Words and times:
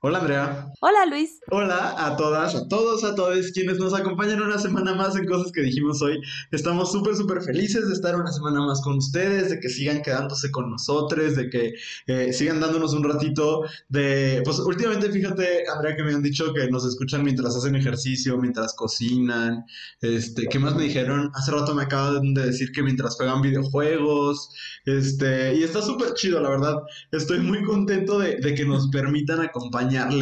Hola 0.00 0.18
Andrea. 0.18 0.66
Hola 0.80 1.06
Luis. 1.06 1.37
Hola 1.50 1.94
a 1.96 2.14
todas, 2.14 2.54
a 2.54 2.68
todos, 2.68 3.04
a 3.04 3.14
todos 3.14 3.52
quienes 3.52 3.78
nos 3.78 3.94
acompañan 3.94 4.42
una 4.42 4.58
semana 4.58 4.94
más 4.94 5.16
en 5.16 5.24
cosas 5.24 5.50
que 5.50 5.62
dijimos 5.62 6.02
hoy. 6.02 6.20
Estamos 6.50 6.92
súper, 6.92 7.16
súper 7.16 7.40
felices 7.40 7.88
de 7.88 7.94
estar 7.94 8.14
una 8.16 8.30
semana 8.30 8.60
más 8.60 8.82
con 8.82 8.98
ustedes, 8.98 9.48
de 9.48 9.58
que 9.58 9.70
sigan 9.70 10.02
quedándose 10.02 10.50
con 10.50 10.70
nosotros, 10.70 11.36
de 11.36 11.48
que 11.48 11.72
eh, 12.06 12.34
sigan 12.34 12.60
dándonos 12.60 12.92
un 12.92 13.02
ratito 13.02 13.62
de... 13.88 14.42
Pues 14.44 14.58
últimamente 14.58 15.10
fíjate, 15.10 15.64
Andrea, 15.74 15.96
que 15.96 16.04
me 16.04 16.12
han 16.12 16.22
dicho 16.22 16.52
que 16.52 16.68
nos 16.70 16.84
escuchan 16.84 17.24
mientras 17.24 17.56
hacen 17.56 17.76
ejercicio, 17.76 18.36
mientras 18.36 18.74
cocinan. 18.74 19.64
Este, 20.02 20.48
¿qué 20.48 20.58
más 20.58 20.74
me 20.76 20.82
dijeron? 20.82 21.30
Hace 21.32 21.52
rato 21.52 21.74
me 21.74 21.84
acaban 21.84 22.34
de 22.34 22.44
decir 22.44 22.72
que 22.72 22.82
mientras 22.82 23.16
juegan 23.16 23.40
videojuegos. 23.40 24.50
Este, 24.84 25.54
y 25.54 25.62
está 25.62 25.80
súper 25.80 26.12
chido, 26.12 26.42
la 26.42 26.50
verdad. 26.50 26.76
Estoy 27.10 27.40
muy 27.40 27.64
contento 27.64 28.18
de, 28.18 28.36
de 28.36 28.54
que 28.54 28.66
nos 28.66 28.88
permitan 28.88 29.40
acompañar 29.40 30.12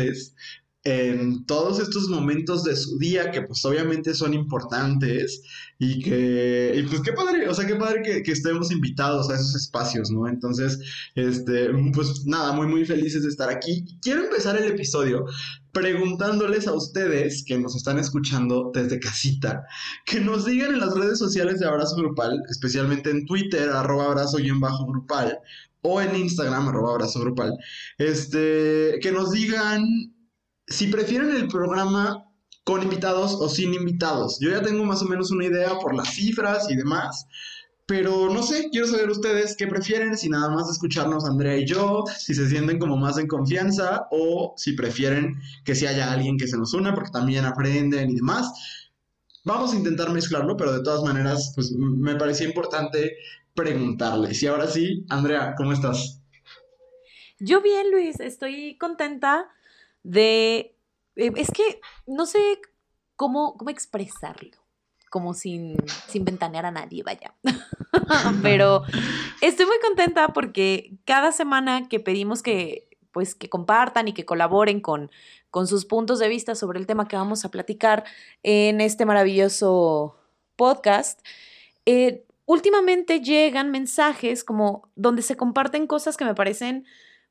en 0.86 1.44
todos 1.46 1.80
estos 1.80 2.08
momentos 2.08 2.62
de 2.62 2.76
su 2.76 2.96
día 2.96 3.32
que 3.32 3.42
pues 3.42 3.64
obviamente 3.64 4.14
son 4.14 4.34
importantes 4.34 5.42
y 5.80 6.00
que, 6.00 6.74
y 6.76 6.82
pues 6.84 7.00
qué 7.00 7.12
padre, 7.12 7.48
o 7.48 7.54
sea, 7.54 7.66
qué 7.66 7.74
padre 7.74 8.02
que, 8.02 8.30
estemos 8.30 8.70
invitados 8.70 9.28
a 9.28 9.34
esos 9.34 9.56
espacios, 9.56 10.12
¿no? 10.12 10.28
Entonces, 10.28 10.78
este, 11.16 11.70
pues 11.92 12.24
nada, 12.24 12.52
muy, 12.52 12.68
muy 12.68 12.84
felices 12.84 13.24
de 13.24 13.30
estar 13.30 13.50
aquí. 13.50 13.84
Quiero 14.00 14.22
empezar 14.22 14.56
el 14.56 14.70
episodio 14.70 15.24
preguntándoles 15.72 16.68
a 16.68 16.72
ustedes 16.72 17.44
que 17.44 17.58
nos 17.58 17.74
están 17.74 17.98
escuchando 17.98 18.70
desde 18.72 19.00
casita, 19.00 19.64
que 20.04 20.20
nos 20.20 20.46
digan 20.46 20.72
en 20.72 20.80
las 20.80 20.94
redes 20.94 21.18
sociales 21.18 21.58
de 21.58 21.66
Abrazo 21.66 21.96
Grupal, 21.96 22.40
especialmente 22.48 23.10
en 23.10 23.26
Twitter, 23.26 23.70
arroba 23.70 24.06
abrazo-grupal, 24.06 25.36
o 25.82 26.00
en 26.00 26.14
Instagram, 26.14 26.68
arroba 26.68 26.92
abrazo 26.92 27.20
grupal, 27.20 27.52
este, 27.98 28.98
que 29.02 29.12
nos 29.12 29.32
digan 29.32 29.84
si 30.66 30.88
prefieren 30.88 31.34
el 31.34 31.48
programa 31.48 32.24
con 32.64 32.82
invitados 32.82 33.34
o 33.34 33.48
sin 33.48 33.74
invitados. 33.74 34.38
Yo 34.40 34.50
ya 34.50 34.60
tengo 34.60 34.84
más 34.84 35.00
o 35.00 35.04
menos 35.04 35.30
una 35.30 35.44
idea 35.44 35.78
por 35.78 35.94
las 35.94 36.08
cifras 36.14 36.68
y 36.68 36.76
demás. 36.76 37.26
Pero 37.86 38.28
no 38.28 38.42
sé, 38.42 38.68
quiero 38.72 38.88
saber 38.88 39.08
ustedes 39.08 39.54
qué 39.56 39.68
prefieren, 39.68 40.18
si 40.18 40.28
nada 40.28 40.50
más 40.50 40.68
escucharnos 40.68 41.24
Andrea 41.24 41.56
y 41.56 41.64
yo, 41.64 42.02
si 42.18 42.34
se 42.34 42.48
sienten 42.48 42.80
como 42.80 42.96
más 42.96 43.16
en 43.18 43.28
confianza 43.28 44.08
o 44.10 44.54
si 44.56 44.72
prefieren 44.72 45.36
que 45.64 45.76
si 45.76 45.86
haya 45.86 46.12
alguien 46.12 46.36
que 46.36 46.48
se 46.48 46.58
nos 46.58 46.74
una 46.74 46.92
porque 46.92 47.12
también 47.12 47.44
aprenden 47.44 48.10
y 48.10 48.16
demás. 48.16 48.50
Vamos 49.44 49.72
a 49.72 49.76
intentar 49.76 50.10
mezclarlo, 50.10 50.56
pero 50.56 50.72
de 50.72 50.82
todas 50.82 51.04
maneras, 51.04 51.52
pues 51.54 51.70
me 51.70 52.16
parecía 52.16 52.48
importante 52.48 53.12
preguntarles. 53.54 54.42
Y 54.42 54.48
ahora 54.48 54.66
sí, 54.66 55.06
Andrea, 55.08 55.54
¿cómo 55.56 55.72
estás? 55.72 56.20
Yo 57.38 57.62
bien, 57.62 57.92
Luis, 57.92 58.18
estoy 58.18 58.76
contenta 58.78 59.48
de... 60.06 60.76
Eh, 61.16 61.32
es 61.36 61.50
que 61.50 61.80
no 62.06 62.26
sé 62.26 62.60
cómo, 63.16 63.56
cómo 63.56 63.70
expresarlo, 63.70 64.56
como 65.10 65.34
sin, 65.34 65.76
sin 66.08 66.24
ventanear 66.24 66.66
a 66.66 66.70
nadie, 66.70 67.02
vaya. 67.02 67.34
Pero 68.42 68.82
estoy 69.40 69.66
muy 69.66 69.78
contenta 69.80 70.28
porque 70.28 70.92
cada 71.04 71.32
semana 71.32 71.88
que 71.88 72.00
pedimos 72.00 72.42
que 72.42 72.86
pues 73.12 73.34
que 73.34 73.48
compartan 73.48 74.08
y 74.08 74.12
que 74.12 74.26
colaboren 74.26 74.80
con, 74.80 75.10
con 75.50 75.66
sus 75.66 75.86
puntos 75.86 76.18
de 76.18 76.28
vista 76.28 76.54
sobre 76.54 76.78
el 76.78 76.86
tema 76.86 77.08
que 77.08 77.16
vamos 77.16 77.46
a 77.46 77.50
platicar 77.50 78.04
en 78.42 78.82
este 78.82 79.06
maravilloso 79.06 80.18
podcast, 80.54 81.26
eh, 81.86 82.26
últimamente 82.44 83.22
llegan 83.22 83.70
mensajes 83.70 84.44
como 84.44 84.90
donde 84.96 85.22
se 85.22 85.34
comparten 85.34 85.86
cosas 85.86 86.18
que 86.18 86.26
me 86.26 86.34
parecen 86.34 86.84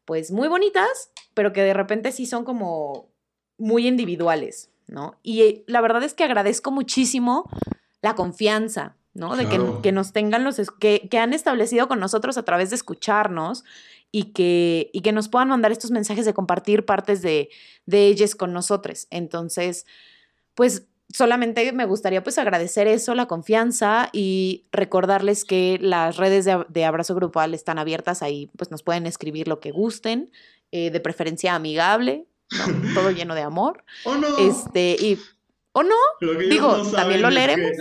pues 0.06 0.32
muy 0.32 0.48
bonitas, 0.48 1.12
pero 1.36 1.54
que 1.54 1.62
de 1.62 1.76
repente 1.76 2.12
sí 2.12 2.26
son 2.26 2.44
como 2.44 3.12
muy 3.60 3.88
individuales, 3.88 4.72
¿no? 4.88 5.20
Y 5.22 5.42
eh, 5.44 5.64
la 5.68 5.82
verdad 5.82 6.02
es 6.04 6.16
que 6.16 6.24
agradezco 6.24 6.72
muchísimo 6.72 7.48
la 8.02 8.16
confianza, 8.16 8.96
¿no? 9.14 9.36
De 9.36 9.48
que, 9.48 9.92
nos 9.92 10.12
tengan 10.12 10.44
los, 10.44 10.60
que, 10.80 11.08
que, 11.10 11.20
han 11.20 11.34
establecido 11.34 11.88
con 11.88 12.00
nosotros 12.00 12.38
a 12.38 12.44
través 12.44 12.72
de 12.72 12.76
escucharnos 12.78 13.64
y 14.12 14.34
que, 14.34 14.90
y 14.94 15.02
que 15.02 15.12
nos 15.12 15.30
puedan 15.30 15.50
mandar 15.50 15.72
estos 15.72 15.92
mensajes 15.92 16.26
de 16.26 16.34
compartir 16.34 16.86
partes 16.86 17.22
de, 17.22 17.50
de 17.86 18.08
ellas 18.08 18.36
con 18.36 18.52
nosotros. 18.54 19.08
Entonces, 19.12 19.86
pues 20.54 20.88
solamente 21.14 21.72
me 21.72 21.86
gustaría 21.86 22.24
pues 22.24 22.38
agradecer 22.38 22.88
eso, 22.88 23.16
la 23.16 23.28
confianza 23.28 24.10
y 24.12 24.66
recordarles 24.72 25.46
que 25.46 25.78
las 25.82 26.18
redes 26.18 26.46
de, 26.46 26.86
abrazo 26.86 27.16
grupal 27.16 27.54
están 27.54 27.78
abiertas 27.78 28.22
ahí, 28.22 28.50
pues 28.58 28.72
nos 28.72 28.84
pueden 28.84 29.06
escribir 29.06 29.48
lo 29.48 29.60
que 29.60 29.72
gusten, 29.72 30.32
eh, 30.72 30.92
de 30.92 31.00
preferencia 31.00 31.56
amigable, 31.56 32.28
todo 32.94 33.12
lleno 33.12 33.36
de 33.36 33.42
amor. 33.42 33.84
¿O 34.04 34.16
no? 34.16 34.38
Este, 34.38 34.96
y, 35.00 35.20
¿o 35.72 35.84
no? 35.84 35.96
Digo, 36.50 36.90
también 36.92 37.22
lo 37.22 37.30
leeremos. 37.30 37.72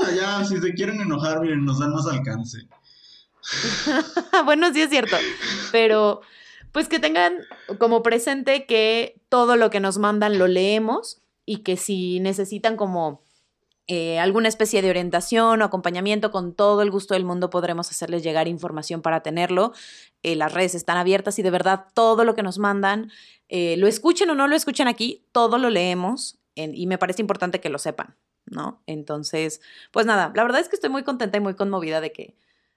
ah, 0.00 0.10
ya, 0.14 0.44
si 0.44 0.58
se 0.58 0.74
quieren 0.74 1.00
enojar, 1.00 1.40
miren, 1.40 1.64
nos 1.64 1.78
dan 1.78 1.92
más 1.92 2.06
alcance. 2.06 2.68
bueno, 4.44 4.72
sí 4.72 4.80
es 4.82 4.90
cierto, 4.90 5.16
pero 5.70 6.22
pues 6.72 6.88
que 6.88 6.98
tengan 6.98 7.34
como 7.78 8.02
presente 8.02 8.66
que 8.66 9.20
todo 9.28 9.56
lo 9.56 9.70
que 9.70 9.80
nos 9.80 9.98
mandan 9.98 10.38
lo 10.38 10.48
leemos 10.48 11.20
y 11.46 11.58
que 11.58 11.76
si 11.76 12.20
necesitan 12.20 12.76
como 12.76 13.23
eh, 13.86 14.18
alguna 14.18 14.48
especie 14.48 14.80
de 14.80 14.88
orientación 14.88 15.60
o 15.60 15.64
acompañamiento, 15.64 16.30
con 16.30 16.54
todo 16.54 16.80
el 16.80 16.90
gusto 16.90 17.12
del 17.14 17.24
mundo 17.24 17.50
podremos 17.50 17.90
hacerles 17.90 18.22
llegar 18.22 18.48
información 18.48 19.02
para 19.02 19.22
tenerlo. 19.22 19.72
Eh, 20.22 20.36
las 20.36 20.54
redes 20.54 20.74
están 20.74 20.96
abiertas 20.96 21.38
y 21.38 21.42
de 21.42 21.50
verdad 21.50 21.86
todo 21.92 22.24
lo 22.24 22.34
que 22.34 22.42
nos 22.42 22.58
mandan, 22.58 23.10
eh, 23.48 23.76
lo 23.76 23.86
escuchen 23.86 24.30
o 24.30 24.34
no 24.34 24.48
lo 24.48 24.56
escuchen 24.56 24.88
aquí, 24.88 25.26
todo 25.32 25.58
lo 25.58 25.68
leemos 25.68 26.38
y 26.56 26.86
me 26.86 26.98
parece 26.98 27.20
importante 27.20 27.60
que 27.60 27.68
lo 27.68 27.78
sepan, 27.78 28.16
¿no? 28.46 28.80
Entonces, 28.86 29.60
pues 29.90 30.06
nada, 30.06 30.32
la 30.36 30.44
verdad 30.44 30.60
es 30.60 30.68
que 30.68 30.76
estoy 30.76 30.88
muy 30.88 31.02
contenta 31.02 31.36
y 31.36 31.40
muy 31.40 31.54
conmovida 31.54 32.00
de 32.00 32.12
que, 32.12 32.36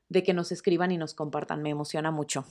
de 0.10 0.24
que 0.24 0.34
nos 0.34 0.52
escriban 0.52 0.92
y 0.92 0.98
nos 0.98 1.14
compartan, 1.14 1.62
me 1.62 1.70
emociona 1.70 2.10
mucho. 2.10 2.44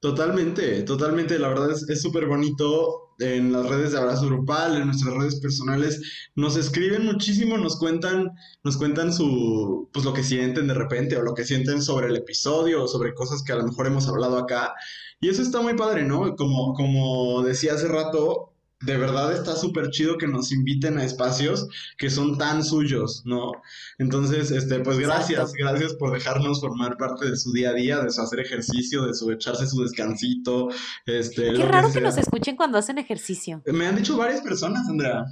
Totalmente, 0.00 0.82
totalmente. 0.82 1.38
La 1.38 1.48
verdad 1.48 1.70
es 1.70 2.02
súper 2.02 2.26
bonito 2.26 3.14
en 3.18 3.52
las 3.52 3.66
redes 3.68 3.92
de 3.92 3.98
Abrazo 3.98 4.26
Grupal, 4.26 4.76
en 4.76 4.86
nuestras 4.86 5.14
redes 5.14 5.40
personales. 5.40 6.30
Nos 6.34 6.56
escriben 6.56 7.04
muchísimo, 7.04 7.56
nos 7.58 7.78
cuentan, 7.78 8.30
nos 8.62 8.76
cuentan 8.76 9.12
su, 9.12 9.88
pues 9.92 10.04
lo 10.04 10.12
que 10.12 10.22
sienten 10.22 10.68
de 10.68 10.74
repente 10.74 11.16
o 11.16 11.22
lo 11.22 11.34
que 11.34 11.44
sienten 11.44 11.82
sobre 11.82 12.08
el 12.08 12.16
episodio 12.16 12.84
o 12.84 12.88
sobre 12.88 13.14
cosas 13.14 13.42
que 13.42 13.52
a 13.52 13.56
lo 13.56 13.64
mejor 13.64 13.86
hemos 13.86 14.08
hablado 14.08 14.38
acá. 14.38 14.74
Y 15.20 15.30
eso 15.30 15.42
está 15.42 15.60
muy 15.60 15.74
padre, 15.74 16.04
¿no? 16.04 16.36
Como, 16.36 16.74
como 16.74 17.42
decía 17.42 17.74
hace 17.74 17.88
rato, 17.88 18.52
de 18.80 18.96
verdad 18.98 19.32
está 19.32 19.56
súper 19.56 19.90
chido 19.90 20.18
que 20.18 20.28
nos 20.28 20.52
inviten 20.52 20.98
a 20.98 21.04
espacios 21.04 21.66
que 21.96 22.10
son 22.10 22.36
tan 22.36 22.62
suyos, 22.62 23.22
¿no? 23.24 23.52
Entonces, 23.98 24.50
este, 24.50 24.80
pues 24.80 24.98
gracias, 24.98 25.52
gracias 25.54 25.94
por 25.94 26.12
dejarnos 26.12 26.60
formar 26.60 26.98
parte 26.98 27.30
de 27.30 27.36
su 27.36 27.52
día 27.52 27.70
a 27.70 27.72
día, 27.72 28.00
de 28.00 28.10
su 28.10 28.20
hacer 28.20 28.40
ejercicio, 28.40 29.06
de 29.06 29.14
su 29.14 29.30
echarse 29.30 29.66
su 29.66 29.82
descansito. 29.82 30.68
Este, 31.06 31.54
Qué 31.54 31.64
raro 31.64 31.90
que, 31.90 32.02
nos 32.02 32.18
escuchen 32.18 32.56
cuando 32.56 32.76
hacen 32.76 32.98
ejercicio. 32.98 33.62
Me 33.66 33.86
han 33.86 33.96
dicho 33.96 34.16
varias 34.16 34.42
personas, 34.42 34.86
Andrea. 34.88 35.24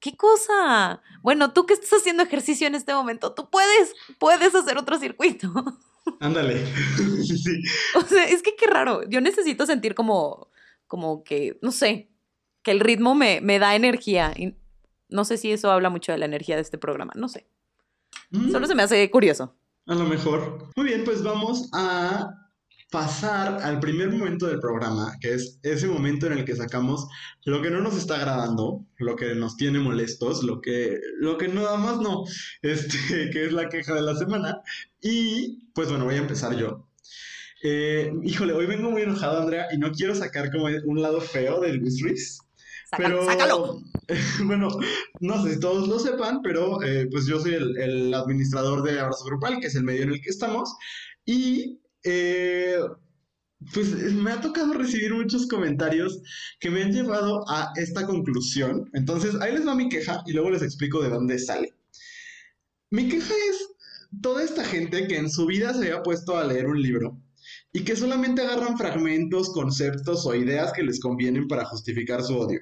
¿Qué 0.00 0.16
cosa? 0.16 1.02
Bueno, 1.22 1.52
tú 1.52 1.66
que 1.66 1.74
estás 1.74 2.00
haciendo 2.00 2.22
ejercicio 2.22 2.66
en 2.66 2.74
este 2.74 2.94
momento, 2.94 3.34
tú 3.34 3.50
puedes, 3.50 3.94
puedes 4.18 4.54
hacer 4.54 4.78
otro 4.78 4.98
circuito. 4.98 5.52
Ándale. 6.20 6.64
sí. 7.22 7.62
O 7.96 8.02
sea, 8.02 8.24
es 8.24 8.42
que 8.42 8.54
qué 8.56 8.66
raro. 8.66 9.02
Yo 9.08 9.20
necesito 9.20 9.66
sentir 9.66 9.94
como, 9.94 10.48
como 10.86 11.24
que, 11.24 11.58
no 11.62 11.72
sé, 11.72 12.10
que 12.66 12.72
el 12.72 12.80
ritmo 12.80 13.14
me, 13.14 13.40
me 13.40 13.60
da 13.60 13.76
energía. 13.76 14.32
Y 14.36 14.56
no 15.08 15.24
sé 15.24 15.36
si 15.36 15.52
eso 15.52 15.70
habla 15.70 15.88
mucho 15.88 16.10
de 16.10 16.18
la 16.18 16.24
energía 16.24 16.56
de 16.56 16.62
este 16.62 16.78
programa, 16.78 17.12
no 17.14 17.28
sé. 17.28 17.46
Mm. 18.30 18.50
Solo 18.50 18.66
se 18.66 18.74
me 18.74 18.82
hace 18.82 19.08
curioso. 19.08 19.54
A 19.86 19.94
lo 19.94 20.04
mejor. 20.04 20.66
Muy 20.74 20.86
bien, 20.86 21.04
pues 21.04 21.22
vamos 21.22 21.68
a 21.72 22.28
pasar 22.90 23.62
al 23.62 23.78
primer 23.78 24.10
momento 24.10 24.48
del 24.48 24.58
programa, 24.58 25.12
que 25.20 25.34
es 25.34 25.60
ese 25.62 25.86
momento 25.86 26.26
en 26.26 26.32
el 26.32 26.44
que 26.44 26.56
sacamos 26.56 27.06
lo 27.44 27.62
que 27.62 27.70
no 27.70 27.80
nos 27.80 27.96
está 27.96 28.16
agradando, 28.16 28.84
lo 28.98 29.14
que 29.14 29.36
nos 29.36 29.56
tiene 29.56 29.78
molestos, 29.78 30.42
lo 30.42 30.60
que, 30.60 30.98
lo 31.20 31.38
que 31.38 31.46
nada 31.46 31.76
más 31.76 32.00
no, 32.00 32.24
este, 32.62 33.30
que 33.30 33.44
es 33.44 33.52
la 33.52 33.68
queja 33.68 33.94
de 33.94 34.02
la 34.02 34.16
semana. 34.16 34.60
Y 35.00 35.70
pues 35.72 35.88
bueno, 35.88 36.04
voy 36.04 36.16
a 36.16 36.18
empezar 36.18 36.56
yo. 36.56 36.88
Eh, 37.62 38.12
híjole, 38.24 38.54
hoy 38.54 38.66
vengo 38.66 38.90
muy 38.90 39.02
enojado, 39.02 39.40
Andrea, 39.40 39.68
y 39.72 39.78
no 39.78 39.92
quiero 39.92 40.16
sacar 40.16 40.50
como 40.50 40.66
un 40.66 41.00
lado 41.00 41.20
feo 41.20 41.60
de 41.60 41.74
Luis 41.74 42.02
Ruiz, 42.02 42.40
pero, 42.96 43.24
sácalo. 43.24 43.82
bueno, 44.44 44.68
no 45.20 45.42
sé 45.42 45.54
si 45.54 45.60
todos 45.60 45.88
lo 45.88 45.98
sepan, 45.98 46.40
pero 46.42 46.82
eh, 46.82 47.08
pues 47.10 47.26
yo 47.26 47.40
soy 47.40 47.54
el, 47.54 48.14
administrador 48.14 48.82
de 48.82 49.00
Abrazo 49.00 49.24
Grupal, 49.24 49.58
que 49.60 49.66
es 49.66 49.74
el 49.74 49.84
medio 49.84 50.02
en 50.04 50.12
el 50.12 50.20
que 50.20 50.30
estamos. 50.30 50.74
Y 51.24 51.80
eh, 52.04 52.78
pues 53.72 53.88
me 54.12 54.30
ha 54.30 54.40
tocado 54.40 54.74
recibir 54.74 55.14
muchos 55.14 55.46
comentarios 55.48 56.20
que 56.60 56.70
me 56.70 56.82
han 56.82 56.92
llevado 56.92 57.44
a 57.48 57.72
esta 57.76 58.06
conclusión. 58.06 58.88
Entonces, 58.92 59.34
ahí 59.40 59.52
les 59.52 59.66
va 59.66 59.74
mi 59.74 59.88
queja 59.88 60.22
y 60.26 60.32
luego 60.32 60.50
les 60.50 60.62
explico 60.62 61.02
de 61.02 61.10
dónde 61.10 61.38
sale. 61.38 61.74
Mi 62.90 63.08
queja 63.08 63.34
es 63.50 63.68
toda 64.22 64.44
esta 64.44 64.64
gente 64.64 65.08
que 65.08 65.16
en 65.16 65.30
su 65.30 65.46
vida 65.46 65.72
se 65.72 65.78
había 65.78 66.02
puesto 66.02 66.36
a 66.36 66.44
leer 66.44 66.66
un 66.66 66.80
libro 66.80 67.20
y 67.72 67.84
que 67.84 67.96
solamente 67.96 68.42
agarran 68.42 68.78
fragmentos, 68.78 69.50
conceptos 69.50 70.24
o 70.26 70.34
ideas 70.34 70.72
que 70.72 70.82
les 70.82 71.00
convienen 71.00 71.48
para 71.48 71.64
justificar 71.64 72.22
su 72.22 72.36
odio. 72.38 72.60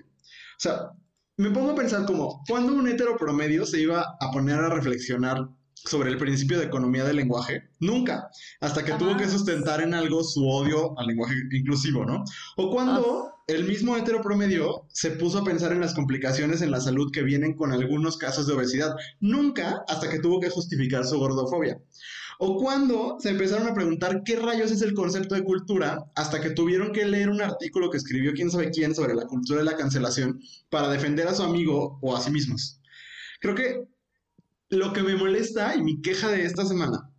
O 0.64 0.66
sea, 0.66 0.92
me 1.36 1.50
pongo 1.50 1.72
a 1.72 1.74
pensar 1.74 2.06
como, 2.06 2.42
¿cuándo 2.48 2.72
un 2.72 2.88
hetero 2.88 3.18
promedio 3.18 3.66
se 3.66 3.82
iba 3.82 4.16
a 4.18 4.30
poner 4.30 4.58
a 4.60 4.70
reflexionar 4.70 5.46
sobre 5.74 6.08
el 6.08 6.16
principio 6.16 6.58
de 6.58 6.64
economía 6.64 7.04
del 7.04 7.16
lenguaje? 7.16 7.64
Nunca, 7.80 8.30
hasta 8.62 8.82
que 8.82 8.94
tuvo 8.94 9.14
que 9.18 9.28
sustentar 9.28 9.82
en 9.82 9.92
algo 9.92 10.24
su 10.24 10.48
odio 10.48 10.98
al 10.98 11.08
lenguaje 11.08 11.34
inclusivo, 11.52 12.06
¿no? 12.06 12.24
O 12.56 12.70
cuando 12.70 13.26
ah. 13.26 13.42
el 13.46 13.64
mismo 13.64 13.94
hetero 13.94 14.22
promedio 14.22 14.86
se 14.88 15.10
puso 15.10 15.40
a 15.40 15.44
pensar 15.44 15.70
en 15.72 15.80
las 15.80 15.92
complicaciones 15.92 16.62
en 16.62 16.70
la 16.70 16.80
salud 16.80 17.12
que 17.12 17.22
vienen 17.22 17.52
con 17.52 17.72
algunos 17.72 18.16
casos 18.16 18.46
de 18.46 18.54
obesidad. 18.54 18.96
Nunca, 19.20 19.84
hasta 19.86 20.08
que 20.08 20.20
tuvo 20.20 20.40
que 20.40 20.48
justificar 20.48 21.04
su 21.04 21.18
gordofobia. 21.18 21.78
O 22.46 22.58
cuando 22.58 23.16
se 23.20 23.30
empezaron 23.30 23.66
a 23.66 23.72
preguntar 23.72 24.22
qué 24.22 24.36
rayos 24.36 24.70
es 24.70 24.82
el 24.82 24.92
concepto 24.92 25.34
de 25.34 25.44
cultura 25.44 26.04
hasta 26.14 26.42
que 26.42 26.50
tuvieron 26.50 26.92
que 26.92 27.06
leer 27.06 27.30
un 27.30 27.40
artículo 27.40 27.88
que 27.88 27.96
escribió 27.96 28.34
quién 28.34 28.50
sabe 28.50 28.70
quién 28.70 28.94
sobre 28.94 29.14
la 29.14 29.24
cultura 29.24 29.60
de 29.60 29.64
la 29.64 29.78
cancelación 29.78 30.38
para 30.68 30.90
defender 30.90 31.26
a 31.26 31.34
su 31.34 31.42
amigo 31.42 31.98
o 32.02 32.14
a 32.14 32.20
sí 32.20 32.30
mismos. 32.30 32.82
Creo 33.40 33.54
que 33.54 33.84
lo 34.68 34.92
que 34.92 35.02
me 35.02 35.16
molesta 35.16 35.74
y 35.74 35.82
mi 35.82 36.02
queja 36.02 36.28
de 36.28 36.44
esta 36.44 36.66
semana 36.66 37.10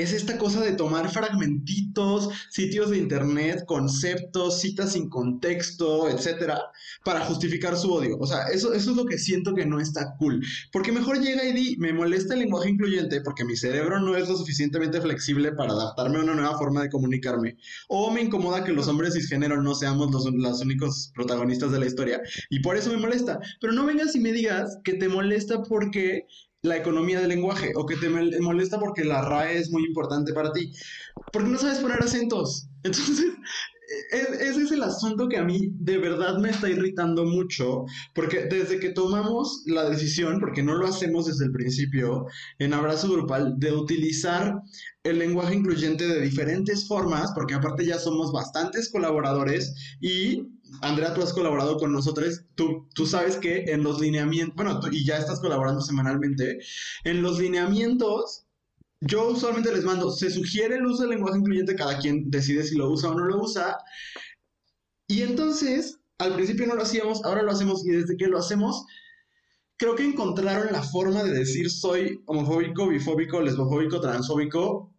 es 0.00 0.12
esta 0.12 0.38
cosa 0.38 0.60
de 0.60 0.72
tomar 0.72 1.10
fragmentitos, 1.10 2.28
sitios 2.50 2.90
de 2.90 2.98
internet, 2.98 3.64
conceptos, 3.66 4.60
citas 4.60 4.92
sin 4.92 5.08
contexto, 5.08 6.08
etcétera, 6.08 6.60
para 7.04 7.20
justificar 7.24 7.76
su 7.76 7.92
odio. 7.92 8.16
O 8.18 8.26
sea, 8.26 8.48
eso, 8.48 8.72
eso 8.72 8.90
es 8.90 8.96
lo 8.96 9.06
que 9.06 9.18
siento 9.18 9.54
que 9.54 9.66
no 9.66 9.80
está 9.80 10.14
cool. 10.18 10.44
Porque 10.72 10.92
mejor 10.92 11.20
llega 11.20 11.44
y 11.44 11.52
di, 11.52 11.76
me 11.78 11.92
molesta 11.92 12.34
el 12.34 12.40
lenguaje 12.40 12.70
incluyente 12.70 13.20
porque 13.22 13.44
mi 13.44 13.56
cerebro 13.56 14.00
no 14.00 14.16
es 14.16 14.28
lo 14.28 14.36
suficientemente 14.36 15.00
flexible 15.00 15.52
para 15.52 15.72
adaptarme 15.72 16.18
a 16.18 16.22
una 16.22 16.34
nueva 16.34 16.58
forma 16.58 16.82
de 16.82 16.90
comunicarme. 16.90 17.56
O 17.88 18.10
me 18.10 18.22
incomoda 18.22 18.64
que 18.64 18.72
los 18.72 18.88
hombres 18.88 19.14
cisgénero 19.14 19.62
no 19.62 19.74
seamos 19.74 20.10
los, 20.10 20.26
los 20.32 20.60
únicos 20.60 21.10
protagonistas 21.14 21.72
de 21.72 21.80
la 21.80 21.86
historia. 21.86 22.20
Y 22.50 22.60
por 22.60 22.76
eso 22.76 22.90
me 22.90 22.98
molesta. 22.98 23.40
Pero 23.60 23.72
no 23.72 23.86
vengas 23.86 24.14
y 24.14 24.20
me 24.20 24.32
digas 24.32 24.78
que 24.84 24.94
te 24.94 25.08
molesta 25.08 25.62
porque 25.62 26.26
la 26.62 26.76
economía 26.76 27.20
del 27.20 27.28
lenguaje 27.28 27.72
o 27.76 27.86
que 27.86 27.96
te 27.96 28.08
molesta 28.08 28.78
porque 28.78 29.04
la 29.04 29.22
RAE 29.22 29.58
es 29.58 29.70
muy 29.70 29.84
importante 29.84 30.32
para 30.32 30.52
ti, 30.52 30.72
porque 31.30 31.50
no 31.50 31.58
sabes 31.58 31.78
poner 31.78 32.02
acentos. 32.02 32.68
Entonces, 32.82 33.32
ese 34.10 34.62
es 34.62 34.70
el 34.70 34.82
asunto 34.82 35.28
que 35.28 35.38
a 35.38 35.44
mí 35.44 35.70
de 35.72 35.98
verdad 35.98 36.38
me 36.38 36.50
está 36.50 36.68
irritando 36.68 37.24
mucho, 37.24 37.84
porque 38.14 38.44
desde 38.44 38.78
que 38.78 38.90
tomamos 38.90 39.62
la 39.66 39.88
decisión, 39.88 40.40
porque 40.40 40.62
no 40.62 40.74
lo 40.74 40.86
hacemos 40.86 41.26
desde 41.26 41.46
el 41.46 41.52
principio, 41.52 42.26
en 42.58 42.74
Abrazo 42.74 43.10
Grupal, 43.10 43.54
de 43.58 43.72
utilizar 43.72 44.60
el 45.04 45.18
lenguaje 45.18 45.54
incluyente 45.54 46.06
de 46.06 46.20
diferentes 46.20 46.86
formas, 46.86 47.32
porque 47.34 47.54
aparte 47.54 47.86
ya 47.86 47.98
somos 47.98 48.30
bastantes 48.30 48.90
colaboradores 48.90 49.74
y 50.00 50.42
Andrea, 50.82 51.14
tú 51.14 51.22
has 51.22 51.32
colaborado 51.32 51.76
con 51.78 51.92
nosotros, 51.92 52.42
tú, 52.54 52.88
tú 52.94 53.06
sabes 53.06 53.36
que 53.36 53.64
en 53.72 53.82
los 53.82 54.00
lineamientos, 54.00 54.54
bueno, 54.56 54.80
y 54.90 55.04
ya 55.04 55.18
estás 55.18 55.40
colaborando 55.40 55.80
semanalmente, 55.80 56.58
en 57.04 57.22
los 57.22 57.38
lineamientos, 57.38 58.46
yo 59.00 59.28
usualmente 59.28 59.72
les 59.72 59.84
mando, 59.84 60.10
se 60.10 60.30
sugiere 60.30 60.76
el 60.76 60.86
uso 60.86 61.02
del 61.02 61.10
lenguaje 61.10 61.38
incluyente, 61.38 61.76
cada 61.76 61.98
quien 61.98 62.30
decide 62.30 62.64
si 62.64 62.76
lo 62.76 62.90
usa 62.90 63.10
o 63.10 63.14
no 63.14 63.24
lo 63.24 63.42
usa, 63.42 63.78
y 65.06 65.22
entonces, 65.22 65.98
al 66.18 66.34
principio 66.34 66.66
no 66.66 66.74
lo 66.74 66.82
hacíamos, 66.82 67.24
ahora 67.24 67.42
lo 67.42 67.52
hacemos, 67.52 67.84
y 67.86 67.90
desde 67.90 68.16
que 68.16 68.26
lo 68.26 68.38
hacemos, 68.38 68.84
creo 69.78 69.94
que 69.94 70.04
encontraron 70.04 70.72
la 70.72 70.82
forma 70.82 71.22
de 71.22 71.32
decir 71.32 71.70
soy 71.70 72.20
homofóbico, 72.26 72.88
bifóbico, 72.88 73.40
lesbofóbico, 73.40 74.00
transfóbico, 74.00 74.92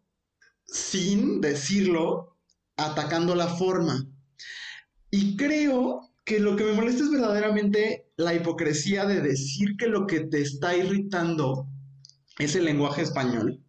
sin 0.65 1.42
decirlo, 1.42 2.38
atacando 2.77 3.36
la 3.36 3.48
forma. 3.48 4.07
Y 5.11 5.35
creo 5.35 6.09
que 6.25 6.39
lo 6.39 6.56
que 6.56 6.63
me 6.63 6.73
molesta 6.73 7.03
es 7.03 7.09
verdaderamente 7.09 8.06
la 8.15 8.35
hipocresía 8.35 9.06
de 9.06 9.21
decir 9.21 9.75
que 9.77 9.88
lo 9.88 10.06
que 10.06 10.21
te 10.21 10.41
está 10.41 10.77
irritando 10.77 11.67
es 12.38 12.56
el 12.56 12.65
lenguaje 12.65 13.01
español. 13.01 13.59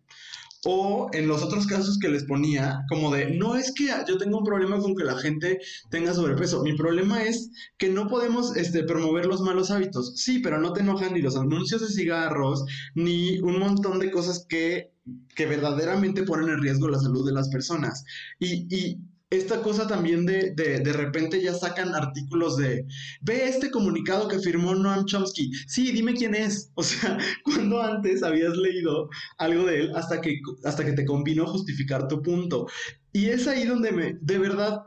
O 0.66 1.08
en 1.14 1.26
los 1.26 1.42
otros 1.42 1.66
casos 1.66 1.98
que 1.98 2.10
les 2.10 2.24
ponía, 2.24 2.84
como 2.90 3.10
de, 3.10 3.30
no 3.30 3.56
es 3.56 3.72
que 3.72 3.86
yo 4.06 4.18
tenga 4.18 4.36
un 4.36 4.44
problema 4.44 4.78
con 4.78 4.94
que 4.94 5.04
la 5.04 5.16
gente 5.16 5.58
tenga 5.90 6.12
sobrepeso, 6.12 6.62
mi 6.62 6.76
problema 6.76 7.22
es 7.22 7.50
que 7.78 7.88
no 7.88 8.08
podemos 8.08 8.54
este, 8.56 8.84
promover 8.84 9.24
los 9.24 9.40
malos 9.40 9.70
hábitos. 9.70 10.12
Sí, 10.16 10.40
pero 10.40 10.60
no 10.60 10.74
te 10.74 10.80
enojan 10.80 11.14
ni 11.14 11.22
los 11.22 11.36
anuncios 11.36 11.80
de 11.80 11.88
cigarros, 11.88 12.66
ni 12.94 13.38
un 13.38 13.58
montón 13.58 14.00
de 14.00 14.10
cosas 14.10 14.44
que, 14.46 14.92
que 15.34 15.46
verdaderamente 15.46 16.24
ponen 16.24 16.50
en 16.50 16.60
riesgo 16.60 16.88
la 16.88 16.98
salud 16.98 17.24
de 17.24 17.32
las 17.32 17.48
personas. 17.48 18.04
Y, 18.38 18.66
y 18.68 18.98
esta 19.30 19.62
cosa 19.62 19.86
también 19.86 20.26
de, 20.26 20.50
de, 20.54 20.80
de 20.80 20.92
repente 20.92 21.40
ya 21.40 21.54
sacan 21.54 21.94
artículos 21.94 22.56
de, 22.56 22.84
ve 23.20 23.48
este 23.48 23.70
comunicado 23.70 24.26
que 24.26 24.40
firmó 24.40 24.74
Noam 24.74 25.06
Chomsky, 25.06 25.52
sí, 25.68 25.92
dime 25.92 26.14
quién 26.14 26.34
es, 26.34 26.72
o 26.74 26.82
sea, 26.82 27.16
cuando 27.44 27.80
antes 27.80 28.24
habías 28.24 28.56
leído 28.56 29.08
algo 29.38 29.64
de 29.66 29.80
él 29.82 29.92
hasta 29.94 30.20
que, 30.20 30.40
hasta 30.64 30.84
que 30.84 30.92
te 30.92 31.06
convino 31.06 31.46
justificar 31.46 32.08
tu 32.08 32.22
punto. 32.22 32.66
Y 33.12 33.26
es 33.26 33.46
ahí 33.46 33.64
donde 33.64 33.92
me, 33.92 34.18
de 34.20 34.38
verdad, 34.38 34.82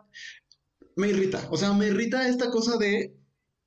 me 0.98 1.10
irrita, 1.10 1.48
o 1.50 1.57
sea, 1.57 1.74
me 1.74 1.88
irrita 1.88 2.28
esta 2.28 2.51
cosa 2.51 2.78
de 2.78 3.16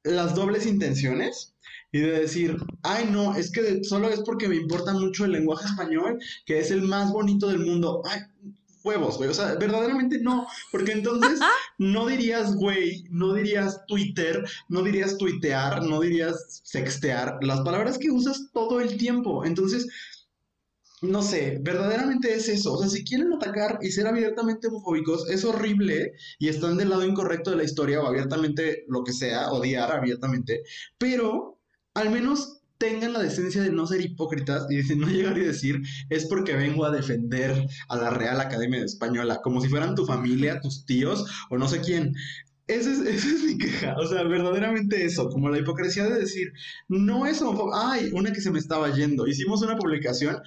las 0.05 0.34
dobles 0.34 0.67
intenciones 0.67 1.55
y 1.90 2.00
de 2.00 2.20
decir, 2.20 2.56
ay 2.82 3.08
no, 3.11 3.34
es 3.34 3.50
que 3.50 3.82
solo 3.82 4.08
es 4.08 4.20
porque 4.20 4.49
me 4.49 4.56
importa 4.56 4.93
mucho 4.93 5.25
el 5.25 5.32
lenguaje 5.32 5.67
español, 5.67 6.19
que 6.44 6.58
es 6.61 6.70
el 6.70 6.82
más 6.82 7.11
bonito 7.12 7.49
del 7.49 7.61
mundo. 7.61 8.02
Ay, 8.05 8.20
huevos, 8.86 9.18
güey. 9.18 9.28
O 9.28 9.34
sea, 9.34 9.54
verdaderamente 9.56 10.18
no. 10.20 10.46
Porque 10.70 10.92
entonces 10.92 11.40
no 11.78 12.06
dirías, 12.06 12.54
güey, 12.54 13.04
no 13.10 13.34
dirías 13.34 13.84
Twitter, 13.86 14.44
no 14.68 14.82
dirías 14.82 15.18
tuitear, 15.18 15.82
no 15.82 16.00
dirías 16.00 16.62
sextear. 16.64 17.38
Las 17.42 17.60
palabras 17.60 17.98
que 17.98 18.10
usas 18.10 18.50
todo 18.52 18.80
el 18.80 18.96
tiempo. 18.96 19.44
Entonces, 19.44 19.88
no 21.02 21.22
sé, 21.22 21.58
verdaderamente 21.60 22.34
es 22.34 22.48
eso. 22.48 22.74
O 22.74 22.78
sea, 22.78 22.88
si 22.88 23.04
quieren 23.04 23.32
atacar 23.34 23.78
y 23.82 23.90
ser 23.90 24.06
abiertamente 24.06 24.68
homofóbicos, 24.68 25.28
es 25.28 25.44
horrible 25.44 26.12
y 26.38 26.48
están 26.48 26.76
del 26.76 26.90
lado 26.90 27.04
incorrecto 27.04 27.50
de 27.50 27.56
la 27.56 27.64
historia 27.64 28.00
o 28.00 28.06
abiertamente 28.06 28.84
lo 28.88 29.04
que 29.04 29.12
sea, 29.12 29.50
odiar 29.50 29.92
abiertamente. 29.92 30.62
Pero 30.96 31.60
al 31.94 32.10
menos 32.10 32.55
tengan 32.78 33.12
la 33.12 33.20
decencia 33.20 33.62
de 33.62 33.73
no 33.73 33.87
ser 33.87 34.00
hipócritas 34.00 34.67
y 34.70 34.82
de 34.82 34.96
no 34.96 35.06
llegar 35.08 35.38
y 35.38 35.43
decir 35.43 35.82
es 36.11 36.26
porque 36.26 36.55
vengo 36.55 36.84
a 36.84 36.90
defender 36.90 37.67
a 37.88 37.96
la 37.96 38.11
Real 38.11 38.40
Academia 38.40 38.84
Española, 38.84 39.40
como 39.42 39.61
si 39.61 39.68
fueran 39.68 39.95
tu 39.95 40.06
familia, 40.06 40.61
tus 40.61 40.85
tíos 40.87 41.25
o 41.50 41.59
no 41.59 41.68
sé 41.68 41.80
quién. 41.80 42.14
Esa 42.66 42.90
es, 42.90 43.45
mi 43.45 43.59
queja, 43.59 43.95
o 43.97 44.04
sea, 44.09 44.25
verdaderamente 44.25 45.04
eso, 45.04 45.28
como 45.28 45.49
la 45.49 45.59
hipocresía 45.59 46.02
de 46.02 46.18
decir, 46.18 46.52
no 46.88 47.25
es 47.25 47.40
homofóbico, 47.40 47.76
ay, 47.76 48.11
una 48.12 48.33
que 48.33 48.40
se 48.40 48.50
me 48.50 48.59
estaba 48.59 48.92
yendo, 48.92 49.28
hicimos 49.28 49.62
una 49.62 49.76
publicación, 49.76 50.42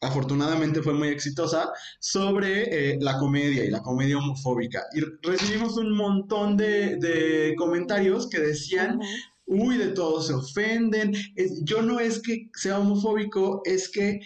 afortunadamente 0.00 0.82
fue 0.82 0.94
muy 0.94 1.08
exitosa, 1.08 1.70
sobre 1.98 2.92
eh, 2.92 2.98
la 3.00 3.18
comedia 3.18 3.64
y 3.64 3.70
la 3.70 3.82
comedia 3.82 4.18
homofóbica. 4.18 4.84
Y 4.94 5.00
recibimos 5.26 5.76
un 5.76 5.96
montón 5.96 6.56
de, 6.56 7.54
comentarios 7.58 8.28
que 8.28 8.38
decían, 8.38 9.00
uy, 9.48 9.78
de 9.78 9.88
todo 9.88 10.22
se 10.22 10.34
ofenden. 10.34 11.12
yo 11.64 11.82
no 11.82 11.98
es 12.00 12.20
que 12.20 12.48
sea 12.54 12.78
homofóbico, 12.78 13.62
es 13.64 13.88
que 13.88 14.20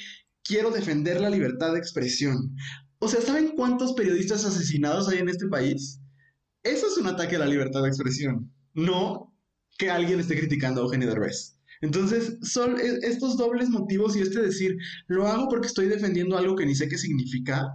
quiero 0.44 0.70
defender 0.70 1.20
la 1.20 1.30
libertad 1.30 1.72
de 1.72 1.78
expresión. 1.78 2.54
O 2.98 3.08
sea, 3.08 3.20
¿saben 3.20 3.52
cuántos 3.56 3.94
periodistas 3.94 4.44
asesinados 4.44 5.08
hay 5.08 5.18
en 5.18 5.28
este 5.28 5.46
país? 5.48 6.00
Eso 6.62 6.86
es 6.86 6.96
un 6.98 7.06
ataque 7.06 7.36
a 7.36 7.40
la 7.40 7.46
libertad 7.46 7.82
de 7.82 7.88
expresión, 7.88 8.52
no 8.74 9.34
que 9.78 9.90
alguien 9.90 10.20
esté 10.20 10.38
criticando 10.38 10.80
a 10.80 10.84
Eugenio 10.84 11.08
Derbez. 11.08 11.58
Entonces, 11.80 12.38
son 12.42 12.78
e, 12.78 12.98
estos 13.02 13.36
dobles 13.36 13.68
motivos 13.68 14.16
y 14.16 14.20
este 14.20 14.40
decir, 14.40 14.76
lo 15.08 15.26
hago 15.26 15.48
porque 15.48 15.66
estoy 15.66 15.88
defendiendo 15.88 16.38
algo 16.38 16.54
que 16.54 16.66
ni 16.66 16.74
sé 16.74 16.88
qué 16.88 16.96
significa. 16.96 17.68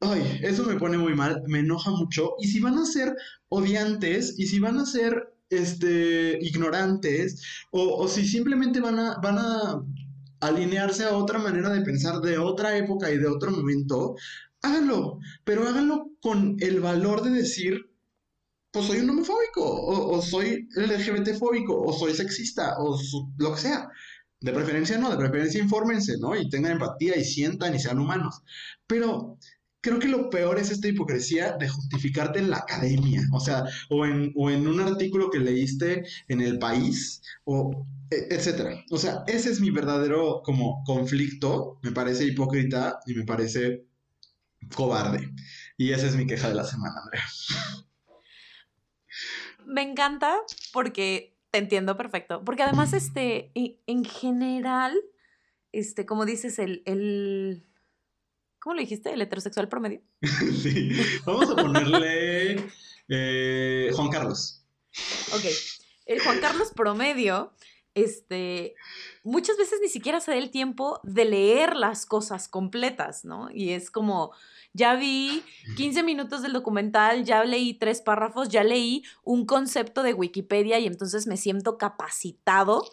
Ay, 0.00 0.40
eso 0.42 0.64
me 0.64 0.76
pone 0.76 0.98
muy 0.98 1.14
mal, 1.14 1.42
me 1.46 1.60
enoja 1.60 1.90
mucho. 1.90 2.32
Y 2.40 2.48
si 2.48 2.60
van 2.60 2.78
a 2.78 2.84
ser 2.84 3.14
odiantes 3.48 4.34
y 4.38 4.46
si 4.46 4.58
van 4.58 4.78
a 4.78 4.86
ser 4.86 5.37
este, 5.50 6.38
ignorantes 6.40 7.42
o, 7.70 8.06
si 8.08 8.26
simplemente 8.26 8.80
van 8.80 8.98
a, 8.98 9.18
van 9.18 9.38
a 9.38 9.82
alinearse 10.40 11.04
a 11.04 11.16
otra 11.16 11.38
manera 11.38 11.70
de 11.70 11.82
pensar 11.82 12.20
de 12.20 12.38
otra 12.38 12.76
época 12.76 13.10
y 13.10 13.18
de 13.18 13.26
otro 13.26 13.50
momento, 13.50 14.14
háganlo, 14.62 15.18
pero 15.44 15.66
háganlo 15.66 16.10
con 16.20 16.56
el 16.60 16.80
valor 16.80 17.22
de 17.22 17.30
decir, 17.30 17.90
pues 18.70 18.86
soy 18.86 18.98
un 18.98 19.10
homofóbico, 19.10 19.62
o, 19.64 20.22
soy 20.22 20.68
LGBT 20.74 21.36
fóbico, 21.38 21.80
o 21.80 21.92
soy 21.92 22.14
sexista, 22.14 22.76
o 22.78 22.98
lo 23.38 23.54
que 23.54 23.60
sea. 23.60 23.88
De 24.40 24.52
preferencia 24.52 24.98
no, 24.98 25.10
de 25.10 25.16
preferencia 25.16 25.60
infórmense, 25.60 26.16
¿no? 26.18 26.36
Y 26.36 26.48
tengan 26.48 26.72
empatía 26.72 27.16
y 27.16 27.24
sientan 27.24 27.74
y 27.74 27.80
sean 27.80 27.98
humanos. 27.98 28.42
Pero 28.86 29.38
creo 29.80 29.98
que 29.98 30.08
lo 30.08 30.30
peor 30.30 30.58
es 30.58 30.70
esta 30.70 30.88
hipocresía 30.88 31.56
de 31.56 31.68
justificarte 31.68 32.38
en 32.38 32.50
la 32.50 32.58
academia, 32.58 33.22
o 33.32 33.40
sea, 33.40 33.64
o 33.90 34.04
en, 34.04 34.32
o 34.36 34.50
en 34.50 34.66
un 34.66 34.80
artículo 34.80 35.30
que 35.30 35.38
leíste 35.38 36.04
en 36.28 36.40
el 36.40 36.58
país, 36.58 37.22
o 37.44 37.86
e, 38.10 38.28
etcétera. 38.30 38.84
O 38.90 38.98
sea, 38.98 39.24
ese 39.26 39.50
es 39.50 39.60
mi 39.60 39.70
verdadero 39.70 40.42
como 40.44 40.82
conflicto, 40.84 41.78
me 41.82 41.92
parece 41.92 42.24
hipócrita 42.24 42.98
y 43.06 43.14
me 43.14 43.24
parece 43.24 43.84
cobarde. 44.74 45.32
Y 45.76 45.92
esa 45.92 46.06
es 46.06 46.16
mi 46.16 46.26
queja 46.26 46.48
de 46.48 46.54
la 46.54 46.64
semana, 46.64 46.94
Andrea. 47.02 47.24
Me 49.64 49.82
encanta 49.82 50.36
porque 50.72 51.36
te 51.50 51.58
entiendo 51.58 51.96
perfecto. 51.96 52.42
Porque 52.44 52.62
además, 52.62 52.92
este, 52.94 53.52
en 53.54 54.04
general, 54.04 54.98
este, 55.72 56.06
como 56.06 56.24
dices, 56.24 56.58
el, 56.58 56.82
el 56.86 57.67
¿cómo 58.60 58.74
lo 58.74 58.80
dijiste? 58.80 59.12
¿El 59.12 59.22
heterosexual 59.22 59.68
promedio? 59.68 60.02
sí, 60.62 60.90
vamos 61.24 61.50
a 61.50 61.56
ponerle 61.56 62.68
eh, 63.08 63.90
Juan 63.94 64.08
Carlos. 64.10 64.64
Ok, 65.34 65.44
el 66.06 66.20
Juan 66.20 66.40
Carlos 66.40 66.72
promedio, 66.74 67.52
este, 67.94 68.74
muchas 69.24 69.56
veces 69.56 69.80
ni 69.82 69.88
siquiera 69.88 70.20
se 70.20 70.30
da 70.30 70.36
el 70.36 70.50
tiempo 70.50 71.00
de 71.02 71.24
leer 71.24 71.76
las 71.76 72.06
cosas 72.06 72.48
completas, 72.48 73.24
¿no? 73.24 73.48
Y 73.52 73.70
es 73.70 73.90
como, 73.90 74.32
ya 74.72 74.94
vi 74.94 75.42
15 75.76 76.02
minutos 76.02 76.42
del 76.42 76.52
documental, 76.52 77.24
ya 77.24 77.44
leí 77.44 77.74
tres 77.74 78.00
párrafos, 78.00 78.48
ya 78.48 78.64
leí 78.64 79.04
un 79.24 79.46
concepto 79.46 80.02
de 80.02 80.14
Wikipedia 80.14 80.78
y 80.78 80.86
entonces 80.86 81.26
me 81.26 81.36
siento 81.36 81.78
capacitado 81.78 82.84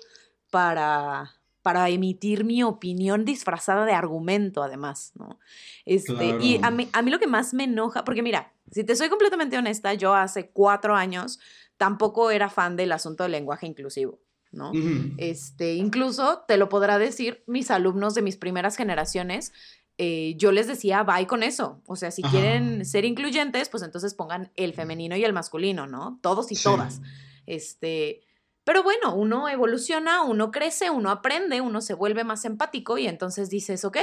para, 0.49 1.35
para 1.65 1.89
emitir 1.89 2.45
mi 2.45 2.61
opinión 2.61 3.25
disfrazada 3.25 3.85
de 3.85 3.93
argumento, 3.93 4.61
además, 4.61 5.13
¿no? 5.15 5.39
Este, 5.83 6.37
Y 6.39 6.59
a 6.61 6.69
mí, 6.69 6.87
a 6.93 7.01
mí 7.01 7.09
lo 7.09 7.17
que 7.17 7.25
más 7.25 7.55
me 7.55 7.63
enoja, 7.63 8.05
porque 8.05 8.21
mira, 8.21 8.53
si 8.69 8.83
te 8.83 8.95
soy 8.95 9.09
completamente 9.09 9.57
honesta, 9.57 9.95
yo 9.95 10.13
hace 10.13 10.51
cuatro 10.51 10.95
años 10.95 11.39
tampoco 11.77 12.29
era 12.29 12.51
fan 12.51 12.75
del 12.75 12.91
asunto 12.91 13.23
del 13.23 13.31
lenguaje 13.31 13.65
inclusivo. 13.65 14.19
¿no? 14.51 14.73
Este, 15.17 15.73
incluso 15.73 16.43
te 16.47 16.57
lo 16.57 16.69
podrá 16.69 16.99
decir 16.99 17.43
mis 17.47 17.71
alumnos 17.71 18.13
de 18.13 18.21
mis 18.21 18.37
primeras 18.37 18.77
generaciones. 18.77 19.51
Eh, 19.97 20.35
yo 20.37 20.51
les 20.51 20.67
decía, 20.67 21.01
bye 21.01 21.25
con 21.25 21.41
eso. 21.41 21.81
O 21.87 21.95
sea, 21.95 22.11
si 22.11 22.21
quieren 22.21 22.85
ser 22.85 23.05
incluyentes, 23.05 23.69
pues 23.69 23.81
entonces 23.81 24.13
pongan 24.13 24.51
el 24.55 24.75
femenino 24.75 25.15
y 25.17 25.23
el 25.23 25.33
masculino, 25.33 25.87
¿no? 25.87 26.19
Todos 26.21 26.51
y 26.51 26.55
todas. 26.55 27.01
Este, 27.47 28.21
pero 28.65 28.83
bueno, 28.83 29.15
uno 29.15 29.47
evoluciona, 29.47 30.23
uno 30.23 30.51
crece, 30.51 30.89
uno 30.89 31.11
aprende, 31.11 31.61
uno 31.61 31.81
se 31.81 31.93
vuelve 31.93 32.23
más 32.23 32.43
empático 32.45 32.97
y 32.97 33.07
entonces 33.07 33.49
dices, 33.49 33.85
ok, 33.85 33.97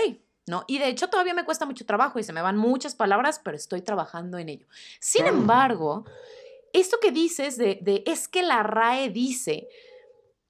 ¿no? 0.47 0.65
Y 0.69 0.79
de 0.79 0.89
hecho 0.89 1.09
todavía 1.09 1.35
me 1.35 1.45
cuesta 1.45 1.67
mucho 1.67 1.85
trabajo 1.85 2.19
y 2.19 2.23
se 2.23 2.33
me 2.33 2.41
van 2.41 2.57
muchas 2.57 2.95
palabras, 2.95 3.41
pero 3.43 3.57
estoy 3.57 3.83
trabajando 3.83 4.39
en 4.39 4.49
ello. 4.49 4.67
Sin 5.01 5.27
embargo, 5.27 6.05
esto 6.73 6.99
que 7.03 7.11
dices 7.11 7.59
de, 7.59 7.81
de, 7.83 8.05
es 8.07 8.29
que 8.29 8.43
la 8.43 8.63
RAE 8.63 9.11
dice, 9.11 9.69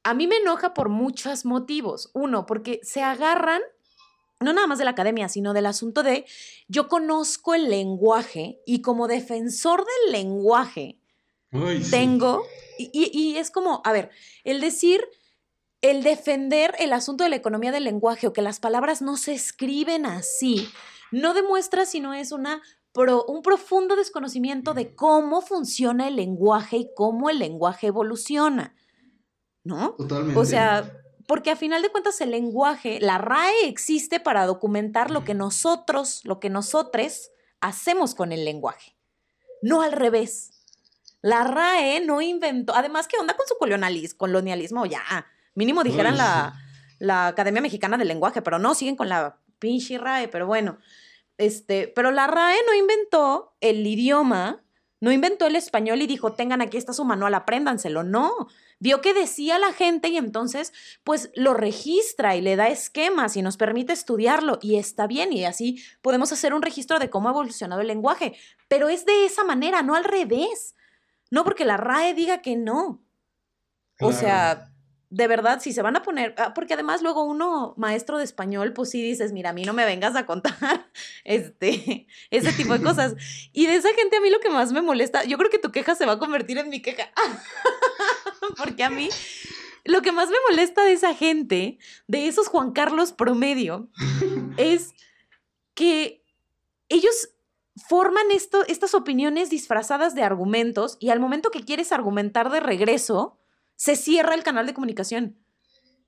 a 0.05 0.13
mí 0.13 0.27
me 0.27 0.37
enoja 0.37 0.75
por 0.75 0.91
muchos 0.91 1.47
motivos. 1.47 2.11
Uno, 2.13 2.45
porque 2.45 2.81
se 2.83 3.03
agarran 3.03 3.63
no 4.43 4.53
nada 4.53 4.67
más 4.67 4.79
de 4.79 4.85
la 4.85 4.91
academia, 4.91 5.29
sino 5.29 5.53
del 5.53 5.67
asunto 5.67 6.03
de 6.03 6.27
yo 6.69 6.89
conozco 6.89 7.55
el 7.55 7.71
lenguaje 7.71 8.61
y 8.67 8.83
como 8.83 9.09
defensor 9.09 9.85
del 9.85 10.13
lenguaje 10.13 10.99
tengo 11.91 12.45
y, 12.79 13.37
es 13.37 13.51
como, 13.51 13.81
a 13.85 13.93
ver, 13.93 14.11
el 14.45 14.61
decir, 14.61 15.05
el 15.83 16.03
defender 16.03 16.75
el 16.79 16.93
asunto 16.93 17.25
de 17.25 17.31
la 17.31 17.37
economía 17.37 17.73
del 17.73 17.85
lenguaje 17.85 18.27
o 18.27 18.33
que 18.33 18.43
las 18.43 18.61
palabras 18.61 19.03
no 19.03 19.17
se 19.17 19.35
escriben 19.35 20.07
así, 20.07 20.69
no 21.11 21.35
demuestra 21.35 21.87
si 21.87 22.01
no 22.01 22.15
es 22.15 22.33
una 22.33 22.63
un 22.95 23.43
profundo 23.43 23.97
desconocimiento 23.97 24.75
de 24.75 24.95
cómo 24.95 25.41
funciona 25.41 26.09
el 26.09 26.17
lenguaje 26.17 26.77
y 26.77 26.91
cómo 26.95 27.31
el 27.31 27.39
lenguaje 27.39 27.87
evoluciona. 27.87 28.75
¿No? 29.65 29.93
Totalmente. 29.93 30.39
O 30.39 30.45
sea, 30.45 30.93
porque 31.27 31.51
a 31.51 31.57
final 31.57 31.83
de 31.83 31.89
cuentas 31.89 32.21
el 32.21 32.33
lenguaje, 32.33 33.01
la 33.01 33.17
RAE 33.17 33.67
existe 33.67 34.21
para 34.21 34.45
documentar 34.45 35.11
lo 35.11 35.25
que 35.25 35.35
nosotros, 35.35 36.21
lo 36.25 36.41
que 36.41 36.51
nosotros 36.51 37.31
hacemos 37.61 38.15
con 38.15 38.33
el 38.33 38.45
lenguaje, 38.45 38.97
no 39.63 39.83
al 39.83 39.93
revés. 39.93 40.51
La 41.23 41.45
RAE 41.45 42.01
no 42.01 42.21
inventó, 42.21 42.75
además, 42.75 43.07
¿qué 43.07 43.17
onda 43.17 43.35
con 43.35 43.47
su 43.47 43.57
colonialismo? 43.57 44.19
colonialismo? 44.19 44.87
Ya, 44.87 45.03
mínimo 45.55 45.85
dijeran 45.85 46.17
la, 46.17 46.55
la, 46.99 47.29
Academia 47.29 47.63
Mexicana 47.63 47.97
del 47.97 48.09
Lenguaje, 48.09 48.43
pero 48.43 48.59
no, 48.59 48.75
siguen 48.75 48.97
con 48.97 49.09
la 49.09 49.39
pinche 49.59 49.99
RAE, 49.99 50.29
pero 50.29 50.47
bueno. 50.47 50.79
Este, 51.39 51.89
pero 51.89 52.11
la 52.11 52.27
RAE 52.27 52.59
no 52.67 52.75
inventó 52.75 53.55
el 53.61 53.87
idioma, 53.87 54.63
no 55.01 55.11
inventó 55.11 55.47
el 55.47 55.57
español 55.57 56.03
y 56.03 56.07
dijo, 56.07 56.33
tengan 56.35 56.61
aquí 56.61 56.77
está 56.77 56.93
su 56.93 57.05
manual, 57.05 57.35
apréndanselo. 57.35 58.03
No, 58.03 58.49
vio 58.79 59.01
que 59.01 59.15
decía 59.15 59.59
la 59.59 59.73
gente 59.73 60.09
y 60.09 60.17
entonces 60.17 60.73
pues 61.05 61.31
lo 61.35 61.55
registra 61.55 62.37
y 62.37 62.41
le 62.41 62.57
da 62.57 62.69
esquemas 62.69 63.37
y 63.37 63.43
nos 63.43 63.57
permite 63.57 63.93
estudiarlo 63.93 64.59
y 64.61 64.77
está 64.77 65.07
bien 65.07 65.33
y 65.33 65.45
así 65.45 65.83
podemos 66.03 66.33
hacer 66.33 66.53
un 66.53 66.63
registro 66.63 66.99
de 66.99 67.11
cómo 67.11 67.29
ha 67.29 67.33
evolucionado 67.33 67.81
el 67.81 67.87
lenguaje, 67.87 68.37
pero 68.69 68.89
es 68.89 69.07
de 69.07 69.25
esa 69.25 69.45
manera, 69.45 69.83
no 69.83 69.95
al 69.95 70.05
revés. 70.05 70.75
No 71.33 71.45
porque 71.45 71.65
la 71.65 71.79
RAE 71.79 72.13
diga 72.13 72.43
que 72.43 72.57
no. 72.57 73.03
O 74.01 74.13
sea, 74.13 74.71
de 75.09 75.27
verdad, 75.27 75.63
si 75.63 75.73
se 75.73 75.81
van 75.81 75.97
a 75.97 76.03
poner, 76.03 76.35
ah, 76.37 76.53
porque 76.53 76.75
además 76.75 77.01
luego 77.01 77.25
uno, 77.25 77.73
maestro 77.79 78.19
de 78.19 78.25
español, 78.25 78.75
pues 78.75 78.91
sí 78.91 79.03
dices, 79.03 79.33
mira, 79.33 79.49
a 79.49 79.53
mí 79.55 79.65
no 79.65 79.73
me 79.73 79.87
vengas 79.87 80.15
a 80.15 80.27
contar 80.27 80.91
este, 81.25 82.07
ese 82.29 82.53
tipo 82.53 82.75
de 82.75 82.85
cosas. 82.85 83.15
Y 83.55 83.67
de 83.67 83.77
esa 83.77 83.89
gente 83.95 84.19
a 84.19 84.21
mí 84.21 84.29
lo 84.29 84.41
que 84.41 84.51
más 84.51 84.73
me 84.73 84.83
molesta, 84.83 85.25
yo 85.25 85.39
creo 85.39 85.49
que 85.49 85.59
tu 85.59 85.73
queja 85.73 85.95
se 85.95 86.05
va 86.05 86.13
a 86.13 86.19
convertir 86.19 86.59
en 86.59 86.69
mi 86.69 86.83
queja, 86.83 87.11
porque 88.59 88.85
a 88.85 88.91
mí 88.91 89.09
lo 89.85 90.03
que 90.03 90.13
más 90.13 90.29
me 90.29 90.37
molesta 90.51 90.85
de 90.85 90.93
esa 90.93 91.15
gente, 91.15 91.79
de 92.09 92.29
esos 92.29 92.49
Juan 92.49 92.73
Carlos 92.73 93.13
promedio, 93.13 93.89
es 94.59 94.93
que 95.73 96.27
ellos 96.91 97.32
forman 97.77 98.31
esto, 98.31 98.65
estas 98.67 98.95
opiniones 98.95 99.51
disfrazadas 99.51 100.15
de 100.15 100.23
argumentos 100.23 100.97
y 101.01 101.11
al 101.11 101.21
momento 101.21 101.51
que 101.51 101.65
quieres 101.65 101.93
argumentar 101.93 102.51
de 102.51 102.61
regreso, 102.61 103.39
se 103.77 103.97
cierra 103.97 104.35
el 104.35 104.43
canal 104.43 104.67
de 104.67 104.75
comunicación. 104.75 105.39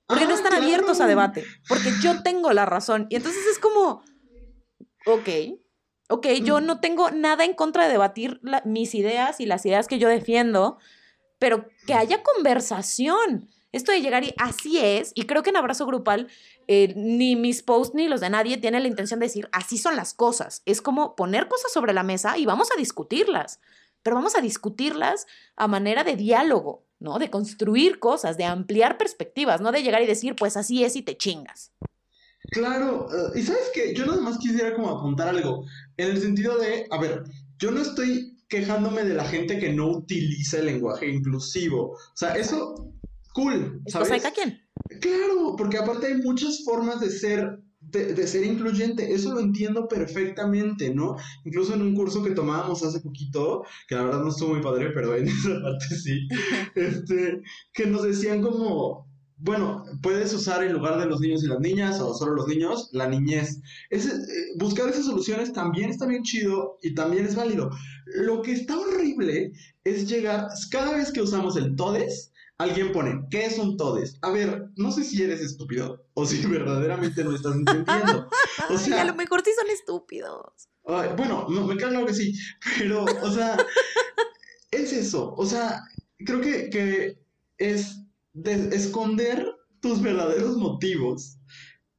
Porque 0.07 0.25
no 0.25 0.31
ah, 0.31 0.35
están 0.35 0.53
abiertos 0.53 1.01
a 1.01 1.07
debate, 1.07 1.43
porque 1.67 1.89
yo 2.01 2.21
tengo 2.21 2.53
la 2.53 2.65
razón. 2.65 3.07
Y 3.09 3.15
entonces 3.15 3.43
es 3.51 3.57
como, 3.57 4.03
ok, 5.07 5.29
ok, 6.09 6.27
yo 6.43 6.61
mm. 6.61 6.65
no 6.65 6.79
tengo 6.79 7.09
nada 7.09 7.43
en 7.43 7.53
contra 7.53 7.85
de 7.85 7.91
debatir 7.91 8.39
mis 8.65 8.93
ideas 8.93 9.39
y 9.39 9.47
las 9.47 9.65
ideas 9.65 9.87
que 9.87 9.97
yo 9.97 10.07
defiendo, 10.07 10.77
pero 11.39 11.67
que 11.87 11.95
haya 11.95 12.21
conversación. 12.21 13.49
Esto 13.71 13.91
de 13.91 14.01
llegar 14.01 14.23
y 14.23 14.33
así 14.37 14.77
es, 14.77 15.11
y 15.15 15.23
creo 15.23 15.43
que 15.43 15.49
en 15.49 15.57
abrazo 15.57 15.85
grupal 15.85 16.29
eh, 16.67 16.93
ni 16.95 17.35
mis 17.35 17.63
posts 17.63 17.95
ni 17.95 18.07
los 18.07 18.21
de 18.21 18.29
nadie 18.29 18.57
tienen 18.57 18.83
la 18.83 18.89
intención 18.89 19.19
de 19.19 19.27
decir 19.27 19.49
así 19.51 19.77
son 19.77 19.95
las 19.95 20.13
cosas. 20.13 20.61
Es 20.65 20.81
como 20.81 21.15
poner 21.15 21.47
cosas 21.47 21.71
sobre 21.71 21.93
la 21.93 22.03
mesa 22.03 22.37
y 22.37 22.45
vamos 22.45 22.69
a 22.73 22.77
discutirlas, 22.77 23.59
pero 24.03 24.15
vamos 24.15 24.35
a 24.35 24.41
discutirlas 24.41 25.27
a 25.55 25.67
manera 25.67 26.03
de 26.03 26.15
diálogo, 26.15 26.85
¿no? 26.99 27.19
De 27.19 27.29
construir 27.29 27.99
cosas, 27.99 28.37
de 28.37 28.45
ampliar 28.45 28.97
perspectivas, 28.97 29.61
no 29.61 29.71
de 29.71 29.83
llegar 29.83 30.01
y 30.01 30.07
decir 30.07 30.35
pues 30.35 30.57
así 30.57 30.83
es 30.83 30.95
y 30.95 31.01
te 31.01 31.17
chingas. 31.17 31.71
Claro, 32.51 33.07
eh, 33.11 33.39
y 33.39 33.41
sabes 33.41 33.71
que 33.73 33.93
yo 33.95 34.05
nada 34.05 34.21
más 34.21 34.37
quisiera 34.37 34.75
como 34.75 34.89
apuntar 34.89 35.29
algo, 35.29 35.65
en 35.97 36.11
el 36.11 36.21
sentido 36.21 36.57
de, 36.57 36.85
a 36.91 36.99
ver, 36.99 37.23
yo 37.57 37.71
no 37.71 37.81
estoy 37.81 38.35
quejándome 38.47 39.03
de 39.03 39.15
la 39.15 39.25
gente 39.25 39.59
que 39.59 39.73
no 39.73 39.89
utiliza 39.89 40.59
el 40.59 40.67
lenguaje 40.67 41.07
inclusivo. 41.07 41.91
O 41.91 42.15
sea, 42.15 42.35
eso 42.35 42.93
cool. 43.35 43.81
¿sabes? 43.87 44.23
quién? 44.33 44.59
Claro, 45.01 45.55
porque 45.57 45.77
aparte 45.77 46.07
hay 46.07 46.21
muchas 46.21 46.63
formas 46.63 46.99
de 46.99 47.11
ser 47.11 47.59
de, 47.91 48.27
ser 48.27 48.43
incluyente, 48.43 49.13
eso 49.13 49.33
lo 49.33 49.39
entiendo 49.39 49.87
perfectamente, 49.87 50.93
¿no? 50.93 51.15
Incluso 51.43 51.75
en 51.75 51.81
un 51.81 51.95
curso 51.95 52.23
que 52.23 52.31
tomábamos 52.31 52.83
hace 52.83 52.99
poquito, 52.99 53.63
que 53.87 53.95
la 53.95 54.03
verdad 54.03 54.21
no 54.21 54.29
estuvo 54.29 54.53
muy 54.53 54.61
padre, 54.61 54.89
pero 54.93 55.15
en 55.15 55.27
esa 55.27 55.61
parte 55.61 55.95
sí, 55.95 56.27
este, 56.75 57.41
que 57.73 57.85
nos 57.85 58.03
decían 58.03 58.41
como, 58.41 59.07
bueno, 59.37 59.83
puedes 60.01 60.33
usar 60.33 60.63
en 60.63 60.73
lugar 60.73 60.99
de 60.99 61.05
los 61.05 61.19
niños 61.19 61.43
y 61.43 61.47
las 61.47 61.59
niñas 61.59 61.99
o 61.99 62.13
solo 62.13 62.33
los 62.33 62.47
niños, 62.47 62.89
la 62.91 63.07
niñez. 63.07 63.61
Ese, 63.89 64.09
eh, 64.09 64.53
buscar 64.57 64.89
esas 64.89 65.05
soluciones 65.05 65.53
también 65.53 65.89
está 65.89 66.05
bien 66.05 66.23
chido 66.23 66.77
y 66.81 66.95
también 66.95 67.25
es 67.25 67.35
válido. 67.35 67.69
Lo 68.05 68.41
que 68.41 68.53
está 68.53 68.77
horrible 68.79 69.51
es 69.83 70.09
llegar, 70.09 70.47
cada 70.71 70.95
vez 70.97 71.11
que 71.11 71.21
usamos 71.21 71.57
el 71.57 71.75
todes, 71.75 72.31
Alguien 72.57 72.93
pone, 72.93 73.25
¿qué 73.29 73.45
es 73.45 73.57
un 73.59 73.75
todes? 73.75 74.17
A 74.21 74.31
ver, 74.31 74.69
no 74.77 74.91
sé 74.91 75.03
si 75.03 75.21
eres 75.21 75.41
estúpido 75.41 76.05
o 76.13 76.25
si 76.25 76.45
verdaderamente 76.47 77.23
no 77.23 77.35
estás 77.35 77.55
entendiendo. 77.55 78.29
O 78.69 78.77
sea, 78.77 79.01
a 79.01 79.05
lo 79.05 79.13
mejor 79.13 79.43
sí 79.43 79.51
son 79.55 79.69
estúpidos. 79.69 80.69
bueno, 80.83 81.45
no, 81.49 81.67
me 81.67 81.75
cago 81.75 82.05
que 82.05 82.13
sí, 82.13 82.33
pero, 82.79 83.03
o 83.03 83.29
sea, 83.29 83.57
es 84.71 84.93
eso. 84.93 85.35
O 85.35 85.45
sea, 85.45 85.83
creo 86.25 86.41
que, 86.41 86.69
que 86.69 87.19
es 87.57 87.99
esconder 88.71 89.45
tus 89.81 90.01
verdaderos 90.01 90.57
motivos 90.57 91.37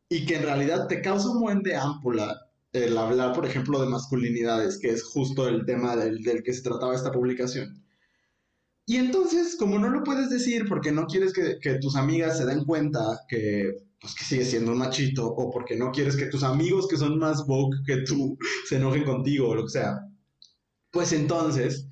y 0.09 0.27
que 0.27 0.37
en 0.37 0.43
realidad 0.43 0.89
te 0.89 1.03
causa 1.03 1.31
un 1.31 1.41
buen 1.41 1.63
de 1.63 1.77
ámpula 1.77 2.35
el 2.73 2.97
hablar, 2.99 3.33
por 3.35 3.47
ejemplo, 3.47 3.81
de 3.81 3.89
masculinidades, 3.89 4.79
que 4.79 4.89
es 4.89 5.05
justo 5.05 5.47
el 5.47 5.65
tema 5.67 5.95
del, 5.95 6.23
del 6.23 6.43
que 6.43 6.53
se 6.53 6.63
trataba 6.63 6.95
esta 6.95 7.13
publicación. 7.13 7.86
Y 8.89 8.99
entonces, 8.99 9.57
como 9.59 9.81
no 9.81 9.91
lo 9.91 10.05
puedes 10.05 10.31
decir 10.31 10.67
porque 10.69 10.93
no 10.93 11.07
quieres 11.07 11.33
que, 11.33 11.75
tus 11.81 11.97
amigas 11.97 12.39
se 12.39 12.47
den 12.47 12.65
cuenta 12.65 13.21
que, 13.29 13.75
pues, 14.01 14.15
que 14.15 14.25
sigues 14.25 14.51
siendo 14.51 14.71
un 14.71 14.79
machito, 14.79 15.27
o 15.27 15.51
porque 15.51 15.77
no 15.77 15.91
quieres 15.91 16.17
que 16.17 16.27
tus 16.27 16.45
amigos 16.45 16.87
que 16.87 16.97
son 16.97 17.19
más 17.19 17.45
woke 17.49 17.85
que 17.85 17.99
tú 18.03 18.39
se 18.69 18.77
enojen 18.77 19.05
contigo 19.05 19.49
o 19.49 19.55
lo 19.57 19.65
que 19.65 19.71
sea, 19.71 20.07
pues 20.93 21.13
entonces, 21.13 21.89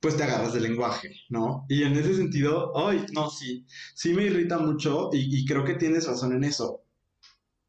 pues 0.00 0.18
te 0.18 0.22
agarras 0.22 0.52
del 0.52 0.64
lenguaje, 0.64 1.16
¿no? 1.30 1.64
Y 1.70 1.82
en 1.82 1.94
ese 1.94 2.14
sentido, 2.14 2.76
ay, 2.76 3.06
no, 3.14 3.30
sí, 3.30 3.64
sí 3.94 4.12
me 4.12 4.24
irrita 4.24 4.58
mucho 4.58 5.08
y, 5.14 5.40
y 5.40 5.46
creo 5.46 5.64
que 5.64 5.74
tienes 5.74 6.06
razón 6.06 6.34
en 6.34 6.44
eso. 6.44 6.82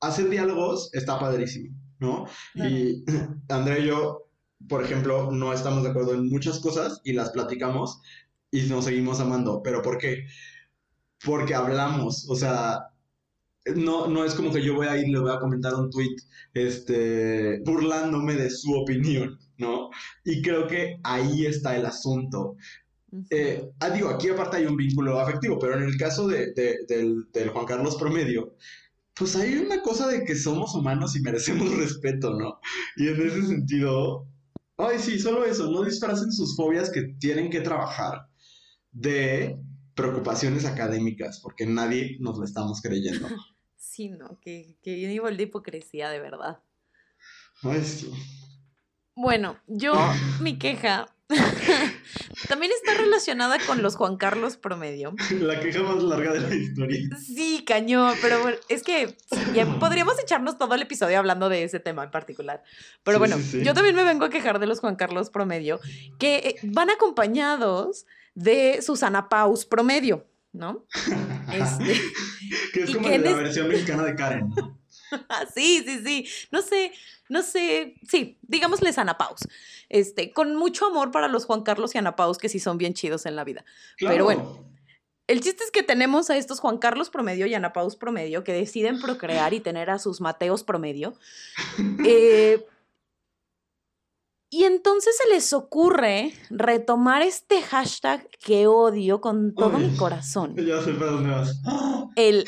Hacer 0.02 0.30
diálogos 0.30 0.90
está 0.94 1.18
padrísimo, 1.18 1.74
¿no? 2.00 2.26
Y 2.56 3.06
Andrea 3.48 3.80
y 3.80 3.88
yo, 3.88 4.28
por 4.68 4.84
ejemplo, 4.84 5.32
no 5.32 5.54
estamos 5.54 5.84
de 5.84 5.92
acuerdo 5.92 6.14
en 6.14 6.28
muchas 6.30 6.60
cosas 6.60 7.00
y 7.06 7.14
las 7.14 7.30
platicamos 7.30 8.02
y 8.56 8.62
nos 8.70 8.86
seguimos 8.86 9.20
amando. 9.20 9.62
¿Pero 9.62 9.82
por 9.82 9.98
qué? 9.98 10.28
Porque 11.24 11.54
hablamos, 11.54 12.26
o 12.30 12.36
sea, 12.36 12.90
no, 13.76 14.08
no 14.08 14.24
es 14.24 14.34
como 14.34 14.54
que 14.54 14.64
yo 14.64 14.76
voy 14.76 14.88
a 14.88 14.98
ir 14.98 15.08
y 15.08 15.12
le 15.12 15.20
voy 15.20 15.32
a 15.32 15.40
comentar 15.40 15.74
un 15.74 15.90
tweet 15.90 16.16
este, 16.54 17.60
burlándome 17.66 18.36
de 18.36 18.50
su 18.50 18.74
opinión, 18.74 19.38
¿no? 19.58 19.90
Y 20.24 20.42
creo 20.42 20.68
que 20.68 21.00
ahí 21.04 21.46
está 21.46 21.76
el 21.76 21.86
asunto. 21.86 22.56
Eh, 23.30 23.72
ah, 23.80 23.90
digo, 23.90 24.10
aquí 24.10 24.30
aparte 24.30 24.58
hay 24.58 24.66
un 24.66 24.78
vínculo 24.78 25.20
afectivo, 25.20 25.60
pero 25.60 25.76
en 25.78 25.84
el 25.84 25.98
caso 25.98 26.28
de, 26.28 26.54
del, 26.54 27.30
del, 27.34 27.50
Juan 27.50 27.66
Carlos 27.66 27.98
promedio, 27.98 28.56
pues 29.16 29.36
hay 29.36 29.56
una 29.58 29.82
cosa 29.82 30.08
de 30.08 30.24
que 30.24 30.36
somos 30.36 30.76
humanos 30.76 31.16
y 31.16 31.22
merecemos 31.22 31.70
respeto, 31.78 32.34
¿no? 32.38 32.60
Y 32.96 33.08
en 33.10 33.22
ese 33.28 33.48
sentido, 33.48 34.28
ay, 34.78 35.00
sí, 35.00 35.20
solo 35.20 35.44
eso, 35.44 35.70
no 35.72 35.84
disfracen 35.84 36.32
sus 36.32 36.56
fobias 36.56 36.90
que 36.90 37.04
tienen 37.20 37.50
que 37.50 37.62
trabajar 37.62 38.28
de 38.96 39.60
preocupaciones 39.94 40.66
académicas, 40.66 41.40
porque 41.42 41.66
nadie 41.66 42.18
nos 42.20 42.38
lo 42.38 42.46
estamos 42.46 42.82
creyendo. 42.82 43.28
Sí, 43.78 44.10
no, 44.10 44.40
que, 44.42 44.76
que 44.82 45.08
nivel 45.08 45.38
de 45.38 45.44
hipocresía, 45.44 46.10
de 46.10 46.20
verdad. 46.20 46.60
Ay, 47.62 47.82
sí. 47.82 48.12
Bueno, 49.16 49.58
yo, 49.68 49.94
mi 50.42 50.58
queja 50.58 51.08
también 52.50 52.72
está 52.74 53.00
relacionada 53.00 53.58
con 53.66 53.82
los 53.82 53.96
Juan 53.96 54.18
Carlos 54.18 54.58
promedio. 54.58 55.16
La 55.40 55.60
queja 55.60 55.82
más 55.84 56.04
larga 56.04 56.34
de 56.34 56.42
la 56.42 56.56
historia. 56.56 57.18
Sí, 57.18 57.64
cañón, 57.66 58.16
pero 58.22 58.42
bueno, 58.42 58.58
es 58.70 58.84
que 58.84 59.16
podríamos 59.80 60.20
echarnos 60.20 60.58
todo 60.58 60.76
el 60.76 60.82
episodio 60.82 61.18
hablando 61.18 61.48
de 61.48 61.64
ese 61.64 61.80
tema 61.80 62.04
en 62.04 62.12
particular. 62.12 62.64
Pero 63.04 63.20
bueno, 63.20 63.38
yo 63.64 63.74
también 63.74 63.96
me 63.96 64.04
vengo 64.04 64.26
a 64.26 64.30
quejar 64.30 64.60
de 64.60 64.68
los 64.68 64.82
Juan 64.82 64.98
Carlos 64.98 65.30
promedio, 65.30 65.80
que 66.20 66.36
eh, 66.36 66.56
van 66.64 66.90
acompañados 66.90 68.06
de 68.36 68.82
Susana 68.82 69.28
Paus 69.30 69.66
promedio, 69.66 70.26
¿no? 70.52 70.86
Este, 71.54 72.02
que 72.74 72.84
es 72.84 72.96
como 72.96 73.08
la 73.08 73.18
versión 73.18 73.68
mexicana 73.70 74.04
de 74.04 74.16
Karen, 74.16 74.50
¿no? 74.50 74.78
sí, 75.56 75.84
sí, 75.86 76.02
sí. 76.04 76.28
No 76.52 76.62
sé, 76.62 76.92
no 77.30 77.44
sé, 77.44 77.96
sí, 78.08 78.38
digámosle 78.42 78.92
Ana 78.98 79.18
Paus. 79.18 79.42
Este, 79.90 80.34
con 80.34 80.56
mucho 80.56 80.88
amor 80.88 81.12
para 81.12 81.28
los 81.28 81.46
Juan 81.46 81.62
Carlos 81.62 81.96
y 81.96 81.98
Ana 81.98 82.16
Paus, 82.16 82.38
que 82.38 82.50
sí 82.50 82.60
son 82.60 82.78
bien 82.78 82.94
chidos 82.94 83.26
en 83.26 83.36
la 83.36 83.44
vida. 83.44 83.64
Pero 84.00 84.26
bueno, 84.26 84.66
el 85.28 85.42
chiste 85.42 85.64
es 85.64 85.72
que 85.72 85.84
tenemos 85.84 86.30
a 86.30 86.38
estos 86.38 86.60
Juan 86.60 86.78
Carlos 86.78 87.10
promedio 87.10 87.46
y 87.46 87.54
Ana 87.54 87.74
Paus 87.74 87.96
promedio 87.96 88.44
que 88.44 88.54
deciden 88.54 89.00
procrear 89.00 89.54
y 89.54 89.60
tener 89.60 89.90
a 89.90 90.00
sus 90.00 90.22
Mateos 90.22 90.64
promedio. 90.64 91.16
Eh, 92.08 92.66
y 94.56 94.64
entonces 94.64 95.18
se 95.18 95.28
les 95.34 95.52
ocurre 95.52 96.32
retomar 96.50 97.22
este 97.22 97.62
hashtag 97.62 98.30
que 98.40 98.68
odio 98.68 99.20
con 99.20 99.54
todo 99.54 99.78
mi 99.78 99.98
corazón. 99.98 100.56
Ya 100.66 100.82
sé 100.82 100.94
para 100.94 101.12
dónde 101.12 101.30
vas. 101.32 101.62
El 102.16 102.46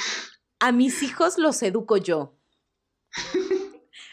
a 0.61 0.71
mis 0.71 1.03
hijos 1.03 1.37
los 1.37 1.61
educo 1.63 1.97
yo. 1.97 2.33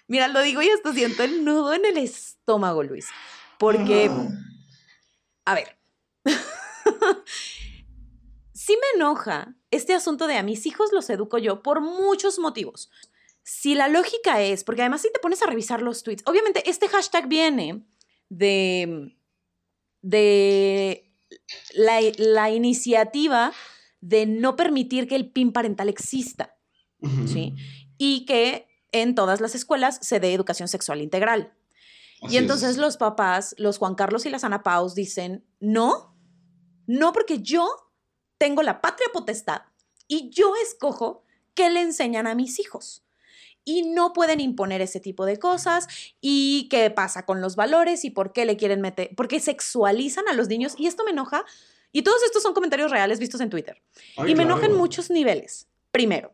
Mira, 0.09 0.27
lo 0.27 0.43
digo 0.43 0.61
y 0.61 0.71
hasta 0.71 0.93
siento 0.93 1.23
el 1.23 1.45
nudo 1.45 1.73
en 1.73 1.85
el 1.85 1.99
estómago, 1.99 2.83
Luis. 2.83 3.07
Porque, 3.61 4.11
a 5.45 5.55
ver, 5.55 5.79
sí 8.53 8.73
me 8.73 8.99
enoja 8.99 9.55
este 9.71 9.95
asunto 9.95 10.27
de 10.27 10.37
a 10.37 10.43
mis 10.43 10.67
hijos 10.67 10.91
los 10.93 11.09
educo 11.11 11.39
yo 11.39 11.63
por 11.63 11.81
muchos 11.81 12.41
motivos. 12.41 12.91
Si 13.45 13.75
la 13.75 13.89
lógica 13.89 14.41
es, 14.41 14.65
porque 14.65 14.83
además 14.83 15.03
si 15.03 15.13
te 15.13 15.21
pones 15.21 15.43
a 15.43 15.47
revisar 15.47 15.83
los 15.83 16.03
tweets, 16.03 16.23
obviamente 16.27 16.69
este 16.69 16.89
hashtag 16.89 17.29
viene 17.29 17.85
de, 18.31 19.15
de 20.01 21.13
la, 21.75 22.01
la 22.17 22.51
iniciativa 22.51 23.53
de 24.01 24.27
no 24.27 24.57
permitir 24.57 25.07
que 25.07 25.17
el 25.17 25.31
PIN 25.31 25.53
parental 25.53 25.89
exista, 25.89 26.57
¿sí? 27.27 27.55
Y 27.99 28.25
que 28.25 28.67
en 28.93 29.15
todas 29.15 29.41
las 29.41 29.55
escuelas 29.55 29.99
se 30.01 30.21
dé 30.21 30.33
educación 30.33 30.69
sexual 30.69 31.03
integral. 31.03 31.53
y 32.29 32.39
entonces 32.39 32.77
los 32.79 32.97
papás, 32.97 33.55
los 33.59 33.79
Juan 33.79 33.95
Carlos 33.95 34.25
y 34.25 34.31
las 34.31 34.45
Ana 34.45 34.63
Paus 34.63 34.95
dicen, 34.95 35.45
no, 35.61 36.17
no 36.87 37.13
porque 37.13 37.41
yo 37.41 37.69
tengo 38.39 38.63
la 38.63 38.81
patria 38.81 39.09
potestad 39.13 39.63
y 40.07 40.31
yo 40.31 40.55
escojo 40.63 41.25
qué 41.55 41.71
le 41.71 41.81
enseñan 41.81 42.27
a 42.27 42.35
mis 42.35 42.59
hijos. 42.61 43.05
Y 43.65 43.83
no 43.83 44.13
pueden 44.13 44.41
imponer 44.41 44.81
ese 44.83 45.01
tipo 45.01 45.25
de 45.25 45.39
cosas 45.39 45.89
y 46.21 46.69
qué 46.71 46.91
pasa 46.91 47.25
con 47.25 47.41
los 47.41 47.57
valores 47.57 48.05
y 48.05 48.11
por 48.11 48.33
qué 48.33 48.45
le 48.45 48.57
quieren 48.57 48.81
meter, 48.81 49.11
porque 49.17 49.41
sexualizan 49.41 50.29
a 50.29 50.35
los 50.35 50.49
niños 50.49 50.75
y 50.77 50.87
esto 50.87 51.05
me 51.05 51.13
enoja. 51.13 51.45
Y 51.93 52.03
todos 52.03 52.23
estos 52.25 52.43
son 52.43 52.55
comentarios 52.55 52.91
reales 52.91 53.21
vistos 53.21 53.41
en 53.41 53.51
Twitter. 53.51 53.81
y 54.27 54.35
me 54.35 54.43
enoja 54.43 54.67
en 54.67 54.77
muchos 54.77 55.11
niveles. 55.11 55.69
Primero, 55.93 56.33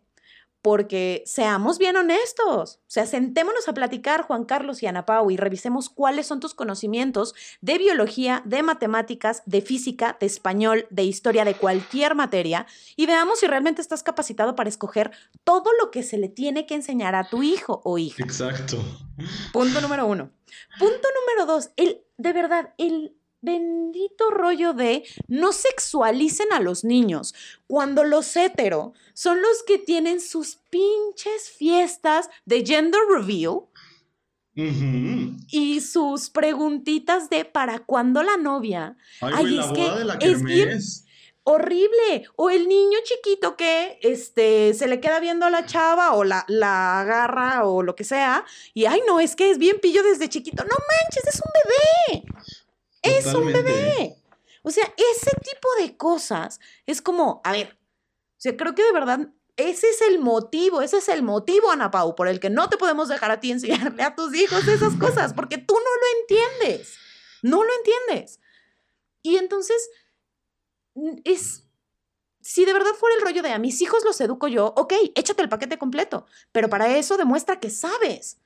porque 0.63 1.23
seamos 1.27 1.79
bien 1.79 1.97
honestos, 1.97 2.81
o 2.81 2.91
sea, 2.91 3.07
sentémonos 3.07 3.69
a 3.69 3.75
platicar, 3.75 4.23
Juan 4.23 4.45
Carlos 4.45 4.83
y 4.83 4.87
Ana 4.87 5.07
Pau, 5.07 5.31
y 5.31 5.37
revisemos 5.37 5.89
cuáles 5.89 6.27
son 6.27 6.41
tus 6.41 6.55
conocimientos 6.55 7.35
de 7.61 7.79
biología, 7.79 8.43
de 8.45 8.63
matemáticas, 8.63 9.43
de 9.47 9.63
física, 9.63 10.17
de 10.21 10.27
español, 10.27 10.87
de 10.91 11.05
historia, 11.05 11.45
de 11.45 11.55
cualquier 11.55 12.15
materia, 12.15 12.67
y 12.97 13.07
veamos 13.07 13.41
si 13.41 13.47
realmente 13.47 13.81
estás 13.81 14.03
capacitado 14.03 14.55
para 14.55 14.69
escoger 14.69 15.11
todo 15.45 15.71
lo 15.81 15.91
que 15.91 16.03
se 16.03 16.19
le 16.19 16.29
tiene 16.29 16.67
que 16.67 16.75
enseñar 16.75 17.15
a 17.15 17.29
tu 17.29 17.43
hijo 17.43 17.81
o 17.85 17.99
hija. 17.99 18.23
Exacto. 18.23 18.77
Punto 19.53 19.81
número 19.81 20.07
uno. 20.07 20.31
Punto 20.79 21.09
número 21.21 21.47
dos, 21.47 21.71
el, 21.77 22.03
de 22.17 22.33
verdad, 22.33 22.75
el 22.77 23.17
bendito 23.41 24.31
rollo 24.31 24.73
de 24.73 25.05
no 25.29 25.53
sexualicen 25.53 26.53
a 26.53 26.61
los 26.61 26.85
niños, 26.85 27.35
cuando 27.67 28.05
los 28.05 28.37
hetero 28.37 28.93
son 29.15 29.41
los 29.41 29.63
que 29.67 29.79
tienen 29.79 30.21
sus 30.21 30.57
pinches 30.71 31.51
fiestas 31.57 32.31
de 32.45 32.65
gender 32.65 33.01
reveal. 33.11 33.63
Y 34.53 35.81
sus 35.81 36.29
preguntitas 36.29 37.31
de 37.31 37.47
para 37.47 37.79
cuándo 37.79 38.23
la 38.23 38.37
novia. 38.37 38.97
Ay, 39.23 39.59
es 39.59 39.67
que 39.73 39.89
es 40.21 40.43
bien 40.43 40.79
horrible. 41.45 42.25
O 42.37 42.51
el 42.51 42.69
niño 42.69 42.99
chiquito 43.05 43.57
que 43.57 43.99
este, 44.03 44.75
se 44.75 44.87
le 44.87 45.01
queda 45.01 45.21
viendo 45.21 45.47
a 45.47 45.51
la 45.51 45.67
chava 45.67 46.13
o 46.13 46.25
la, 46.25 46.45
la 46.49 47.01
agarra 47.01 47.65
o 47.65 47.83
lo 47.83 47.97
que 47.97 48.05
sea. 48.05 48.45
Y 48.75 48.85
ay, 48.87 49.01
no, 49.07 49.21
es 49.21 49.37
que 49.37 49.51
es 49.51 49.59
bien 49.59 49.79
pillo 49.81 50.03
desde 50.03 50.29
chiquito. 50.29 50.65
No 50.65 50.71
manches, 50.71 51.27
es 51.27 51.41
un 51.41 51.53
bebé. 52.13 52.40
Es 53.03 53.27
un 53.27 53.47
bebé. 53.47 54.17
O 54.63 54.71
sea, 54.71 54.85
ese 54.97 55.31
tipo 55.43 55.69
de 55.81 55.97
cosas 55.97 56.61
es 56.87 57.01
como, 57.01 57.41
a 57.45 57.53
ver, 57.53 57.79
o 58.33 58.41
sea, 58.41 58.57
creo 58.57 58.75
que 58.75 58.83
de 58.83 58.93
verdad 58.93 59.31
ese 59.57 59.89
es 59.89 60.01
el 60.03 60.19
motivo, 60.19 60.83
ese 60.83 60.99
es 60.99 61.09
el 61.09 61.23
motivo, 61.23 61.71
Ana 61.71 61.91
Pau, 61.91 62.15
por 62.15 62.29
el 62.29 62.41
que 62.41 62.51
no 62.51 62.69
te 62.69 62.77
podemos 62.77 63.09
dejar 63.09 63.31
a 63.31 63.41
ti 63.41 63.51
enseñarle 63.51 64.03
a 64.03 64.15
tus 64.15 64.35
hijos 64.35 64.67
esas 64.69 64.95
cosas, 64.97 65.35
porque 65.35 65.59
tú 65.59 65.75
no 65.75 65.81
lo 65.81 66.21
entiendes, 66.21 66.97
no 67.43 67.63
lo 67.63 67.71
entiendes. 67.75 68.41
Y 69.23 69.37
entonces, 69.37 69.91
es, 71.25 71.65
si 72.41 72.65
de 72.65 72.73
verdad 72.73 72.93
fuera 72.99 73.17
el 73.17 73.23
rollo 73.23 73.43
de 73.43 73.53
a 73.53 73.59
mis 73.59 73.81
hijos 73.83 74.05
los 74.05 74.21
educo 74.21 74.49
yo, 74.49 74.73
ok, 74.77 74.95
échate 75.15 75.43
el 75.43 75.49
paquete 75.49 75.79
completo, 75.79 76.27
pero 76.53 76.69
para 76.69 76.97
eso 76.97 77.17
demuestra 77.17 77.61
que 77.61 77.71
sabes. 77.71 78.39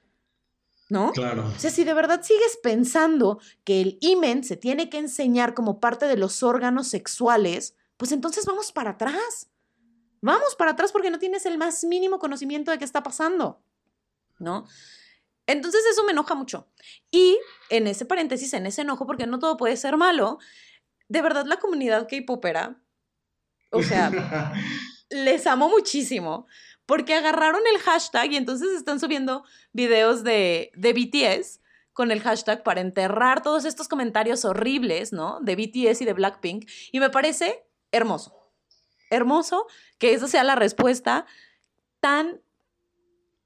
¿No? 0.88 1.12
Claro. 1.12 1.46
O 1.54 1.58
sea, 1.58 1.70
si 1.70 1.84
de 1.84 1.94
verdad 1.94 2.22
sigues 2.22 2.58
pensando 2.62 3.40
que 3.64 3.80
el 3.80 3.98
imen 4.00 4.44
se 4.44 4.56
tiene 4.56 4.90
que 4.90 4.98
enseñar 4.98 5.54
como 5.54 5.80
parte 5.80 6.06
de 6.06 6.16
los 6.16 6.42
órganos 6.42 6.88
sexuales, 6.88 7.76
pues 7.96 8.12
entonces 8.12 8.44
vamos 8.46 8.72
para 8.72 8.90
atrás. 8.90 9.50
Vamos 10.20 10.54
para 10.56 10.72
atrás 10.72 10.92
porque 10.92 11.10
no 11.10 11.18
tienes 11.18 11.46
el 11.46 11.58
más 11.58 11.84
mínimo 11.84 12.18
conocimiento 12.18 12.70
de 12.70 12.78
qué 12.78 12.84
está 12.84 13.02
pasando, 13.02 13.62
¿no? 14.38 14.66
Entonces 15.46 15.82
eso 15.90 16.04
me 16.04 16.12
enoja 16.12 16.34
mucho. 16.34 16.68
Y 17.10 17.38
en 17.68 17.86
ese 17.86 18.06
paréntesis, 18.06 18.52
en 18.54 18.66
ese 18.66 18.82
enojo, 18.82 19.06
porque 19.06 19.26
no 19.26 19.38
todo 19.38 19.56
puede 19.56 19.76
ser 19.76 19.96
malo, 19.96 20.38
de 21.08 21.22
verdad 21.22 21.44
la 21.44 21.58
comunidad 21.58 22.08
K-popera, 22.08 22.80
o 23.70 23.82
sea, 23.82 24.10
les 25.10 25.46
amo 25.46 25.68
muchísimo 25.68 26.46
porque 26.86 27.14
agarraron 27.14 27.62
el 27.72 27.80
hashtag 27.80 28.32
y 28.32 28.36
entonces 28.36 28.70
están 28.70 29.00
subiendo 29.00 29.44
videos 29.72 30.24
de, 30.24 30.70
de 30.74 30.92
BTS 30.92 31.60
con 31.92 32.10
el 32.10 32.20
hashtag 32.20 32.62
para 32.62 32.80
enterrar 32.80 33.42
todos 33.42 33.64
estos 33.64 33.88
comentarios 33.88 34.44
horribles, 34.44 35.12
¿no? 35.12 35.38
De 35.40 35.56
BTS 35.56 36.02
y 36.02 36.04
de 36.04 36.12
Blackpink. 36.12 36.68
Y 36.92 37.00
me 37.00 37.08
parece 37.08 37.64
hermoso. 37.92 38.34
Hermoso 39.10 39.66
que 39.98 40.12
esa 40.12 40.26
sea 40.26 40.44
la 40.44 40.56
respuesta 40.56 41.24
tan 42.00 42.40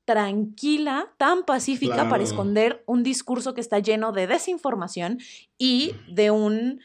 tranquila, 0.06 1.12
tan 1.18 1.44
pacífica 1.44 2.08
para 2.08 2.24
esconder 2.24 2.82
un 2.86 3.02
discurso 3.02 3.52
que 3.52 3.60
está 3.60 3.78
lleno 3.78 4.10
de 4.10 4.26
desinformación 4.26 5.18
y 5.58 5.94
de 6.08 6.30
un, 6.30 6.80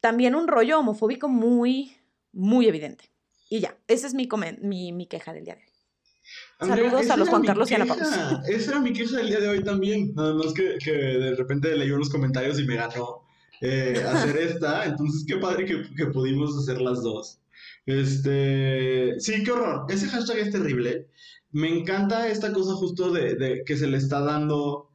también 0.00 0.34
un 0.34 0.48
rollo 0.48 0.78
homofóbico 0.78 1.28
muy, 1.28 1.98
muy 2.32 2.66
evidente. 2.66 3.11
Y 3.52 3.60
ya, 3.60 3.76
esa 3.86 4.06
es 4.06 4.14
mi, 4.14 4.26
mi, 4.62 4.92
mi 4.92 5.06
queja 5.06 5.34
del 5.34 5.44
día 5.44 5.56
de 5.56 5.60
hoy. 5.60 6.68
Saludos 6.70 7.10
a 7.10 7.18
los 7.18 7.28
Juan 7.28 7.44
Carlos 7.44 7.70
y 7.70 7.74
Ana 7.74 7.84
queja. 7.84 8.42
Esa 8.48 8.70
era 8.70 8.80
mi 8.80 8.94
queja 8.94 9.18
del 9.18 9.28
día 9.28 9.40
de 9.40 9.48
hoy 9.50 9.62
también. 9.62 10.14
Nada 10.14 10.32
más 10.32 10.54
que, 10.54 10.78
que 10.82 10.90
de 10.90 11.34
repente 11.36 11.76
leí 11.76 11.90
unos 11.90 12.08
comentarios 12.08 12.58
y 12.58 12.64
me 12.64 12.76
ganó 12.76 13.26
eh, 13.60 14.02
hacer 14.08 14.38
esta. 14.38 14.84
Entonces, 14.86 15.26
qué 15.28 15.36
padre 15.36 15.66
que, 15.66 15.82
que 15.94 16.06
pudimos 16.06 16.56
hacer 16.56 16.80
las 16.80 17.02
dos. 17.02 17.40
Este. 17.84 19.20
Sí, 19.20 19.44
qué 19.44 19.50
horror. 19.50 19.84
Ese 19.90 20.08
hashtag 20.08 20.38
es 20.38 20.50
terrible. 20.50 21.08
Me 21.50 21.68
encanta 21.68 22.28
esta 22.28 22.54
cosa 22.54 22.72
justo 22.72 23.12
de, 23.12 23.34
de 23.34 23.64
que 23.66 23.76
se 23.76 23.86
le 23.86 23.98
está 23.98 24.20
dando 24.20 24.91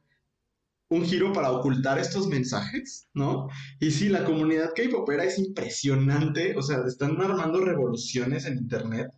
un 0.90 1.04
giro 1.04 1.32
para 1.32 1.50
ocultar 1.50 1.98
estos 1.98 2.28
mensajes, 2.28 3.08
¿no? 3.12 3.48
Y 3.78 3.90
sí, 3.90 4.08
la 4.08 4.24
comunidad 4.24 4.72
K-popera 4.74 5.24
es 5.24 5.38
impresionante. 5.38 6.56
O 6.56 6.62
sea, 6.62 6.82
están 6.86 7.20
armando 7.20 7.60
revoluciones 7.60 8.46
en 8.46 8.58
internet. 8.58 9.10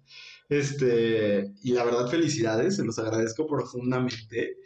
Este, 0.49 1.53
y 1.63 1.73
la 1.73 1.85
verdad, 1.85 2.09
felicidades, 2.09 2.77
se 2.77 2.85
los 2.85 2.99
agradezco 2.99 3.47
profundamente. 3.47 4.57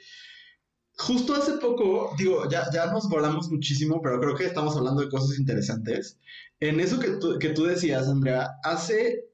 Justo 0.96 1.34
hace 1.34 1.52
poco, 1.58 2.14
digo, 2.16 2.48
ya, 2.48 2.70
ya 2.72 2.86
nos 2.86 3.08
volamos 3.08 3.50
muchísimo, 3.50 4.00
pero 4.02 4.20
creo 4.20 4.34
que 4.34 4.46
estamos 4.46 4.76
hablando 4.76 5.02
de 5.02 5.10
cosas 5.10 5.38
interesantes. 5.38 6.18
En 6.60 6.80
eso 6.80 6.98
que 7.00 7.10
tú, 7.10 7.38
que 7.38 7.50
tú 7.50 7.64
decías, 7.64 8.08
Andrea, 8.08 8.48
hace 8.62 9.24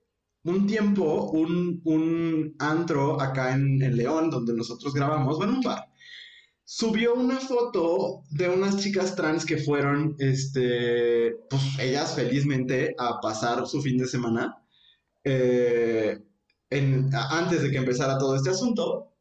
un 0.43 0.67
tiempo, 0.67 1.31
un, 1.31 1.81
un 1.85 2.57
antro 2.59 3.21
acá 3.21 3.55
en, 3.55 3.81
en 3.83 3.97
León, 3.97 4.31
donde 4.31 4.55
nosotros 4.55 4.95
grabamos, 4.95 5.37
bueno, 5.37 5.53
un 5.53 5.61
bar, 5.61 5.90
subió 6.73 7.15
una 7.15 7.41
foto 7.41 8.23
de 8.31 8.49
unas 8.49 8.77
chicas 8.77 9.17
trans 9.17 9.45
que 9.45 9.57
fueron, 9.59 10.15
este, 10.19 11.35
pues 11.51 11.63
ellas 11.81 12.15
felizmente 12.15 12.95
a 12.97 13.21
pasar 13.21 13.67
su 13.67 13.83
fin 13.83 13.99
de 13.99 14.07
semana. 14.07 14.57
eh, 15.25 16.19
antes 17.31 17.63
de 17.63 17.71
que 17.71 17.79
empezara 17.79 18.19
todo 18.19 18.37
este 18.37 18.51
asunto. 18.51 19.13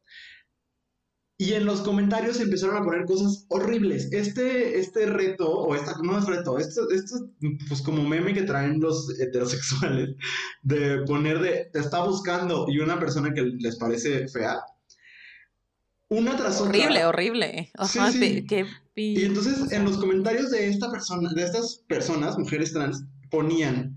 Y 1.38 1.54
en 1.54 1.64
los 1.64 1.80
comentarios 1.80 2.38
empezaron 2.38 2.76
a 2.76 2.84
poner 2.84 3.06
cosas 3.06 3.46
horribles. 3.48 4.08
Este, 4.12 4.78
este 4.78 5.06
reto, 5.06 5.48
o 5.50 5.74
esta, 5.74 5.96
no 6.02 6.18
es 6.18 6.26
reto, 6.26 6.58
esto, 6.58 6.88
esto 6.90 7.16
pues 7.68 7.80
como 7.82 8.04
meme 8.06 8.34
que 8.34 8.42
traen 8.42 8.78
los 8.80 9.18
heterosexuales, 9.18 10.10
de 10.62 10.98
poner 11.06 11.40
de, 11.40 11.70
te 11.72 11.78
está 11.80 12.04
buscando 12.04 12.66
y 12.68 12.78
una 12.80 12.98
persona 13.00 13.32
que 13.32 13.42
les 13.42 13.76
parece 13.78 14.28
fea. 14.28 14.60
Una 16.10 16.36
tras 16.36 16.60
otra. 16.60 16.70
Horrible, 16.70 17.04
horrible. 17.04 17.70
Ajá, 17.78 18.10
Sí, 18.10 18.18
sí. 18.18 18.46
qué 18.46 18.66
Y 18.96 19.24
entonces 19.24 19.70
en 19.72 19.84
los 19.84 19.96
comentarios 19.98 20.50
de 20.50 20.68
esta 20.68 20.90
persona, 20.90 21.30
de 21.32 21.44
estas 21.44 21.84
personas, 21.88 22.36
mujeres 22.36 22.72
trans, 22.72 23.04
ponían, 23.30 23.96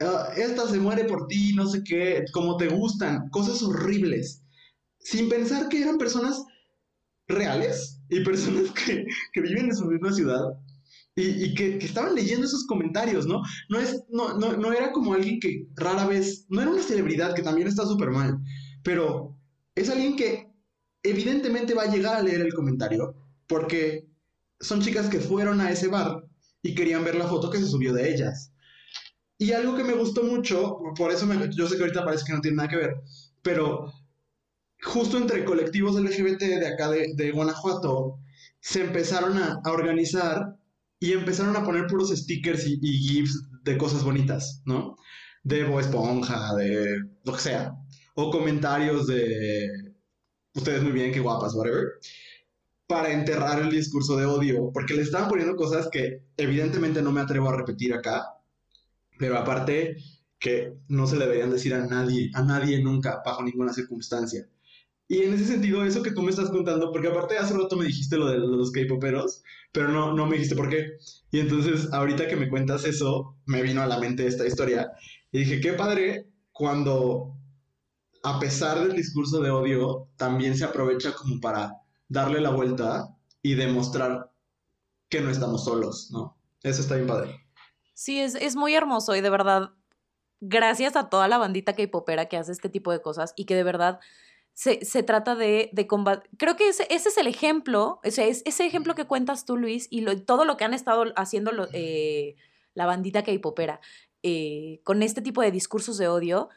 "Ah, 0.00 0.30
esta 0.36 0.68
se 0.68 0.78
muere 0.80 1.04
por 1.04 1.28
ti, 1.28 1.52
no 1.54 1.66
sé 1.68 1.82
qué, 1.84 2.24
como 2.32 2.56
te 2.56 2.68
gustan, 2.68 3.28
cosas 3.30 3.62
horribles, 3.62 4.42
sin 4.98 5.28
pensar 5.28 5.68
que 5.68 5.80
eran 5.80 5.96
personas 5.96 6.42
reales 7.28 8.00
y 8.10 8.20
personas 8.24 8.70
que, 8.72 9.06
que 9.32 9.40
viven 9.40 9.66
en 9.66 9.76
su 9.76 9.86
misma 9.86 10.12
ciudad 10.12 10.42
y, 11.14 11.44
y 11.44 11.54
que, 11.54 11.78
que 11.78 11.86
estaban 11.86 12.14
leyendo 12.16 12.44
esos 12.46 12.66
comentarios, 12.66 13.26
¿no? 13.26 13.42
No, 13.68 13.78
es, 13.78 14.02
no, 14.10 14.36
no, 14.38 14.56
no 14.56 14.72
era 14.72 14.90
como 14.90 15.14
alguien 15.14 15.38
que 15.38 15.68
rara 15.76 16.06
vez, 16.08 16.46
no 16.48 16.60
era 16.60 16.72
una 16.72 16.82
celebridad 16.82 17.34
que 17.34 17.42
también 17.42 17.68
está 17.68 17.86
súper 17.86 18.10
mal, 18.10 18.38
pero 18.82 19.38
es 19.76 19.88
alguien 19.88 20.16
que 20.16 20.52
evidentemente 21.04 21.74
va 21.74 21.84
a 21.84 21.92
llegar 21.94 22.16
a 22.16 22.22
leer 22.22 22.42
el 22.42 22.54
comentario 22.54 23.14
porque 23.48 24.08
son 24.60 24.80
chicas 24.82 25.08
que 25.08 25.20
fueron 25.20 25.60
a 25.60 25.70
ese 25.70 25.88
bar 25.88 26.24
y 26.62 26.74
querían 26.74 27.04
ver 27.04 27.16
la 27.16 27.28
foto 27.28 27.50
que 27.50 27.58
se 27.58 27.66
subió 27.68 27.92
de 27.94 28.12
ellas. 28.14 28.52
Y 29.38 29.52
algo 29.52 29.76
que 29.76 29.84
me 29.84 29.94
gustó 29.94 30.24
mucho, 30.24 30.78
por 30.96 31.10
eso 31.12 31.26
me- 31.26 31.50
yo 31.54 31.68
sé 31.68 31.76
que 31.76 31.82
ahorita 31.82 32.04
parece 32.04 32.24
que 32.26 32.32
no 32.34 32.40
tiene 32.40 32.56
nada 32.58 32.68
que 32.68 32.76
ver, 32.76 32.94
pero 33.42 33.92
justo 34.82 35.18
entre 35.18 35.44
colectivos 35.44 35.96
LGBT 35.98 36.58
de 36.60 36.66
acá 36.68 36.90
de, 36.90 37.14
de 37.14 37.30
Guanajuato, 37.32 38.18
se 38.60 38.82
empezaron 38.84 39.38
a, 39.38 39.60
a 39.64 39.72
organizar 39.72 40.56
y 41.00 41.12
empezaron 41.12 41.56
a 41.56 41.64
poner 41.64 41.86
puros 41.86 42.10
stickers 42.10 42.66
y, 42.66 42.78
y 42.82 42.98
GIFs 42.98 43.48
de 43.62 43.76
cosas 43.78 44.04
bonitas, 44.04 44.62
¿no? 44.64 44.96
De 45.42 45.64
Bob 45.64 45.80
Esponja, 45.80 46.54
de 46.56 46.98
lo 47.24 47.32
que 47.34 47.40
sea. 47.40 47.74
O 48.14 48.30
comentarios 48.30 49.06
de 49.06 49.68
ustedes 50.54 50.82
muy 50.82 50.92
bien, 50.92 51.12
qué 51.12 51.20
guapas, 51.20 51.54
whatever 51.54 51.94
para 52.86 53.12
enterrar 53.12 53.60
el 53.62 53.70
discurso 53.70 54.16
de 54.16 54.26
odio, 54.26 54.70
porque 54.72 54.94
le 54.94 55.02
estaban 55.02 55.28
poniendo 55.28 55.56
cosas 55.56 55.88
que 55.90 56.22
evidentemente 56.36 57.02
no 57.02 57.12
me 57.12 57.20
atrevo 57.20 57.48
a 57.48 57.56
repetir 57.56 57.94
acá, 57.94 58.38
pero 59.18 59.38
aparte 59.38 59.96
que 60.38 60.74
no 60.88 61.06
se 61.06 61.16
le 61.16 61.24
deberían 61.24 61.50
decir 61.50 61.72
a 61.74 61.86
nadie, 61.86 62.30
a 62.34 62.42
nadie 62.42 62.82
nunca, 62.82 63.22
bajo 63.24 63.42
ninguna 63.42 63.72
circunstancia. 63.72 64.46
Y 65.08 65.22
en 65.22 65.34
ese 65.34 65.46
sentido, 65.46 65.84
eso 65.84 66.02
que 66.02 66.12
tú 66.12 66.22
me 66.22 66.30
estás 66.30 66.50
contando, 66.50 66.92
porque 66.92 67.08
aparte 67.08 67.38
hace 67.38 67.54
rato 67.54 67.76
me 67.76 67.86
dijiste 67.86 68.16
lo 68.16 68.26
de 68.26 68.38
los 68.38 68.70
K-poperos, 68.72 69.42
pero 69.72 69.88
no, 69.88 70.14
no 70.14 70.26
me 70.26 70.34
dijiste 70.34 70.56
por 70.56 70.68
qué. 70.68 70.98
Y 71.30 71.40
entonces, 71.40 71.92
ahorita 71.92 72.26
que 72.26 72.36
me 72.36 72.48
cuentas 72.48 72.84
eso, 72.84 73.36
me 73.46 73.62
vino 73.62 73.82
a 73.82 73.86
la 73.86 73.98
mente 73.98 74.26
esta 74.26 74.46
historia. 74.46 74.92
Y 75.30 75.40
dije, 75.40 75.60
qué 75.60 75.72
padre 75.74 76.26
cuando, 76.52 77.36
a 78.24 78.40
pesar 78.40 78.80
del 78.80 78.96
discurso 78.96 79.40
de 79.40 79.50
odio, 79.50 80.08
también 80.16 80.56
se 80.56 80.64
aprovecha 80.64 81.12
como 81.14 81.40
para 81.40 81.74
darle 82.08 82.40
la 82.40 82.50
vuelta 82.50 83.14
y 83.42 83.54
demostrar 83.54 84.32
que 85.08 85.20
no 85.20 85.30
estamos 85.30 85.64
solos, 85.64 86.08
¿no? 86.10 86.36
Eso 86.62 86.80
está 86.80 86.94
bien 86.96 87.06
padre. 87.06 87.40
Sí, 87.92 88.18
es, 88.18 88.34
es 88.34 88.56
muy 88.56 88.74
hermoso 88.74 89.14
y 89.14 89.20
de 89.20 89.30
verdad, 89.30 89.70
gracias 90.40 90.96
a 90.96 91.08
toda 91.10 91.28
la 91.28 91.38
bandita 91.38 91.74
K-popera 91.74 92.26
que 92.26 92.36
hace 92.36 92.52
este 92.52 92.68
tipo 92.68 92.90
de 92.90 93.00
cosas 93.02 93.34
y 93.36 93.44
que 93.44 93.54
de 93.54 93.62
verdad 93.62 94.00
se, 94.54 94.84
se 94.84 95.02
trata 95.02 95.34
de, 95.34 95.68
de 95.72 95.86
combatir. 95.86 96.30
Creo 96.38 96.56
que 96.56 96.68
ese, 96.68 96.86
ese 96.90 97.10
es 97.10 97.18
el 97.18 97.26
ejemplo, 97.26 98.00
ese, 98.02 98.28
es, 98.28 98.42
ese 98.46 98.64
ejemplo 98.66 98.94
que 98.94 99.04
cuentas 99.06 99.44
tú, 99.44 99.56
Luis, 99.56 99.86
y 99.90 100.00
lo- 100.00 100.20
todo 100.22 100.44
lo 100.44 100.56
que 100.56 100.64
han 100.64 100.74
estado 100.74 101.04
haciendo 101.16 101.52
lo- 101.52 101.68
eh, 101.72 102.36
la 102.72 102.86
bandita 102.86 103.22
K-popera 103.22 103.80
eh, 104.22 104.80
con 104.82 105.02
este 105.02 105.20
tipo 105.22 105.42
de 105.42 105.50
discursos 105.50 105.98
de 105.98 106.08
odio. 106.08 106.48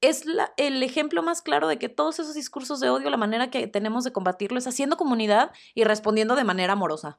Es 0.00 0.24
la- 0.24 0.52
el 0.56 0.82
ejemplo 0.82 1.22
más 1.22 1.42
claro 1.42 1.68
de 1.68 1.78
que 1.78 1.88
todos 1.88 2.18
esos 2.18 2.34
discursos 2.34 2.80
de 2.80 2.88
odio, 2.88 3.10
la 3.10 3.16
manera 3.16 3.50
que 3.50 3.66
tenemos 3.66 4.04
de 4.04 4.12
combatirlo 4.12 4.58
es 4.58 4.66
haciendo 4.66 4.96
comunidad 4.96 5.52
y 5.74 5.84
respondiendo 5.84 6.36
de 6.36 6.44
manera 6.44 6.72
amorosa. 6.72 7.18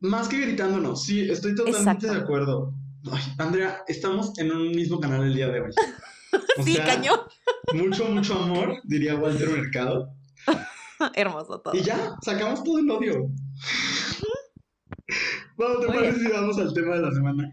Más 0.00 0.28
que 0.28 0.38
gritándonos, 0.38 1.04
sí, 1.04 1.28
estoy 1.30 1.54
totalmente 1.54 1.90
Exacto. 2.06 2.12
de 2.12 2.20
acuerdo. 2.20 2.74
Ay, 3.10 3.22
Andrea, 3.38 3.82
estamos 3.88 4.38
en 4.38 4.52
un 4.52 4.70
mismo 4.72 5.00
canal 5.00 5.24
el 5.24 5.34
día 5.34 5.48
de 5.48 5.60
hoy. 5.60 5.70
O 6.58 6.62
sí, 6.62 6.74
sea, 6.74 6.84
cañón. 6.84 7.20
Mucho, 7.72 8.04
mucho 8.06 8.34
amor, 8.38 8.80
diría 8.84 9.16
Walter 9.16 9.48
Mercado. 9.48 10.12
Hermoso 11.14 11.60
todo. 11.60 11.74
Y 11.74 11.80
ya, 11.82 12.16
sacamos 12.20 12.62
todo 12.62 12.80
el 12.80 12.90
odio. 12.90 13.30
Bueno, 15.56 15.80
¿te 15.80 15.86
Muy 15.86 15.96
parece 15.96 16.20
si 16.20 16.28
vamos 16.28 16.58
al 16.58 16.74
tema 16.74 16.96
de 16.96 17.00
la 17.02 17.10
semana? 17.12 17.50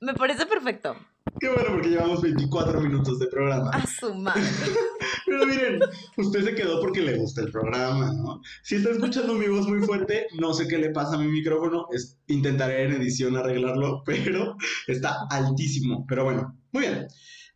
Me 0.00 0.14
parece 0.14 0.46
perfecto. 0.46 0.96
Qué 1.40 1.48
bueno, 1.48 1.70
porque 1.72 1.88
llevamos 1.88 2.22
24 2.22 2.80
minutos 2.80 3.18
de 3.18 3.26
programa. 3.26 3.70
A 3.70 3.86
su 3.86 4.14
madre. 4.14 4.42
Pero 5.26 5.46
miren, 5.46 5.80
usted 6.16 6.44
se 6.44 6.54
quedó 6.54 6.80
porque 6.80 7.00
le 7.00 7.16
gusta 7.16 7.42
el 7.42 7.50
programa, 7.50 8.12
¿no? 8.12 8.40
Si 8.62 8.76
está 8.76 8.90
escuchando 8.90 9.34
mi 9.34 9.48
voz 9.48 9.66
muy 9.66 9.80
fuerte, 9.80 10.28
no 10.38 10.54
sé 10.54 10.68
qué 10.68 10.78
le 10.78 10.90
pasa 10.90 11.16
a 11.16 11.18
mi 11.18 11.26
micrófono. 11.26 11.88
Es, 11.92 12.18
intentaré 12.28 12.84
en 12.84 12.92
edición 12.92 13.36
arreglarlo, 13.36 14.02
pero 14.06 14.56
está 14.86 15.26
altísimo. 15.30 16.06
Pero 16.08 16.24
bueno, 16.24 16.56
muy 16.72 16.82
bien. 16.82 17.08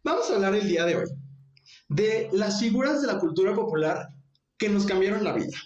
Vamos 0.02 0.30
a 0.30 0.34
hablar 0.34 0.54
el 0.54 0.66
día 0.66 0.84
de 0.84 0.96
hoy 0.96 1.08
de 1.88 2.28
las 2.32 2.60
figuras 2.60 3.00
de 3.00 3.06
la 3.06 3.18
cultura 3.18 3.54
popular 3.54 4.08
que 4.58 4.68
nos 4.68 4.86
cambiaron 4.86 5.24
la 5.24 5.34
vida. 5.34 5.56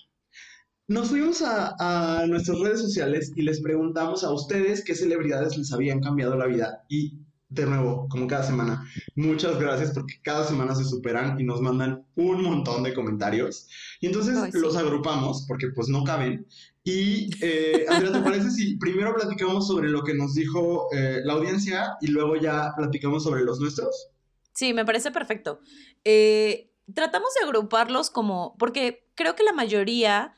Nos 0.87 1.09
fuimos 1.09 1.42
a, 1.42 1.75
a 1.79 2.27
nuestras 2.27 2.59
redes 2.59 2.81
sociales 2.81 3.33
y 3.35 3.42
les 3.42 3.61
preguntamos 3.61 4.25
a 4.25 4.33
ustedes 4.33 4.85
qué 4.85 4.94
celebridades 4.94 5.57
les 5.57 5.72
habían 5.72 6.01
cambiado 6.01 6.37
la 6.37 6.46
vida. 6.46 6.85
Y 6.88 7.21
de 7.52 7.66
nuevo, 7.66 8.08
como 8.08 8.26
cada 8.26 8.42
semana, 8.42 8.88
muchas 9.14 9.58
gracias 9.58 9.92
porque 9.92 10.14
cada 10.22 10.44
semana 10.44 10.74
se 10.74 10.84
superan 10.84 11.38
y 11.38 11.44
nos 11.44 11.60
mandan 11.60 12.06
un 12.16 12.42
montón 12.42 12.82
de 12.82 12.94
comentarios. 12.94 13.68
Y 14.00 14.06
entonces 14.06 14.36
Ay, 14.38 14.52
sí. 14.52 14.58
los 14.58 14.76
agrupamos 14.76 15.44
porque 15.46 15.68
pues 15.68 15.88
no 15.88 16.02
caben. 16.04 16.46
Y 16.84 17.30
eh, 17.44 17.84
Andrea, 17.88 18.12
¿te 18.12 18.20
parece 18.20 18.50
si 18.50 18.76
primero 18.76 19.14
platicamos 19.14 19.68
sobre 19.68 19.88
lo 19.88 20.02
que 20.02 20.14
nos 20.14 20.34
dijo 20.34 20.88
eh, 20.92 21.20
la 21.24 21.34
audiencia 21.34 21.96
y 22.00 22.08
luego 22.08 22.36
ya 22.36 22.72
platicamos 22.76 23.22
sobre 23.22 23.44
los 23.44 23.60
nuestros? 23.60 24.08
Sí, 24.52 24.72
me 24.72 24.84
parece 24.84 25.10
perfecto. 25.10 25.60
Eh, 26.04 26.70
tratamos 26.92 27.28
de 27.38 27.46
agruparlos 27.46 28.10
como, 28.10 28.56
porque 28.58 29.06
creo 29.14 29.36
que 29.36 29.44
la 29.44 29.52
mayoría 29.52 30.34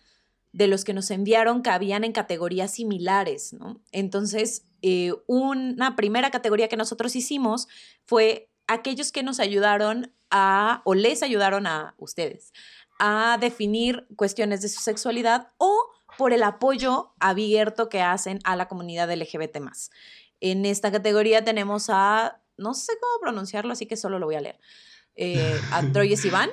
de 0.53 0.69
los 0.69 0.85
que 0.85 0.95
nos 0.95 1.11
enviaron 1.11 1.63
cabían 1.63 2.05
en 2.05 2.13
categorías 2.13 2.75
similares, 2.75 3.53
¿no? 3.53 3.81
Entonces, 3.91 4.67
eh, 4.87 5.15
una 5.27 5.97
primera 5.97 6.31
categoría 6.31 6.69
que 6.69 6.77
nosotros 6.77 7.17
hicimos 7.17 7.69
fue 8.05 8.51
aquellos 8.67 9.13
que 9.13 9.23
nos 9.23 9.41
ayudaron 9.41 10.13
a, 10.31 10.83
o 10.85 10.95
les 10.95 11.23
ayudaron 11.23 11.67
a 11.67 11.95
ustedes, 11.97 12.53
a 12.99 13.39
definir 13.41 14.07
cuestiones 14.17 14.61
de 14.61 14.69
su 14.69 14.83
sexualidad 14.83 15.49
o 15.57 15.91
por 16.19 16.35
el 16.35 16.43
apoyo 16.43 17.15
abierto 17.19 17.89
que 17.89 18.03
hacen 18.03 18.41
a 18.45 18.57
la 18.57 18.69
comunidad 18.69 19.11
LGBT 19.11 19.57
En 20.43 20.67
esta 20.67 20.93
categoría 20.93 21.43
tenemos 21.43 21.87
a, 21.89 22.43
no 22.59 22.75
sé 22.75 22.93
cómo 23.01 23.23
pronunciarlo, 23.23 23.73
así 23.73 23.87
que 23.87 23.97
solo 23.97 24.19
lo 24.19 24.27
voy 24.27 24.35
a 24.35 24.43
leer, 24.43 24.61
eh, 25.17 25.59
a 25.73 25.81
Troyes 25.95 26.27
Iván, 26.27 26.51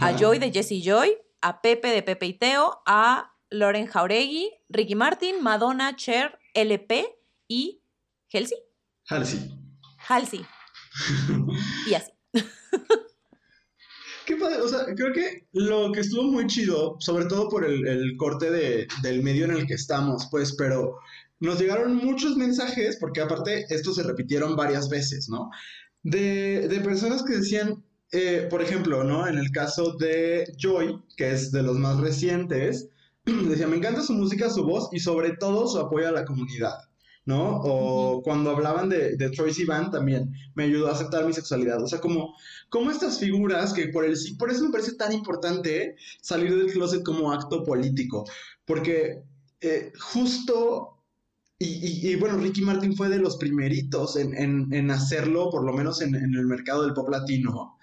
a 0.00 0.16
Joy 0.16 0.38
de 0.38 0.50
Jesse 0.50 0.82
Joy, 0.82 1.18
a 1.42 1.60
Pepe 1.60 1.88
de 1.88 2.02
Pepe 2.02 2.24
y 2.24 2.32
Teo, 2.32 2.80
a 2.86 3.34
Loren 3.50 3.88
Jauregui, 3.88 4.52
Ricky 4.70 4.94
Martin, 4.94 5.42
Madonna, 5.42 5.96
Cher, 5.96 6.38
LP 6.54 7.17
y 7.48 7.82
Halsey. 8.32 8.58
Halsey. 9.08 9.50
Halsey. 10.06 10.46
y 11.88 11.94
así. 11.94 12.12
Qué 14.26 14.36
padre, 14.36 14.60
o 14.60 14.68
sea, 14.68 14.84
creo 14.94 15.12
que 15.14 15.46
lo 15.52 15.90
que 15.90 16.00
estuvo 16.00 16.24
muy 16.24 16.46
chido, 16.46 16.96
sobre 17.00 17.24
todo 17.24 17.48
por 17.48 17.64
el, 17.64 18.14
corte 18.18 18.50
de, 18.50 18.86
del 19.02 19.22
medio 19.22 19.46
en 19.46 19.52
el 19.52 19.66
que 19.66 19.72
estamos, 19.72 20.28
pues, 20.30 20.54
pero 20.54 20.98
nos 21.40 21.58
llegaron 21.58 21.96
muchos 21.96 22.36
mensajes, 22.36 22.98
porque 23.00 23.22
aparte 23.22 23.64
estos 23.70 23.96
se 23.96 24.02
repitieron 24.02 24.54
varias 24.54 24.90
veces, 24.90 25.30
¿no? 25.30 25.50
De, 26.02 26.68
de 26.68 26.80
personas 26.80 27.22
que 27.22 27.36
decían, 27.36 27.82
eh, 28.12 28.46
por 28.50 28.62
ejemplo, 28.62 29.04
¿no? 29.04 29.26
En 29.26 29.38
el 29.38 29.50
caso 29.50 29.92
de 29.96 30.52
Joy, 30.58 31.02
que 31.16 31.30
es 31.30 31.52
de 31.52 31.62
los 31.62 31.78
más 31.78 31.98
recientes, 31.98 32.88
decía, 33.24 33.66
me 33.66 33.76
encanta 33.76 34.02
su 34.02 34.14
música, 34.14 34.50
su 34.50 34.64
voz 34.64 34.88
y 34.92 35.00
sobre 35.00 35.36
todo 35.36 35.66
su 35.68 35.78
apoyo 35.78 36.08
a 36.08 36.12
la 36.12 36.24
comunidad, 36.24 36.87
¿no? 37.28 37.60
O 37.62 38.22
cuando 38.22 38.48
hablaban 38.52 38.88
de, 38.88 39.14
de 39.18 39.28
Troy 39.28 39.52
Van 39.66 39.90
también, 39.90 40.32
me 40.54 40.64
ayudó 40.64 40.88
a 40.88 40.92
aceptar 40.92 41.26
mi 41.26 41.34
sexualidad. 41.34 41.82
O 41.82 41.86
sea, 41.86 42.00
como, 42.00 42.34
como 42.70 42.90
estas 42.90 43.18
figuras 43.18 43.74
que 43.74 43.88
por, 43.88 44.06
el, 44.06 44.16
por 44.38 44.50
eso 44.50 44.64
me 44.64 44.70
parece 44.70 44.94
tan 44.94 45.12
importante 45.12 45.94
salir 46.22 46.56
del 46.56 46.72
closet 46.72 47.02
como 47.02 47.30
acto 47.30 47.64
político, 47.64 48.24
porque 48.64 49.20
eh, 49.60 49.92
justo 50.00 50.94
y, 51.58 52.10
y, 52.10 52.16
bueno, 52.16 52.38
Ricky 52.38 52.62
Martin 52.62 52.96
fue 52.96 53.10
de 53.10 53.18
los 53.18 53.36
primeritos 53.36 54.16
en, 54.16 54.34
en, 54.34 54.72
en 54.72 54.90
hacerlo, 54.90 55.50
por 55.50 55.64
lo 55.64 55.74
menos 55.74 56.00
en, 56.00 56.14
en, 56.14 56.34
el 56.34 56.46
mercado 56.46 56.84
del 56.84 56.94
pop 56.94 57.10
latino. 57.10 57.76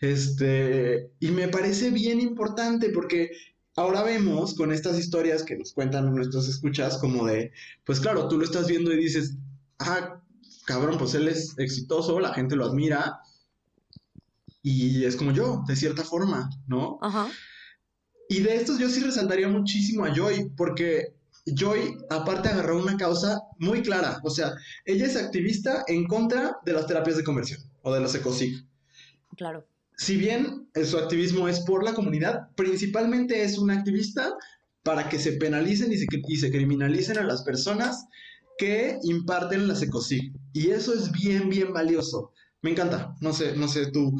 Este, 0.00 1.12
y 1.20 1.30
me 1.30 1.46
parece 1.46 1.90
bien 1.90 2.20
importante 2.20 2.88
porque 2.88 3.30
ahora 3.78 4.02
vemos 4.02 4.54
con 4.54 4.72
estas 4.72 4.98
historias 4.98 5.44
que 5.44 5.56
nos 5.56 5.72
cuentan 5.72 6.12
nuestros 6.12 6.48
escuchas 6.48 6.98
como 6.98 7.24
de, 7.24 7.52
pues 7.84 8.00
claro, 8.00 8.26
tú 8.26 8.36
lo 8.36 8.44
estás 8.44 8.66
viendo 8.66 8.92
y 8.92 8.96
dices, 8.96 9.36
ah, 9.78 10.20
cabrón, 10.66 10.98
pues 10.98 11.14
él 11.14 11.28
es 11.28 11.56
exitoso, 11.58 12.18
la 12.18 12.34
gente 12.34 12.56
lo 12.56 12.66
admira. 12.66 13.20
Y 14.62 15.04
es 15.04 15.14
como 15.14 15.30
yo, 15.30 15.62
de 15.68 15.76
cierta 15.76 16.02
forma, 16.02 16.50
¿no? 16.66 16.98
Ajá. 17.00 17.28
Y 18.28 18.40
de 18.40 18.56
estos 18.56 18.78
yo 18.78 18.90
sí 18.90 19.00
resaltaría 19.00 19.48
muchísimo 19.48 20.04
a 20.04 20.12
Joy, 20.12 20.50
porque 20.56 21.14
Joy, 21.46 21.96
aparte, 22.10 22.48
agarró 22.48 22.82
una 22.82 22.96
causa 22.96 23.40
muy 23.58 23.82
clara. 23.82 24.20
O 24.24 24.30
sea, 24.30 24.54
ella 24.84 25.06
es 25.06 25.16
activista 25.16 25.84
en 25.86 26.06
contra 26.08 26.58
de 26.66 26.72
las 26.72 26.88
terapias 26.88 27.16
de 27.16 27.24
conversión 27.24 27.60
o 27.82 27.94
de 27.94 28.00
los 28.00 28.14
ecosig. 28.14 28.66
Claro. 29.36 29.64
Si 29.98 30.16
bien 30.16 30.70
su 30.84 30.96
activismo 30.96 31.48
es 31.48 31.60
por 31.60 31.84
la 31.84 31.92
comunidad, 31.92 32.48
principalmente 32.54 33.42
es 33.42 33.58
una 33.58 33.74
activista 33.74 34.36
para 34.84 35.08
que 35.08 35.18
se 35.18 35.32
penalicen 35.32 35.92
y 35.92 35.98
se, 35.98 36.06
y 36.28 36.36
se 36.36 36.50
criminalicen 36.52 37.18
a 37.18 37.24
las 37.24 37.42
personas 37.42 38.06
que 38.58 38.98
imparten 39.02 39.66
las 39.66 39.82
ecosig. 39.82 40.32
Y 40.52 40.70
eso 40.70 40.94
es 40.94 41.10
bien, 41.10 41.48
bien 41.48 41.72
valioso. 41.72 42.32
Me 42.62 42.70
encanta. 42.70 43.16
No 43.20 43.32
sé, 43.32 43.56
no 43.56 43.66
sé 43.66 43.90
tú, 43.90 44.16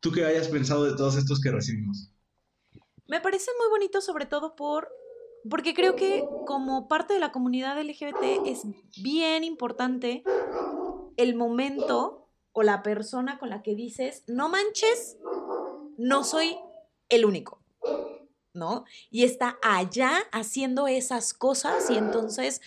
tú 0.00 0.12
qué 0.12 0.24
hayas 0.24 0.48
pensado 0.48 0.84
de 0.84 0.96
todos 0.96 1.16
estos 1.16 1.40
que 1.40 1.50
recibimos. 1.50 2.10
Me 3.06 3.20
parece 3.20 3.50
muy 3.58 3.68
bonito, 3.68 4.00
sobre 4.00 4.24
todo 4.26 4.56
por 4.56 4.88
porque 5.48 5.74
creo 5.74 5.96
que 5.96 6.24
como 6.46 6.88
parte 6.88 7.14
de 7.14 7.20
la 7.20 7.32
comunidad 7.32 7.80
LGBT 7.80 8.46
es 8.46 8.62
bien 9.02 9.44
importante 9.44 10.22
el 11.16 11.34
momento 11.34 12.21
o 12.52 12.62
la 12.62 12.82
persona 12.82 13.38
con 13.38 13.50
la 13.50 13.62
que 13.62 13.74
dices, 13.74 14.24
no 14.26 14.48
manches, 14.48 15.16
no 15.96 16.24
soy 16.24 16.58
el 17.08 17.24
único, 17.24 17.60
¿no? 18.52 18.84
Y 19.10 19.24
está 19.24 19.58
allá 19.62 20.12
haciendo 20.32 20.86
esas 20.86 21.34
cosas 21.34 21.90
y 21.90 21.96
entonces 21.96 22.60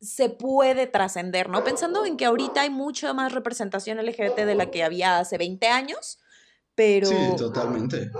se 0.00 0.28
puede 0.28 0.86
trascender, 0.86 1.48
¿no? 1.48 1.62
Pensando 1.62 2.04
en 2.04 2.16
que 2.16 2.24
ahorita 2.24 2.62
hay 2.62 2.70
mucha 2.70 3.12
más 3.12 3.32
representación 3.32 4.04
LGBT 4.04 4.36
de 4.36 4.54
la 4.54 4.70
que 4.70 4.82
había 4.82 5.18
hace 5.18 5.38
20 5.38 5.66
años, 5.68 6.18
pero... 6.74 7.06
Sí, 7.06 7.36
totalmente. 7.36 8.10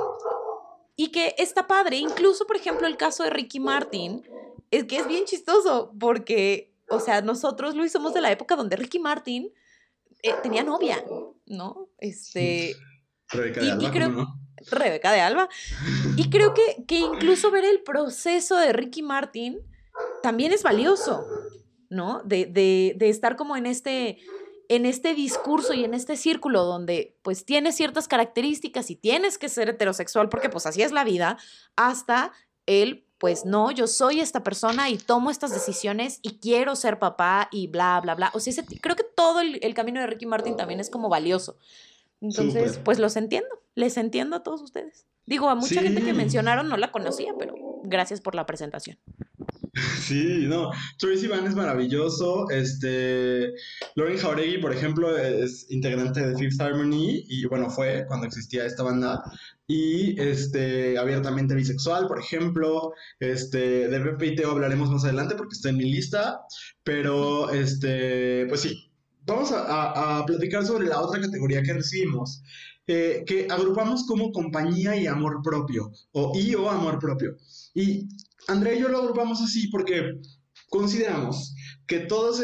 Y 0.95 1.09
que 1.11 1.35
está 1.39 1.67
padre, 1.67 1.97
incluso 1.97 2.47
por 2.47 2.57
ejemplo 2.57 2.87
el 2.87 2.97
caso 2.97 3.25
de 3.25 3.31
Ricky 3.31 3.59
Martin, 3.59 4.23
es 4.71 4.85
que 4.85 4.99
es 4.99 5.09
bien 5.09 5.25
chistoso 5.25 5.93
porque, 5.99 6.73
o 6.89 7.01
sea, 7.01 7.21
nosotros 7.21 7.75
Luis 7.75 7.91
somos 7.91 8.15
de 8.15 8.21
la 8.21 8.31
época 8.31 8.55
donde 8.55 8.77
Ricky 8.77 8.99
Martin 8.99 9.53
eh, 10.23 10.35
tenía 10.43 10.63
novia, 10.63 11.05
¿no? 11.47 11.89
Este... 11.99 12.75
Rebeca 13.29 13.61
de 13.63 13.71
Alba, 13.71 14.09
no? 14.09 14.41
Rebeca 14.71 15.13
de 15.13 15.21
Alba. 15.21 15.49
Y 16.17 16.31
creo 16.31 16.55
que, 16.55 16.85
que 16.87 16.99
incluso 16.99 17.51
ver 17.51 17.65
el 17.65 17.83
proceso 17.83 18.57
de 18.57 18.73
Ricky 18.73 19.03
Martin 19.03 19.59
también 20.23 20.53
es 20.53 20.63
valioso, 20.63 21.25
¿no? 21.89 22.23
De, 22.25 22.47
de, 22.47 22.95
de 22.97 23.09
estar 23.09 23.37
como 23.37 23.57
en 23.57 23.67
este 23.67 24.19
en 24.69 24.87
este 24.87 25.15
discurso 25.15 25.75
y 25.75 25.85
en 25.85 25.93
este 25.93 26.17
círculo 26.17 26.65
donde 26.65 27.19
pues 27.21 27.45
tienes 27.45 27.77
ciertas 27.77 28.09
características 28.09 28.91
y 28.91 28.97
tienes 28.97 29.37
que 29.37 29.51
ser 29.51 29.69
heterosexual 29.69 30.31
porque 30.31 30.49
pues 30.49 30.65
así 30.65 30.81
es 30.81 30.93
la 30.93 31.05
vida, 31.05 31.37
hasta 31.77 32.33
el 32.65 33.05
pues 33.23 33.45
no, 33.45 33.71
yo 33.71 33.87
soy 33.87 34.19
esta 34.19 34.43
persona 34.43 34.91
y 34.91 34.99
tomo 34.99 35.31
estas 35.31 35.53
decisiones 35.53 36.19
y 36.23 36.41
quiero 36.41 36.75
ser 36.75 36.99
papá 36.99 37.49
y 37.53 37.69
bla, 37.69 38.01
bla, 38.01 38.17
bla. 38.17 38.33
O 38.35 38.41
sea, 38.41 38.65
creo 38.81 38.97
que 38.97 39.05
todo 39.05 39.41
el, 39.41 39.75
camino 39.75 40.01
de 40.01 40.09
Ricky 40.09 40.27
Martin 40.27 40.57
también 40.57 40.81
es 40.81 40.91
como 40.91 41.09
valioso. 41.09 41.57
Entonces, 42.21 42.81
pues 42.83 42.99
los 42.99 43.15
entiendo, 43.15 43.49
les 43.77 43.97
entiendo 43.97 44.35
a 44.35 44.43
todos 44.43 44.61
ustedes. 44.61 45.07
Digo, 45.25 45.49
a 45.51 45.55
mucha 45.55 45.83
gente 45.83 46.03
que 46.03 46.13
mencionaron 46.13 46.69
no 46.69 46.77
la 46.77 46.91
conocía, 46.91 47.33
pero 47.39 47.55
gracias 47.85 48.21
por 48.21 48.35
la 48.35 48.45
presentación. 48.45 48.99
Sí, 50.03 50.47
no, 50.49 50.71
Tracy 50.99 51.27
Van 51.29 51.47
es 51.47 51.55
maravilloso. 51.55 52.51
Este, 52.51 53.53
Lauren 53.95 54.19
Jauregui, 54.19 54.59
por 54.59 54.73
ejemplo, 54.73 55.17
es 55.17 55.67
integrante 55.71 56.27
de 56.27 56.37
Fifth 56.37 56.61
Harmony 56.61 57.25
y 57.29 57.47
bueno, 57.47 57.71
fue 57.71 58.05
cuando 58.07 58.27
existía 58.27 58.67
esta 58.67 58.83
banda. 58.83 59.23
Y 59.67 60.21
este, 60.21 60.99
abiertamente 60.99 61.55
bisexual, 61.55 62.07
por 62.07 62.19
ejemplo. 62.19 62.93
Este, 63.21 63.89
de 63.89 64.01
Pepe 64.01 64.27
y 64.27 64.35
Teo 64.37 64.51
hablaremos 64.51 64.91
más 64.91 65.05
adelante 65.05 65.35
porque 65.37 65.55
está 65.55 65.71
en 65.71 65.79
mi 65.79 65.85
lista. 65.91 66.41
Pero, 66.85 67.51
este, 67.51 68.47
pues 68.49 68.61
sí, 68.61 68.91
vamos 69.25 69.53
a, 69.55 70.25
platicar 70.27 70.67
sobre 70.67 70.89
la 70.89 71.01
otra 71.01 71.21
categoría 71.21 71.63
que 71.63 71.73
recibimos. 71.73 72.43
Eh, 72.89 73.23
que 73.27 73.47
agrupamos 73.49 74.05
como 74.07 74.33
compañía 74.33 74.97
y 74.97 75.07
amor 75.07 75.41
propio, 75.43 75.93
o 76.11 76.33
y 76.35 76.55
o 76.57 76.69
amor 76.69 76.99
propio. 76.99 77.37
Y 77.75 78.09
Andrea 78.49 78.75
y 78.75 78.81
yo 78.81 78.89
lo 78.89 78.99
agrupamos 78.99 79.41
así 79.41 79.69
porque 79.69 80.21
consideramos 80.69 81.55
que 81.87 82.01
todas 82.01 82.41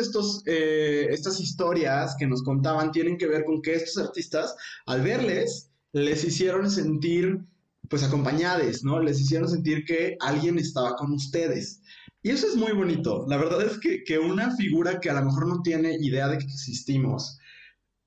eh, 0.47 1.07
estas 1.11 1.41
historias 1.41 2.15
que 2.19 2.27
nos 2.27 2.43
contaban 2.43 2.93
tienen 2.93 3.17
que 3.17 3.27
ver 3.27 3.45
con 3.45 3.63
que 3.63 3.75
estos 3.75 4.07
artistas, 4.07 4.55
al 4.87 5.03
verles, 5.03 5.71
les 5.93 6.25
hicieron 6.25 6.71
sentir 6.71 7.41
pues 7.89 8.03
acompañados, 8.03 8.85
¿no? 8.85 9.01
Les 9.01 9.21
hicieron 9.21 9.49
sentir 9.49 9.85
que 9.85 10.17
alguien 10.21 10.59
estaba 10.59 10.95
con 10.97 11.13
ustedes. 11.13 11.81
Y 12.23 12.31
eso 12.31 12.47
es 12.47 12.57
muy 12.57 12.73
bonito. 12.73 13.25
La 13.29 13.37
verdad 13.37 13.63
es 13.63 13.79
que, 13.79 14.19
una 14.19 14.55
figura 14.57 15.01
que 15.01 15.09
a 15.09 15.15
lo 15.15 15.25
mejor 15.25 15.47
no 15.47 15.63
tiene 15.63 15.97
idea 16.01 16.29
de 16.29 16.39
que 16.39 16.45
existimos, 16.45 17.39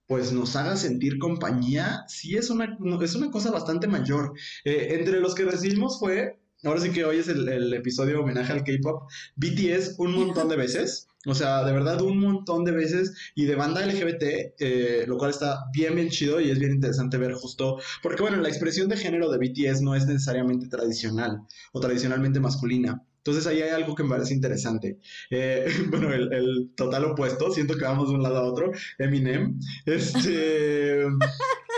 pues 0.05 0.31
nos 0.33 0.55
haga 0.55 0.75
sentir 0.75 1.17
compañía, 1.17 2.03
sí 2.07 2.35
es 2.35 2.49
una, 2.49 2.77
es 3.01 3.15
una 3.15 3.31
cosa 3.31 3.49
bastante 3.49 3.87
mayor. 3.87 4.33
Eh, 4.65 4.97
entre 4.99 5.21
los 5.21 5.33
que 5.33 5.45
recibimos 5.45 5.97
fue 5.99 6.40
ahora 6.63 6.81
sí 6.81 6.91
que 6.91 7.05
hoy 7.05 7.17
es 7.17 7.27
el, 7.27 7.73
episodio 7.73 8.21
homenaje 8.21 8.53
al 8.53 8.63
K-pop, 8.63 9.09
BTS 9.35 9.95
un 9.97 10.13
montón 10.13 10.49
de 10.49 10.55
veces, 10.55 11.07
o 11.25 11.35
sea, 11.35 11.63
de 11.63 11.71
verdad 11.71 12.01
un 12.01 12.19
montón 12.19 12.65
de 12.65 12.71
veces, 12.71 13.13
y 13.35 13.45
de 13.45 13.55
banda 13.55 13.85
LGBT, 13.85 14.23
eh, 14.59 15.05
lo 15.07 15.17
cual 15.17 15.31
está 15.31 15.65
bien, 15.73 15.95
bien 15.95 16.09
chido 16.09 16.39
y 16.39 16.49
es 16.49 16.59
bien 16.59 16.73
interesante 16.73 17.17
ver 17.17 17.33
justo, 17.33 17.77
porque 18.01 18.21
bueno, 18.21 18.37
la 18.37 18.49
expresión 18.49 18.89
de 18.89 18.97
género 18.97 19.29
de 19.29 19.37
BTS 19.37 19.81
no 19.81 19.95
es 19.95 20.05
necesariamente 20.05 20.67
tradicional 20.67 21.41
o 21.71 21.79
tradicionalmente 21.79 22.39
masculina. 22.39 23.03
Entonces 23.23 23.45
ahí 23.45 23.61
hay 23.61 23.69
algo 23.69 23.93
que 23.93 24.03
me 24.03 24.09
parece 24.09 24.33
interesante. 24.33 24.97
Eh, 25.29 25.65
bueno, 25.89 26.11
el, 26.11 26.71
total 26.75 27.05
opuesto, 27.05 27.51
siento 27.51 27.75
que 27.75 27.85
vamos 27.85 28.09
de 28.09 28.15
un 28.15 28.23
lado 28.23 28.37
a 28.37 28.43
otro, 28.43 28.71
Eminem. 28.97 29.59
Este, 29.85 31.05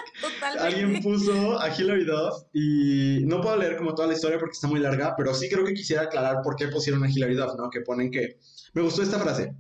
alguien 0.60 1.02
puso 1.02 1.60
a 1.60 1.70
Hillary 1.70 2.06
Duff 2.06 2.44
y 2.54 3.26
no 3.26 3.42
puedo 3.42 3.58
leer 3.58 3.78
como 3.78 3.96
toda 3.96 4.08
la 4.08 4.14
historia 4.14 4.40
porque 4.40 4.54
está 4.54 4.68
muy 4.68 4.80
larga, 4.80 5.16
pero 5.18 5.34
sí 5.34 5.50
creo 5.50 5.66
que 5.66 5.74
quisiera 5.74 6.04
aclarar 6.04 6.42
por 6.44 6.56
qué 6.56 6.68
pusieron 6.68 7.04
a 7.04 7.10
Hillary 7.10 7.36
Duff, 7.36 7.56
¿no? 7.58 7.70
Que 7.70 7.82
ponen 7.82 8.12
que... 8.12 8.40
Me 8.74 8.82
gustó 8.82 9.04
esta 9.04 9.20
frase. 9.20 9.54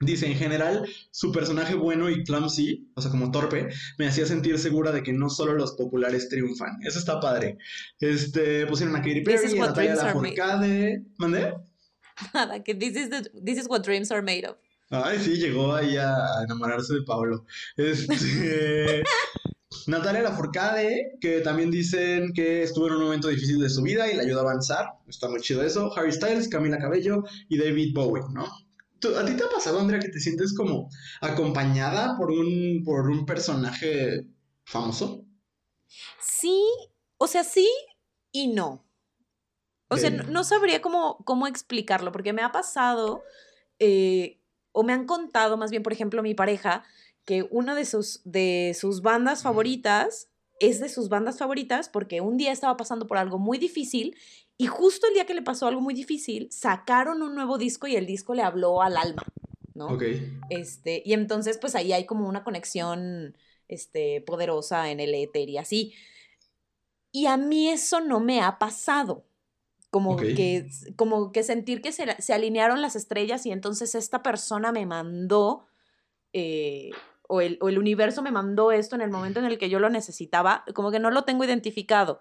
Dice, 0.00 0.26
en 0.26 0.34
general, 0.34 0.86
su 1.10 1.32
personaje 1.32 1.74
bueno 1.74 2.10
y 2.10 2.24
clumsy, 2.24 2.90
o 2.94 3.00
sea, 3.00 3.10
como 3.10 3.30
torpe, 3.30 3.68
me 3.96 4.06
hacía 4.06 4.26
sentir 4.26 4.58
segura 4.58 4.92
de 4.92 5.02
que 5.02 5.12
no 5.12 5.30
solo 5.30 5.54
los 5.54 5.72
populares 5.72 6.28
triunfan. 6.28 6.78
Eso 6.82 6.98
está 6.98 7.20
padre. 7.20 7.58
Este, 8.00 8.66
pusieron 8.66 8.96
a 8.96 8.98
Katy 8.98 9.22
Perry, 9.22 9.58
a 9.58 9.66
Natalia 9.66 9.94
Lafourcade. 9.94 11.04
¿Mandé? 11.16 11.54
Nada, 12.34 12.62
que 12.62 12.74
this 12.74 12.96
is, 12.96 13.08
this 13.44 13.58
is 13.58 13.66
what 13.68 13.82
dreams 13.82 14.10
are 14.10 14.22
made 14.22 14.46
of. 14.46 14.56
Ay, 14.90 15.18
sí, 15.18 15.36
llegó 15.36 15.74
ahí 15.74 15.96
a 15.96 16.42
enamorarse 16.44 16.94
de 16.94 17.02
Pablo. 17.02 17.46
Este... 17.76 19.02
Natalia 19.86 20.22
Lafourcade, 20.22 21.18
que 21.20 21.40
también 21.40 21.70
dicen 21.70 22.32
que 22.32 22.62
estuvo 22.62 22.86
en 22.88 22.94
un 22.94 23.02
momento 23.04 23.28
difícil 23.28 23.58
de 23.60 23.70
su 23.70 23.82
vida 23.82 24.10
y 24.10 24.14
le 24.16 24.22
ayudó 24.22 24.40
a 24.40 24.42
avanzar. 24.42 24.86
Está 25.06 25.28
muy 25.28 25.40
chido 25.40 25.62
eso. 25.62 25.92
Harry 25.96 26.12
Styles, 26.12 26.48
Camila 26.48 26.78
Cabello 26.78 27.24
y 27.48 27.58
David 27.58 27.94
Bowie, 27.94 28.24
¿no? 28.32 28.44
¿A 28.44 29.24
ti 29.24 29.36
te 29.36 29.44
ha 29.44 29.50
pasado, 29.50 29.80
Andrea, 29.80 30.00
que 30.00 30.08
te 30.08 30.20
sientes 30.20 30.54
como 30.56 30.88
acompañada 31.20 32.16
por 32.16 32.30
un, 32.30 32.82
por 32.84 33.10
un 33.10 33.26
personaje 33.26 34.26
famoso? 34.64 35.24
Sí, 36.20 36.62
o 37.18 37.26
sea, 37.26 37.44
sí 37.44 37.68
y 38.32 38.48
no. 38.48 38.84
O 39.88 39.96
sea, 39.96 40.10
no, 40.10 40.42
sabría 40.42 40.80
cómo, 40.80 41.18
cómo 41.24 41.46
explicarlo, 41.46 42.10
porque 42.10 42.32
me 42.32 42.42
ha 42.42 42.50
pasado, 42.50 43.22
eh, 43.78 44.40
o 44.72 44.82
me 44.82 44.92
han 44.92 45.06
contado, 45.06 45.56
más 45.56 45.70
bien, 45.70 45.82
por 45.82 45.92
ejemplo, 45.92 46.22
mi 46.22 46.34
pareja, 46.34 46.84
que 47.24 47.46
una 47.50 47.74
de 47.74 47.84
sus, 47.84 48.20
de 48.24 48.76
sus 48.78 49.02
bandas 49.02 49.42
favoritas 49.42 50.28
es 50.60 50.80
de 50.80 50.88
sus 50.88 51.08
bandas 51.08 51.38
favoritas 51.38 51.88
porque 51.88 52.20
un 52.20 52.36
día 52.36 52.52
estaba 52.52 52.76
pasando 52.76 53.06
por 53.06 53.18
algo 53.18 53.38
muy 53.38 53.58
difícil 53.58 54.16
y 54.56 54.66
justo 54.66 55.06
el 55.08 55.14
día 55.14 55.26
que 55.26 55.34
le 55.34 55.42
pasó 55.42 55.66
algo 55.66 55.80
muy 55.80 55.94
difícil, 55.94 56.48
sacaron 56.52 57.22
un 57.22 57.34
nuevo 57.34 57.58
disco 57.58 57.86
y 57.86 57.96
el 57.96 58.06
disco 58.06 58.34
le 58.34 58.42
habló 58.42 58.82
al 58.82 58.96
alma, 58.96 59.24
¿no? 59.74 59.88
Ok. 59.88 60.04
Este, 60.48 61.02
y 61.04 61.12
entonces, 61.12 61.58
pues 61.58 61.74
ahí 61.74 61.92
hay 61.92 62.06
como 62.06 62.28
una 62.28 62.44
conexión 62.44 63.36
este, 63.66 64.20
poderosa 64.20 64.90
en 64.90 65.00
el 65.00 65.14
éter 65.14 65.48
y 65.48 65.58
así. 65.58 65.92
Y 67.10 67.26
a 67.26 67.36
mí 67.36 67.68
eso 67.68 68.00
no 68.00 68.20
me 68.20 68.40
ha 68.40 68.58
pasado. 68.58 69.24
Como, 69.90 70.16
que, 70.16 70.66
como 70.96 71.30
que 71.30 71.44
sentir 71.44 71.80
que 71.80 71.92
se, 71.92 72.20
se, 72.20 72.32
alinearon 72.32 72.82
las 72.82 72.96
estrellas 72.96 73.46
y 73.46 73.52
entonces 73.52 73.94
esta 73.94 74.24
persona 74.24 74.72
me 74.72 74.86
mandó, 74.86 75.68
eh, 76.32 76.90
o, 77.28 77.40
el, 77.40 77.58
o 77.60 77.68
el 77.68 77.78
universo 77.78 78.22
me 78.22 78.30
mandó 78.30 78.72
esto 78.72 78.94
en 78.94 79.02
el 79.02 79.10
momento 79.10 79.38
en 79.38 79.46
el 79.46 79.58
que 79.58 79.70
yo 79.70 79.78
lo 79.78 79.90
necesitaba, 79.90 80.64
como 80.74 80.90
que 80.90 81.00
no 81.00 81.10
lo 81.10 81.22
tengo 81.22 81.44
identificado. 81.44 82.20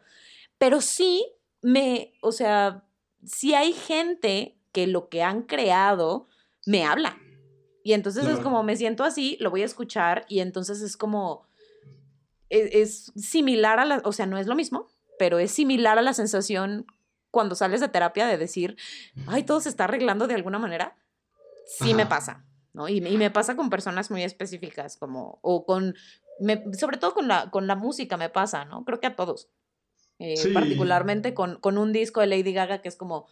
Pero 0.57 0.81
sí 0.81 1.25
me, 1.61 2.13
o 2.21 2.31
sea, 2.31 2.83
si 3.25 3.53
hay 3.53 3.73
gente 3.73 4.57
que 4.71 4.87
lo 4.87 5.09
que 5.09 5.23
han 5.23 5.43
creado 5.43 6.27
me 6.65 6.85
habla. 6.85 7.17
Y 7.83 7.93
entonces 7.93 8.25
es 8.27 8.39
como, 8.39 8.63
me 8.63 8.77
siento 8.77 9.03
así, 9.03 9.37
lo 9.41 9.51
voy 9.51 9.61
a 9.61 9.65
escuchar 9.65 10.25
y 10.29 10.39
entonces 10.39 10.81
es 10.81 10.95
como, 10.95 11.45
e, 12.49 12.81
es, 12.81 13.11
similar 13.15 13.79
a 13.79 13.85
la, 13.85 14.01
o 14.05 14.13
sea, 14.13 14.25
no 14.25 14.37
es 14.37 14.47
lo 14.47 14.55
mismo, 14.55 14.87
pero 15.19 15.37
es 15.37 15.51
similar 15.51 15.99
a 15.99 16.01
la 16.01 16.13
sensación 16.13 16.85
cuando 17.29 17.55
sales 17.55 17.81
de 17.81 17.89
terapia 17.89 18.25
de 18.25 18.37
decir, 18.37 18.77
ay, 19.27 19.43
todo 19.43 19.59
se 19.59 19.67
está 19.67 19.83
arreglando 19.83 20.27
de 20.27 20.35
alguna 20.35 20.59
manera. 20.59 20.95
Sí 21.65 21.93
me 21.93 22.05
pasa, 22.05 22.45
¿no? 22.73 22.89
Y, 22.89 22.97
y, 22.97 23.17
me 23.17 23.31
pasa 23.31 23.55
con 23.55 23.69
personas 23.69 24.11
muy 24.11 24.23
específicas, 24.23 24.97
como, 24.97 25.39
o 25.41 25.65
con, 25.65 25.95
sobre 26.77 26.97
todo 26.97 27.13
con 27.13 27.27
la, 27.27 27.49
con 27.51 27.67
la 27.67 27.75
música 27.75 28.17
me 28.17 28.29
pasa, 28.29 28.65
¿no? 28.65 28.83
Creo 28.83 28.99
que 28.99 29.07
a 29.07 29.15
todos. 29.15 29.49
Eh, 30.19 30.53
particularmente 30.53 31.33
con, 31.33 31.59
con, 31.59 31.77
un 31.77 31.91
disco 31.91 32.21
de 32.21 32.27
Lady 32.27 32.53
Gaga 32.53 32.81
que 32.81 32.87
es 32.87 32.95
como, 32.95 33.27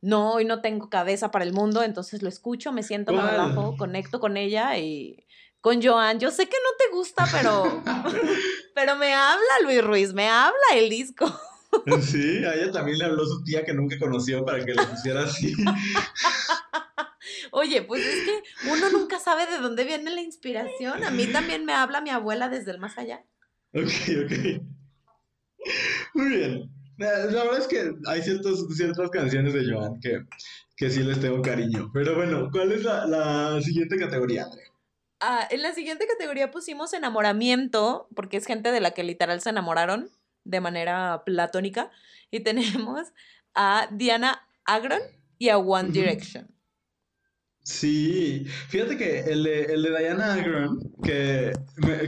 no, 0.00 0.34
hoy 0.34 0.44
no 0.44 0.60
tengo 0.60 0.90
cabeza 0.90 1.30
para 1.30 1.44
el 1.44 1.52
mundo, 1.52 1.82
entonces 1.82 2.22
lo 2.22 2.28
escucho, 2.28 2.72
me 2.72 2.82
siento, 2.82 3.12
me 3.12 3.22
relajo, 3.22 3.76
conecto 3.76 4.20
con 4.20 4.36
ella 4.36 4.76
y 4.76 5.26
con 5.60 5.82
Joan. 5.82 6.20
Yo 6.20 6.30
sé 6.30 6.46
que 6.46 6.56
no 6.56 6.76
te 6.76 6.94
gusta, 6.94 7.26
pero, 7.32 7.82
pero 8.74 8.96
me 8.96 9.14
habla 9.14 9.60
Luis 9.62 9.82
Ruiz, 9.82 10.12
me 10.12 10.28
habla 10.28 10.52
el 10.74 10.90
disco. 10.90 11.26
Sí, 12.02 12.44
a 12.44 12.54
ella 12.54 12.70
también 12.70 12.98
le 12.98 13.06
habló 13.06 13.24
su 13.24 13.42
tía 13.42 13.64
que 13.64 13.72
nunca 13.72 13.98
conoció 13.98 14.44
para 14.44 14.64
que 14.64 14.74
le 14.74 14.84
pusiera 14.84 15.24
así. 15.24 15.54
Oye, 17.50 17.82
pues 17.82 18.04
es 18.04 18.24
que 18.24 18.42
uno 18.70 18.90
nunca 18.92 19.18
sabe 19.18 19.46
de 19.46 19.58
dónde 19.58 19.84
viene 19.84 20.10
la 20.10 20.20
inspiración. 20.20 21.04
A 21.04 21.10
mí 21.10 21.26
también 21.26 21.64
me 21.64 21.72
habla 21.72 22.00
mi 22.00 22.10
abuela 22.10 22.48
desde 22.48 22.70
el 22.70 22.78
más 22.78 22.98
allá. 22.98 23.24
Ok, 23.72 23.90
ok. 24.24 24.62
Muy 26.14 26.28
bien. 26.28 26.70
La 26.96 27.26
verdad 27.26 27.58
es 27.58 27.66
que 27.66 27.92
hay 28.06 28.22
ciertos, 28.22 28.66
ciertas 28.76 29.10
canciones 29.10 29.52
de 29.52 29.64
Joan 29.68 29.98
que, 30.00 30.24
que 30.76 30.90
sí 30.90 31.02
les 31.02 31.20
tengo 31.20 31.42
cariño. 31.42 31.90
Pero 31.92 32.14
bueno, 32.14 32.50
¿cuál 32.52 32.72
es 32.72 32.84
la, 32.84 33.06
la 33.06 33.60
siguiente 33.60 33.96
categoría, 33.96 34.44
Andrea? 34.44 34.68
Ah, 35.20 35.48
en 35.50 35.62
la 35.62 35.72
siguiente 35.72 36.06
categoría 36.06 36.50
pusimos 36.50 36.92
enamoramiento, 36.92 38.08
porque 38.14 38.36
es 38.36 38.46
gente 38.46 38.70
de 38.70 38.80
la 38.80 38.92
que 38.92 39.02
literal 39.02 39.40
se 39.40 39.50
enamoraron 39.50 40.10
de 40.44 40.60
manera 40.60 41.22
platónica. 41.24 41.90
Y 42.30 42.40
tenemos 42.40 43.12
a 43.54 43.88
Diana 43.90 44.46
Agron 44.64 45.00
y 45.38 45.48
a 45.48 45.58
One 45.58 45.90
Direction. 45.90 46.53
Sí, 47.66 48.44
fíjate 48.68 48.98
que 48.98 49.20
el 49.20 49.42
de, 49.42 49.62
el 49.62 49.82
de 49.82 49.98
Diana 49.98 50.34
Agron, 50.34 50.78
que 51.02 51.50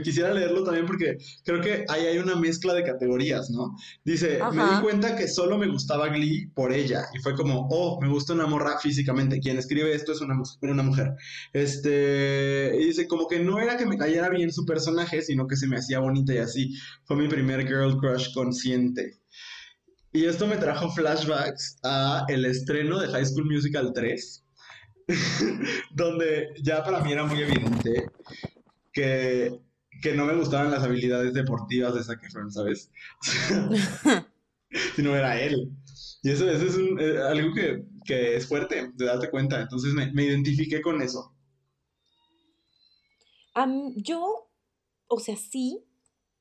quisiera 0.05 0.35
leerlo 0.35 0.63
también 0.63 0.85
porque 0.85 1.17
creo 1.47 1.63
que 1.63 1.87
ahí 1.89 2.05
hay 2.05 2.19
una 2.19 2.37
mezcla 2.37 2.75
de 2.75 2.85
categorías, 2.85 3.49
¿no? 3.49 3.75
Dice, 4.05 4.39
me 4.53 4.63
di 4.63 4.83
cuenta 4.83 5.17
que 5.17 5.27
solo 5.27 5.57
me 5.57 5.67
gustaba 5.67 6.09
Glee 6.09 6.51
por 6.55 6.75
ella 6.75 7.07
y 7.15 7.23
fue 7.23 7.35
como, 7.35 7.69
oh, 7.71 7.99
me 8.03 8.09
gusta 8.09 8.35
una 8.35 8.47
morra 8.47 8.79
físicamente, 8.79 9.41
quien 9.41 9.57
escribe 9.57 9.95
esto 9.95 10.13
es 10.13 10.21
una, 10.21 10.39
una 10.61 10.83
mujer. 10.83 11.15
Este, 11.55 12.73
y 12.79 12.85
dice, 12.89 13.09
como 13.09 13.27
que 13.27 13.41
no 13.41 13.59
era 13.59 13.79
que 13.79 13.87
me 13.87 13.97
cayera 13.97 14.29
bien 14.29 14.53
su 14.53 14.67
personaje, 14.67 15.23
sino 15.23 15.47
que 15.47 15.57
se 15.57 15.67
me 15.69 15.79
hacía 15.79 16.01
bonita 16.01 16.35
y 16.35 16.39
así. 16.39 16.75
Fue 17.07 17.17
mi 17.17 17.29
primer 17.29 17.67
girl 17.67 17.97
crush 17.97 18.31
consciente. 18.35 19.21
Y 20.13 20.27
esto 20.27 20.47
me 20.47 20.59
trajo 20.59 20.91
flashbacks 20.91 21.79
a 21.83 22.27
el 22.29 22.45
estreno 22.45 22.99
de 22.99 23.09
High 23.09 23.25
School 23.25 23.47
Musical 23.47 23.93
3 23.95 24.43
donde 25.91 26.55
ya 26.63 26.83
para 26.83 27.01
mí 27.01 27.13
era 27.13 27.25
muy 27.25 27.41
evidente 27.41 28.11
que, 28.93 29.61
que 30.03 30.15
no 30.15 30.25
me 30.25 30.35
gustaban 30.35 30.71
las 30.71 30.83
habilidades 30.83 31.33
deportivas 31.35 31.95
de 31.95 32.03
Zac 32.03 32.25
Efron, 32.25 32.51
¿sabes? 32.51 32.91
si 34.95 35.03
no 35.03 35.15
era 35.17 35.41
él. 35.41 35.71
Y 36.23 36.31
eso, 36.31 36.51
eso 36.51 36.65
es 36.65 36.77
eh, 36.77 37.19
algo 37.23 37.55
que, 37.55 37.85
que, 38.05 38.37
es 38.37 38.49
fuerte, 38.49 38.91
de 38.95 39.05
darte 39.05 39.31
cuenta. 39.31 39.61
Entonces 39.61 39.93
me, 39.95 40.13
me 40.13 40.25
identifiqué 40.25 40.81
con 40.81 41.01
eso. 41.03 41.35
yo, 43.97 44.51
o 45.07 45.21
sea, 45.21 45.37
sí 45.37 45.85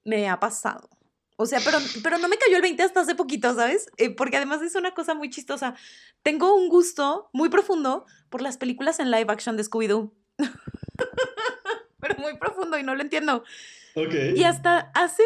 me 0.04 0.28
ha 0.30 0.40
pasado. 0.40 0.90
O 1.38 1.46
sea, 1.46 1.60
pero, 1.64 1.80
pero 2.02 2.18
no 2.18 2.30
me 2.30 2.38
cayó 2.38 2.56
el 2.56 2.62
20 2.62 2.82
hasta 2.84 3.02
hace 3.02 3.16
poquito, 3.16 3.54
¿sabes? 3.54 3.88
Eh, 3.98 4.10
porque 4.10 4.38
además 4.38 4.62
es 4.62 4.76
una 4.76 4.94
cosa 4.94 5.14
muy 5.14 5.30
chistosa. 5.30 5.76
Tengo 6.24 6.56
un 6.56 6.70
gusto 6.70 7.30
muy 7.34 7.50
profundo 7.50 8.06
por 8.30 8.42
las 8.42 8.58
películas 8.58 9.00
en 9.00 9.12
live 9.12 9.26
action 9.28 9.58
de 9.58 9.64
Scooby-Doo. 9.64 10.14
pero 12.00 12.16
muy 12.20 12.38
profundo 12.38 12.78
y 12.78 12.84
no 12.84 12.96
lo 12.96 13.02
entiendo. 13.02 13.44
Okay. 13.96 14.34
Y 14.38 14.44
hasta 14.44 14.92
hace 14.94 15.24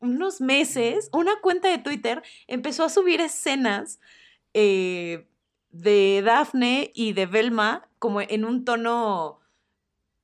unos 0.00 0.40
meses, 0.40 1.08
una 1.12 1.40
cuenta 1.40 1.68
de 1.68 1.78
Twitter 1.78 2.22
empezó 2.46 2.84
a 2.84 2.88
subir 2.88 3.20
escenas 3.20 4.00
eh, 4.52 5.28
de 5.70 6.22
Daphne 6.24 6.90
y 6.94 7.12
de 7.12 7.26
Velma 7.26 7.88
como 7.98 8.20
en 8.20 8.44
un 8.44 8.64
tono, 8.64 9.40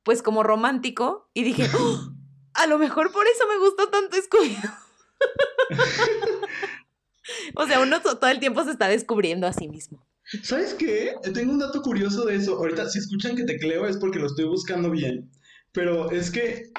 pues 0.03 0.23
como 0.23 0.43
romántico. 0.43 1.29
Y 1.33 1.45
dije, 1.45 1.69
¡Oh! 1.79 2.13
a 2.55 2.67
lo 2.67 2.79
mejor 2.79 3.13
por 3.13 3.27
eso 3.27 3.47
me 3.49 3.59
gustó 3.59 3.89
tanto 3.89 4.17
Scooby-Doo. 4.17 4.90
o 7.55 7.67
sea, 7.67 7.81
uno 7.81 8.01
todo 8.01 8.29
el 8.29 8.41
tiempo 8.41 8.65
se 8.65 8.73
está 8.73 8.89
descubriendo 8.89 9.47
a 9.47 9.53
sí 9.53 9.69
mismo. 9.69 10.07
¿Sabes 10.43 10.75
qué? 10.75 11.15
Tengo 11.35 11.53
un 11.53 11.59
dato 11.59 11.83
curioso 11.83 12.25
de 12.25 12.37
eso. 12.37 12.57
Ahorita, 12.57 12.89
si 12.89 13.01
escuchan 13.01 13.35
que 13.35 13.45
tecleo 13.45 13.87
es 13.87 13.97
porque 13.97 14.21
lo 14.21 14.27
estoy 14.27 14.45
buscando 14.45 14.91
bien. 14.91 15.31
Pero 15.73 16.11
es 16.11 16.31
que 16.31 16.71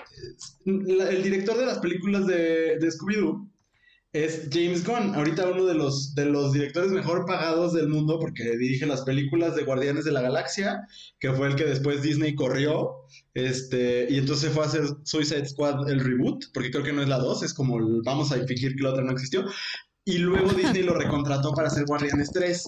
el 0.65 1.23
director 1.23 1.57
de 1.57 1.65
las 1.65 1.79
películas 1.79 2.27
de, 2.27 2.77
de 2.77 2.87
Scooby-Doo 2.87 3.50
es 4.13 4.49
James 4.51 4.85
Gunn, 4.85 5.15
ahorita 5.15 5.49
uno 5.49 5.65
de 5.65 5.73
los, 5.73 6.13
de 6.15 6.25
los 6.25 6.51
directores 6.51 6.91
mejor 6.91 7.25
pagados 7.25 7.73
del 7.73 7.87
mundo 7.87 8.19
porque 8.19 8.57
dirige 8.57 8.85
las 8.85 9.03
películas 9.03 9.55
de 9.55 9.63
Guardianes 9.63 10.03
de 10.03 10.11
la 10.11 10.21
Galaxia, 10.21 10.85
que 11.19 11.31
fue 11.31 11.47
el 11.47 11.55
que 11.55 11.63
después 11.63 12.01
Disney 12.01 12.35
corrió, 12.35 12.91
este, 13.33 14.07
y 14.09 14.17
entonces 14.17 14.51
fue 14.51 14.63
a 14.63 14.67
hacer 14.67 14.83
Suicide 15.03 15.47
Squad 15.47 15.89
el 15.89 16.01
reboot, 16.01 16.43
porque 16.53 16.71
creo 16.71 16.83
que 16.83 16.91
no 16.91 17.01
es 17.01 17.07
la 17.07 17.19
2, 17.19 17.43
es 17.43 17.53
como 17.53 17.79
vamos 18.03 18.33
a 18.33 18.45
fingir 18.45 18.75
que 18.75 18.83
la 18.83 18.89
otra 18.89 19.03
no 19.03 19.13
existió, 19.13 19.45
y 20.03 20.17
luego 20.17 20.51
Disney 20.51 20.83
lo 20.83 20.93
recontrató 20.93 21.53
para 21.53 21.67
hacer 21.67 21.85
Guardianes 21.85 22.31
3. 22.33 22.65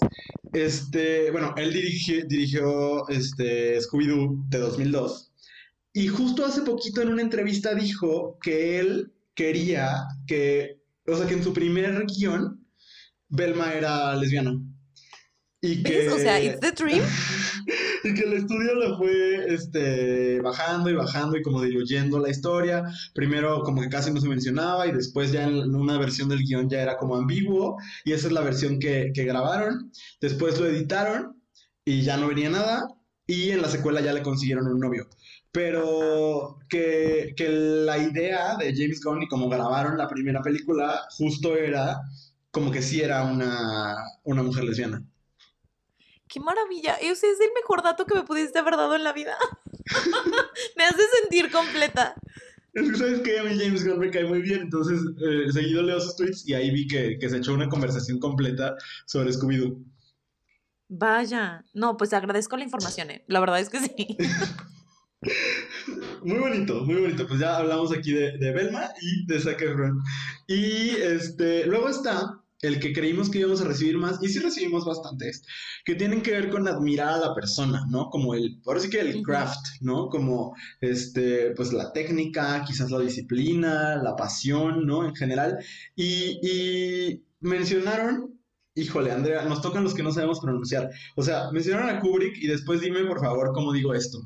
Este, 0.53 1.31
bueno, 1.31 1.53
él 1.57 1.73
dirigió 1.73 3.09
este, 3.09 3.79
Scooby-Doo 3.81 4.47
de 4.47 4.59
2002, 4.59 5.33
y 5.91 6.07
justo 6.07 6.45
hace 6.45 6.61
poquito 6.61 7.01
en 7.01 7.09
una 7.09 7.21
entrevista 7.21 7.75
dijo 7.75 8.37
que 8.41 8.79
él 8.79 9.11
quería 9.35 10.05
que 10.25 10.82
o 11.07 11.15
sea, 11.15 11.27
que 11.27 11.33
en 11.33 11.43
su 11.43 11.53
primer 11.53 12.05
guion, 12.05 12.65
Belma 13.29 13.73
era 13.73 14.15
lesbiana. 14.15 14.59
Y 15.61 15.81
que, 15.81 16.09
O 16.09 16.17
sea, 16.17 16.41
it's 16.41 16.59
the 16.59 16.71
dream. 16.71 17.03
y 18.03 18.13
que 18.13 18.21
el 18.23 18.33
estudio 18.33 18.75
lo 18.75 18.97
fue 18.97 19.53
este, 19.53 20.41
bajando 20.41 20.89
y 20.89 20.93
bajando 20.93 21.37
y 21.37 21.41
como 21.41 21.61
diluyendo 21.61 22.19
la 22.19 22.29
historia. 22.29 22.83
Primero 23.13 23.61
como 23.63 23.81
que 23.81 23.89
casi 23.89 24.11
no 24.11 24.19
se 24.19 24.27
mencionaba 24.27 24.87
y 24.87 24.91
después 24.91 25.31
ya 25.31 25.45
en 25.45 25.73
una 25.73 25.97
versión 25.97 26.27
del 26.27 26.43
guion 26.43 26.69
ya 26.69 26.81
era 26.81 26.97
como 26.97 27.15
ambiguo 27.15 27.77
y 28.03 28.11
esa 28.11 28.27
es 28.27 28.33
la 28.33 28.41
versión 28.41 28.77
que, 28.79 29.11
que 29.13 29.23
grabaron. 29.23 29.91
Después 30.19 30.59
lo 30.59 30.65
editaron 30.67 31.41
y 31.85 32.01
ya 32.01 32.17
no 32.17 32.27
venía 32.27 32.49
nada 32.49 32.87
y 33.25 33.51
en 33.51 33.61
la 33.61 33.69
secuela 33.69 34.01
ya 34.01 34.13
le 34.13 34.21
consiguieron 34.21 34.67
un 34.67 34.79
novio. 34.79 35.07
Pero 35.53 36.57
que, 36.67 37.33
que 37.37 37.47
la 37.47 37.99
idea 37.99 38.57
de 38.57 38.73
James 38.75 39.01
Gunn 39.01 39.21
y 39.21 39.27
como 39.27 39.47
grabaron 39.47 39.97
la 39.97 40.07
primera 40.07 40.41
película 40.41 41.05
justo 41.11 41.55
era 41.55 42.01
como 42.49 42.71
que 42.71 42.81
sí 42.81 43.01
era 43.01 43.23
una, 43.23 43.95
una 44.23 44.43
mujer 44.43 44.63
lesbiana. 44.63 45.03
¡Qué 46.27 46.39
maravilla! 46.39 46.95
Ese 46.95 47.29
es 47.29 47.39
el 47.39 47.51
mejor 47.53 47.83
dato 47.83 48.05
que 48.05 48.15
me 48.15 48.23
pudiste 48.23 48.57
haber 48.57 48.77
dado 48.77 48.95
en 48.95 49.03
la 49.03 49.13
vida. 49.13 49.37
me 50.77 50.83
hace 50.85 51.03
sentir 51.21 51.51
completa. 51.51 52.15
Es 52.73 52.89
que 52.89 52.97
sabes 52.97 53.19
que 53.21 53.37
a 53.37 53.43
mí 53.43 53.55
James 53.55 53.85
Gunn 53.85 53.99
me 53.99 54.09
cae 54.09 54.25
muy 54.25 54.41
bien, 54.41 54.61
entonces 54.61 54.99
eh, 55.21 55.51
seguido 55.51 55.83
leo 55.83 55.99
sus 55.99 56.15
tweets 56.15 56.47
y 56.47 56.55
ahí 56.55 56.71
vi 56.71 56.87
que, 56.87 57.19
que 57.19 57.29
se 57.29 57.37
echó 57.37 57.53
una 57.53 57.69
conversación 57.69 58.19
completa 58.19 58.75
sobre 59.05 59.31
Scooby-Doo. 59.31 59.83
Vaya. 60.89 61.63
No, 61.73 61.97
pues 61.97 62.13
agradezco 62.13 62.57
la 62.57 62.63
información, 62.63 63.11
¿eh? 63.11 63.23
La 63.27 63.39
verdad 63.39 63.59
es 63.59 63.69
que 63.69 63.79
sí. 63.79 64.17
Muy 66.23 66.39
bonito, 66.39 66.83
muy 66.85 66.95
bonito. 66.95 67.27
Pues 67.27 67.39
ya 67.39 67.57
hablamos 67.57 67.91
aquí 67.91 68.11
de, 68.11 68.37
de 68.37 68.51
Belma 68.51 68.89
y 69.01 69.25
de 69.25 69.39
Zac 69.39 69.61
Efron. 69.61 70.01
Y 70.47 70.89
este, 70.89 71.65
luego 71.65 71.89
está 71.89 72.43
el 72.63 72.79
que 72.79 72.93
creímos 72.93 73.29
que 73.29 73.39
íbamos 73.39 73.61
a 73.61 73.65
recibir 73.65 73.97
más, 73.97 74.23
y 74.23 74.29
sí 74.29 74.39
recibimos 74.39 74.85
bastantes, 74.85 75.43
que 75.85 75.95
tienen 75.95 76.21
que 76.21 76.31
ver 76.31 76.49
con 76.49 76.67
admirar 76.67 77.09
a 77.09 77.17
la 77.17 77.35
persona, 77.35 77.85
¿no? 77.89 78.09
Como 78.09 78.33
el, 78.35 78.61
ahora 78.65 78.79
sí 78.79 78.89
que 78.89 79.01
el 79.01 79.21
craft, 79.21 79.81
¿no? 79.81 80.07
Como, 80.07 80.55
este, 80.79 81.51
pues 81.51 81.73
la 81.73 81.91
técnica, 81.91 82.63
quizás 82.65 82.89
la 82.89 82.99
disciplina, 82.99 83.97
la 83.97 84.15
pasión, 84.15 84.87
¿no? 84.87 85.05
En 85.05 85.13
general. 85.13 85.57
Y, 85.95 86.39
y 86.41 87.23
mencionaron, 87.41 88.39
híjole, 88.75 89.11
Andrea, 89.11 89.43
nos 89.43 89.61
tocan 89.61 89.83
los 89.83 89.93
que 89.93 90.03
no 90.03 90.13
sabemos 90.13 90.39
pronunciar. 90.39 90.89
O 91.15 91.21
sea, 91.21 91.51
mencionaron 91.51 91.89
a 91.89 91.99
Kubrick 91.99 92.37
y 92.37 92.47
después 92.47 92.79
dime, 92.79 93.03
por 93.05 93.19
favor, 93.19 93.51
cómo 93.53 93.73
digo 93.73 93.93
esto. 93.93 94.19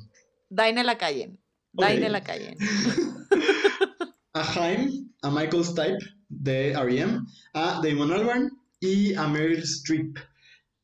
Daine 0.50 0.84
la 0.84 0.98
calle. 0.98 1.38
Ok. 1.74 1.84
Daine 1.86 2.10
la 2.10 2.22
calle. 2.24 2.56
a 4.34 4.42
Haim, 4.54 5.12
a 5.22 5.30
Michael 5.32 5.64
Stipe 5.66 5.98
de 6.30 6.72
R.E.M., 6.72 7.20
a 7.54 7.82
Damon 7.84 8.12
Albarn 8.12 8.52
y 8.80 9.14
a 9.16 9.28
Meryl 9.28 9.64
Streep. 9.64 10.18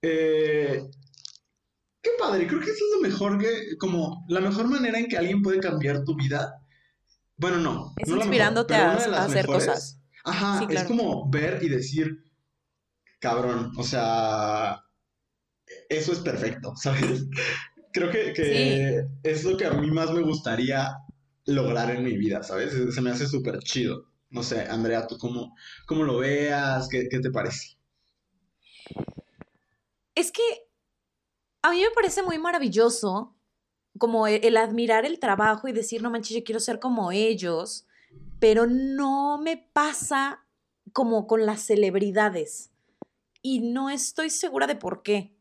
Eh, 0.02 0.84
qué 2.02 2.10
padre, 2.20 2.48
creo 2.48 2.60
que 2.60 2.72
eso 2.72 2.74
es 2.86 2.96
lo 2.96 3.02
mejor 3.08 3.40
que, 3.40 3.78
como, 3.78 4.26
la 4.28 4.42
mejor 4.42 4.68
manera 4.68 5.00
en 5.00 5.08
que 5.08 5.18
alguien 5.18 5.42
puede 5.42 5.60
cambiar 5.60 6.04
tu 6.04 6.16
vida. 6.16 6.60
Bueno, 7.38 7.58
no. 7.58 7.94
Es 7.98 8.08
no 8.08 8.16
mejor, 8.16 8.28
inspirándote 8.28 8.76
a- 8.76 8.92
hacer 8.94 9.48
mejores. 9.48 9.66
cosas. 9.68 10.00
Ajá, 10.26 10.60
Sí, 10.60 10.74
es 10.74 10.84
como 10.86 11.30
ver 11.30 11.60
y 11.64 11.70
decir, 11.70 12.24
cabrón, 13.20 13.72
o 13.78 13.84
sea, 13.84 14.84
eso 15.90 16.12
es 16.14 16.20
perfecto, 16.20 16.74
¿sabes? 16.78 17.26
Creo 17.94 18.10
que, 18.12 18.34
que 18.34 19.06
es 19.22 19.44
lo 19.44 19.56
que 19.56 19.66
a 19.66 19.72
mí 19.72 19.92
más 19.92 20.12
me 20.12 20.22
gustaría 20.22 20.98
lograr 21.46 21.92
en 21.92 22.04
mi 22.04 22.18
vida, 22.18 22.42
¿sabes? 22.42 22.74
Se 22.94 23.02
me 23.02 23.12
hace 23.12 23.28
súper 23.28 23.60
chido. 23.60 24.08
No 24.32 24.42
sé, 24.42 24.62
Andrea, 24.62 25.06
¿tú 25.06 25.18
cómo, 25.20 25.56
cómo 25.86 26.04
lo 26.04 26.18
veas? 26.18 26.88
¿Qué, 26.90 27.08
qué 27.08 27.20
te 27.20 27.30
parece? 27.30 27.78
Es 30.16 30.32
que 30.32 30.42
a 31.62 31.72
mí 31.72 31.82
me 31.82 31.92
parece 31.92 32.24
muy 32.24 32.40
maravilloso 32.40 33.36
como 33.98 34.28
e- 34.28 34.42
el, 34.48 34.58
admirar 34.58 35.06
el 35.06 35.20
trabajo 35.20 35.68
y 35.68 35.72
decir, 35.72 36.02
no 36.02 36.10
manches, 36.10 36.38
yo 36.38 36.44
quiero 36.44 36.60
ser 36.60 36.80
como 36.80 37.12
ellos, 37.12 37.86
pero 38.40 38.66
no 38.66 39.38
me 39.38 39.58
pasa 39.58 40.46
como 40.94 41.28
con 41.28 41.46
las 41.46 41.62
celebridades. 41.62 42.72
Y 43.42 43.60
no 43.60 43.90
estoy 43.90 44.30
segura 44.30 44.68
de 44.68 44.76
por 44.76 45.04
qué. 45.04 45.36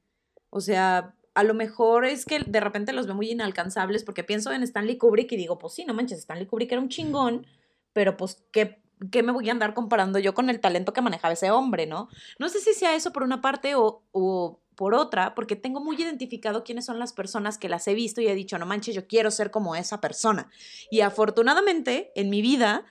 O 0.51 0.61
sea, 0.61 1.15
a 1.35 1.45
lo 1.45 1.55
mejor 1.55 2.05
es 2.05 2.25
que 2.25 2.41
de 2.41 2.61
repente 2.61 2.93
los 2.93 3.07
veo 3.07 3.15
muy 3.15 3.31
inalcanzables 3.31 4.05
porque 4.05 4.25
pienso 4.25 4.53
en 4.53 4.63
Stanley 4.63 4.99
Kubrick 4.99 5.33
y 5.33 5.37
digo, 5.37 5.59
pues 5.59 5.75
sí, 5.75 5.85
no 5.85 5.95
manches, 5.95 6.19
Stanley 6.19 6.47
Kubrick 6.47 6.73
era 6.73 6.81
un 6.81 6.89
chingón, 6.89 7.47
pero 7.93 8.17
pues, 8.17 8.45
¿qué, 8.53 8.83
qué 9.11 9.23
me 9.23 9.33
voy 9.33 9.49
a 9.49 9.53
andar 9.53 9.75
comparando 9.75 10.19
yo 10.19 10.35
con 10.35 10.51
el 10.51 10.61
talento 10.61 10.93
que 10.93 11.01
manejaba 11.01 11.35
ese 11.35 11.51
hombre, 11.51 11.87
no? 11.87 12.09
No 12.39 12.49
sé 12.49 12.61
si 12.61 12.75
sea 12.75 12.95
eso 12.95 13.13
por 13.13 13.23
una 13.23 13.41
parte 13.41 13.75
o, 13.75 14.03
o 14.13 14.61
por 14.75 14.95
otra, 14.95 15.35
porque 15.35 15.57
tengo 15.57 15.81
muy 15.81 16.01
identificado 16.01 16.65
quiénes 16.65 16.87
son 16.87 16.99
las 16.99 17.13
personas 17.13 17.59
que 17.59 17.69
las 17.69 17.87
he 17.89 17.95
visto 17.95 18.21
y 18.21 18.29
he 18.29 18.35
dicho, 18.35 18.59
no 18.59 18.67
manches, 18.67 18.95
yo 18.95 19.07
quiero 19.07 19.31
ser 19.31 19.51
como 19.51 19.77
esa 19.77 20.01
persona. 20.01 20.51
Y 20.91 21.01
afortunadamente, 21.01 22.13
en 22.15 22.31
mi 22.31 22.43
vida, 22.43 22.85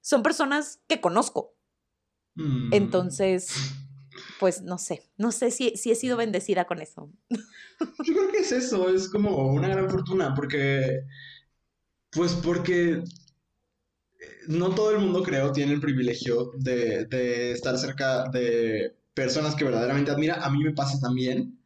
son 0.00 0.22
personas 0.22 0.80
que 0.88 1.00
conozco. 1.00 1.54
Mm, 2.34 2.72
Entonces, 2.72 3.54
pues 4.38 4.62
no 4.62 4.78
sé, 4.78 5.02
no 5.16 5.32
sé 5.32 5.50
si, 5.50 5.76
si 5.76 5.90
he 5.90 5.94
sido 5.94 6.16
bendecida 6.16 6.66
con 6.66 6.80
eso. 6.80 7.10
Yo 8.02 8.14
creo 8.14 8.30
que 8.32 8.38
es 8.38 8.52
eso, 8.52 8.88
es 8.88 9.08
como 9.08 9.48
una 9.52 9.68
gran 9.68 9.88
fortuna, 9.90 10.34
porque, 10.34 11.04
pues 12.10 12.34
porque 12.34 12.92
eh, 13.00 13.04
no 14.48 14.74
todo 14.74 14.90
el 14.92 14.98
mundo, 15.00 15.22
creo, 15.22 15.52
tiene 15.52 15.72
el 15.72 15.80
privilegio 15.80 16.52
de, 16.58 17.06
de 17.06 17.52
estar 17.52 17.78
cerca 17.78 18.28
de 18.30 18.96
personas 19.14 19.54
que 19.54 19.64
verdaderamente 19.64 20.10
admira. 20.10 20.44
A 20.44 20.50
mí 20.50 20.62
me 20.62 20.72
pasa 20.72 20.98
también. 21.00 21.58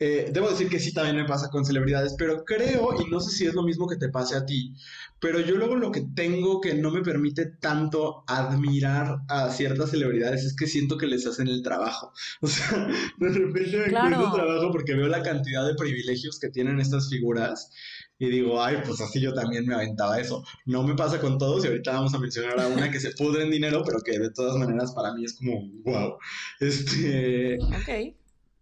Eh, 0.00 0.30
debo 0.34 0.50
decir 0.50 0.68
que 0.68 0.80
sí, 0.80 0.92
también 0.92 1.16
me 1.16 1.24
pasa 1.24 1.48
con 1.50 1.64
celebridades, 1.64 2.14
pero 2.18 2.44
creo, 2.44 3.00
y 3.00 3.08
no 3.10 3.20
sé 3.20 3.30
si 3.30 3.46
es 3.46 3.54
lo 3.54 3.62
mismo 3.62 3.86
que 3.86 3.96
te 3.96 4.08
pase 4.08 4.34
a 4.36 4.44
ti, 4.44 4.74
pero 5.20 5.38
yo 5.38 5.54
luego 5.54 5.76
lo 5.76 5.92
que 5.92 6.02
tengo 6.16 6.60
que 6.60 6.74
no 6.74 6.90
me 6.90 7.00
permite 7.02 7.46
tanto 7.46 8.24
admirar 8.26 9.18
a 9.28 9.50
ciertas 9.50 9.90
celebridades 9.90 10.42
es 10.44 10.56
que 10.56 10.66
siento 10.66 10.98
que 10.98 11.06
les 11.06 11.24
hacen 11.26 11.46
el 11.46 11.62
trabajo. 11.62 12.12
O 12.40 12.48
sea, 12.48 12.88
de 13.18 13.28
repente 13.28 13.76
me 13.78 13.84
Claro. 13.84 14.16
cuesta 14.18 14.34
trabajo 14.34 14.72
porque 14.72 14.94
veo 14.94 15.06
la 15.06 15.22
cantidad 15.22 15.64
de 15.64 15.74
privilegios 15.76 16.40
que 16.40 16.48
tienen 16.50 16.80
estas 16.80 17.08
figuras 17.08 17.70
y 18.18 18.28
digo, 18.30 18.60
ay, 18.62 18.78
pues 18.84 19.00
así 19.00 19.20
yo 19.20 19.32
también 19.32 19.64
me 19.64 19.74
aventaba 19.76 20.18
eso. 20.20 20.42
No 20.66 20.82
me 20.82 20.94
pasa 20.96 21.20
con 21.20 21.38
todos 21.38 21.64
y 21.64 21.68
ahorita 21.68 21.92
vamos 21.92 22.12
a 22.14 22.18
mencionar 22.18 22.58
a 22.60 22.66
una 22.66 22.90
que 22.90 22.98
se 23.00 23.12
pudre 23.12 23.44
en 23.44 23.50
dinero, 23.50 23.82
pero 23.86 24.00
que 24.04 24.18
de 24.18 24.30
todas 24.32 24.56
maneras 24.56 24.92
para 24.92 25.14
mí 25.14 25.24
es 25.24 25.34
como, 25.34 25.62
wow. 25.84 26.16
Este, 26.60 27.58
Ok. 27.62 28.16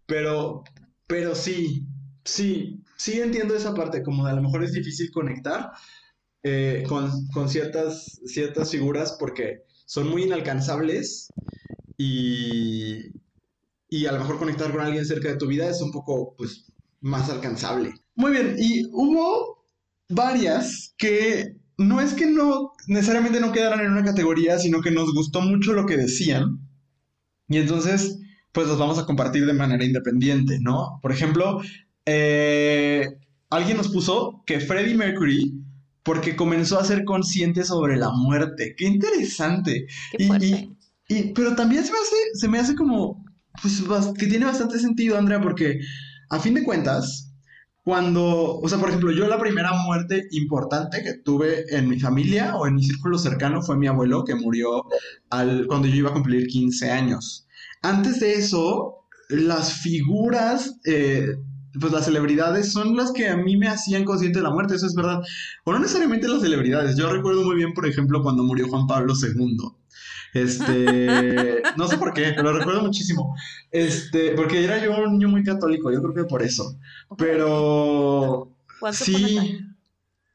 pero, 0.05 0.63
pero 1.07 1.35
sí, 1.35 1.87
sí, 2.23 2.81
sí 2.97 3.19
entiendo 3.19 3.55
esa 3.55 3.73
parte, 3.73 4.03
como 4.03 4.25
a 4.25 4.33
lo 4.33 4.41
mejor 4.41 4.63
es 4.63 4.73
difícil 4.73 5.11
conectar 5.11 5.71
eh, 6.43 6.83
con, 6.87 7.27
con 7.27 7.49
ciertas, 7.49 8.19
ciertas 8.25 8.71
figuras 8.71 9.15
porque 9.19 9.63
son 9.85 10.09
muy 10.09 10.23
inalcanzables 10.23 11.27
y, 11.97 13.11
y 13.89 14.05
a 14.05 14.11
lo 14.11 14.19
mejor 14.19 14.39
conectar 14.39 14.71
con 14.71 14.81
alguien 14.81 15.05
cerca 15.05 15.29
de 15.29 15.37
tu 15.37 15.47
vida 15.47 15.69
es 15.69 15.81
un 15.81 15.91
poco, 15.91 16.35
pues, 16.37 16.65
más 17.01 17.29
alcanzable. 17.29 17.93
Muy 18.15 18.31
bien, 18.31 18.55
y 18.57 18.85
hubo 18.91 19.65
varias 20.09 20.93
que 20.97 21.57
no 21.77 22.01
es 22.01 22.13
que 22.13 22.25
no 22.25 22.71
necesariamente 22.87 23.39
no 23.39 23.51
quedaran 23.51 23.81
en 23.81 23.91
una 23.91 24.03
categoría, 24.03 24.59
sino 24.59 24.81
que 24.81 24.91
nos 24.91 25.13
gustó 25.13 25.41
mucho 25.41 25.73
lo 25.73 25.85
que 25.85 25.97
decían. 25.97 26.59
Y 27.49 27.57
entonces, 27.57 28.19
pues 28.53 28.67
los 28.67 28.77
vamos 28.79 28.97
a 28.99 29.05
compartir 29.05 29.45
de 29.45 29.53
manera 29.53 29.83
independiente, 29.83 30.59
¿no? 30.61 30.99
Por 31.01 31.11
ejemplo, 31.11 31.61
eh, 32.05 33.07
alguien 33.49 33.77
nos 33.77 33.89
puso 33.89 34.43
que 34.45 34.59
Freddie 34.59 34.95
Mercury, 34.95 35.53
porque 36.03 36.35
comenzó 36.35 36.79
a 36.79 36.85
ser 36.85 37.05
consciente 37.05 37.63
sobre 37.63 37.97
la 37.97 38.09
muerte. 38.11 38.75
¡Qué 38.77 38.85
interesante! 38.85 39.87
Qué 40.17 40.23
Y- 40.25 40.45
y- 40.45 40.77
Y, 41.09 41.33
pero 41.33 41.53
también 41.55 41.83
se 41.85 41.91
me 41.91 41.97
hace, 41.97 42.15
se 42.35 42.47
me 42.47 42.59
hace 42.59 42.75
como, 42.75 43.23
pues, 43.61 43.83
que 44.17 44.25
tiene 44.27 44.45
bastante 44.45 44.79
sentido, 44.79 45.17
Andrea, 45.17 45.41
porque 45.41 45.79
a 46.29 46.39
fin 46.39 46.53
de 46.53 46.63
cuentas, 46.63 47.29
cuando, 47.83 48.57
o 48.59 48.69
sea, 48.69 48.77
por 48.79 48.87
ejemplo, 48.89 49.11
yo 49.11 49.27
la 49.27 49.37
primera 49.39 49.73
muerte 49.83 50.27
importante 50.31 51.03
que 51.03 51.15
tuve 51.15 51.65
en 51.75 51.89
mi 51.89 51.99
familia 51.99 52.55
o 52.55 52.65
en 52.67 52.75
mi 52.75 52.83
círculo 52.83 53.17
cercano 53.17 53.61
fue 53.61 53.77
mi 53.77 53.87
abuelo 53.87 54.23
que 54.23 54.35
murió 54.35 54.85
al, 55.29 55.67
cuando 55.67 55.87
yo 55.89 55.95
iba 55.97 56.09
a 56.11 56.13
cumplir 56.13 56.47
15 56.47 56.89
años. 56.89 57.45
Antes 57.83 58.19
de 58.19 58.33
eso, 58.33 59.05
las 59.29 59.73
figuras, 59.73 60.79
eh, 60.85 61.35
pues 61.79 61.91
las 61.91 62.05
celebridades 62.05 62.71
son 62.71 62.95
las 62.95 63.11
que 63.11 63.27
a 63.27 63.37
mí 63.37 63.57
me 63.57 63.67
hacían 63.67 64.05
consciente 64.05 64.39
de 64.39 64.43
la 64.43 64.51
muerte, 64.51 64.75
eso 64.75 64.87
es 64.87 64.95
verdad. 64.95 65.21
O 65.65 65.73
no 65.73 65.79
necesariamente 65.79 66.27
las 66.27 66.41
celebridades. 66.41 66.97
Yo 66.97 67.11
recuerdo 67.11 67.43
muy 67.43 67.55
bien, 67.55 67.73
por 67.73 67.87
ejemplo, 67.87 68.21
cuando 68.21 68.43
murió 68.43 68.67
Juan 68.67 68.87
Pablo 68.87 69.13
II. 69.21 69.57
Este, 70.33 71.61
no 71.77 71.87
sé 71.87 71.97
por 71.97 72.13
qué, 72.13 72.33
pero 72.35 72.51
lo 72.51 72.59
recuerdo 72.59 72.81
muchísimo. 72.81 73.35
Este, 73.71 74.31
porque 74.31 74.63
era 74.63 74.83
yo 74.83 74.95
un 74.97 75.13
niño 75.13 75.29
muy 75.29 75.43
católico, 75.43 75.91
yo 75.91 76.01
creo 76.01 76.13
que 76.13 76.23
por 76.23 76.41
eso. 76.41 76.77
Pero 77.17 78.51
Once 78.79 78.81
upon 78.81 78.89
a 78.89 78.93
sí, 78.93 79.13
time. 79.13 79.73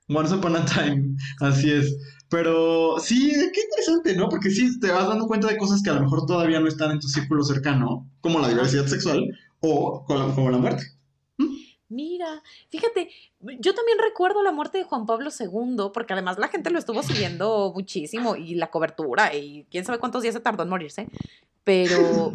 Once 0.09 0.35
Upon 0.35 0.57
a 0.57 0.65
Time, 0.65 1.17
así 1.41 1.71
es. 1.71 1.95
Pero 2.31 2.99
sí, 2.99 3.33
qué 3.53 3.61
interesante, 3.61 4.15
¿no? 4.15 4.29
Porque 4.29 4.51
sí 4.51 4.79
te 4.79 4.91
vas 4.91 5.09
dando 5.09 5.27
cuenta 5.27 5.49
de 5.49 5.57
cosas 5.57 5.83
que 5.83 5.91
a 5.91 5.95
lo 5.95 6.03
mejor 6.03 6.27
todavía 6.27 6.61
no 6.61 6.69
están 6.69 6.91
en 6.91 7.01
tu 7.01 7.09
círculo 7.09 7.43
cercano, 7.43 8.07
como 8.21 8.39
la 8.39 8.49
diversidad 8.49 8.87
sexual 8.87 9.25
o 9.61 10.05
como 10.07 10.51
la 10.51 10.59
muerte. 10.59 10.85
Mira, 11.91 12.43
fíjate, 12.69 13.09
yo 13.41 13.75
también 13.75 13.99
recuerdo 13.99 14.43
la 14.43 14.53
muerte 14.53 14.77
de 14.77 14.85
Juan 14.85 15.07
Pablo 15.07 15.31
II, 15.31 15.91
porque 15.95 16.13
además 16.13 16.39
la 16.39 16.49
gente 16.49 16.71
lo 16.71 16.79
estuvo 16.79 17.03
siguiendo 17.03 17.73
muchísimo 17.75 18.37
y 18.37 18.57
la 18.57 18.71
cobertura 18.71 19.35
y 19.35 19.67
quién 19.71 19.87
sabe 19.87 19.99
cuántos 19.99 20.23
días 20.23 20.35
se 20.35 20.41
tardó 20.41 20.65
en 20.65 20.69
morirse, 20.69 21.09
pero, 21.65 22.33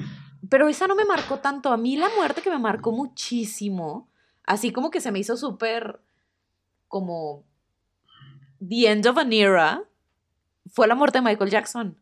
pero 0.49 0.69
esa 0.69 0.87
no 0.87 0.95
me 0.95 1.05
marcó 1.05 1.37
tanto. 1.37 1.71
A 1.71 1.77
mí 1.77 1.97
la 1.97 2.09
muerte 2.17 2.41
que 2.41 2.49
me 2.49 2.57
marcó 2.57 2.91
muchísimo, 2.91 4.07
así 4.43 4.71
como 4.71 4.89
que 4.89 5.01
se 5.01 5.11
me 5.11 5.19
hizo 5.19 5.37
súper 5.37 5.99
como 6.87 7.43
the 8.68 8.88
end 8.88 9.05
of 9.07 9.18
an 9.18 9.34
era, 9.34 9.84
fue 10.72 10.88
la 10.88 10.95
muerte 10.95 11.20
de 11.20 11.24
Michael 11.24 11.49
Jackson. 11.49 11.97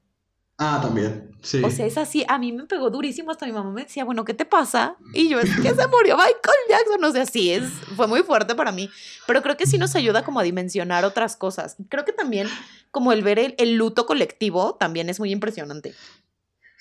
Ah, 0.57 0.79
también, 0.79 1.31
sí. 1.41 1.59
O 1.63 1.71
sea, 1.71 1.87
es 1.87 1.97
así, 1.97 2.23
a 2.27 2.37
mí 2.37 2.51
me 2.51 2.65
pegó 2.65 2.91
durísimo, 2.91 3.31
hasta 3.31 3.47
mi 3.47 3.51
mamá 3.51 3.71
me 3.71 3.83
decía, 3.83 4.05
bueno, 4.05 4.23
¿qué 4.23 4.35
te 4.35 4.45
pasa? 4.45 4.95
Y 5.11 5.27
yo, 5.27 5.39
es 5.39 5.49
que 5.55 5.73
se 5.73 5.87
murió 5.87 6.15
Michael 6.15 6.59
Jackson, 6.69 7.03
o 7.03 7.11
sea, 7.11 7.25
sí, 7.25 7.51
es, 7.51 7.63
fue 7.95 8.05
muy 8.05 8.21
fuerte 8.21 8.53
para 8.53 8.71
mí, 8.71 8.87
pero 9.25 9.41
creo 9.41 9.57
que 9.57 9.65
sí 9.65 9.79
nos 9.79 9.95
ayuda 9.95 10.23
como 10.23 10.39
a 10.39 10.43
dimensionar 10.43 11.03
otras 11.03 11.35
cosas. 11.35 11.77
Creo 11.89 12.05
que 12.05 12.13
también 12.13 12.47
como 12.91 13.11
el 13.11 13.23
ver 13.23 13.55
el, 13.57 13.75
luto 13.75 14.05
colectivo 14.05 14.75
también 14.75 15.09
es 15.09 15.19
muy 15.19 15.31
impresionante. 15.31 15.95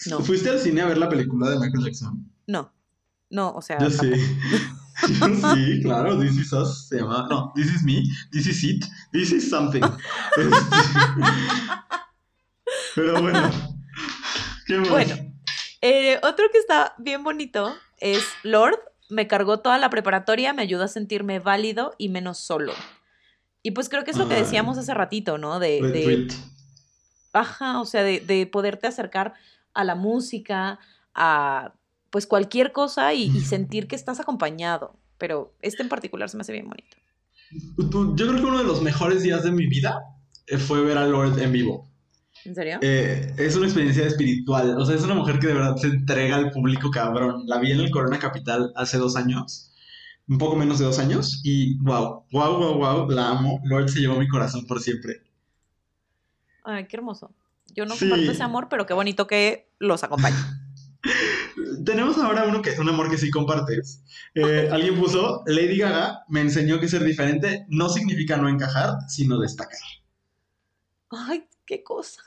No. 0.06 0.20
¿Fuiste 0.20 0.50
al 0.50 0.58
cine 0.58 0.82
a 0.82 0.86
ver 0.86 0.98
la 0.98 1.08
película 1.08 1.48
de 1.48 1.58
Michael 1.58 1.84
Jackson? 1.84 2.30
No, 2.46 2.72
no, 3.30 3.52
o 3.52 3.62
sea... 3.62 3.78
Yo 3.78 3.88
sí. 3.88 4.12
sí, 5.54 5.80
claro, 5.82 6.18
This 6.18 6.36
Is 6.36 6.52
Us 6.52 6.88
se 6.88 6.98
llama. 6.98 7.26
No, 7.30 7.52
This 7.54 7.74
Is 7.74 7.82
Me, 7.82 8.02
This 8.30 8.46
Is 8.46 8.64
It, 8.64 8.84
This 9.12 9.32
Is 9.32 9.48
Something. 9.48 9.82
Este, 9.82 10.76
pero 12.94 13.20
bueno. 13.20 13.50
¿Qué 14.66 14.78
más? 14.78 14.88
Bueno, 14.90 15.14
eh, 15.80 16.18
otro 16.22 16.46
que 16.52 16.58
está 16.58 16.94
bien 16.98 17.24
bonito 17.24 17.74
es 17.98 18.24
Lord. 18.42 18.78
Me 19.08 19.26
cargó 19.26 19.58
toda 19.58 19.78
la 19.78 19.90
preparatoria, 19.90 20.52
me 20.52 20.62
ayudó 20.62 20.84
a 20.84 20.88
sentirme 20.88 21.40
válido 21.40 21.94
y 21.98 22.08
menos 22.08 22.38
solo. 22.38 22.72
Y 23.62 23.72
pues 23.72 23.88
creo 23.88 24.04
que 24.04 24.12
es 24.12 24.16
lo 24.16 24.28
que 24.28 24.34
decíamos 24.34 24.78
hace 24.78 24.94
ratito, 24.94 25.36
¿no? 25.36 25.58
De, 25.58 25.82
de 25.82 26.28
ajá, 27.32 27.80
o 27.80 27.84
sea, 27.84 28.02
de, 28.02 28.20
de, 28.20 28.46
poderte 28.46 28.86
acercar 28.86 29.34
a 29.74 29.84
la 29.84 29.94
música, 29.94 30.78
a 31.14 31.74
pues 32.10 32.26
cualquier 32.26 32.72
cosa 32.72 33.14
y, 33.14 33.24
y, 33.24 33.40
sentir 33.40 33.86
que 33.86 33.96
estás 33.96 34.20
acompañado. 34.20 34.96
Pero 35.18 35.54
este 35.62 35.82
en 35.82 35.88
particular 35.88 36.28
se 36.28 36.36
me 36.36 36.42
hace 36.42 36.52
bien 36.52 36.68
bonito. 36.68 36.96
Yo 38.16 38.26
creo 38.28 38.36
que 38.36 38.46
uno 38.46 38.58
de 38.58 38.64
los 38.64 38.82
mejores 38.82 39.22
días 39.22 39.42
de 39.42 39.50
mi 39.50 39.66
vida 39.66 40.02
eh, 40.46 40.58
fue 40.58 40.82
ver 40.82 40.98
a 40.98 41.06
Lord 41.06 41.38
en 41.38 41.52
vivo. 41.52 41.88
¿En 42.44 42.54
serio? 42.54 42.78
Eh, 42.80 43.34
es 43.36 43.56
una 43.56 43.66
experiencia 43.66 44.06
espiritual. 44.06 44.76
O 44.78 44.86
sea, 44.86 44.96
es 44.96 45.02
una 45.02 45.14
mujer 45.14 45.38
que 45.38 45.48
de 45.48 45.54
verdad 45.54 45.76
se 45.76 45.88
entrega 45.88 46.36
al 46.36 46.50
público 46.50 46.90
cabrón. 46.90 47.42
La 47.46 47.58
vi 47.58 47.72
en 47.72 47.80
el 47.80 47.90
Corona 47.90 48.18
Capital 48.18 48.72
hace 48.76 48.98
dos 48.98 49.16
años. 49.16 49.72
Un 50.28 50.38
poco 50.38 50.56
menos 50.56 50.78
de 50.78 50.86
dos 50.86 50.98
años. 50.98 51.40
Y 51.44 51.76
wow, 51.78 52.24
wow, 52.32 52.56
wow, 52.56 52.74
wow. 52.74 53.10
La 53.10 53.30
amo. 53.30 53.60
Lord 53.64 53.88
se 53.88 54.00
llevó 54.00 54.18
mi 54.18 54.28
corazón 54.28 54.66
por 54.66 54.80
siempre. 54.80 55.22
Ay, 56.64 56.86
qué 56.86 56.96
hermoso. 56.96 57.30
Yo 57.74 57.84
no 57.84 57.96
comparto 57.96 58.30
ese 58.30 58.42
amor, 58.42 58.68
pero 58.68 58.86
qué 58.86 58.94
bonito 58.94 59.26
que 59.26 59.68
los 59.78 60.02
acompañe. 60.02 60.36
Tenemos 61.84 62.18
ahora 62.18 62.44
uno 62.44 62.62
que 62.62 62.70
es 62.70 62.78
un 62.78 62.88
amor 62.88 63.10
que 63.10 63.18
sí 63.18 63.30
compartes. 63.30 64.02
Eh, 64.34 64.68
alguien 64.70 64.98
puso, 64.98 65.42
Lady 65.46 65.78
Gaga 65.78 66.24
me 66.28 66.40
enseñó 66.40 66.78
que 66.78 66.88
ser 66.88 67.04
diferente 67.04 67.66
no 67.68 67.88
significa 67.88 68.36
no 68.36 68.48
encajar, 68.48 68.96
sino 69.08 69.38
destacar. 69.38 69.80
Ay, 71.10 71.46
qué 71.66 71.82
cosa. 71.82 72.22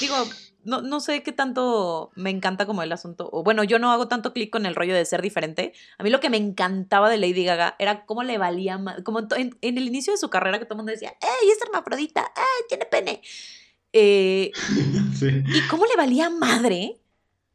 Digo, 0.00 0.16
no, 0.64 0.82
no, 0.82 1.00
sé 1.00 1.22
qué 1.22 1.32
tanto 1.32 2.10
me 2.16 2.30
encanta 2.30 2.66
como 2.66 2.82
el 2.82 2.92
asunto. 2.92 3.28
O 3.32 3.44
bueno, 3.44 3.62
yo 3.64 3.78
no 3.78 3.92
hago 3.92 4.08
tanto 4.08 4.32
clic 4.32 4.50
con 4.50 4.66
el 4.66 4.74
rollo 4.74 4.94
de 4.94 5.04
ser 5.04 5.22
diferente. 5.22 5.72
A 5.98 6.02
mí 6.02 6.10
lo 6.10 6.20
que 6.20 6.30
me 6.30 6.36
encantaba 6.36 7.08
de 7.08 7.16
Lady 7.16 7.44
Gaga 7.44 7.76
era 7.78 8.04
cómo 8.04 8.24
le 8.24 8.38
valía 8.38 8.76
más. 8.76 9.02
Como 9.02 9.20
en, 9.36 9.56
el 9.60 9.86
inicio 9.86 10.12
de 10.12 10.18
su 10.18 10.30
carrera 10.30 10.58
que 10.58 10.64
todo 10.64 10.74
el 10.74 10.78
mundo 10.78 10.92
decía, 10.92 11.14
¡Ey, 11.20 11.50
es 11.50 11.62
hermafrodita! 11.62 12.20
¡Ey, 12.36 12.66
tiene 12.68 12.86
pene! 12.86 13.22
Eh, 13.92 14.50
sí. 15.18 15.42
Y 15.46 15.66
cómo 15.68 15.86
le 15.86 15.96
valía 15.96 16.28
madre. 16.28 17.00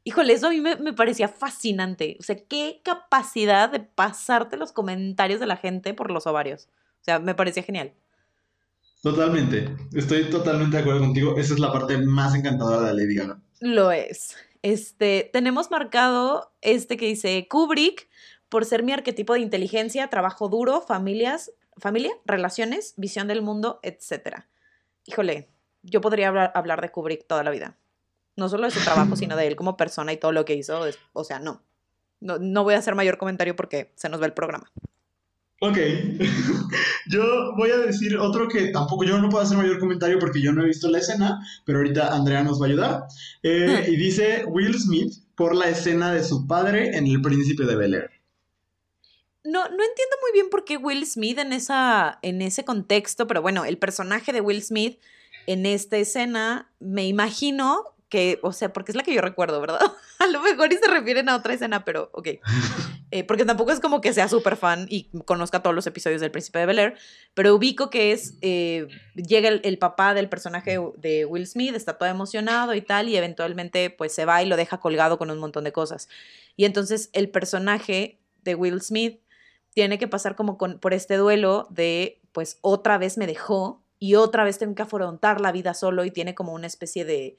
Híjole, 0.04 0.34
eso 0.34 0.48
a 0.48 0.50
mí 0.50 0.60
me, 0.60 0.76
me, 0.76 0.94
parecía 0.94 1.28
fascinante. 1.28 2.18
O 2.20 2.24
sea, 2.24 2.36
qué 2.36 2.82
capacidad 2.84 3.70
de 3.70 3.80
pasarte 3.80 4.58
los 4.58 4.72
comentarios 4.74 5.40
de 5.40 5.48
la 5.48 5.56
gente 5.56 5.94
por 5.94 6.12
los 6.12 6.28
ovarios. 6.28 6.68
O 7.02 7.04
sea, 7.04 7.20
me 7.20 7.36
parecía 7.36 7.64
genial. 7.64 7.94
Totalmente, 9.04 9.76
estoy 9.94 10.30
totalmente 10.30 10.78
de 10.78 10.82
acuerdo 10.82 11.02
contigo. 11.02 11.36
Esa 11.38 11.54
es 11.54 11.60
la 11.60 11.74
parte 11.74 11.98
más 11.98 12.34
encantadora 12.36 12.88
de 12.88 12.94
Lady 12.94 13.16
Gaga. 13.16 13.42
Lo 13.60 13.92
es. 13.92 14.38
Este, 14.62 15.30
tenemos 15.34 15.70
marcado 15.70 16.54
este 16.62 16.96
que 16.96 17.08
dice 17.08 17.46
Kubrick 17.50 18.08
por 18.48 18.64
ser 18.64 18.82
mi 18.82 18.94
arquetipo 18.94 19.34
de 19.34 19.42
inteligencia, 19.42 20.08
trabajo 20.08 20.48
duro, 20.48 20.80
familias, 20.80 21.52
familia, 21.78 22.14
relaciones, 22.24 22.94
visión 22.96 23.28
del 23.28 23.42
mundo, 23.42 23.82
etc. 23.84 24.46
Híjole, 25.06 25.50
yo 25.82 26.00
podría 26.00 26.30
hablar, 26.30 26.54
hablar 26.56 26.80
de 26.80 26.90
Kubrick 26.90 27.28
toda 27.28 27.44
la 27.44 27.52
vida. 27.52 27.78
No 28.36 28.50
solo 28.50 28.66
de 28.66 28.72
su 28.72 28.84
trabajo, 28.84 29.16
sino 29.16 29.36
de 29.36 29.48
él 29.48 29.56
como 29.56 29.78
persona 29.78 30.14
y 30.14 30.18
todo 30.18 30.32
lo 30.32 30.46
que 30.46 30.56
hizo. 30.56 30.82
o 31.14 31.24
sea, 31.24 31.40
no. 31.40 31.64
no. 32.20 32.40
No 32.40 32.64
voy 32.64 32.74
a 32.74 32.80
hacer 32.80 32.96
mayor 32.96 33.18
comentario 33.18 33.56
porque 33.56 33.92
se 33.96 34.10
nos 34.10 34.22
va 34.22 34.26
el 34.26 34.34
programa. 34.34 34.72
Ok, 35.66 35.78
yo 37.10 37.54
voy 37.56 37.72
a 37.72 37.78
decir 37.78 38.18
otro 38.18 38.50
que 38.50 38.68
tampoco 38.68 39.06
yo 39.06 39.18
no 39.20 39.30
puedo 39.30 39.46
hacer 39.46 39.58
mayor 39.58 39.80
comentario 39.80 40.20
porque 40.20 40.42
yo 40.42 40.52
no 40.52 40.62
he 40.62 40.68
visto 40.68 40.90
la 40.90 40.98
escena, 40.98 41.40
pero 41.64 41.78
ahorita 41.78 42.14
Andrea 42.14 42.44
nos 42.44 42.62
va 42.62 42.66
a 42.66 42.70
ayudar. 42.70 43.04
Eh, 43.44 43.86
y 43.88 43.96
dice 43.96 44.44
Will 44.46 44.78
Smith 44.78 45.14
por 45.36 45.56
la 45.56 45.70
escena 45.70 46.12
de 46.14 46.22
su 46.22 46.48
padre 46.48 46.98
en 46.98 47.08
El 47.08 47.22
Príncipe 47.22 47.64
de 47.64 47.78
Bel 47.78 47.94
Air. 47.94 48.12
No, 49.46 49.62
no 49.62 49.84
entiendo 49.84 50.18
muy 50.22 50.32
bien 50.34 50.50
por 50.50 50.66
qué 50.66 50.76
Will 50.76 51.06
Smith 51.06 51.38
en, 51.38 51.54
esa, 51.54 52.20
en 52.22 52.42
ese 52.42 52.66
contexto, 52.66 53.26
pero 53.26 53.42
bueno, 53.42 53.64
el 53.64 53.78
personaje 53.78 54.34
de 54.34 54.42
Will 54.42 54.64
Smith 54.64 55.00
en 55.48 55.66
esta 55.66 55.96
escena, 55.96 56.74
me 56.82 57.08
imagino 57.08 57.93
que, 58.14 58.38
o 58.44 58.54
sea, 58.54 58.72
porque 58.72 58.92
es 58.92 58.96
la 58.96 59.02
que 59.02 59.12
yo 59.12 59.22
recuerdo, 59.22 59.60
¿verdad? 59.60 59.80
A 60.20 60.28
lo 60.28 60.40
mejor 60.40 60.72
y 60.72 60.78
se 60.78 60.88
refieren 60.88 61.30
a 61.30 61.36
otra 61.36 61.56
escena, 61.56 61.84
pero 61.84 62.12
ok. 62.14 62.28
Eh, 63.16 63.24
porque 63.24 63.46
tampoco 63.46 63.72
es 63.72 63.80
como 63.80 64.02
que 64.02 64.12
sea 64.12 64.28
súper 64.28 64.56
fan 64.56 64.88
y 64.90 65.08
conozca 65.26 65.62
todos 65.62 65.76
los 65.76 65.86
episodios 65.86 66.20
del 66.20 66.32
Príncipe 66.32 66.58
de 66.58 66.66
Bel 66.66 66.80
Air, 66.80 66.96
pero 67.36 67.54
ubico 67.54 67.92
que 67.92 68.12
es, 68.12 68.40
eh, 68.42 68.88
llega 69.14 69.50
el, 69.50 69.78
papá 69.78 70.16
del 70.16 70.30
personaje 70.30 70.80
de 70.98 71.26
Will 71.26 71.46
Smith, 71.46 71.76
está 71.76 71.96
todo 72.00 72.10
emocionado 72.10 72.74
y 72.74 72.82
tal, 72.82 73.10
y 73.10 73.16
eventualmente 73.16 73.92
pues 73.92 74.16
se 74.16 74.26
va 74.26 74.42
y 74.42 74.48
lo 74.48 74.58
deja 74.58 74.80
colgado 74.80 75.20
con 75.20 75.30
un 75.30 75.38
montón 75.38 75.64
de 75.64 75.72
cosas. 75.72 76.10
Y 76.56 76.66
entonces 76.66 77.12
el 77.14 77.30
personaje 77.30 78.20
de 78.42 78.56
Will 78.56 78.82
Smith 78.82 79.20
tiene 79.76 80.00
que 80.00 80.08
pasar 80.08 80.36
como 80.36 80.58
con, 80.58 80.80
por 80.80 80.96
este 80.96 81.16
duelo 81.16 81.68
de, 81.70 82.20
pues 82.32 82.58
otra 82.62 82.98
vez 82.98 83.20
me 83.20 83.28
dejó 83.28 83.84
y 84.00 84.16
otra 84.16 84.44
vez 84.44 84.58
tengo 84.58 84.74
que 84.74 84.82
afrontar 84.82 85.40
la 85.40 85.52
vida 85.52 85.76
solo 85.76 86.04
y 86.04 86.10
tiene 86.10 86.34
como 86.34 86.54
una 86.54 86.66
especie 86.66 87.06
de 87.06 87.38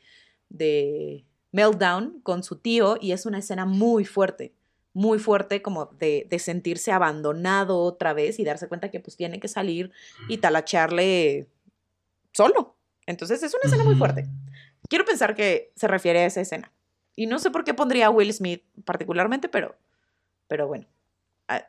de 0.54 1.24
meltdown 1.52 2.20
con 2.22 2.42
su 2.42 2.56
tío 2.56 2.96
y 3.00 3.12
es 3.12 3.26
una 3.26 3.38
escena 3.38 3.64
muy 3.64 4.04
fuerte, 4.04 4.54
muy 4.92 5.18
fuerte 5.18 5.62
como 5.62 5.86
de, 5.86 6.26
sentirse 6.38 6.92
abandonado 6.92 7.78
otra 7.78 8.12
vez 8.12 8.38
y 8.38 8.44
darse 8.44 8.68
cuenta 8.68 8.90
que 8.90 9.00
pues 9.00 9.16
tiene 9.16 9.40
que 9.40 9.48
salir 9.48 9.92
y 10.28 10.38
talacharle 10.38 11.48
solo. 12.32 12.76
Entonces 13.06 13.42
es 13.42 13.54
una 13.54 13.62
escena 13.64 13.84
muy 13.84 13.96
fuerte. 13.96 14.26
Quiero 14.88 15.04
pensar 15.04 15.34
que 15.34 15.72
se 15.76 15.88
refiere 15.88 16.20
a 16.20 16.26
esa 16.26 16.40
escena. 16.40 16.72
Y 17.16 17.26
no 17.26 17.38
sé 17.38 17.50
por 17.50 17.64
qué 17.64 17.74
pondría 17.74 18.06
a 18.06 18.10
Will 18.10 18.32
Smith 18.32 18.64
particularmente, 18.84 19.48
pero, 19.48 19.76
pero 20.48 20.66
bueno. 20.66 20.86
Ah, 21.46 21.64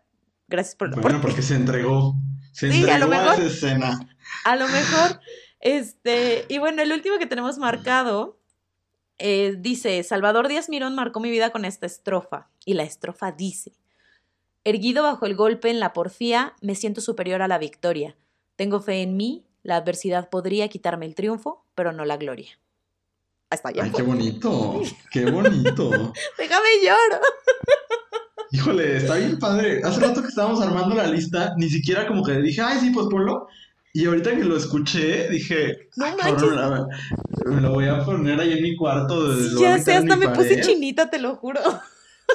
gracias 0.47 0.75
por... 0.75 0.99
Bueno, 0.99 1.21
porque 1.21 1.41
se 1.41 1.55
entregó. 1.55 2.15
Se 2.51 2.67
entregó 2.67 2.93
a, 2.93 2.97
lo 2.97 3.07
mejor, 3.07 3.33
esa 3.35 3.45
escena. 3.45 3.99
A 4.45 4.55
lo 4.55 4.67
mejor. 4.67 5.19
Este, 5.59 6.45
y 6.47 6.57
bueno, 6.57 6.81
el 6.81 6.91
último 6.91 7.19
que 7.19 7.27
tenemos 7.27 7.57
marcado 7.59 8.39
eh, 9.17 9.55
dice, 9.57 10.03
Salvador 10.03 10.47
Díaz 10.47 10.69
Mirón 10.69 10.95
marcó 10.95 11.19
mi 11.19 11.29
vida 11.29 11.51
con 11.51 11.65
esta 11.65 11.85
estrofa. 11.85 12.49
Y 12.65 12.73
la 12.73 12.83
estrofa 12.83 13.31
dice, 13.31 13.73
Erguido 14.65 15.03
bajo 15.03 15.27
el 15.27 15.35
golpe 15.35 15.69
en 15.69 15.79
la 15.79 15.93
porfía, 15.93 16.55
me 16.59 16.73
siento 16.73 16.99
superior 16.99 17.43
a 17.43 17.47
la 17.47 17.59
victoria. 17.59 18.15
Tengo 18.55 18.81
fe 18.81 19.03
en 19.03 19.15
mí, 19.15 19.45
la 19.61 19.75
adversidad 19.75 20.29
podría 20.29 20.67
quitarme 20.69 21.05
el 21.05 21.13
triunfo, 21.13 21.63
pero 21.75 21.91
no 21.91 22.03
la 22.03 22.17
gloria. 22.17 22.59
Hasta 23.51 23.69
allá. 23.69 23.83
Ay, 23.83 23.91
qué 23.95 24.01
bonito, 24.01 24.81
qué 25.11 25.29
bonito. 25.29 26.13
Déjame 26.37 26.67
llorar. 26.81 27.21
Híjole, 28.51 28.97
está 28.97 29.15
bien 29.15 29.37
padre. 29.37 29.81
Hace 29.83 29.99
rato 29.99 30.23
que 30.23 30.29
estábamos 30.29 30.59
armando 30.61 30.95
la 30.95 31.07
lista, 31.07 31.53
ni 31.57 31.69
siquiera 31.69 32.07
como 32.07 32.23
que 32.23 32.33
dije, 32.33 32.61
ay, 32.61 32.79
sí, 32.79 32.89
pues 32.89 33.05
ponlo. 33.07 33.47
Y 33.95 34.07
ahorita 34.07 34.35
que 34.35 34.43
lo 34.43 34.57
escuché, 34.57 35.29
dije, 35.29 35.87
no 35.95 36.17
me 37.45 37.61
lo 37.61 37.71
voy 37.71 37.87
a 37.87 38.03
poner 38.03 38.37
ahí 38.41 38.51
en 38.51 38.61
mi 38.61 38.75
cuarto. 38.75 39.33
ya 39.57 39.81
sé, 39.81 39.93
hasta 39.93 40.17
me 40.17 40.27
puse 40.27 40.59
chinita, 40.59 41.09
te 41.09 41.17
lo 41.17 41.37
juro. 41.37 41.61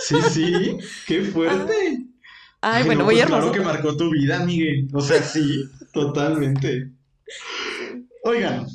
Sí, 0.00 0.16
sí, 0.30 0.78
qué 1.06 1.22
fuerte. 1.22 2.06
Ay, 2.62 2.84
bueno, 2.84 3.04
voy 3.04 3.20
a 3.20 3.26
pues 3.26 3.38
Claro 3.40 3.52
que 3.52 3.60
marcó 3.60 3.94
tu 3.94 4.08
vida, 4.08 4.42
Miguel. 4.42 4.88
O 4.94 5.02
sea, 5.02 5.22
sí, 5.22 5.68
totalmente. 5.92 6.92
Oigan, 8.24 8.66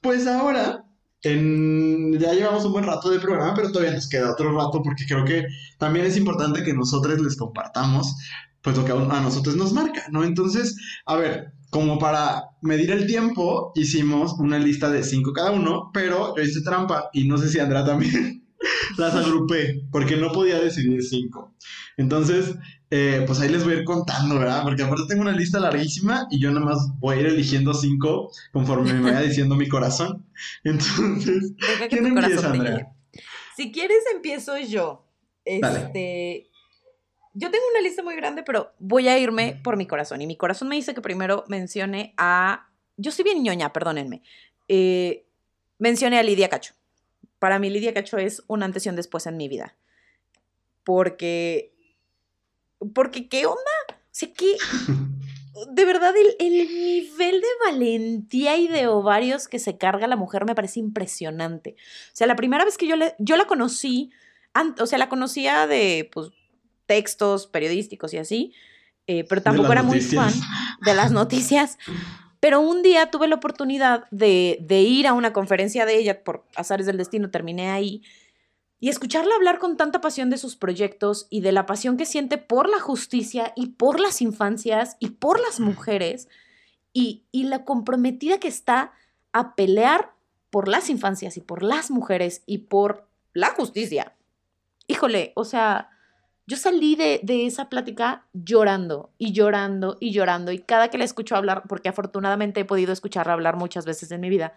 pues 0.00 0.26
ahora 0.26 0.82
en, 1.22 2.18
ya 2.18 2.32
llevamos 2.32 2.64
un 2.64 2.72
buen 2.72 2.86
rato 2.86 3.10
de 3.10 3.20
programa, 3.20 3.52
pero 3.52 3.70
todavía 3.70 3.92
nos 3.92 4.08
queda 4.08 4.32
otro 4.32 4.56
rato 4.56 4.80
porque 4.82 5.04
creo 5.06 5.26
que 5.26 5.44
también 5.76 6.06
es 6.06 6.16
importante 6.16 6.62
que 6.62 6.72
nosotros 6.72 7.20
les 7.20 7.36
compartamos 7.36 8.16
pues 8.62 8.78
lo 8.78 8.84
que 8.86 8.92
a, 8.92 8.94
a 8.94 9.20
nosotros 9.20 9.56
nos 9.56 9.74
marca, 9.74 10.06
¿no? 10.10 10.24
Entonces, 10.24 10.74
a 11.04 11.16
ver, 11.16 11.52
como 11.70 11.98
para 11.98 12.50
medir 12.62 12.90
el 12.90 13.06
tiempo, 13.06 13.72
hicimos 13.74 14.34
una 14.38 14.58
lista 14.58 14.90
de 14.90 15.02
cinco 15.02 15.32
cada 15.32 15.52
uno, 15.52 15.90
pero 15.94 16.36
yo 16.36 16.42
hice 16.42 16.62
trampa 16.62 17.08
y 17.12 17.26
no 17.26 17.38
sé 17.38 17.48
si 17.48 17.60
Andrea 17.60 17.84
también 17.84 18.44
las 18.98 19.14
agrupé 19.14 19.82
porque 19.90 20.16
no 20.16 20.32
podía 20.32 20.58
decidir 20.58 21.02
cinco. 21.02 21.54
Entonces, 21.96 22.56
eh, 22.90 23.22
pues 23.26 23.40
ahí 23.40 23.48
les 23.48 23.62
voy 23.62 23.74
a 23.74 23.76
ir 23.78 23.84
contando, 23.84 24.38
¿verdad? 24.38 24.62
Porque 24.64 24.82
aparte 24.82 25.04
tengo 25.08 25.22
una 25.22 25.32
lista 25.32 25.60
larguísima 25.60 26.26
y 26.30 26.40
yo 26.40 26.50
nada 26.50 26.66
más 26.66 26.78
voy 26.98 27.16
a 27.16 27.20
ir 27.20 27.26
eligiendo 27.26 27.72
cinco 27.72 28.32
conforme 28.52 28.92
me 28.92 29.12
vaya 29.12 29.20
diciendo 29.20 29.54
mi 29.54 29.68
corazón. 29.68 30.26
Entonces, 30.64 31.52
¿quién 31.88 32.06
empieza, 32.06 32.50
Andrea? 32.50 32.92
Si 33.56 33.70
quieres, 33.70 33.98
empiezo 34.12 34.58
yo. 34.58 35.06
Este. 35.44 36.49
Yo 37.32 37.50
tengo 37.50 37.64
una 37.70 37.80
lista 37.80 38.02
muy 38.02 38.16
grande, 38.16 38.42
pero 38.42 38.72
voy 38.78 39.08
a 39.08 39.18
irme 39.18 39.60
por 39.62 39.76
mi 39.76 39.86
corazón. 39.86 40.20
Y 40.20 40.26
mi 40.26 40.36
corazón 40.36 40.68
me 40.68 40.76
dice 40.76 40.94
que 40.94 41.00
primero 41.00 41.44
mencione 41.48 42.14
a. 42.16 42.68
Yo 42.96 43.12
soy 43.12 43.24
bien 43.24 43.42
ñoña, 43.42 43.72
perdónenme. 43.72 44.22
Eh, 44.68 45.24
mencione 45.78 46.18
a 46.18 46.22
Lidia 46.22 46.48
Cacho. 46.48 46.74
Para 47.38 47.58
mí, 47.58 47.70
Lidia 47.70 47.94
Cacho 47.94 48.18
es 48.18 48.42
un 48.46 48.62
antes 48.62 48.84
y 48.84 48.88
un 48.88 48.96
después 48.96 49.26
en 49.26 49.36
mi 49.36 49.48
vida. 49.48 49.76
Porque 50.84 51.72
porque, 52.94 53.28
¿qué 53.28 53.46
onda? 53.46 53.60
O 53.90 53.94
sea, 54.10 54.32
que 54.32 54.56
de 55.70 55.84
verdad 55.84 56.14
el, 56.16 56.52
nivel 56.52 57.40
de 57.40 57.48
valentía 57.64 58.56
y 58.56 58.68
de 58.68 58.86
ovarios 58.86 59.48
que 59.48 59.58
se 59.58 59.76
carga 59.76 60.06
la 60.06 60.16
mujer 60.16 60.44
me 60.46 60.54
parece 60.54 60.80
impresionante. 60.80 61.76
O 61.78 62.14
sea, 62.16 62.26
la 62.26 62.36
primera 62.36 62.64
vez 62.64 62.78
que 62.78 62.86
yo, 62.86 62.96
le, 62.96 63.14
yo 63.18 63.36
la 63.36 63.46
conocí, 63.46 64.10
o 64.78 64.86
sea, 64.86 64.98
la 64.98 65.08
conocía 65.08 65.66
de 65.66 66.08
pues, 66.12 66.30
textos 66.90 67.46
periodísticos 67.46 68.12
y 68.14 68.18
así, 68.18 68.52
eh, 69.06 69.22
pero 69.28 69.42
tampoco 69.42 69.70
era 69.70 69.84
muy 69.84 70.00
fan 70.00 70.34
de 70.84 70.92
las 70.92 71.12
noticias. 71.12 71.78
Pero 72.40 72.60
un 72.60 72.82
día 72.82 73.12
tuve 73.12 73.28
la 73.28 73.36
oportunidad 73.36 74.06
de, 74.10 74.58
de 74.60 74.80
ir 74.80 75.06
a 75.06 75.12
una 75.12 75.32
conferencia 75.32 75.86
de 75.86 75.98
ella, 75.98 76.24
por 76.24 76.44
azares 76.56 76.86
del 76.86 76.96
destino 76.96 77.30
terminé 77.30 77.70
ahí, 77.70 78.02
y 78.80 78.88
escucharla 78.88 79.36
hablar 79.36 79.60
con 79.60 79.76
tanta 79.76 80.00
pasión 80.00 80.30
de 80.30 80.38
sus 80.38 80.56
proyectos 80.56 81.28
y 81.30 81.42
de 81.42 81.52
la 81.52 81.64
pasión 81.64 81.96
que 81.96 82.06
siente 82.06 82.38
por 82.38 82.68
la 82.68 82.80
justicia 82.80 83.52
y 83.54 83.68
por 83.68 84.00
las 84.00 84.20
infancias 84.20 84.96
y 84.98 85.10
por 85.10 85.38
las 85.38 85.60
mujeres 85.60 86.26
y, 86.92 87.22
la 87.32 87.64
comprometida 87.64 88.40
que 88.40 88.48
está 88.48 88.94
a 89.32 89.54
pelear 89.54 90.10
por 90.50 90.66
las 90.66 90.90
infancias 90.90 91.36
y 91.36 91.40
por 91.40 91.62
las 91.62 91.92
mujeres 91.92 92.42
y 92.46 92.58
por 92.58 93.06
la 93.32 93.50
justicia. 93.50 94.16
Híjole, 94.88 95.32
o 95.36 95.44
sea, 95.44 95.90
yo 96.46 96.56
salí 96.56 96.96
de, 96.96 97.20
de, 97.22 97.46
esa 97.46 97.68
plática 97.68 98.26
llorando 98.32 99.10
y 99.18 99.32
llorando 99.32 99.96
y 100.00 100.12
llorando 100.12 100.52
y 100.52 100.58
cada 100.58 100.88
que 100.88 100.98
la 100.98 101.04
escucho 101.04 101.36
hablar, 101.36 101.62
porque 101.68 101.88
afortunadamente 101.88 102.60
he 102.60 102.64
podido 102.64 102.92
escucharla 102.92 103.32
hablar 103.32 103.56
muchas 103.56 103.84
veces 103.84 104.10
en 104.10 104.20
mi 104.20 104.30
vida, 104.30 104.54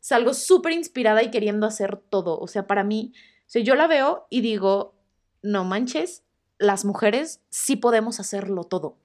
salgo 0.00 0.34
súper 0.34 0.72
inspirada 0.72 1.22
y 1.22 1.30
queriendo 1.30 1.66
hacer 1.66 1.96
todo. 1.96 2.38
O 2.38 2.48
sea, 2.48 2.66
para 2.66 2.82
mí 2.82 3.12
sea, 3.48 3.62
yo 3.62 3.74
la 3.74 3.88
veo 3.88 4.26
y 4.30 4.42
digo, 4.42 4.94
no 5.42 5.64
manches, 5.64 6.22
las 6.58 6.84
mujeres 6.84 7.40
sí 7.48 7.76
podemos 7.76 8.20
hacerlo 8.20 8.64
todo. 8.64 8.98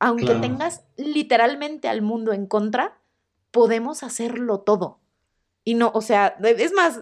Aunque 0.00 0.34
tengas 0.34 0.84
literalmente 0.96 1.88
al 1.88 2.02
mundo 2.02 2.32
en 2.32 2.46
contra, 2.46 2.98
podemos 3.52 4.02
hacerlo 4.02 4.60
todo. 4.60 5.00
Y 5.64 5.74
no, 5.74 5.92
o 5.94 6.00
sea, 6.00 6.36
es 6.42 6.72
más, 6.72 7.00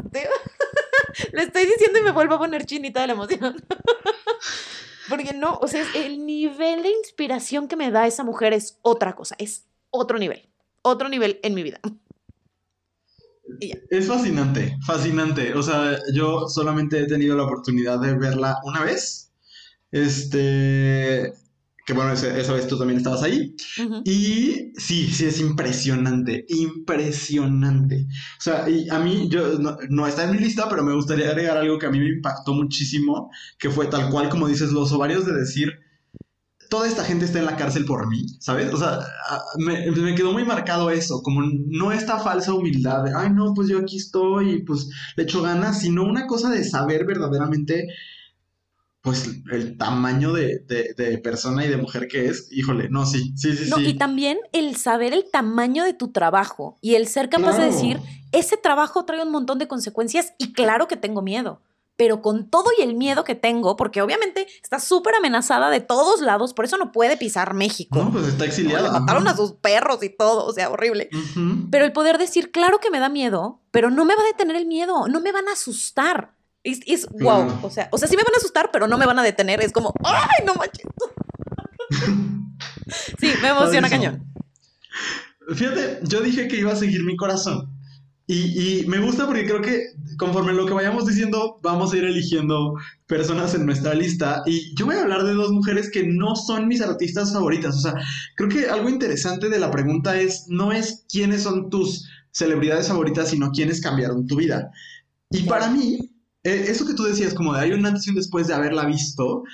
le 1.33 1.43
estoy 1.43 1.65
diciendo 1.65 1.99
y 1.99 2.03
me 2.03 2.13
vuelvo 2.13 2.35
a 2.35 2.39
poner 2.39 2.67
chinita 2.67 3.01
de 3.01 3.09
la 3.09 3.13
emoción. 3.15 3.57
Porque 5.09 5.33
no, 5.35 5.59
o 5.61 5.69
sea, 5.69 5.85
el 5.95 6.25
nivel 6.25 6.83
de 6.83 6.91
inspiración 6.91 7.69
que 7.69 7.77
me 7.77 7.91
da 7.91 8.07
esa 8.07 8.25
mujer 8.25 8.53
es 8.53 8.79
otra 8.83 9.15
cosa, 9.15 9.35
es 9.39 9.67
otro 9.91 10.19
nivel, 10.19 10.49
otro 10.83 11.09
nivel 11.09 11.41
en 11.43 11.55
mi 11.55 11.63
vida. 11.63 11.81
Es 13.91 14.07
fascinante, 14.07 14.79
fascinante. 14.87 15.55
O 15.55 15.63
sea, 15.63 15.99
yo 16.13 16.49
solamente 16.49 17.01
he 17.01 17.07
tenido 17.07 17.37
la 17.37 17.45
oportunidad 17.45 18.01
de 18.01 18.15
verla 18.15 18.59
una 18.65 18.83
vez. 18.83 19.31
Este, 19.91 21.35
que 21.85 21.93
bueno, 21.95 22.13
esa 22.13 22.53
vez 22.53 22.69
tú 22.69 22.79
también 22.79 22.99
estabas 22.99 23.23
ahí. 23.23 23.55
Y 24.05 24.73
sí, 24.77 25.09
sí, 25.09 25.25
es 25.27 25.41
impresionante, 25.41 26.45
impresionante. 26.49 28.07
O 28.39 28.43
sea, 28.43 28.69
y 28.69 28.89
a 28.89 28.99
mí, 29.01 29.29
yo, 29.29 29.59
no, 29.91 30.07
está 30.07 30.25
en 30.25 30.33
mi 30.33 30.39
lista, 30.39 30.69
pero 30.69 30.85
me 30.85 30.95
gustaría 30.95 31.29
agregar 31.29 31.57
algo 31.57 31.79
que 31.79 31.87
a 31.87 31.91
mí 31.91 31.99
me 31.99 32.09
impactó 32.09 32.55
muchísimo, 32.55 33.31
que 33.59 33.71
fue 33.71 33.87
tal 33.87 34.11
cual 34.11 34.29
como 34.29 34.47
dices, 34.47 34.73
los 34.73 34.93
ovarios 34.93 35.27
de 35.27 35.33
decir, 35.33 35.73
toda 36.73 36.87
esta 36.87 37.05
gente 37.05 37.27
está 37.27 37.39
en 37.39 37.45
la 37.45 37.57
cárcel 37.57 37.85
por 37.85 38.09
mí, 38.09 38.25
¿sabes? 38.41 38.73
O 38.73 38.79
sea, 38.79 39.01
me, 39.59 39.91
me, 39.91 40.15
quedó 40.15 40.33
muy 40.33 40.45
marcado 40.45 40.89
eso, 40.89 41.21
como 41.21 41.43
no 41.67 41.93
esta 41.93 42.19
falsa 42.19 42.55
humildad 42.55 43.05
de, 43.05 43.13
ay, 43.15 43.29
no, 43.31 43.53
pues 43.55 43.69
yo 43.69 43.79
aquí 43.79 43.99
estoy 43.99 44.53
y 44.53 44.63
pues 44.63 44.89
le 45.17 45.25
echo 45.25 45.43
ganas, 45.43 45.81
sino 45.81 46.03
una 46.03 46.27
cosa 46.27 46.49
de 46.49 46.65
saber 46.65 47.05
verdaderamente, 47.05 47.89
pues, 49.03 49.29
el 49.51 49.77
tamaño 49.77 50.33
de, 50.33 50.61
de, 50.61 51.19
persona 51.19 51.65
y 51.65 51.69
de 51.69 51.77
mujer 51.77 52.09
que 52.09 52.27
es. 52.27 52.49
Híjole, 52.51 52.89
no, 52.89 53.05
sí, 53.05 53.33
sí, 53.37 53.57
sí. 53.57 53.69
No, 53.69 53.81
y 53.81 53.95
también 53.95 54.39
el 54.53 54.77
saber 54.77 55.13
el 55.13 55.31
tamaño 55.31 55.85
de 55.85 55.93
tu 55.93 56.13
trabajo 56.13 56.79
y 56.81 56.95
el 56.95 57.07
ser 57.07 57.29
capaz 57.29 57.59
de 57.59 57.65
decir, 57.65 58.01
ese 58.31 58.57
trabajo 58.57 59.05
trae 59.05 59.23
un 59.23 59.33
montón 59.33 59.59
de 59.59 59.69
consecuencias 59.69 60.35
y 60.39 60.53
claro 60.53 60.89
que 60.89 60.97
tengo 60.97 61.21
miedo 61.21 61.61
pero 61.97 62.23
con 62.23 62.49
todo 62.49 62.65
y 62.77 62.83
el 62.83 62.95
miedo 62.95 63.23
que 63.23 63.35
tengo, 63.35 63.77
porque 63.77 64.03
obviamente 64.03 64.47
está 64.63 64.81
súper 64.81 65.15
amenazada 65.15 65.71
de 65.71 65.81
todos 65.81 66.21
lados, 66.21 66.55
por 66.55 66.65
eso 66.65 66.77
no 66.77 66.91
puede 66.91 67.17
pisar 67.17 67.55
México. 67.55 67.97
No, 67.97 68.11
pues 68.11 68.27
está 68.27 68.45
exiliada. 68.45 68.89
Le 68.89 69.01
mataron 69.01 69.29
a 69.29 69.37
sus 69.37 69.53
perros 69.53 70.03
y 70.03 70.09
todo, 70.09 70.45
o 70.45 70.53
sea, 70.53 70.71
horrible. 70.71 71.11
Pero 71.71 71.85
el 71.85 71.93
poder 71.93 72.19
decir, 72.19 72.51
claro 72.51 72.81
que 72.81 72.91
me 72.91 72.99
da 72.99 73.09
miedo, 73.09 73.61
pero 73.71 73.91
no 73.91 74.05
me 74.05 74.17
va 74.17 74.23
a 74.23 74.27
detener 74.27 74.57
el 74.57 74.67
miedo, 74.67 75.07
no 75.07 75.21
me 75.21 75.33
van 75.33 75.49
a 75.49 75.53
asustar. 75.53 76.35
Es, 76.65 76.81
es 76.87 77.07
wow, 77.11 77.59
o 77.63 77.71
sea, 77.71 77.89
o 77.91 77.99
sea, 77.99 78.07
sí 78.07 78.17
me 78.17 78.23
van 78.23 78.35
a 78.35 78.39
asustar, 78.39 78.71
pero 78.73 78.87
no 78.87 78.97
me 78.97 79.07
van 79.07 79.19
a 79.19 79.23
detener, 79.23 79.61
es 79.61 79.73
como, 79.73 79.93
¡ay, 80.05 80.45
no 80.47 80.55
manches! 80.55 80.87
sí, 83.19 83.33
me 83.43 83.49
emociona 83.49 83.91
cañón. 83.91 84.33
Fíjate, 85.55 86.01
yo 86.03 86.21
dije 86.21 86.47
que 86.47 86.59
iba 86.59 86.73
a 86.73 86.77
seguir 86.77 87.03
mi 87.05 87.17
corazón. 87.17 87.69
Y, 88.29 88.85
me 88.87 88.99
gusta 88.99 89.27
porque 89.27 89.45
creo 89.45 89.61
que 89.61 89.89
conforme 90.17 90.55
lo 90.55 90.65
que 90.65 90.73
vayamos 90.73 91.07
diciendo, 91.07 91.59
vamos 91.63 91.93
a 91.93 91.99
ir 91.99 92.05
eligiendo 92.05 92.75
personas 93.07 93.55
en 93.55 93.67
nuestra 93.67 93.95
lista. 93.95 94.43
Y 94.47 94.75
yo 94.75 94.87
voy 94.87 94.95
a 94.95 95.03
hablar 95.03 95.25
de 95.25 95.35
dos 95.35 95.51
mujeres 95.51 95.91
que 95.91 96.07
no 96.07 96.37
son 96.37 96.69
mis 96.69 96.81
artistas 96.81 97.33
favoritas. 97.33 97.77
O 97.77 97.81
sea, 97.81 97.95
creo 98.37 98.49
que 98.49 98.69
algo 98.69 98.89
interesante 98.89 99.49
de 99.49 99.59
la 99.59 99.71
pregunta 99.71 100.19
es, 100.19 100.47
no 100.49 100.73
es 100.73 101.05
quiénes 101.11 101.43
son 101.43 101.69
tus 101.69 102.09
celebridades 102.31 102.89
favoritas, 102.89 103.29
sino 103.29 103.51
quiénes 103.51 103.81
cambiaron 103.81 104.27
tu 104.27 104.37
vida. 104.37 104.71
Y 105.31 105.43
para 105.43 105.69
mí, 105.69 106.12
eh, 106.45 106.67
eso 106.69 106.87
que 106.87 106.95
tú 106.95 107.05
decías, 107.05 107.35
como 107.35 107.55
de 107.55 107.61
hay 107.61 107.73
un 107.73 107.85
antes 107.87 108.07
y 108.07 108.11
un 108.11 108.17
después 108.17 108.47
de 108.47 108.55
haberla 108.55 108.87
visto, 108.87 109.45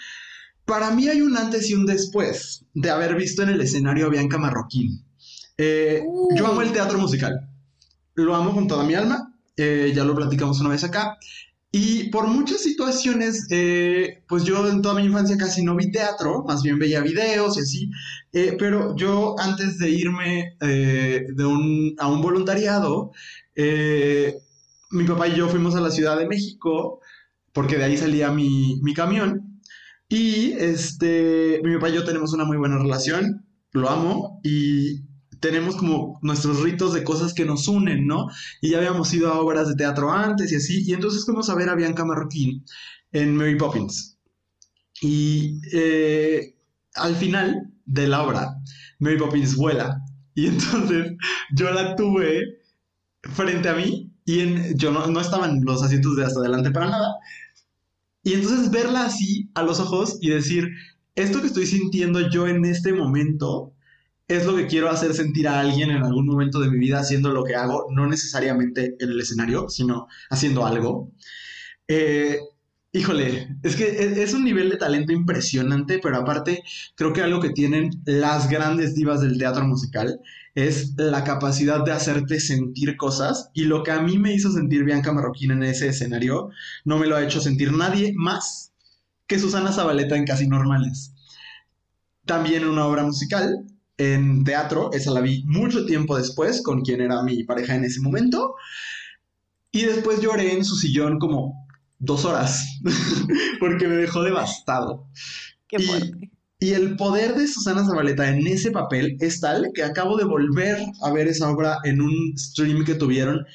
para 0.64 0.90
mí 0.90 1.08
hay 1.08 1.22
un 1.22 1.36
antes 1.36 1.68
y 1.70 1.74
un 1.74 1.86
después 1.86 2.64
de 2.74 2.90
haber 2.90 3.14
visto 3.14 3.42
en 3.42 3.50
el 3.50 3.60
escenario 3.60 4.06
a 4.06 4.10
Bianca 4.10 4.38
Marroquín. 4.38 5.04
Eh, 5.56 6.02
yo 6.36 6.46
amo 6.46 6.62
el 6.62 6.72
teatro 6.72 6.98
musical 6.98 7.48
lo 8.24 8.34
amo 8.34 8.54
con 8.54 8.66
toda 8.66 8.84
mi 8.84 8.94
alma, 8.94 9.32
eh, 9.56 9.92
ya 9.94 10.04
lo 10.04 10.14
platicamos 10.14 10.60
una 10.60 10.70
vez 10.70 10.84
acá. 10.84 11.16
Y 11.70 12.08
por 12.10 12.26
muchas 12.26 12.62
situaciones, 12.62 13.46
eh, 13.50 14.22
pues 14.26 14.44
yo 14.44 14.66
en 14.68 14.80
toda 14.80 14.94
mi 14.94 15.04
infancia 15.04 15.36
casi 15.36 15.62
no 15.62 15.76
vi 15.76 15.90
teatro, 15.90 16.42
más 16.46 16.62
bien 16.62 16.78
veía 16.78 17.00
videos 17.00 17.58
y 17.58 17.60
así, 17.60 17.90
eh, 18.32 18.56
pero 18.58 18.96
yo 18.96 19.38
antes 19.38 19.78
de 19.78 19.90
irme 19.90 20.56
de 20.60 21.44
un, 21.44 21.94
a 21.98 22.08
un 22.08 22.22
voluntariado, 22.22 23.12
mi 24.90 25.04
papá 25.04 25.28
y 25.28 25.36
yo 25.36 25.48
fuimos 25.48 25.74
a 25.74 25.80
la 25.80 25.90
Ciudad 25.90 26.18
de 26.18 26.26
México, 26.26 27.00
porque 27.52 27.76
de 27.76 27.84
ahí 27.84 27.96
salía 27.96 28.30
mi, 28.30 28.80
mi 28.82 28.94
camión, 28.94 29.60
y 30.08 30.52
este, 30.52 31.60
mi 31.62 31.74
papá 31.74 31.90
y 31.90 31.94
yo 31.94 32.04
tenemos 32.04 32.32
una 32.32 32.44
muy 32.44 32.56
buena 32.56 32.78
relación, 32.78 33.46
lo 33.72 33.90
amo, 33.90 34.40
y 34.42 35.02
tenemos 35.40 35.76
como 35.76 36.18
nuestros 36.22 36.62
ritos 36.62 36.94
de 36.94 37.04
cosas 37.04 37.34
que 37.34 37.44
nos 37.44 37.68
unen, 37.68 38.06
¿no? 38.06 38.26
Y 38.60 38.70
ya 38.70 38.78
habíamos 38.78 39.12
ido 39.12 39.32
a 39.32 39.38
obras 39.38 39.68
de 39.68 39.76
teatro 39.76 40.10
antes 40.10 40.50
y 40.52 40.56
así, 40.56 40.84
y 40.86 40.94
entonces 40.94 41.24
fuimos 41.24 41.48
a 41.50 41.54
ver 41.54 41.68
a 41.68 41.74
Bianca 41.74 42.04
Marroquín 42.04 42.64
en 43.12 43.36
Mary 43.36 43.56
Poppins. 43.56 44.18
Y 45.00 45.60
eh, 45.72 46.56
al 46.94 47.14
final 47.14 47.72
de 47.84 48.08
la 48.08 48.22
obra, 48.22 48.56
Mary 48.98 49.18
Poppins 49.18 49.56
vuela, 49.56 50.00
y 50.34 50.46
entonces 50.46 51.12
yo 51.54 51.70
la 51.70 51.96
tuve 51.96 52.42
frente 53.22 53.68
a 53.68 53.74
mí, 53.74 54.07
y 54.28 54.40
en, 54.40 54.76
yo 54.76 54.92
no, 54.92 55.06
no 55.06 55.22
estaba 55.22 55.46
en 55.48 55.64
los 55.64 55.82
asientos 55.82 56.14
de 56.14 56.26
hasta 56.26 56.40
adelante 56.40 56.70
para 56.70 56.90
nada, 56.90 57.14
y 58.22 58.34
entonces 58.34 58.70
verla 58.70 59.06
así 59.06 59.50
a 59.54 59.62
los 59.62 59.80
ojos 59.80 60.18
y 60.20 60.28
decir, 60.28 60.68
esto 61.14 61.40
que 61.40 61.46
estoy 61.46 61.64
sintiendo 61.64 62.28
yo 62.28 62.46
en 62.46 62.62
este 62.66 62.92
momento, 62.92 63.72
es 64.28 64.44
lo 64.44 64.54
que 64.54 64.66
quiero 64.66 64.90
hacer 64.90 65.14
sentir 65.14 65.48
a 65.48 65.60
alguien 65.60 65.88
en 65.88 66.02
algún 66.02 66.26
momento 66.26 66.60
de 66.60 66.70
mi 66.70 66.78
vida 66.78 67.00
haciendo 67.00 67.30
lo 67.30 67.42
que 67.42 67.54
hago, 67.54 67.86
no 67.90 68.06
necesariamente 68.06 68.96
en 69.00 69.08
el 69.08 69.18
escenario, 69.18 69.70
sino 69.70 70.06
haciendo 70.28 70.66
algo. 70.66 71.10
Eh, 71.88 72.38
híjole, 72.98 73.56
es 73.62 73.76
que 73.76 73.84
e, 73.84 74.22
es 74.22 74.34
un 74.34 74.44
nivel 74.44 74.70
de 74.70 74.76
talento 74.76 75.12
impresionante, 75.12 75.98
pero 76.02 76.16
aparte 76.16 76.62
creo 76.94 77.12
que 77.12 77.22
algo 77.22 77.40
que 77.40 77.50
tienen 77.50 77.90
las 78.04 78.48
grandes 78.48 78.94
divas 78.94 79.20
del 79.20 79.38
teatro 79.38 79.64
musical 79.64 80.20
es 80.54 80.94
la 80.96 81.22
capacidad 81.24 81.84
de 81.84 81.92
hacerte 81.92 82.40
sentir 82.40 82.96
cosas 82.96 83.50
y 83.54 83.64
lo 83.64 83.82
que 83.82 83.92
a 83.92 84.02
mí 84.02 84.18
me 84.18 84.34
hizo 84.34 84.50
sentir 84.50 84.84
Bianca 84.84 85.12
Marroquín 85.12 85.52
en 85.52 85.62
ese 85.62 85.88
escenario 85.88 86.50
no 86.84 86.98
me 86.98 87.06
lo 87.06 87.16
ha 87.16 87.22
hecho 87.22 87.40
sentir 87.40 87.72
nadie 87.72 88.12
más 88.16 88.72
que 89.28 89.38
Susana 89.38 89.72
Zabaleta 89.72 90.16
en 90.16 90.24
Casi 90.24 90.48
Normales. 90.48 91.12
También 92.24 92.66
una 92.66 92.86
obra 92.86 93.04
musical 93.04 93.64
en 93.98 94.44
teatro, 94.44 94.90
esa 94.92 95.12
la 95.12 95.20
vi 95.20 95.44
mucho 95.44 95.86
tiempo 95.86 96.16
después 96.16 96.62
con 96.62 96.82
quien 96.82 97.00
era 97.00 97.22
mi 97.22 97.44
pareja 97.44 97.74
en 97.74 97.84
ese 97.84 98.00
momento. 98.00 98.54
Y 99.70 99.82
después 99.82 100.20
lloré 100.20 100.54
en 100.54 100.64
su 100.64 100.76
sillón 100.76 101.18
como 101.18 101.67
dos 101.98 102.24
horas 102.24 102.80
porque 103.60 103.88
me 103.88 103.96
dejó 103.96 104.22
devastado. 104.22 105.06
Qué. 105.66 105.78
Y, 105.78 106.30
y 106.60 106.72
el 106.72 106.96
poder 106.96 107.36
de 107.36 107.46
Susana 107.46 107.84
Zabaleta 107.84 108.28
en 108.28 108.46
ese 108.46 108.72
papel 108.72 109.16
es 109.20 109.40
tal 109.40 109.70
que 109.74 109.84
acabo 109.84 110.16
de 110.16 110.24
volver 110.24 110.78
a 111.02 111.12
ver 111.12 111.28
esa 111.28 111.50
obra 111.50 111.78
en 111.84 112.00
un 112.00 112.34
stream 112.36 112.84
que 112.84 112.96
tuvieron 112.96 113.46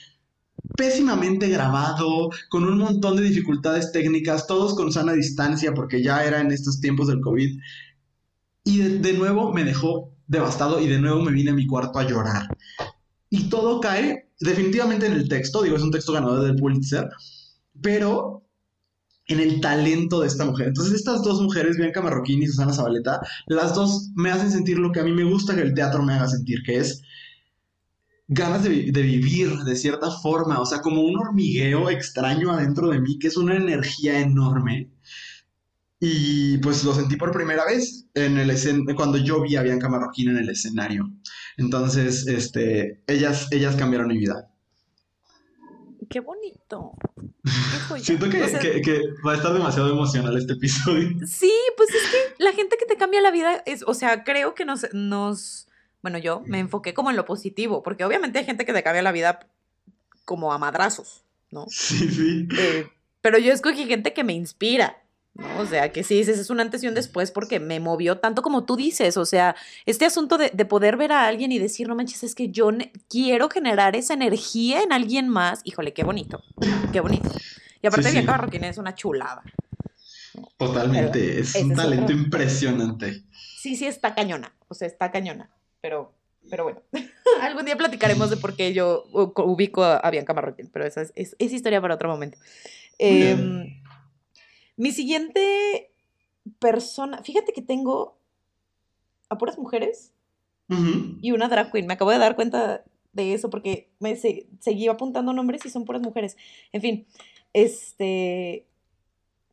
pésimamente 0.78 1.50
grabado, 1.50 2.30
con 2.50 2.64
un 2.64 2.78
montón 2.78 3.18
de 3.18 3.24
dificultades 3.24 3.92
técnicas, 3.92 4.48
todos 4.48 4.76
con 4.76 4.94
sana 4.94 5.12
distancia 5.14 5.74
porque 5.74 6.02
ya 6.02 6.24
era 6.24 6.40
en 6.40 6.52
estos 6.52 6.80
tiempos 6.80 7.08
del 7.08 7.20
COVID. 7.20 7.60
Y 8.64 8.78
de, 8.78 9.00
de 9.00 9.14
nuevo 9.14 9.52
me 9.52 9.66
dejó 9.66 10.14
devastado 10.28 10.80
y 10.80 10.88
de 10.88 11.00
nuevo 11.00 11.22
me 11.22 11.34
vine 11.34 11.52
a 11.52 11.56
mi 11.56 11.68
cuarto 11.68 12.00
a 12.00 12.08
llorar. 12.08 12.48
Y 13.30 13.50
todo 13.50 13.82
cae 13.82 14.30
definitivamente 14.40 15.08
en 15.08 15.14
el 15.14 15.28
texto, 15.28 15.62
digo, 15.62 15.76
es 15.76 15.84
un 15.84 15.92
texto 15.92 16.14
ganador 16.14 16.44
del 16.44 16.56
Pulitzer, 16.56 17.10
pero 17.84 18.44
en 19.28 19.40
el 19.40 19.62
talento 19.62 20.22
de 20.22 20.28
esta 20.28 20.46
mujer. 20.46 20.68
Entonces 20.70 20.94
estas 20.96 21.24
dos 21.24 21.42
mujeres, 21.42 21.78
Bianca 21.78 22.02
Marroquín 22.02 22.44
y 22.44 22.48
Susana 22.48 22.74
Zabaleta, 22.74 23.22
las 23.48 23.76
dos 23.76 24.10
me 24.16 24.32
hacen 24.32 24.52
sentir 24.52 24.80
lo 24.80 24.92
que 24.92 25.00
a 25.02 25.04
mí 25.04 25.14
me 25.14 25.24
gusta 25.26 25.56
que 25.56 25.62
el 25.62 25.74
teatro 25.74 26.04
me 26.04 26.14
haga 26.14 26.28
sentir, 26.28 26.64
que 26.66 26.78
es 26.78 27.02
ganas 28.28 28.64
de, 28.64 28.70
vi- 28.70 28.92
de 28.92 29.02
vivir 29.02 29.50
de 29.64 29.76
cierta 29.78 30.12
forma, 30.12 30.60
o 30.60 30.66
sea, 30.66 30.82
como 30.82 31.02
un 31.04 31.18
hormigueo 31.18 31.90
extraño 31.90 32.52
adentro 32.52 32.90
de 32.90 33.00
mí, 33.00 33.18
que 33.20 33.28
es 33.28 33.38
una 33.38 33.56
energía 33.56 34.20
enorme. 34.20 34.90
Y 36.00 36.58
pues 36.60 36.84
lo 36.84 36.94
sentí 36.94 37.16
por 37.16 37.32
primera 37.32 37.66
vez 37.66 38.06
en 38.14 38.38
el 38.38 38.52
cuando 38.96 39.18
yo 39.18 39.42
vi 39.42 39.56
a 39.56 39.64
Bianca 39.64 39.90
Marroquín 39.90 40.30
en 40.30 40.38
el 40.38 40.50
escenario. 40.50 41.10
Entonces, 41.58 42.28
este, 42.28 43.02
ellas, 43.08 43.48
ellas 43.52 43.76
cambiaron 43.76 44.10
mi 44.10 44.18
vida. 44.18 44.53
Qué 46.10 46.20
bonito. 46.20 46.94
Qué. 47.94 48.00
Siento 48.00 48.30
que, 48.30 48.44
O 48.44 48.48
sea, 48.48 48.60
que- 48.60 48.82
que 48.82 49.02
va 49.26 49.34
a 49.34 49.36
estar 49.36 49.54
demasiado 49.54 49.90
emocional 49.92 50.38
este 50.38 50.54
episodio. 50.54 51.10
Sí, 51.28 51.52
pues 51.78 51.90
es 51.90 52.10
que 52.10 52.44
la 52.44 52.52
gente 52.54 52.78
que 52.78 52.86
te 52.86 52.98
cambia 52.98 53.22
la 53.22 53.32
vida 53.32 53.62
es, 53.66 53.84
o 53.86 53.94
sea, 53.94 54.24
creo 54.24 54.56
que 54.56 54.66
nos, 54.66 54.88
nos, 54.94 55.68
bueno, 56.02 56.18
yo 56.18 56.42
me 56.46 56.60
enfoqué 56.60 56.94
como 56.94 57.10
en 57.10 57.16
lo 57.16 57.26
positivo, 57.26 57.84
porque 57.84 58.06
obviamente 58.06 58.40
hay 58.40 58.46
gente 58.46 58.66
que 58.66 58.74
te 58.74 58.84
cambia 58.84 59.02
la 59.02 59.12
vida 59.12 59.48
como 60.26 60.54
a 60.54 60.58
madrazos, 60.58 61.24
¿no? 61.52 61.66
Sí, 61.70 62.10
sí. 62.10 62.48
Eh, 62.58 62.88
pero 63.22 63.38
yo 63.38 63.52
escogí 63.54 63.86
gente 63.86 64.14
que 64.14 64.24
me 64.24 64.34
inspira, 64.34 65.03
¿no? 65.36 65.46
O 65.60 65.66
sea, 65.66 65.92
que 65.92 66.04
sí 66.04 66.16
dices, 66.16 66.38
es 66.40 66.50
un 66.50 66.60
antes 66.60 66.84
y 66.84 66.88
un 66.88 66.94
después 66.94 67.32
porque 67.32 67.60
me 67.60 67.80
movió 67.80 68.18
tanto 68.20 68.42
como 68.42 68.66
tú 68.66 68.76
dices, 68.76 69.18
o 69.18 69.26
sea, 69.26 69.56
este 69.86 70.06
asunto 70.06 70.38
de, 70.38 70.50
de 70.54 70.66
poder 70.66 70.96
ver 70.98 71.12
a 71.12 71.28
alguien 71.28 71.52
y 71.52 71.60
decir, 71.60 71.88
no 71.88 71.96
manches, 71.96 72.24
es 72.24 72.36
que 72.36 72.50
yo 72.50 72.70
quiero 73.10 73.50
generar 73.50 73.96
esa 73.96 74.14
energía 74.14 74.82
en 74.84 74.94
alguien 74.94 75.28
más, 75.30 75.62
híjole, 75.64 75.94
qué 75.94 76.04
bonito, 76.04 76.44
qué 76.94 77.00
bonito. 77.00 77.30
Y 77.82 77.88
aparte, 77.88 78.10
Sí, 78.10 78.16
sí. 78.18 78.22
Bianca 78.26 78.68
es 78.68 78.78
una 78.78 78.96
chulada. 78.96 79.42
Totalmente. 80.58 81.40
Es 81.40 81.56
un 81.56 81.74
talento 81.76 82.06
otro- 82.06 82.16
impresionante. 82.16 83.24
Sí, 83.60 83.76
sí, 83.76 83.86
está 83.86 84.16
cañona. 84.16 84.54
O 84.68 84.74
sea, 84.74 84.88
está 84.88 85.12
cañona. 85.12 85.50
Pero, 85.82 86.14
pero 86.50 86.64
bueno. 86.64 86.82
Algún 87.42 87.66
día 87.66 87.76
platicaremos 87.78 88.30
de 88.30 88.38
por 88.38 88.56
qué 88.56 88.74
yo 88.74 89.04
ubico 89.12 89.84
a, 89.84 90.10
Bianca 90.10 90.34
Marroquín. 90.34 90.70
Pero 90.72 90.86
esa 90.86 91.02
es, 91.02 91.12
es- 91.16 91.36
es 91.40 91.54
historia 91.54 91.82
para 91.82 91.96
otro 91.96 92.10
momento. 92.10 92.38
Em, 93.00 93.83
mi 94.78 94.92
siguiente 94.92 95.92
persona. 96.60 97.22
Fíjate 97.24 97.54
que 97.54 97.62
tengo 97.62 98.18
a 99.30 99.38
puras 99.38 99.58
mujeres 99.58 100.12
y 101.22 101.32
una 101.32 101.48
drag 101.50 101.72
queen. 101.72 101.86
Me 101.88 101.94
acabo 101.94 102.10
de 102.12 102.18
dar 102.18 102.36
cuenta 102.36 102.84
de 103.12 103.34
eso 103.34 103.50
porque 103.50 103.90
me 104.00 104.16
se- 104.16 104.48
seguí 104.60 104.88
apuntando 104.88 105.32
nombres 105.34 105.64
y 105.66 105.70
son 105.70 105.86
puras 105.86 106.02
mujeres. 106.02 106.36
En 106.72 106.82
fin, 106.82 107.08
este. 107.54 108.66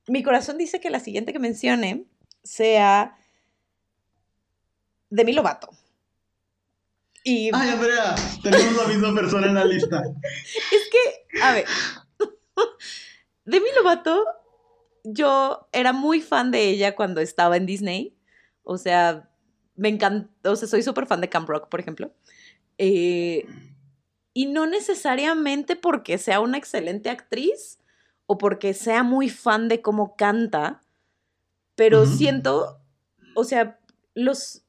Mi 0.09 0.23
corazón 0.23 0.57
dice 0.59 0.81
que 0.81 0.89
la 0.91 0.99
siguiente 1.01 1.33
que 1.33 1.39
mencione 1.39 2.05
sea 2.43 3.17
Demi 5.11 5.33
Lovato. 5.33 5.69
Y 7.23 7.51
Ay, 7.53 7.69
Andrea, 7.71 8.15
tenemos 8.43 8.77
la 8.77 8.85
misma 8.89 9.15
persona 9.15 9.47
en 9.47 9.55
la 9.55 9.65
lista. 9.67 10.03
es 10.73 10.89
que, 10.91 11.41
a 11.43 11.53
ver, 11.53 11.67
Demi 13.45 13.69
Lovato, 13.77 14.25
yo 15.05 15.69
era 15.73 15.93
muy 15.93 16.21
fan 16.21 16.51
de 16.51 16.69
ella 16.69 16.95
cuando 16.95 17.21
estaba 17.21 17.57
en 17.57 17.67
Disney. 17.67 18.17
O 18.63 18.79
sea, 18.79 19.31
me 19.77 19.89
encanta, 19.89 20.51
o 20.51 20.57
sea, 20.57 20.69
soy 20.69 20.83
súper 20.83 21.07
fan 21.07 21.21
de 21.21 21.29
Camp 21.29 21.49
Rock, 21.49 21.69
por 21.69 21.81
ejemplo. 21.81 22.13
Eh, 22.79 23.47
y 24.33 24.47
no 24.47 24.67
necesariamente 24.67 25.77
porque 25.77 26.19
sea 26.19 26.41
una 26.41 26.59
excelente 26.59 27.11
actriz 27.11 27.79
o 28.27 28.39
porque 28.39 28.75
sea 28.75 29.03
muy 29.03 29.29
fan 29.29 29.69
de 29.69 29.83
cómo 29.83 30.17
canta, 30.17 30.83
pero 31.75 32.07
siento, 32.07 32.81
o 33.35 33.45
sea, 33.45 33.81
los... 34.15 34.63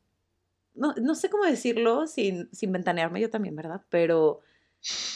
No, 0.74 0.96
no 1.02 1.16
sé 1.16 1.30
cómo 1.30 1.44
decirlo 1.44 2.08
sin, 2.08 2.50
sin 2.54 2.72
ventanearme 2.72 3.20
yo 3.20 3.30
también, 3.30 3.56
¿verdad? 3.56 3.82
Pero 3.90 4.40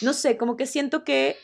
no 0.01 0.13
sé, 0.13 0.37
como 0.37 0.57
que 0.57 0.67
siento 0.67 1.03
que 1.03 1.37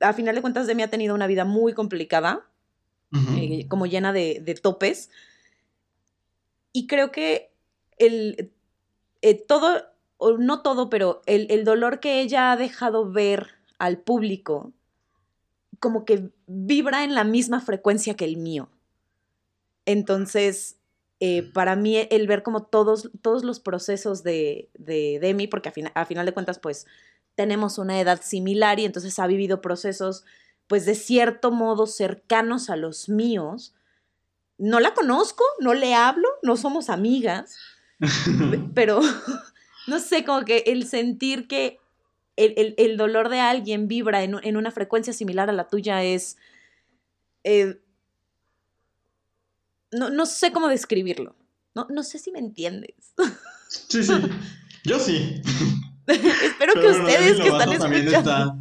a 0.00 0.12
final 0.12 0.34
de 0.34 0.40
cuentas 0.40 0.66
Demi 0.66 0.82
ha 0.82 0.90
tenido 0.90 1.14
una 1.14 1.26
vida 1.26 1.44
muy 1.44 1.72
complicada, 1.74 2.46
eh, 3.36 3.66
como 3.68 3.86
llena 3.86 4.12
de, 4.12 4.40
de 4.44 4.54
topes. 4.54 5.10
Y 6.72 6.86
creo 6.86 7.10
que 7.10 7.50
el, 7.98 8.52
eh, 9.22 9.34
todo, 9.34 9.82
o 10.18 10.36
no 10.38 10.62
todo, 10.62 10.90
pero 10.90 11.22
el, 11.26 11.46
el 11.50 11.64
dolor 11.64 12.00
que 12.00 12.20
ella 12.20 12.52
ha 12.52 12.56
dejado 12.56 13.10
ver 13.10 13.48
al 13.78 13.98
público, 13.98 14.72
como 15.80 16.04
que 16.04 16.30
vibra 16.46 17.04
en 17.04 17.14
la 17.14 17.24
misma 17.24 17.60
frecuencia 17.60 18.14
que 18.14 18.24
el 18.24 18.36
mío. 18.36 18.68
Entonces, 19.86 20.76
eh, 21.20 21.42
para 21.52 21.76
mí 21.76 21.96
el 22.10 22.26
ver 22.26 22.42
como 22.42 22.64
todos, 22.64 23.10
todos 23.22 23.42
los 23.44 23.58
procesos 23.60 24.22
de, 24.22 24.68
de 24.78 25.18
Demi, 25.20 25.46
porque 25.46 25.68
a, 25.70 25.72
fina- 25.72 25.92
a 25.94 26.04
final 26.04 26.26
de 26.26 26.32
cuentas, 26.32 26.58
pues 26.58 26.86
tenemos 27.38 27.78
una 27.78 28.00
edad 28.00 28.20
similar 28.20 28.80
y 28.80 28.84
entonces 28.84 29.16
ha 29.20 29.28
vivido 29.28 29.60
procesos, 29.60 30.24
pues 30.66 30.84
de 30.86 30.96
cierto 30.96 31.52
modo 31.52 31.86
cercanos 31.86 32.68
a 32.68 32.74
los 32.74 33.08
míos. 33.08 33.74
No 34.58 34.80
la 34.80 34.92
conozco, 34.92 35.44
no 35.60 35.72
le 35.72 35.94
hablo, 35.94 36.28
no 36.42 36.56
somos 36.56 36.90
amigas, 36.90 37.56
pe- 38.00 38.60
pero 38.74 39.00
no 39.86 40.00
sé, 40.00 40.24
como 40.24 40.44
que 40.44 40.64
el 40.66 40.84
sentir 40.88 41.46
que 41.46 41.78
el, 42.34 42.54
el- 42.56 42.74
el 42.76 42.96
dolor 42.96 43.28
de 43.28 43.38
alguien 43.38 43.86
vibra 43.86 44.24
en, 44.24 44.34
en 44.42 44.56
una 44.56 44.72
frecuencia 44.72 45.12
similar 45.12 45.48
a 45.48 45.52
la 45.52 45.68
tuya 45.68 46.02
es... 46.02 46.38
eh, 47.44 47.80
no, 49.92 50.10
no 50.10 50.26
sé 50.26 50.50
cómo 50.52 50.66
describirlo. 50.66 51.36
No, 51.76 51.86
no 51.88 52.02
sé 52.02 52.18
si 52.18 52.32
me 52.32 52.40
entiendes. 52.40 53.14
Sí, 53.68 54.02
sí. 54.02 54.12
Yo 54.84 54.98
sí. 54.98 55.40
Espero 56.44 56.72
que 56.74 56.80
Pero 56.80 56.90
ustedes 56.90 57.36
que 57.40 57.48
están 57.48 57.72
escuchando. 57.72 58.18
está, 58.18 58.56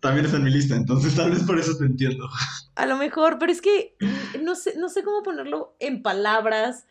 también 0.00 0.24
está 0.26 0.36
en 0.38 0.44
mi 0.44 0.50
lista, 0.50 0.76
entonces 0.76 1.14
tal 1.14 1.30
vez 1.30 1.42
por 1.42 1.58
eso 1.58 1.76
te 1.76 1.84
entiendo. 1.84 2.28
A 2.76 2.86
lo 2.86 2.96
mejor, 2.96 3.38
pero 3.38 3.50
es 3.52 3.60
que 3.60 3.96
no 4.42 4.54
sé, 4.54 4.74
no 4.78 4.88
sé 4.88 5.02
cómo 5.02 5.22
ponerlo 5.22 5.74
en 5.80 6.02
palabras, 6.02 6.86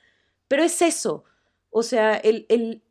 pero 0.47 0.63
es 0.63 0.81
eso. 0.81 1.23
O 1.69 1.83
sea, 1.83 2.15
el, 2.15 2.45
el- 2.49 2.83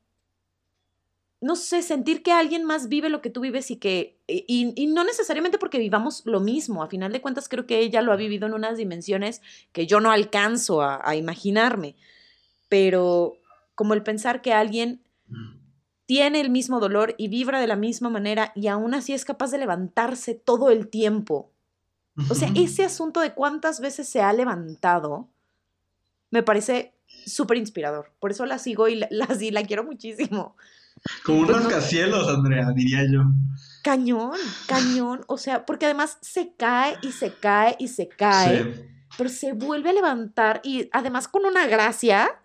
no 1.41 1.55
sé, 1.55 1.83
sentir 1.83 2.23
que 2.23 2.33
alguien 2.33 2.65
más 2.65 2.89
vive 2.89 3.11
lo 3.11 3.21
que 3.21 3.29
tú 3.31 3.41
vives 3.43 3.71
y 3.71 3.77
que, 3.77 4.19
y, 4.27 4.73
y 4.75 4.87
no 4.87 5.05
necesariamente 5.05 5.59
porque 5.59 5.79
vivamos 5.79 6.23
lo 6.25 6.41
mismo, 6.41 6.83
a 6.83 6.89
final 6.89 7.13
de 7.13 7.21
cuentas 7.21 7.49
creo 7.49 7.67
que 7.67 7.79
ella 7.81 8.01
lo 8.01 8.13
ha 8.13 8.17
vivido 8.17 8.47
en 8.47 8.55
unas 8.55 8.79
dimensiones 8.79 9.43
que 9.73 9.87
yo 9.87 10.01
no 10.01 10.11
alcanzo 10.11 10.81
a, 10.81 10.99
a 11.05 11.15
imaginarme, 11.15 11.95
pero 12.71 13.37
como 13.75 13.93
el 13.93 14.03
pensar 14.03 14.41
que 14.41 14.55
alguien 14.55 15.03
tiene 16.07 16.41
el 16.41 16.51
mismo 16.51 16.81
dolor 16.81 17.15
y 17.19 17.29
vibra 17.29 17.61
de 17.61 17.67
la 17.67 17.77
misma 17.77 18.09
manera 18.09 18.53
y 18.55 18.69
aún 18.69 18.95
así 18.95 19.13
es 19.13 19.25
capaz 19.25 19.51
de 19.51 19.59
levantarse 19.59 20.35
todo 20.35 20.71
el 20.71 20.89
tiempo 20.89 21.51
o 22.31 22.35
sea, 22.35 22.51
ese 22.55 22.85
asunto 22.85 23.21
de 23.21 23.35
cuántas 23.35 23.81
veces 23.81 24.09
se 24.09 24.23
ha 24.23 24.33
levantado, 24.33 25.29
me 26.31 26.43
parece 26.43 26.95
súper 27.27 27.59
inspirador. 27.59 28.13
Por 28.19 28.31
eso 28.31 28.47
la 28.47 28.59
sigo 28.59 28.89
y 28.89 28.97
la, 28.97 29.09
la, 29.11 29.29
la 29.53 29.63
quiero 29.65 29.85
muchísimo. 29.85 30.57
Como 31.25 31.41
un 31.41 31.47
pues 31.47 31.59
rascacielos, 31.59 32.27
Andrea, 32.29 32.71
diría 32.75 33.03
yo. 33.11 33.23
Cañón, 33.83 34.39
cañón. 34.67 35.25
O 35.29 35.37
sea, 35.37 35.67
porque 35.67 35.85
además 35.85 36.19
se 36.23 36.55
cae 36.57 36.97
y 37.03 37.13
se 37.13 37.35
cae 37.35 37.77
y 37.79 37.89
se 37.89 38.09
cae. 38.09 38.91
Pero 39.19 39.31
se 39.31 39.53
vuelve 39.53 39.91
a 39.91 39.93
levantar 39.93 40.61
y 40.65 40.89
además 40.93 41.29
con 41.29 41.45
una 41.45 41.67
gracia 41.67 42.41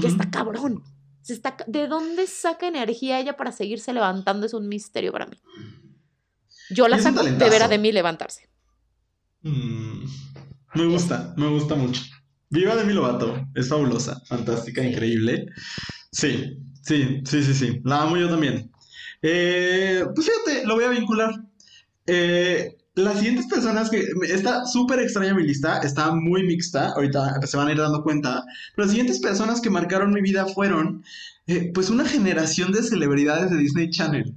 que 0.00 0.06
está 0.06 0.30
cabrón. 0.30 0.84
Se 1.22 1.34
está, 1.34 1.56
¿De 1.66 1.86
dónde 1.86 2.26
saca 2.26 2.66
energía 2.66 3.20
ella 3.20 3.36
para 3.36 3.52
seguirse 3.52 3.92
levantando? 3.92 4.46
Es 4.46 4.54
un 4.54 4.68
misterio 4.68 5.12
para 5.12 5.26
mí. 5.26 5.40
Yo 6.70 6.88
la 6.88 6.98
saco 6.98 7.22
de 7.22 7.50
ver 7.50 7.62
a 7.62 7.68
Demi 7.68 7.92
levantarse. 7.92 8.48
Mm, 9.42 10.04
me 10.74 10.86
gusta, 10.86 11.34
me 11.36 11.48
gusta 11.48 11.74
mucho. 11.74 12.02
Viva 12.48 12.74
Demi 12.74 12.92
Lovato, 12.92 13.46
es 13.54 13.68
fabulosa, 13.68 14.20
fantástica, 14.26 14.82
increíble. 14.82 15.46
Sí, 16.10 16.58
sí, 16.82 17.22
sí, 17.24 17.42
sí, 17.42 17.54
sí. 17.54 17.80
La 17.84 18.02
amo 18.02 18.16
yo 18.16 18.28
también. 18.28 18.70
Eh, 19.22 20.04
pues 20.14 20.26
fíjate, 20.26 20.66
lo 20.66 20.74
voy 20.74 20.84
a 20.84 20.88
vincular. 20.88 21.30
Eh, 22.06 22.76
las 23.00 23.18
siguientes 23.18 23.46
personas 23.46 23.90
que. 23.90 24.04
Está 24.28 24.66
súper 24.66 25.00
extraña 25.00 25.34
mi 25.34 25.44
lista, 25.44 25.78
está 25.80 26.12
muy 26.12 26.42
mixta, 26.44 26.90
ahorita 26.90 27.40
se 27.46 27.56
van 27.56 27.68
a 27.68 27.72
ir 27.72 27.78
dando 27.78 28.02
cuenta. 28.02 28.44
Pero 28.74 28.86
las 28.86 28.90
siguientes 28.90 29.18
personas 29.20 29.60
que 29.60 29.70
marcaron 29.70 30.12
mi 30.12 30.20
vida 30.20 30.46
fueron, 30.46 31.02
eh, 31.46 31.70
pues, 31.74 31.90
una 31.90 32.04
generación 32.04 32.72
de 32.72 32.82
celebridades 32.82 33.50
de 33.50 33.56
Disney 33.56 33.90
Channel. 33.90 34.34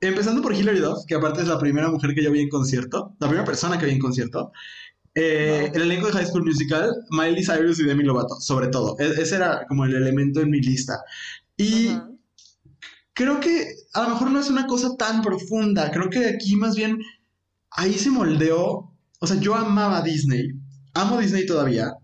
empezando 0.00 0.42
por 0.42 0.54
Hilary 0.54 0.78
Duff, 0.78 1.04
que 1.08 1.16
aparte 1.16 1.42
es 1.42 1.48
la 1.48 1.58
primera 1.58 1.88
mujer 1.90 2.14
que 2.14 2.22
yo 2.22 2.30
vi 2.30 2.40
en 2.40 2.48
concierto, 2.48 3.16
la 3.18 3.26
primera 3.26 3.44
persona 3.44 3.78
que 3.78 3.86
vi 3.86 3.92
en 3.92 3.98
concierto. 3.98 4.52
Eh, 5.20 5.72
el 5.74 5.82
elenco 5.82 6.06
de 6.06 6.12
High 6.12 6.26
School 6.26 6.44
Musical, 6.44 6.94
Miley 7.10 7.44
Cyrus 7.44 7.80
y 7.80 7.84
Demi 7.84 8.04
Lovato, 8.04 8.36
sobre 8.40 8.68
todo. 8.68 8.96
E-, 9.00 9.20
ese 9.20 9.34
era 9.34 9.66
como 9.66 9.84
el 9.84 9.94
elemento 9.94 10.40
en 10.40 10.50
mi 10.50 10.60
lista. 10.60 11.02
Y 11.56 11.90
creo 13.18 13.40
que 13.40 13.74
a 13.94 14.02
lo 14.04 14.10
mejor 14.10 14.30
no 14.30 14.38
es 14.38 14.48
una 14.48 14.68
cosa 14.68 14.96
tan 14.96 15.22
profunda. 15.22 15.90
Creo 15.90 16.08
que 16.08 16.24
aquí 16.28 16.54
más 16.54 16.76
bien 16.76 17.02
ahí 17.72 17.94
se 17.94 18.10
moldeó. 18.10 18.94
O 19.18 19.26
sea, 19.26 19.40
yo 19.40 19.56
amaba 19.56 20.02
Disney. 20.02 20.52
Amo 20.94 21.18
Disney 21.18 21.44
todavía. 21.44 21.94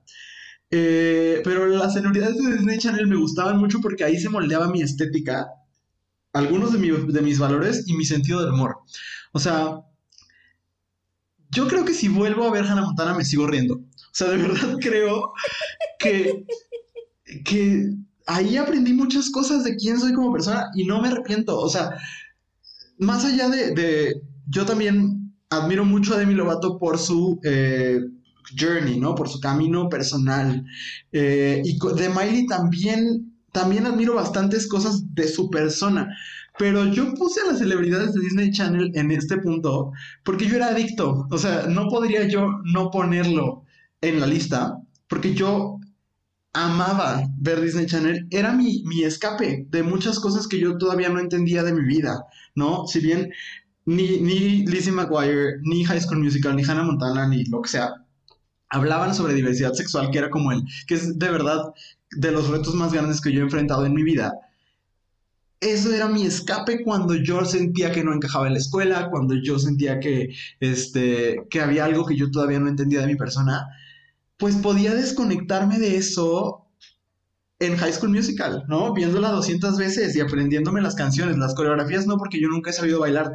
Eh, 0.73 1.41
pero 1.45 1.69
las 1.69 1.95
celebridades 1.95 2.37
de 2.37 2.55
Disney 2.55 2.79
Channel 2.79 3.07
me 3.07 3.15
gustaban 3.15 3.59
mucho 3.59 3.81
porque 3.81 4.03
ahí 4.03 4.19
se 4.19 4.29
moldeaba 4.29 4.69
mi 4.69 4.83
estética, 4.83 5.47
algunos 6.33 6.73
de, 6.73 6.79
de 6.81 7.23
mis 7.23 7.39
valores 7.39 7.85
y 7.87 7.95
mi 7.95 8.05
sentido 8.05 8.43
del 8.43 8.53
humor. 8.53 8.79
O 9.31 9.39
sea, 9.39 9.83
yo 11.51 11.69
creo 11.69 11.85
que 11.85 11.95
si 11.95 12.09
vuelvo 12.09 12.45
a 12.45 12.51
ver 12.51 12.65
Hannah 12.65 12.87
Montana 12.87 13.15
me 13.15 13.25
sigo 13.25 13.47
riendo. 13.47 13.77
O 13.77 14.11
sea, 14.11 14.31
de 14.31 14.37
verdad 14.49 14.79
creo 14.81 15.33
que, 16.01 16.45
que 17.45 17.95
ahí 18.27 18.57
aprendí 18.57 18.93
muchas 18.93 19.31
cosas 19.31 19.65
de 19.65 19.77
quién 19.77 19.99
soy 19.99 20.13
como 20.13 20.33
persona 20.33 20.71
y 20.75 20.85
no 20.85 21.01
me 21.01 21.09
arrepiento. 21.09 21.59
O 21.59 21.69
sea, 21.69 21.91
más 22.99 23.25
allá 23.25 23.49
de, 23.49 24.23
yo 24.49 24.65
también 24.65 25.33
admiro 25.51 25.85
mucho 25.85 26.15
a 26.15 26.19
Demi 26.19 26.35
Lovato 26.35 26.79
por 26.79 26.99
su 26.99 27.41
eh, 27.45 28.01
journey, 28.59 28.99
¿no? 28.99 29.15
Por 29.15 29.29
su 29.29 29.41
camino 29.41 29.89
personal. 29.89 30.65
Eh, 31.13 31.63
y 31.65 31.79
de 31.97 32.09
Miley 32.09 32.47
también, 32.47 33.33
también 33.53 33.87
admiro 33.87 34.15
bastantes 34.15 34.69
cosas 34.69 35.15
de 35.15 35.29
su 35.29 35.51
persona. 35.51 36.09
Pero 36.59 36.87
yo 36.87 37.13
puse 37.15 37.41
a 37.41 37.47
las 37.51 37.59
celebridades 37.59 38.15
de 38.15 38.21
Disney 38.21 38.53
Channel 38.53 38.93
en 38.95 39.11
este 39.11 39.39
punto 39.39 39.91
porque 40.25 40.47
yo 40.47 40.57
era 40.57 40.69
adicto. 40.69 41.27
O 41.31 41.39
sea, 41.39 41.67
no 41.67 41.89
podría 41.89 42.29
yo 42.29 42.47
no 42.73 42.91
ponerlo 42.91 43.65
en 44.01 44.21
la 44.21 44.27
lista 44.27 44.79
porque 45.09 45.35
yo 45.35 45.79
amaba 46.55 47.29
ver 47.39 47.61
Disney 47.61 47.87
Channel. 47.87 48.27
Era 48.31 48.53
mi, 48.53 48.83
mi 48.87 49.05
escape 49.05 49.67
de 49.69 49.83
muchas 49.83 50.19
cosas 50.19 50.49
que 50.49 50.59
yo 50.59 50.79
todavía 50.79 51.11
no 51.11 51.21
entendía 51.21 51.63
de 51.63 51.75
mi 51.75 51.85
vida, 51.85 52.25
¿no? 52.55 52.87
Si 52.87 53.01
bien 53.01 53.31
ni, 53.85 54.21
ni 54.21 54.67
Lizzie 54.67 54.93
McGuire, 54.93 55.59
ni 55.63 55.85
High 55.85 56.01
School 56.01 56.21
Musical, 56.21 56.57
ni 56.57 56.65
Hannah 56.65 56.85
Montana, 56.85 57.29
ni 57.29 57.45
lo 57.45 57.61
que 57.61 57.69
sea, 57.69 57.93
hablaban 58.71 59.15
sobre 59.15 59.35
diversidad 59.35 59.75
sexual, 59.75 60.11
que 60.11 60.19
era 60.19 60.31
como 60.31 60.53
el, 60.53 60.63
que 60.87 60.95
es 60.95 61.19
de 61.19 61.31
verdad 61.31 61.75
de 62.13 62.33
los 62.33 62.49
retos 62.49 62.75
más 62.75 62.93
grandes 62.93 63.21
que 63.21 63.33
yo 63.33 63.41
he 63.41 63.45
enfrentado 63.45 63.85
en 63.85 63.95
mi 63.95 64.03
vida 64.03 64.33
eso 65.65 65.95
era 65.95 66.09
mi 66.09 66.27
escape 66.27 66.83
cuando 66.85 67.15
yo 67.15 67.45
sentía 67.45 67.91
que 67.91 68.05
no 68.05 68.13
encajaba 68.13 68.47
en 68.47 68.53
la 68.55 68.59
escuela, 68.59 69.09
cuando 69.11 69.35
yo 69.35 69.59
sentía 69.59 69.99
que, 69.99 70.35
este, 70.61 71.47
que 71.51 71.61
había 71.61 71.87
algo 71.87 72.05
que 72.05 72.17
yo 72.17 72.31
todavía 72.31 72.61
no 72.61 72.69
entendía 72.69 73.01
de 73.01 73.07
mi 73.07 73.17
persona, 73.17 73.67
pues 74.39 74.57
podía 74.57 74.95
desconectarme 74.95 75.79
de 75.79 75.97
eso 75.97 76.67
en 77.61 77.77
High 77.77 77.93
School 77.93 78.11
Musical, 78.11 78.65
¿no? 78.69 78.93
Viéndola 78.93 79.31
200 79.31 79.77
veces 79.79 80.15
y 80.17 80.21
aprendiéndome 80.21 80.83
las 80.83 80.95
canciones, 80.95 81.39
las 81.39 81.55
coreografías 81.55 82.07
no, 82.07 82.17
porque 82.17 82.41
yo 82.41 82.49
nunca 82.49 82.71
he 82.71 82.75
sabido 82.75 83.01
bailar, 83.01 83.33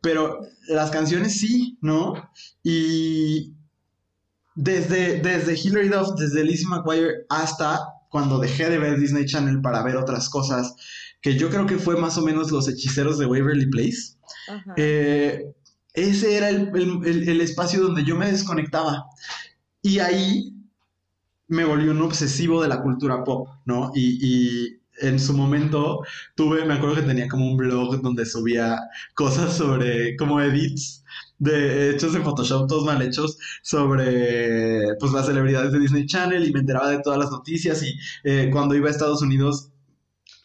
pero 0.00 0.40
las 0.68 0.90
canciones 0.90 1.38
sí, 1.38 1.78
¿no? 1.80 2.30
Y 2.62 3.54
desde, 4.54 5.20
desde 5.20 5.58
Hilary 5.58 5.88
Duff, 5.88 6.14
desde 6.18 6.44
Lizzie 6.44 6.68
McGuire 6.68 7.26
hasta 7.28 7.80
cuando 8.10 8.38
dejé 8.38 8.68
de 8.68 8.78
ver 8.78 8.98
Disney 8.98 9.24
Channel 9.24 9.60
para 9.62 9.82
ver 9.82 9.96
otras 9.96 10.28
cosas, 10.28 10.74
que 11.22 11.36
yo 11.36 11.48
creo 11.48 11.66
que 11.66 11.78
fue 11.78 11.96
más 11.96 12.18
o 12.18 12.22
menos 12.22 12.50
Los 12.50 12.68
Hechiceros 12.68 13.18
de 13.18 13.26
Waverly 13.26 13.66
Place. 13.70 14.16
Eh, 14.76 15.54
ese 15.94 16.36
era 16.36 16.48
el, 16.48 17.40
espacio 17.40 17.80
donde 17.82 18.04
yo 18.04 18.16
me 18.16 18.30
desconectaba. 18.30 19.06
Y 19.82 19.98
ahí 19.98 20.54
me 21.48 21.64
volví 21.64 21.88
un 21.88 22.00
obsesivo 22.02 22.62
de 22.62 22.68
la 22.68 22.82
cultura 22.82 23.24
pop, 23.24 23.48
¿no? 23.64 23.92
Y, 23.94 24.76
en 25.02 25.18
su 25.18 25.32
momento 25.32 26.00
tuve, 26.34 26.66
me 26.66 26.74
acuerdo 26.74 26.96
que 26.96 27.02
tenía 27.02 27.26
como 27.26 27.46
un 27.46 27.56
blog 27.56 28.02
donde 28.02 28.26
subía 28.26 28.78
cosas 29.14 29.56
sobre, 29.56 30.14
como 30.16 30.42
edits 30.42 31.04
de 31.38 31.90
hechos 31.90 32.14
en 32.14 32.22
Photoshop, 32.22 32.68
todos 32.68 32.84
mal 32.84 33.00
hechos, 33.00 33.38
sobre 33.62 34.94
pues 34.98 35.12
las 35.12 35.24
celebridades 35.24 35.72
de 35.72 35.78
Disney 35.78 36.06
Channel 36.06 36.46
y 36.46 36.52
me 36.52 36.60
enteraba 36.60 36.90
de 36.90 37.00
todas 37.00 37.18
las 37.18 37.30
noticias 37.30 37.82
y 37.82 37.94
eh, 38.24 38.50
cuando 38.52 38.74
iba 38.74 38.88
a 38.88 38.90
Estados 38.90 39.22
Unidos 39.22 39.70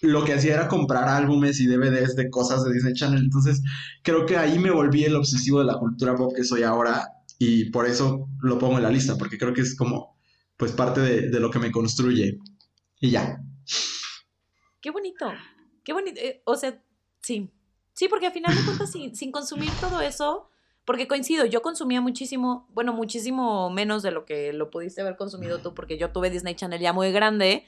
lo 0.01 0.23
que 0.23 0.33
hacía 0.33 0.53
era 0.53 0.67
comprar 0.67 1.07
álbumes 1.09 1.59
y 1.59 1.67
DVDs 1.67 2.15
de 2.15 2.29
cosas 2.29 2.63
de 2.63 2.73
Disney 2.73 2.93
Channel. 2.93 3.23
Entonces, 3.23 3.61
creo 4.03 4.25
que 4.25 4.37
ahí 4.37 4.59
me 4.59 4.71
volví 4.71 5.03
el 5.03 5.15
obsesivo 5.15 5.59
de 5.59 5.65
la 5.65 5.77
cultura 5.77 6.15
pop 6.15 6.33
que 6.35 6.43
soy 6.43 6.63
ahora 6.63 7.09
y 7.45 7.69
por 7.69 7.85
eso 7.85 8.27
lo 8.41 8.57
pongo 8.57 8.77
en 8.77 8.83
la 8.83 8.89
lista, 8.89 9.17
porque 9.17 9.37
creo 9.37 9.53
que 9.53 9.61
es 9.61 9.75
como, 9.75 10.17
pues, 10.57 10.71
parte 10.71 11.01
de, 11.01 11.39
lo 11.39 11.51
que 11.51 11.59
me 11.59 11.71
construye. 11.71 12.39
Y 12.99 13.11
ya. 13.11 13.39
Qué 14.81 14.89
bonito, 14.89 15.31
qué 15.83 15.93
bonito. 15.93 16.19
Eh, 16.19 16.41
o 16.45 16.55
sea, 16.55 16.81
sí. 17.21 17.51
Sí, 17.93 18.07
porque 18.07 18.27
al 18.27 18.33
final 18.33 18.55
de 18.55 18.63
cuentas, 18.63 18.91
sin, 18.91 19.15
sin 19.15 19.31
consumir 19.31 19.69
todo 19.79 20.01
eso, 20.01 20.49
porque 20.85 21.07
coincido, 21.07 21.45
yo 21.45 21.61
consumía 21.61 22.01
muchísimo, 22.01 22.67
bueno, 22.73 22.93
muchísimo 22.93 23.69
menos 23.69 24.03
de 24.03 24.11
lo 24.11 24.25
que 24.25 24.51
lo 24.53 24.69
pudiste 24.69 25.01
haber 25.01 25.17
consumido 25.17 25.59
tú, 25.59 25.73
porque 25.73 25.97
yo 25.97 26.11
tuve 26.11 26.29
Disney 26.29 26.55
Channel 26.55 26.81
ya 26.81 26.93
muy 26.93 27.11
grande, 27.11 27.65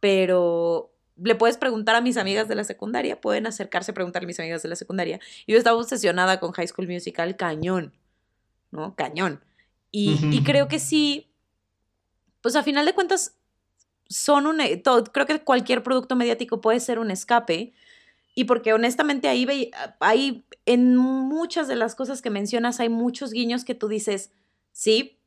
pero 0.00 0.92
le 1.16 1.34
puedes 1.34 1.58
preguntar 1.58 1.94
a 1.96 2.00
mis 2.00 2.16
amigas 2.16 2.48
de 2.48 2.54
la 2.54 2.64
secundaria, 2.64 3.20
pueden 3.20 3.46
acercarse 3.46 3.90
a 3.90 3.94
preguntar 3.94 4.22
a 4.22 4.26
mis 4.26 4.40
amigas 4.40 4.62
de 4.62 4.68
la 4.68 4.76
secundaria. 4.76 5.20
Yo 5.46 5.56
estaba 5.56 5.76
obsesionada 5.76 6.40
con 6.40 6.52
High 6.52 6.68
School 6.68 6.88
Musical 6.88 7.36
cañón, 7.36 7.92
¿no? 8.72 8.96
Cañón. 8.96 9.44
Y, 9.92 10.42
creo 10.42 10.68
que 10.68 10.78
sí, 10.78 11.30
pues 12.40 12.56
a 12.56 12.62
final 12.62 12.86
de 12.86 12.94
cuentas, 12.94 13.36
son 14.08 14.46
un, 14.46 14.60
e, 14.60 14.78
todo, 14.78 15.04
creo 15.04 15.26
que 15.26 15.42
cualquier 15.42 15.82
producto 15.82 16.16
mediático 16.16 16.60
puede 16.60 16.80
ser 16.80 16.98
un 16.98 17.10
escape. 17.10 17.72
Y 18.34 18.44
porque 18.44 18.72
honestamente 18.72 19.28
ahí, 19.28 19.70
ahí 20.00 20.44
en 20.64 20.96
muchas 20.96 21.68
de 21.68 21.76
las 21.76 21.94
cosas 21.94 22.22
que 22.22 22.30
mencionas 22.30 22.80
hay 22.80 22.88
muchos 22.88 23.32
guiños 23.32 23.64
que 23.64 23.74
tú 23.74 23.88
dices, 23.88 24.32
sí, 24.72 25.18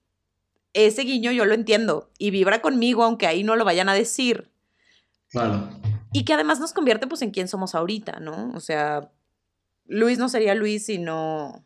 ese 0.74 1.04
guiño 1.04 1.32
yo 1.32 1.46
lo 1.46 1.54
entiendo 1.54 2.10
y 2.18 2.32
vibra 2.32 2.62
conmigo 2.62 3.04
aunque 3.04 3.28
ahí 3.28 3.44
no 3.44 3.56
lo 3.56 3.64
vayan 3.64 3.90
a 3.90 3.94
decir. 3.94 4.50
Y 6.12 6.24
que 6.24 6.34
además 6.34 6.60
nos 6.60 6.74
convierte 6.74 7.08
pues 7.08 7.22
en 7.22 7.32
quien 7.32 7.48
somos 7.48 7.76
ahorita, 7.76 8.20
¿no? 8.20 8.52
O 8.56 8.60
sea, 8.60 9.12
Luis 9.86 10.18
no 10.18 10.30
sería 10.30 10.56
Luis 10.56 10.86
si 10.86 10.98
no, 10.98 11.64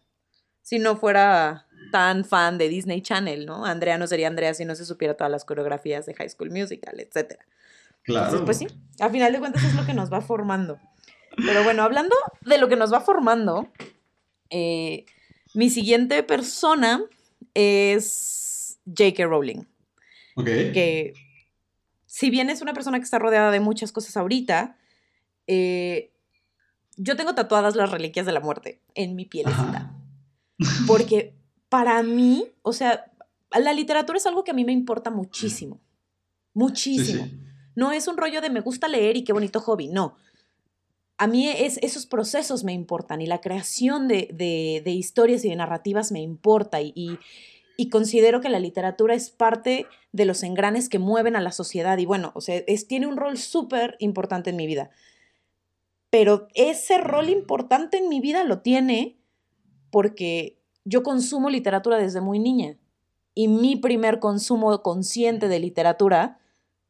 si 0.62 0.80
no 0.80 0.98
fuera 0.98 1.69
tan 1.92 2.26
fan 2.26 2.58
de 2.58 2.70
Disney 2.70 3.02
Channel, 3.02 3.46
¿no? 3.46 3.66
Andrea 3.66 3.98
no 3.98 4.08
sería 4.08 4.28
Andrea 4.28 4.54
si 4.54 4.66
no 4.66 4.76
se 4.76 4.86
supiera 4.86 5.16
todas 5.16 5.32
las 5.32 5.46
coreografías 5.46 6.06
de 6.06 6.14
High 6.14 6.30
School 6.30 6.52
Musical, 6.52 7.00
etc. 7.00 7.40
Claro. 8.04 8.46
pues 8.46 8.58
sí, 8.58 8.68
a 9.00 9.10
final 9.10 9.32
de 9.34 9.40
cuentas 9.40 9.64
es 9.64 9.76
lo 9.76 9.86
que 9.86 9.94
nos 9.94 10.12
va 10.12 10.22
formando. 10.22 10.80
Pero 11.38 11.64
bueno, 11.64 11.84
hablando 11.84 12.16
de 12.42 12.58
lo 12.58 12.68
que 12.68 12.76
nos 12.76 12.92
va 12.92 13.02
formando, 13.02 13.72
eh, 14.50 15.06
mi 15.54 15.70
siguiente 15.70 16.24
persona 16.24 17.02
es 17.54 18.80
J.K. 18.86 19.26
Rowling. 19.26 19.66
Ok. 20.36 20.46
Que 20.46 21.14
si 22.06 22.30
bien 22.30 22.50
es 22.50 22.62
una 22.62 22.74
persona 22.74 22.98
que 22.98 23.04
está 23.04 23.20
rodeada 23.20 23.52
de 23.52 23.60
muchas 23.60 23.92
cosas 23.92 24.18
ahorita, 24.18 24.78
eh, 25.48 26.12
yo 26.98 27.16
tengo 27.16 27.34
tatuadas 27.36 27.76
las 27.76 27.92
reliquias 27.92 28.26
de 28.26 28.32
la 28.32 28.40
muerte 28.40 28.82
en 28.94 29.16
mi 29.16 29.26
pielecita. 29.26 29.94
Porque 30.86 31.34
para 31.70 32.02
mí, 32.04 32.46
o 32.64 32.74
sea, 32.74 33.12
la 33.58 33.74
literatura 33.74 34.18
es 34.18 34.26
algo 34.26 34.44
que 34.44 34.52
a 34.52 34.56
mí 34.56 34.66
me 34.66 34.74
importa 34.74 35.10
muchísimo. 35.10 35.80
muchísimo. 36.54 37.28
No 37.76 37.92
es 37.92 38.08
un 38.08 38.18
rollo 38.18 38.42
de 38.42 38.50
me 38.50 38.60
gusta 38.60 38.88
leer 38.88 39.16
y 39.16 39.24
qué 39.24 39.32
bonito 39.32 39.62
hobby, 39.62 39.88
no. 39.88 40.18
A 41.18 41.28
mí 41.28 41.48
es, 41.48 41.78
esos 41.82 42.06
procesos 42.06 42.64
me 42.64 42.74
importan 42.74 43.22
y 43.22 43.28
la 43.28 43.42
creación 43.42 44.08
de, 44.08 44.82
historias 44.86 45.46
y 45.46 45.50
de 45.50 45.56
narrativas 45.56 46.12
me 46.12 46.22
importa 46.22 46.82
y, 46.82 46.94
y, 47.78 47.90
considero 47.90 48.42
que 48.42 48.50
la 48.50 48.60
literatura 48.60 49.16
es 49.16 49.30
parte 49.30 49.86
de 50.12 50.26
los 50.26 50.44
engranes 50.44 50.90
que 50.90 51.00
mueven 51.00 51.36
a 51.36 51.42
la 51.42 51.52
sociedad 51.52 51.98
y 51.98 52.06
bueno, 52.06 52.32
o 52.36 52.42
sea, 52.42 52.58
es, 52.68 52.88
tiene 52.88 53.08
un 53.08 53.18
rol 53.18 53.38
súper 53.38 53.96
importante 54.00 54.50
en 54.50 54.56
mi 54.56 54.66
vida. 54.66 54.90
Pero 56.10 56.48
ese 56.56 56.98
rol 56.98 57.30
importante 57.30 57.98
en 57.98 58.10
mi 58.10 58.20
vida 58.20 58.44
lo 58.44 58.60
tiene 58.60 59.18
porque 59.92 60.59
yo 60.90 61.04
consumo 61.04 61.50
literatura 61.50 61.98
desde 61.98 62.20
muy 62.20 62.40
niña 62.40 62.78
y 63.36 63.48
mi 63.48 63.76
primer 63.76 64.20
consumo 64.20 64.82
consciente 64.82 65.48
de 65.48 65.60
literatura 65.60 66.40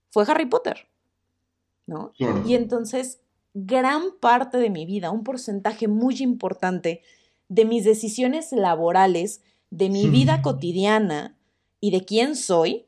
fue 0.09 0.23
Harry 0.27 0.45
Potter, 0.45 0.87
¿no? 1.85 2.13
Y 2.45 2.55
entonces, 2.55 3.19
gran 3.53 4.17
parte 4.21 4.57
de 4.57 4.69
mi 4.69 4.85
vida, 4.85 5.11
un 5.11 5.23
porcentaje 5.23 5.87
muy 5.87 6.15
importante 6.19 7.01
de 7.49 7.65
mis 7.65 7.83
decisiones 7.83 8.53
laborales, 8.53 9.41
de 9.69 9.89
mi 9.89 10.07
vida 10.07 10.41
cotidiana 10.41 11.37
y 11.81 11.91
de 11.91 12.05
quién 12.05 12.35
soy, 12.35 12.85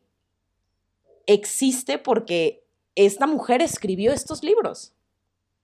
existe 1.27 1.97
porque 1.97 2.63
esta 2.95 3.27
mujer 3.27 3.61
escribió 3.61 4.13
estos 4.13 4.43
libros. 4.43 4.93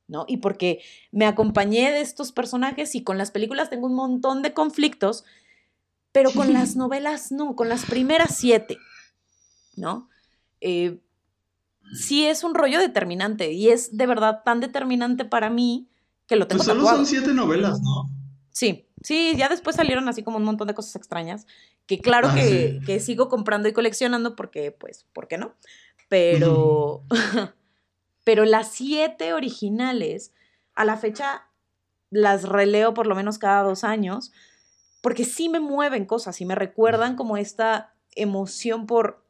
¿no? 0.08 0.26
Y 0.28 0.38
porque 0.38 0.82
me 1.12 1.26
acompañé 1.26 1.92
de 1.92 2.02
estos 2.02 2.32
personajes 2.32 2.96
y 2.96 3.04
con 3.04 3.18
las 3.18 3.32
películas 3.32 3.70
tengo 3.70 3.88
un 3.88 3.96
montón 3.96 4.42
de 4.42 4.54
conflictos, 4.54 5.26
pero 6.18 6.32
con 6.32 6.52
las 6.52 6.76
novelas 6.76 7.32
no, 7.32 7.56
con 7.56 7.70
las 7.70 7.86
primeras 7.86 8.36
siete, 8.36 8.80
¿no? 9.76 10.10
Eh, 10.62 11.00
sí 11.94 12.26
es 12.26 12.44
un 12.44 12.56
rollo 12.56 12.80
determinante 12.80 13.52
y 13.52 13.70
es 13.70 13.96
de 13.96 14.08
verdad 14.08 14.42
tan 14.44 14.60
determinante 14.60 15.26
para 15.26 15.52
mí 15.52 15.88
que 16.26 16.36
lo 16.36 16.48
tengo 16.48 16.64
pues 16.64 16.66
solo 16.76 16.88
son 16.88 17.06
siete 17.06 17.36
novelas, 17.36 17.82
¿no? 17.82 18.10
Sí, 18.50 18.88
sí, 19.04 19.36
ya 19.38 19.48
después 19.48 19.76
salieron 19.76 20.10
así 20.10 20.24
como 20.24 20.38
un 20.38 20.44
montón 20.44 20.68
de 20.68 20.74
cosas 20.74 20.96
extrañas, 20.96 21.46
que 21.86 22.00
claro 22.00 22.30
ah, 22.32 22.34
que, 22.34 22.80
que, 22.84 23.00
sigo 23.00 23.30
comprando 23.30 23.70
y 23.70 23.74
coleccionando 23.74 24.36
porque, 24.36 24.72
pues, 24.72 25.06
¿por 25.14 25.28
qué 25.28 25.38
no? 25.38 25.54
Pero, 26.10 27.04
pero 28.24 28.44
las 28.44 28.72
siete 28.72 29.34
originales, 29.34 30.34
a 30.74 30.84
la 30.84 30.98
fecha 30.98 31.44
las 32.10 32.42
releo 32.42 32.96
por 32.96 33.06
lo 33.06 33.14
menos 33.14 33.38
cada 33.38 33.62
dos 33.62 33.84
años, 33.84 34.32
porque 35.08 35.24
sí 35.24 35.48
me 35.48 35.62
mueven 35.62 36.04
cosas 36.04 36.42
y 36.42 36.46
me 36.46 36.54
recuerdan 36.54 37.16
como 37.16 37.38
esta 37.38 37.94
emoción 38.14 38.86
por, 38.88 39.24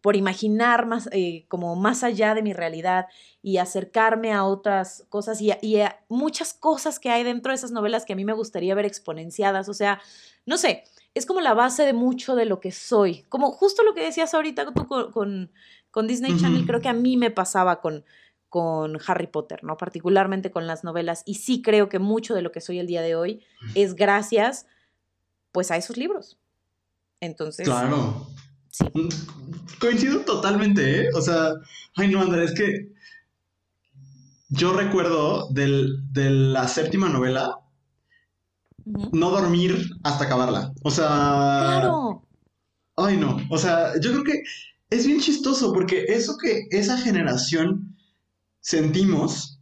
por 0.00 0.16
imaginar 0.16 0.84
más, 0.86 1.08
eh, 1.12 1.44
como 1.46 1.76
más 1.76 2.02
allá 2.02 2.34
de 2.34 2.42
mi 2.42 2.52
realidad 2.52 3.06
y 3.40 3.58
acercarme 3.58 4.32
a 4.32 4.42
otras 4.42 5.06
cosas 5.08 5.40
y 5.40 5.52
y 5.62 5.78
a 5.78 6.00
muchas 6.08 6.54
cosas 6.54 6.98
que 6.98 7.08
hay 7.08 7.22
dentro 7.22 7.52
de 7.52 7.54
esas 7.54 7.70
novelas 7.70 8.04
que 8.04 8.14
a 8.14 8.16
mí 8.16 8.24
me 8.24 8.32
gustaría 8.32 8.74
ver 8.74 8.84
exponenciadas. 8.84 9.68
O 9.68 9.74
sea, 9.74 10.00
no 10.44 10.58
sé, 10.58 10.82
es 11.14 11.24
como 11.24 11.40
la 11.40 11.54
base 11.54 11.84
de 11.84 11.92
mucho 11.92 12.34
de 12.34 12.46
lo 12.46 12.58
que 12.58 12.72
soy. 12.72 13.22
Como 13.28 13.52
justo 13.52 13.84
lo 13.84 13.94
que 13.94 14.02
decías 14.02 14.34
ahorita 14.34 14.74
tú 14.74 14.88
con, 14.88 15.52
con 15.92 16.06
Disney 16.08 16.36
Channel 16.36 16.66
creo 16.66 16.80
que 16.80 16.88
a 16.88 16.94
mí 16.94 17.16
me 17.16 17.30
pasaba 17.30 17.80
con, 17.80 18.04
con 18.50 18.98
Harry 19.06 19.28
Potter, 19.28 19.62
¿no? 19.62 19.76
Particularmente 19.76 20.50
con 20.50 20.66
las 20.66 20.82
novelas. 20.82 21.22
Y 21.24 21.34
sí 21.34 21.62
creo 21.62 21.88
que 21.88 22.00
mucho 22.00 22.34
de 22.34 22.42
lo 22.42 22.50
que 22.50 22.60
soy 22.60 22.80
el 22.80 22.88
día 22.88 23.00
de 23.00 23.14
hoy 23.14 23.40
es 23.76 23.94
gracias, 23.94 24.66
pues, 25.52 25.70
a 25.70 25.76
esos 25.76 25.96
libros. 25.96 26.38
Entonces. 27.20 27.66
Claro. 27.66 28.26
Sí. 28.70 28.84
Mm, 28.94 29.08
coincido 29.80 30.20
totalmente, 30.20 31.02
¿eh? 31.02 31.08
O 31.14 31.20
sea, 31.20 31.52
ay 31.96 32.08
no, 32.08 32.22
Andrés, 32.22 32.52
es 32.52 32.56
que 32.56 32.92
yo 34.48 34.72
recuerdo 34.72 35.48
de 35.50 36.30
la 36.30 36.66
séptima 36.68 37.08
novela 37.08 37.60
no 38.84 39.30
dormir 39.30 39.90
hasta 40.02 40.24
acabarla. 40.24 40.72
O 40.82 40.90
sea. 40.90 41.06
Claro. 41.06 42.26
Ay, 42.96 43.16
no. 43.16 43.38
O 43.50 43.58
sea, 43.58 43.92
yo 44.00 44.12
creo 44.12 44.24
que 44.24 44.42
es 44.90 45.06
bien 45.06 45.20
chistoso 45.20 45.72
porque 45.72 46.04
eso 46.08 46.36
que 46.36 46.66
esa 46.70 46.98
generación 46.98 47.96
sentimos 48.60 49.60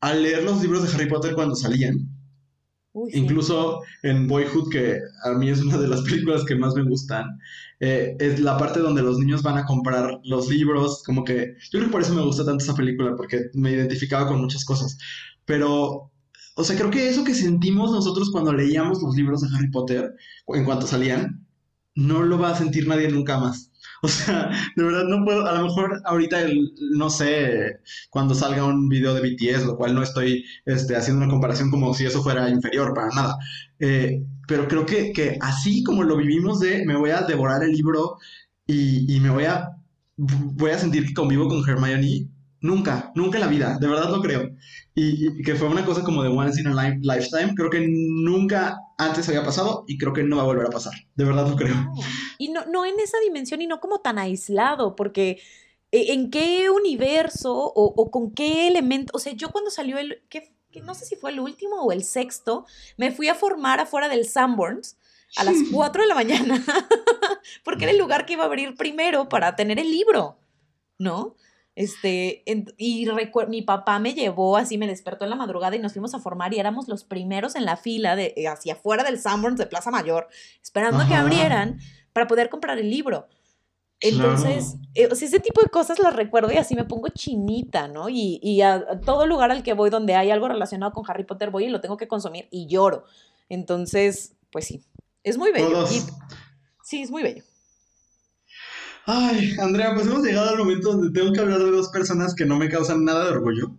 al 0.00 0.22
leer 0.22 0.42
los 0.42 0.60
libros 0.60 0.82
de 0.82 0.94
Harry 0.94 1.08
Potter 1.08 1.34
cuando 1.34 1.54
salían, 1.54 2.08
incluso 3.12 3.80
en 4.02 4.28
Boyhood, 4.28 4.70
que 4.70 4.98
a 5.24 5.32
mí 5.32 5.50
es 5.50 5.60
una 5.60 5.78
de 5.78 5.88
las 5.88 6.02
películas 6.04 6.44
que 6.44 6.56
más 6.56 6.74
me 6.74 6.84
gustan, 6.84 7.38
eh, 7.80 8.16
es 8.18 8.40
la 8.40 8.56
parte 8.56 8.80
donde 8.80 9.02
los 9.02 9.18
niños 9.18 9.42
van 9.42 9.58
a 9.58 9.64
comprar 9.64 10.20
los 10.24 10.48
libros, 10.48 11.02
como 11.04 11.24
que 11.24 11.54
yo 11.70 11.78
creo 11.78 11.84
que 11.86 11.92
por 11.92 12.02
eso 12.02 12.14
me 12.14 12.24
gusta 12.24 12.44
tanto 12.44 12.64
esa 12.64 12.74
película, 12.74 13.14
porque 13.16 13.50
me 13.54 13.72
identificaba 13.72 14.26
con 14.26 14.40
muchas 14.40 14.64
cosas, 14.64 14.98
pero... 15.44 16.10
O 16.56 16.62
sea, 16.62 16.76
creo 16.76 16.88
que 16.88 17.08
eso 17.08 17.24
que 17.24 17.34
sentimos 17.34 17.90
nosotros 17.90 18.30
cuando 18.30 18.52
leíamos 18.52 19.02
los 19.02 19.16
libros 19.16 19.40
de 19.40 19.48
Harry 19.56 19.72
Potter, 19.72 20.14
en 20.46 20.64
cuanto 20.64 20.86
salían, 20.86 21.44
no 21.96 22.22
lo 22.22 22.38
va 22.38 22.50
a 22.50 22.56
sentir 22.56 22.86
nadie 22.86 23.08
nunca 23.08 23.38
más. 23.38 23.72
O 24.04 24.08
sea, 24.08 24.50
de 24.76 24.84
verdad 24.84 25.04
no 25.04 25.24
puedo, 25.24 25.46
a 25.46 25.54
lo 25.54 25.64
mejor 25.64 26.02
ahorita, 26.04 26.42
no 26.94 27.08
sé, 27.08 27.80
cuando 28.10 28.34
salga 28.34 28.62
un 28.66 28.90
video 28.90 29.14
de 29.14 29.22
BTS, 29.22 29.64
lo 29.64 29.78
cual 29.78 29.94
no 29.94 30.02
estoy 30.02 30.44
este, 30.66 30.94
haciendo 30.94 31.24
una 31.24 31.32
comparación 31.32 31.70
como 31.70 31.94
si 31.94 32.04
eso 32.04 32.22
fuera 32.22 32.50
inferior 32.50 32.92
para 32.92 33.08
nada. 33.14 33.38
Eh, 33.78 34.22
pero 34.46 34.68
creo 34.68 34.84
que, 34.84 35.14
que, 35.14 35.38
así 35.40 35.82
como 35.84 36.02
lo 36.04 36.18
vivimos 36.18 36.60
de 36.60 36.84
me 36.84 36.96
voy 36.96 37.10
a 37.10 37.22
devorar 37.22 37.62
el 37.62 37.72
libro 37.72 38.18
y, 38.66 39.10
y 39.14 39.20
me 39.20 39.30
voy 39.30 39.44
a, 39.44 39.70
voy 40.18 40.72
a 40.72 40.78
sentir 40.78 41.06
que 41.06 41.14
convivo 41.14 41.48
con 41.48 41.66
Hermione, 41.66 42.28
Nunca, 42.60 43.12
nunca 43.14 43.36
en 43.36 43.44
la 43.44 43.50
vida, 43.50 43.78
de 43.78 43.88
verdad 43.88 44.10
lo 44.10 44.22
creo. 44.22 44.50
Y, 44.96 45.42
que 45.42 45.56
fue 45.56 45.68
una 45.68 45.84
cosa 45.84 46.04
como 46.04 46.22
de 46.22 46.28
once 46.28 46.60
in 46.60 46.68
a 46.68 46.94
lifetime, 47.00 47.54
creo 47.56 47.68
que 47.68 47.84
nunca 47.88 48.78
antes 48.96 49.28
había 49.28 49.44
pasado 49.44 49.84
y 49.88 49.98
creo 49.98 50.12
que 50.12 50.22
no 50.22 50.36
va 50.36 50.42
a 50.42 50.46
volver 50.46 50.66
a 50.66 50.70
pasar, 50.70 50.94
de 51.16 51.24
verdad 51.24 51.48
lo 51.48 51.56
creo. 51.56 51.74
Y 52.38 52.50
no, 52.50 52.64
no 52.66 52.84
en 52.84 53.00
esa 53.00 53.18
dimensión 53.18 53.60
y 53.60 53.66
no 53.66 53.80
como 53.80 53.98
tan 53.98 54.18
aislado, 54.18 54.94
porque 54.94 55.40
eh, 55.90 56.12
¿en 56.12 56.30
qué 56.30 56.70
universo 56.70 57.52
o, 57.54 58.10
con 58.10 58.32
qué 58.32 58.66
elemento? 58.66 59.12
O 59.14 59.18
sea, 59.18 59.32
yo 59.32 59.50
cuando 59.50 59.70
salió 59.70 59.96
el, 59.98 60.22
que, 60.28 60.52
no 60.82 60.94
sé 60.94 61.06
si 61.06 61.14
fue 61.14 61.30
el 61.30 61.38
último 61.38 61.82
o 61.82 61.92
el 61.92 62.02
sexto, 62.02 62.66
me 62.96 63.12
fui 63.12 63.28
a 63.28 63.34
formar 63.36 63.78
afuera 63.78 64.08
del 64.08 64.26
Sanborns 64.26 64.96
a 65.36 65.44
las 65.44 65.56
4 65.72 66.02
de 66.02 66.08
la 66.08 66.14
mañana, 66.16 66.64
porque 67.64 67.84
era 67.84 67.92
el 67.92 67.98
lugar 67.98 68.26
que 68.26 68.32
iba 68.34 68.42
a 68.42 68.46
abrir 68.46 68.74
primero 68.76 69.28
para 69.28 69.56
tener 69.56 69.78
el 69.78 69.90
libro, 69.90 70.38
¿no? 70.98 71.36
Este, 71.76 72.44
y 72.76 73.08
mi 73.48 73.62
papá 73.62 73.98
me 73.98 74.14
llevó 74.14 74.56
así, 74.56 74.78
me 74.78 74.86
despertó 74.86 75.24
en 75.24 75.30
la 75.30 75.36
madrugada 75.36 75.74
y 75.74 75.80
nos 75.80 75.92
fuimos 75.92 76.14
a 76.14 76.20
formar 76.20 76.54
y 76.54 76.60
éramos 76.60 76.86
los 76.86 77.02
primeros 77.02 77.56
en 77.56 77.64
la 77.64 77.76
fila 77.76 78.14
de 78.14 78.32
eh, 78.36 78.46
hacia 78.46 78.74
afuera 78.74 79.02
del 79.02 79.18
Sanborns 79.18 79.58
de 79.58 79.66
Plaza 79.66 79.90
Mayor, 79.90 80.28
esperando 80.62 81.04
que 81.08 81.14
abrieran 81.14 81.80
para 82.12 82.28
poder 82.28 82.48
comprar 82.48 82.78
el 82.78 82.90
libro. 82.90 83.26
Entonces, 84.00 84.76
eh, 84.94 85.08
ese 85.10 85.40
tipo 85.40 85.62
de 85.62 85.68
cosas 85.68 85.98
las 85.98 86.14
recuerdo 86.14 86.52
y 86.52 86.58
así 86.58 86.74
me 86.74 86.84
pongo 86.84 87.08
chinita, 87.08 87.88
¿no? 87.88 88.08
Y, 88.08 88.38
y 88.42 88.60
a, 88.60 89.00
todo 89.00 89.26
lugar 89.26 89.50
al 89.50 89.62
que 89.62 89.72
voy 89.72 89.90
donde 89.90 90.14
hay 90.14 90.30
algo 90.30 90.46
relacionado 90.46 90.92
con 90.92 91.04
Harry 91.08 91.24
Potter 91.24 91.50
voy 91.50 91.64
y 91.64 91.68
lo 91.70 91.80
tengo 91.80 91.96
que 91.96 92.06
consumir 92.06 92.46
y 92.50 92.66
lloro. 92.66 93.04
Entonces, 93.48 94.36
pues 94.52 94.66
sí, 94.66 94.84
es 95.22 95.38
muy 95.38 95.52
bello. 95.52 95.86
sí, 96.82 97.02
es 97.02 97.10
muy 97.10 97.22
bello. 97.22 97.42
Ay, 99.06 99.54
Andrea, 99.60 99.94
pues 99.94 100.06
hemos 100.06 100.22
llegado 100.22 100.50
al 100.50 100.58
momento 100.58 100.92
donde 100.92 101.18
tengo 101.18 101.32
que 101.32 101.40
hablar 101.40 101.58
de 101.58 101.70
dos 101.70 101.88
personas 101.90 102.34
que 102.34 102.46
no 102.46 102.56
me 102.56 102.68
causan 102.68 103.04
nada 103.04 103.24
de 103.24 103.32
orgullo. 103.32 103.76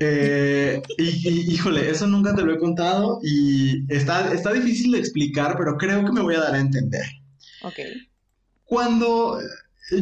Eh, 0.00 0.82
y, 0.98 1.52
híjole, 1.52 1.90
eso 1.90 2.06
nunca 2.06 2.34
te 2.34 2.42
lo 2.42 2.52
he 2.52 2.58
contado 2.58 3.20
y 3.22 3.84
está, 3.92 4.32
está 4.32 4.52
difícil 4.52 4.92
de 4.92 4.98
explicar, 4.98 5.56
pero 5.58 5.76
creo 5.76 6.04
que 6.04 6.12
me 6.12 6.22
voy 6.22 6.34
a 6.34 6.40
dar 6.40 6.54
a 6.54 6.60
entender. 6.60 7.04
Ok. 7.62 7.78
Cuando 8.64 9.38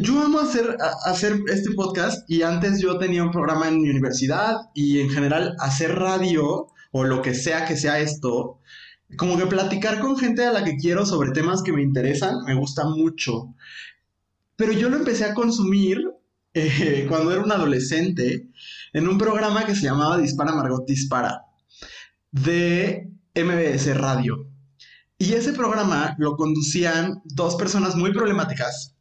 yo 0.01 0.21
amo 0.21 0.39
hacer, 0.39 0.77
hacer 1.05 1.39
este 1.47 1.71
podcast 1.71 2.29
y 2.29 2.41
antes 2.41 2.79
yo 2.79 2.97
tenía 2.97 3.23
un 3.23 3.31
programa 3.31 3.67
en 3.67 3.81
mi 3.81 3.89
universidad 3.89 4.55
y 4.73 5.01
en 5.01 5.09
general 5.09 5.55
hacer 5.59 5.93
radio 5.95 6.67
o 6.91 7.03
lo 7.03 7.21
que 7.21 7.33
sea 7.33 7.65
que 7.65 7.75
sea 7.75 7.99
esto, 7.99 8.59
como 9.17 9.37
que 9.37 9.45
platicar 9.45 9.99
con 9.99 10.17
gente 10.17 10.45
a 10.45 10.51
la 10.51 10.63
que 10.63 10.77
quiero 10.77 11.05
sobre 11.05 11.31
temas 11.31 11.61
que 11.63 11.73
me 11.73 11.81
interesan, 11.81 12.43
me 12.45 12.55
gusta 12.55 12.85
mucho. 12.85 13.53
Pero 14.55 14.71
yo 14.71 14.89
lo 14.89 14.97
empecé 14.97 15.25
a 15.25 15.33
consumir 15.33 16.01
eh, 16.53 17.05
cuando 17.09 17.31
era 17.31 17.43
un 17.43 17.51
adolescente 17.51 18.47
en 18.93 19.07
un 19.07 19.17
programa 19.17 19.65
que 19.65 19.75
se 19.75 19.83
llamaba 19.83 20.17
Dispara 20.17 20.53
Margot 20.53 20.85
Dispara 20.85 21.41
de 22.31 23.09
MBS 23.35 23.95
Radio. 23.97 24.47
Y 25.17 25.33
ese 25.33 25.53
programa 25.53 26.15
lo 26.19 26.35
conducían 26.35 27.21
dos 27.25 27.55
personas 27.55 27.95
muy 27.95 28.11
problemáticas 28.11 28.95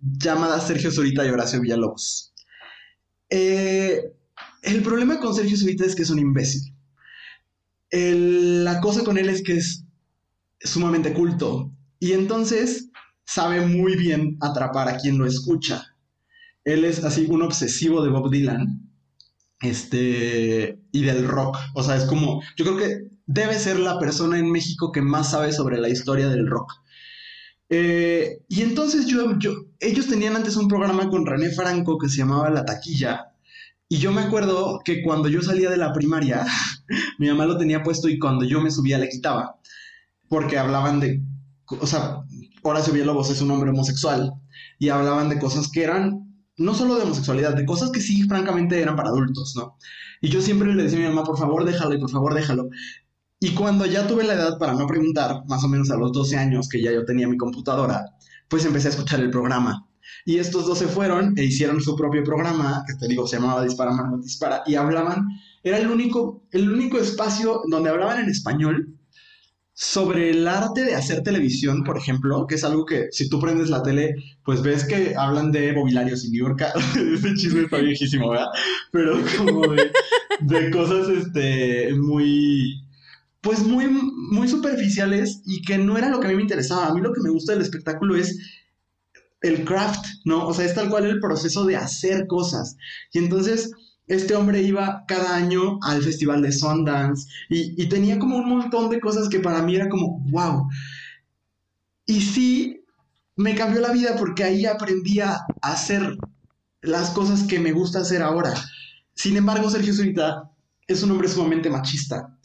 llamadas 0.00 0.66
Sergio 0.66 0.90
Zurita 0.90 1.24
y 1.24 1.30
Horacio 1.30 1.60
Villalobos. 1.60 2.34
Eh, 3.30 4.02
el 4.62 4.82
problema 4.82 5.18
con 5.20 5.34
Sergio 5.34 5.56
Zurita 5.56 5.84
es 5.86 5.94
que 5.94 6.02
es 6.02 6.10
un 6.10 6.18
imbécil. 6.18 6.74
la 7.90 8.80
cosa 8.80 9.04
con 9.04 9.18
él 9.18 9.28
es 9.28 9.42
que 9.42 9.56
es 9.56 9.84
sumamente 10.60 11.12
culto. 11.12 11.70
Y 11.98 12.12
entonces 12.12 12.90
sabe 13.32 13.64
muy 13.64 13.96
bien 13.96 14.36
atrapar 14.40 14.88
a 14.88 14.96
quien 14.98 15.18
lo 15.18 15.26
escucha. 15.26 15.96
él 16.64 16.84
es 16.84 17.02
así 17.02 17.26
un 17.28 17.42
obsesivo 17.42 18.02
de 18.02 18.10
Bob 18.10 18.30
Dylan. 18.30 18.88
Este, 19.60 20.80
y 20.90 21.02
del 21.02 21.26
rock. 21.26 21.56
O 21.74 21.82
sea, 21.82 21.96
es 21.96 22.04
como, 22.04 22.42
yo 22.56 22.64
creo 22.64 22.76
que 22.76 23.12
debe 23.26 23.58
ser 23.58 23.78
la 23.78 23.98
persona 23.98 24.38
en 24.38 24.50
México 24.50 24.92
que 24.92 25.00
más 25.00 25.30
sabe 25.30 25.52
sobre 25.52 25.78
la 25.78 25.88
historia 25.88 26.28
del 26.28 26.46
rock. 26.48 26.72
Eh, 27.68 28.42
y 28.48 28.62
entonces 28.62 29.06
yo, 29.06 29.38
yo, 29.38 29.52
ellos 29.80 30.08
tenían 30.08 30.36
antes 30.36 30.56
un 30.56 30.68
programa 30.68 31.08
con 31.08 31.24
René 31.24 31.50
Franco 31.50 31.96
que 31.96 32.08
se 32.08 32.18
llamaba 32.18 32.50
La 32.50 32.64
Taquilla. 32.64 33.32
Y 33.88 33.98
yo 33.98 34.12
me 34.12 34.22
acuerdo 34.22 34.80
que 34.84 35.02
cuando 35.02 35.28
yo 35.28 35.42
salía 35.42 35.70
de 35.70 35.76
la 35.76 35.92
primaria, 35.92 36.44
mi 37.18 37.28
mamá 37.28 37.46
lo 37.46 37.56
tenía 37.56 37.82
puesto 37.82 38.08
y 38.08 38.18
cuando 38.18 38.44
yo 38.44 38.60
me 38.60 38.70
subía 38.70 38.98
le 38.98 39.08
quitaba. 39.08 39.56
Porque 40.28 40.58
hablaban 40.58 41.00
de, 41.00 41.22
o 41.66 41.86
sea, 41.86 42.24
Horacio 42.62 42.92
Villalobos 42.92 43.30
es 43.30 43.40
un 43.40 43.50
hombre 43.50 43.70
homosexual 43.70 44.32
y 44.78 44.88
hablaban 44.88 45.28
de 45.28 45.38
cosas 45.38 45.68
que 45.70 45.84
eran 45.84 46.32
no 46.56 46.74
solo 46.74 46.96
de 46.96 47.02
homosexualidad, 47.02 47.54
de 47.54 47.64
cosas 47.64 47.90
que 47.90 48.00
sí, 48.00 48.22
francamente, 48.24 48.80
eran 48.80 48.96
para 48.96 49.08
adultos, 49.08 49.54
¿no? 49.56 49.76
Y 50.20 50.28
yo 50.28 50.40
siempre 50.40 50.72
le 50.74 50.82
decía 50.82 50.98
a 50.98 51.02
mi 51.02 51.08
mamá, 51.08 51.24
por 51.24 51.38
favor, 51.38 51.64
déjalo 51.64 51.94
y 51.94 51.98
por 51.98 52.10
favor, 52.10 52.34
déjalo. 52.34 52.68
Y 53.40 53.54
cuando 53.54 53.86
ya 53.86 54.06
tuve 54.06 54.24
la 54.24 54.34
edad 54.34 54.58
para 54.58 54.74
no 54.74 54.86
preguntar, 54.86 55.42
más 55.48 55.64
o 55.64 55.68
menos 55.68 55.90
a 55.90 55.96
los 55.96 56.12
12 56.12 56.36
años 56.36 56.68
que 56.68 56.80
ya 56.80 56.92
yo 56.92 57.04
tenía 57.04 57.26
mi 57.26 57.36
computadora, 57.36 58.04
pues 58.48 58.64
empecé 58.64 58.88
a 58.88 58.90
escuchar 58.90 59.20
el 59.20 59.30
programa. 59.30 59.88
Y 60.24 60.38
estos 60.38 60.66
dos 60.66 60.78
se 60.78 60.86
fueron 60.86 61.36
e 61.36 61.44
hicieron 61.44 61.80
su 61.80 61.96
propio 61.96 62.22
programa, 62.22 62.84
que 62.86 62.94
te 62.94 63.08
digo, 63.08 63.26
se 63.26 63.36
llamaba 63.36 63.64
Dispara, 63.64 63.92
Margot 63.92 64.22
Dispara, 64.22 64.62
y 64.66 64.76
hablaban, 64.76 65.26
era 65.64 65.78
el 65.78 65.90
único, 65.90 66.44
el 66.52 66.70
único 66.70 66.98
espacio 66.98 67.62
donde 67.68 67.90
hablaban 67.90 68.20
en 68.20 68.28
español 68.28 68.96
sobre 69.74 70.30
el 70.30 70.46
arte 70.46 70.84
de 70.84 70.94
hacer 70.94 71.22
televisión, 71.22 71.82
por 71.82 71.96
ejemplo, 71.96 72.46
que 72.46 72.56
es 72.56 72.64
algo 72.64 72.84
que 72.84 73.08
si 73.10 73.28
tú 73.28 73.40
prendes 73.40 73.70
la 73.70 73.82
tele, 73.82 74.14
pues 74.44 74.62
ves 74.62 74.84
que 74.84 75.14
hablan 75.16 75.50
de 75.50 75.72
mobiliarios 75.72 76.24
y 76.24 76.30
New 76.30 76.46
York. 76.46 76.62
Ese 77.14 77.34
chisme 77.34 77.62
está 77.62 77.78
viejísimo, 77.78 78.30
¿verdad? 78.30 78.48
Pero 78.90 79.18
como 79.38 79.72
de, 79.72 79.90
de 80.40 80.70
cosas 80.70 81.08
este, 81.08 81.92
muy, 81.94 82.84
pues 83.40 83.60
muy, 83.60 83.86
muy 83.88 84.46
superficiales 84.46 85.40
y 85.46 85.62
que 85.62 85.78
no 85.78 85.96
era 85.96 86.10
lo 86.10 86.20
que 86.20 86.26
a 86.26 86.30
mí 86.30 86.36
me 86.36 86.42
interesaba. 86.42 86.88
A 86.88 86.94
mí 86.94 87.00
lo 87.00 87.12
que 87.12 87.22
me 87.22 87.30
gusta 87.30 87.52
del 87.52 87.62
espectáculo 87.62 88.14
es 88.14 88.38
el 89.40 89.64
craft, 89.64 90.04
¿no? 90.24 90.46
O 90.46 90.54
sea, 90.54 90.66
es 90.66 90.74
tal 90.74 90.90
cual 90.90 91.06
el 91.06 91.18
proceso 91.18 91.64
de 91.64 91.76
hacer 91.76 92.26
cosas. 92.26 92.76
Y 93.12 93.18
entonces 93.18 93.72
este 94.12 94.36
hombre 94.36 94.62
iba 94.62 95.04
cada 95.06 95.34
año 95.34 95.78
al 95.82 96.02
festival 96.02 96.42
de 96.42 96.52
Sundance 96.52 97.26
y, 97.48 97.86
tenía 97.88 98.18
como 98.18 98.36
un 98.36 98.48
montón 98.48 98.90
de 98.90 99.00
cosas 99.00 99.28
que 99.28 99.40
para 99.40 99.62
mí 99.62 99.76
era 99.76 99.88
como, 99.88 100.20
wow. 100.30 100.68
Y 102.06 102.20
sí, 102.20 102.84
me 103.36 103.54
cambió 103.54 103.80
la 103.80 103.92
vida 103.92 104.16
porque 104.18 104.44
ahí 104.44 104.66
aprendí 104.66 105.20
a 105.20 105.40
hacer 105.62 106.16
las 106.82 107.10
cosas 107.10 107.44
que 107.44 107.58
me 107.58 107.72
gusta 107.72 108.00
hacer 108.00 108.22
ahora. 108.22 108.52
Sin 109.14 109.36
embargo, 109.36 109.70
Sergio 109.70 109.94
Zurita 109.94 110.50
es 110.86 111.02
un 111.02 111.12
hombre 111.12 111.28
sumamente 111.28 111.70
machista 111.70 112.36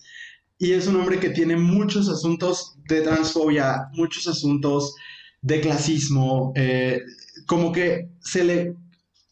y 0.57 0.71
es 0.71 0.87
un 0.87 0.95
hombre 0.95 1.19
que 1.19 1.31
tiene 1.31 1.57
muchos 1.57 2.07
asuntos 2.09 2.77
de 2.87 3.01
transfobia, 3.01 3.89
muchos 3.93 4.27
asuntos 4.27 4.95
de 5.41 5.61
clasismo, 5.61 6.53
eh, 6.55 7.01
como 7.45 7.71
que 7.71 8.09
se 8.21 8.43
le 8.43 8.75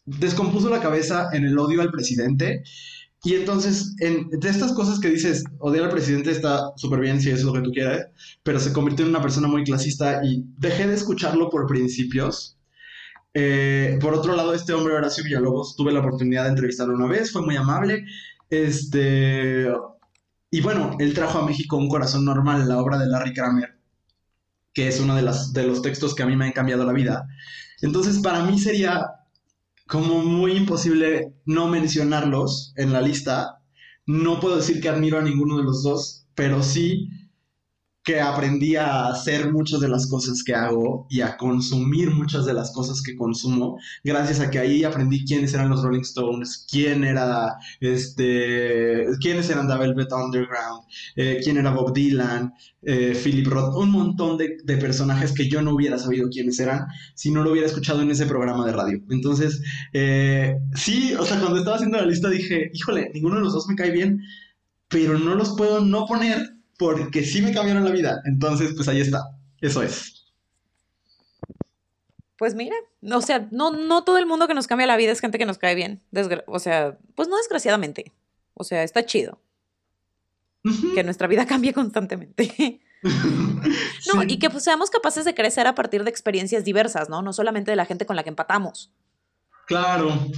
descompuso 0.06 0.70
la 0.70 0.80
cabeza 0.80 1.28
en 1.32 1.44
el 1.44 1.58
odio 1.58 1.82
al 1.82 1.90
presidente. 1.90 2.62
Y 3.24 3.34
entonces, 3.34 3.96
en, 3.98 4.28
de 4.30 4.48
estas 4.48 4.72
cosas 4.72 5.00
que 5.00 5.10
dices, 5.10 5.44
odiar 5.58 5.84
al 5.84 5.90
presidente 5.90 6.30
está 6.30 6.72
súper 6.76 7.00
bien 7.00 7.20
si 7.20 7.30
es 7.30 7.42
lo 7.42 7.52
que 7.52 7.60
tú 7.60 7.72
quieras, 7.72 8.06
pero 8.44 8.60
se 8.60 8.72
convirtió 8.72 9.04
en 9.04 9.10
una 9.10 9.22
persona 9.22 9.48
muy 9.48 9.64
clasista 9.64 10.24
y 10.24 10.44
dejé 10.58 10.86
de 10.86 10.94
escucharlo 10.94 11.50
por 11.50 11.66
principios. 11.66 12.56
Eh, 13.34 13.98
por 14.00 14.14
otro 14.14 14.36
lado, 14.36 14.54
este 14.54 14.72
hombre, 14.72 14.94
Horacio 14.94 15.24
Villalobos, 15.24 15.76
tuve 15.76 15.92
la 15.92 16.00
oportunidad 16.00 16.44
de 16.44 16.50
entrevistarlo 16.50 16.94
una 16.94 17.06
vez, 17.06 17.32
fue 17.32 17.42
muy 17.42 17.56
amable. 17.56 18.04
Este, 18.48 19.66
y 20.50 20.60
bueno, 20.60 20.96
él 21.00 21.12
trajo 21.12 21.40
a 21.40 21.46
México 21.46 21.76
un 21.76 21.88
corazón 21.88 22.24
normal, 22.24 22.68
la 22.68 22.78
obra 22.78 22.96
de 22.96 23.08
Larry 23.08 23.34
Kramer, 23.34 23.76
que 24.72 24.86
es 24.86 25.00
uno 25.00 25.16
de, 25.16 25.22
las, 25.22 25.52
de 25.52 25.66
los 25.66 25.82
textos 25.82 26.14
que 26.14 26.22
a 26.22 26.26
mí 26.26 26.36
me 26.36 26.44
han 26.44 26.52
cambiado 26.52 26.84
la 26.84 26.92
vida. 26.92 27.26
Entonces, 27.82 28.20
para 28.20 28.44
mí 28.44 28.58
sería 28.58 29.04
como 29.86 30.22
muy 30.22 30.52
imposible 30.52 31.32
no 31.44 31.68
mencionarlos 31.68 32.72
en 32.76 32.92
la 32.92 33.00
lista. 33.00 33.60
No 34.06 34.40
puedo 34.40 34.56
decir 34.56 34.80
que 34.80 34.88
admiro 34.88 35.18
a 35.18 35.22
ninguno 35.22 35.56
de 35.58 35.64
los 35.64 35.82
dos, 35.82 36.26
pero 36.34 36.62
sí 36.62 37.08
que 38.06 38.20
aprendí 38.20 38.76
a 38.76 39.08
hacer 39.08 39.52
muchas 39.52 39.80
de 39.80 39.88
las 39.88 40.06
cosas 40.06 40.44
que 40.44 40.54
hago 40.54 41.08
y 41.10 41.22
a 41.22 41.36
consumir 41.36 42.12
muchas 42.12 42.46
de 42.46 42.54
las 42.54 42.70
cosas 42.70 43.02
que 43.02 43.16
consumo, 43.16 43.80
gracias 44.04 44.38
a 44.38 44.48
que 44.48 44.60
ahí 44.60 44.84
aprendí 44.84 45.24
quiénes 45.24 45.52
eran 45.54 45.70
los 45.70 45.82
Rolling 45.82 46.02
Stones, 46.02 46.66
quién 46.70 47.02
era, 47.02 47.56
este, 47.80 49.06
quiénes 49.20 49.50
eran 49.50 49.66
The 49.66 49.76
Velvet 49.76 50.12
Underground, 50.12 50.84
eh, 51.16 51.40
quién 51.42 51.56
era 51.56 51.72
Bob 51.72 51.92
Dylan, 51.92 52.54
eh, 52.82 53.20
Philip 53.20 53.48
Roth, 53.48 53.74
un 53.74 53.90
montón 53.90 54.38
de, 54.38 54.58
de, 54.62 54.76
personajes 54.76 55.32
que 55.32 55.48
yo 55.48 55.60
no 55.60 55.74
hubiera 55.74 55.98
sabido 55.98 56.28
quiénes 56.30 56.60
eran 56.60 56.86
si 57.16 57.32
no 57.32 57.42
lo 57.42 57.50
hubiera 57.50 57.66
escuchado 57.66 58.02
en 58.02 58.12
ese 58.12 58.26
programa 58.26 58.64
de 58.66 58.72
radio. 58.72 59.00
Entonces, 59.10 59.60
eh, 59.92 60.54
sí, 60.76 61.12
o 61.18 61.24
sea, 61.24 61.40
cuando 61.40 61.58
estaba 61.58 61.74
haciendo 61.74 61.98
la 61.98 62.06
lista 62.06 62.30
dije, 62.30 62.70
híjole, 62.72 63.10
ninguno 63.12 63.34
de 63.34 63.42
los 63.42 63.52
dos 63.52 63.66
me 63.66 63.74
cae 63.74 63.90
bien, 63.90 64.22
pero 64.86 65.18
no 65.18 65.34
los 65.34 65.56
puedo 65.56 65.84
no 65.84 66.06
poner 66.06 66.55
porque 66.78 67.24
sí 67.24 67.42
me 67.42 67.52
cambiaron 67.52 67.84
la 67.84 67.90
vida. 67.90 68.20
Entonces, 68.24 68.72
pues 68.74 68.88
ahí 68.88 69.00
está. 69.00 69.22
Eso 69.60 69.82
es. 69.82 70.26
Pues 72.38 72.54
mira, 72.54 72.76
o 73.02 73.22
sea, 73.22 73.48
no, 73.50 73.70
no 73.70 74.04
todo 74.04 74.18
el 74.18 74.26
mundo 74.26 74.46
que 74.46 74.54
nos 74.54 74.66
cambia 74.66 74.86
la 74.86 74.96
vida 74.96 75.10
es 75.10 75.20
gente 75.20 75.38
que 75.38 75.46
nos 75.46 75.58
cae 75.58 75.74
bien. 75.74 76.02
o 76.46 76.58
sea, 76.58 76.98
pues 77.14 77.28
no 77.28 77.36
desgraciadamente. 77.38 78.12
O 78.54 78.64
sea, 78.64 78.82
está 78.82 79.04
chido. 79.04 79.40
Que 80.94 81.04
nuestra 81.04 81.28
vida 81.28 81.46
cambie 81.46 81.72
constantemente. 81.72 82.80
no, 84.14 84.22
y 84.24 84.38
que 84.38 84.50
pues, 84.50 84.64
seamos 84.64 84.90
capaces 84.90 85.24
de 85.24 85.34
crecer 85.34 85.66
a 85.66 85.74
partir 85.74 86.04
de 86.04 86.10
experiencias 86.10 86.64
diversas, 86.64 87.08
¿no? 87.08 87.22
No 87.22 87.32
solamente 87.32 87.70
de 87.70 87.76
la 87.76 87.86
gente 87.86 88.06
con 88.06 88.16
la 88.16 88.22
que 88.22 88.30
empatamos. 88.30 88.92
Claro, 89.66 90.30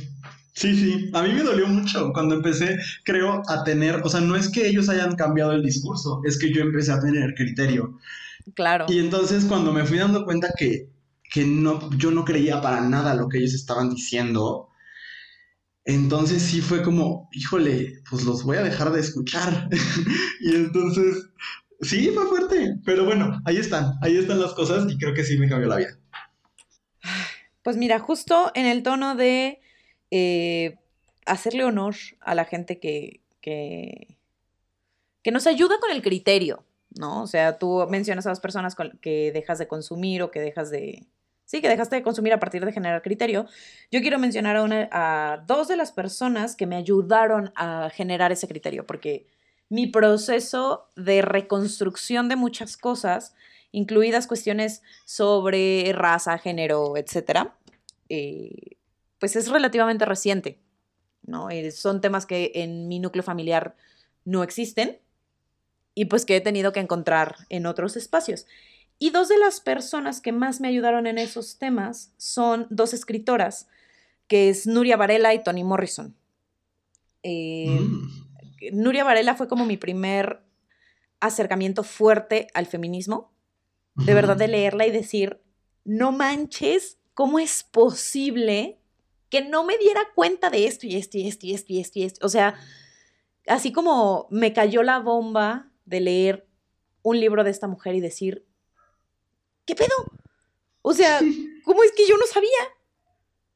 Sí, 0.58 0.74
sí, 0.74 1.10
a 1.14 1.22
mí 1.22 1.32
me 1.34 1.44
dolió 1.44 1.68
mucho 1.68 2.12
cuando 2.12 2.34
empecé, 2.34 2.80
creo, 3.04 3.42
a 3.46 3.62
tener, 3.62 4.00
o 4.02 4.08
sea, 4.08 4.20
no 4.20 4.34
es 4.34 4.48
que 4.48 4.66
ellos 4.66 4.88
hayan 4.88 5.14
cambiado 5.14 5.52
el 5.52 5.62
discurso, 5.62 6.20
es 6.24 6.36
que 6.36 6.52
yo 6.52 6.62
empecé 6.62 6.90
a 6.90 6.98
tener 6.98 7.32
criterio. 7.34 7.96
Claro. 8.56 8.86
Y 8.88 8.98
entonces 8.98 9.44
cuando 9.44 9.72
me 9.72 9.84
fui 9.84 9.98
dando 9.98 10.24
cuenta 10.24 10.52
que, 10.58 10.90
que 11.32 11.44
no, 11.44 11.88
yo 11.96 12.10
no 12.10 12.24
creía 12.24 12.60
para 12.60 12.80
nada 12.80 13.14
lo 13.14 13.28
que 13.28 13.38
ellos 13.38 13.54
estaban 13.54 13.90
diciendo, 13.90 14.68
entonces 15.84 16.42
sí 16.42 16.60
fue 16.60 16.82
como, 16.82 17.28
híjole, 17.30 18.02
pues 18.10 18.24
los 18.24 18.42
voy 18.42 18.56
a 18.56 18.64
dejar 18.64 18.90
de 18.90 18.98
escuchar. 18.98 19.68
y 20.40 20.56
entonces, 20.56 21.28
sí, 21.82 22.10
fue 22.12 22.26
fuerte, 22.26 22.74
pero 22.84 23.04
bueno, 23.04 23.40
ahí 23.44 23.58
están, 23.58 23.92
ahí 24.02 24.16
están 24.16 24.40
las 24.40 24.54
cosas 24.54 24.90
y 24.90 24.98
creo 24.98 25.14
que 25.14 25.22
sí 25.22 25.38
me 25.38 25.48
cambió 25.48 25.68
la 25.68 25.76
vida. 25.76 25.96
Pues 27.68 27.76
mira, 27.76 27.98
justo 27.98 28.50
en 28.54 28.64
el 28.64 28.82
tono 28.82 29.14
de 29.14 29.60
eh, 30.10 30.78
hacerle 31.26 31.64
honor 31.64 31.96
a 32.22 32.34
la 32.34 32.46
gente 32.46 32.80
que, 32.80 33.20
que, 33.42 34.16
nos 35.30 35.46
ayuda 35.46 35.78
con 35.78 35.90
el 35.90 36.00
criterio, 36.00 36.64
¿no? 36.98 37.22
O 37.22 37.26
sea, 37.26 37.58
tú 37.58 37.86
mencionas 37.90 38.24
a 38.24 38.30
las 38.30 38.40
personas 38.40 38.74
que 39.02 39.32
dejas 39.32 39.58
de 39.58 39.68
consumir 39.68 40.22
o 40.22 40.30
que 40.30 40.40
dejas 40.40 40.70
de... 40.70 41.04
Sí, 41.44 41.60
que 41.60 41.68
dejaste 41.68 41.96
de 41.96 42.02
consumir 42.02 42.32
a 42.32 42.40
partir 42.40 42.64
de 42.64 42.72
generar 42.72 43.02
criterio. 43.02 43.44
Yo 43.92 44.00
quiero 44.00 44.18
mencionar 44.18 44.56
a, 44.56 44.62
una, 44.62 44.88
a 44.90 45.44
dos 45.46 45.68
de 45.68 45.76
las 45.76 45.92
personas 45.92 46.56
que 46.56 46.66
me 46.66 46.76
ayudaron 46.76 47.52
a 47.54 47.90
generar 47.92 48.32
ese 48.32 48.48
criterio, 48.48 48.86
porque 48.86 49.26
mi 49.68 49.88
proceso 49.88 50.88
de 50.96 51.20
reconstrucción 51.20 52.30
de 52.30 52.36
muchas 52.36 52.78
cosas, 52.78 53.34
incluidas 53.72 54.26
cuestiones 54.26 54.80
sobre 55.04 55.92
raza, 55.92 56.38
género, 56.38 56.96
etcétera, 56.96 57.57
eh, 58.08 58.76
pues 59.18 59.36
es 59.36 59.48
relativamente 59.48 60.04
reciente, 60.04 60.58
¿no? 61.22 61.50
Eh, 61.50 61.70
son 61.70 62.00
temas 62.00 62.26
que 62.26 62.52
en 62.54 62.88
mi 62.88 62.98
núcleo 62.98 63.22
familiar 63.22 63.76
no 64.24 64.42
existen 64.42 64.98
y 65.94 66.06
pues 66.06 66.24
que 66.24 66.36
he 66.36 66.40
tenido 66.40 66.72
que 66.72 66.80
encontrar 66.80 67.36
en 67.48 67.66
otros 67.66 67.96
espacios. 67.96 68.46
Y 68.98 69.10
dos 69.10 69.28
de 69.28 69.38
las 69.38 69.60
personas 69.60 70.20
que 70.20 70.32
más 70.32 70.60
me 70.60 70.68
ayudaron 70.68 71.06
en 71.06 71.18
esos 71.18 71.58
temas 71.58 72.12
son 72.16 72.66
dos 72.70 72.94
escritoras, 72.94 73.68
que 74.26 74.48
es 74.48 74.66
Nuria 74.66 74.96
Varela 74.96 75.34
y 75.34 75.42
Toni 75.42 75.64
Morrison. 75.64 76.16
Eh, 77.22 77.78
mm. 77.80 78.08
Nuria 78.72 79.04
Varela 79.04 79.34
fue 79.34 79.48
como 79.48 79.66
mi 79.66 79.76
primer 79.76 80.42
acercamiento 81.20 81.82
fuerte 81.84 82.48
al 82.54 82.66
feminismo, 82.66 83.32
de 83.94 84.14
verdad 84.14 84.36
de 84.36 84.48
leerla 84.48 84.86
y 84.86 84.92
decir, 84.92 85.40
no 85.84 86.12
manches, 86.12 86.97
¿cómo 87.18 87.40
es 87.40 87.64
posible 87.64 88.78
que 89.28 89.40
no 89.40 89.64
me 89.64 89.76
diera 89.76 90.02
cuenta 90.14 90.50
de 90.50 90.68
esto 90.68 90.86
y 90.86 90.94
esto 90.94 91.18
y 91.18 91.26
esto 91.26 91.46
y 91.46 91.52
esto 91.52 91.72
y 91.72 91.80
esto 91.80 91.98
y 91.98 92.04
esto. 92.04 92.24
O 92.24 92.28
sea, 92.28 92.54
así 93.48 93.72
como 93.72 94.28
me 94.30 94.52
cayó 94.52 94.84
la 94.84 95.00
bomba 95.00 95.68
de 95.84 95.98
leer 95.98 96.46
un 97.02 97.18
libro 97.18 97.42
de 97.42 97.50
esta 97.50 97.66
mujer 97.66 97.96
y 97.96 98.00
decir, 98.00 98.46
¿qué 99.64 99.74
pedo? 99.74 99.96
O 100.80 100.94
sea, 100.94 101.18
¿cómo 101.64 101.82
es 101.82 101.90
que 101.90 102.06
yo 102.06 102.16
no 102.16 102.26
sabía? 102.26 102.50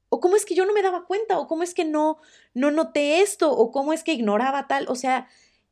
o 0.08 0.18
cómo 0.18 0.34
es 0.34 0.44
que 0.44 0.56
yo 0.56 0.66
no 0.66 0.74
me 0.74 0.82
daba 0.82 1.06
cuenta, 1.06 1.38
o 1.38 1.46
cómo 1.46 1.62
es 1.62 1.72
que 1.72 1.84
no, 1.84 2.18
no 2.54 2.72
noté 2.72 3.20
esto, 3.20 3.50
o 3.52 3.70
cómo 3.70 3.92
es 3.92 4.02
que 4.02 4.12
ignoraba 4.12 4.66
tal. 4.66 4.86
O 4.88 4.96
sea, 4.96 5.28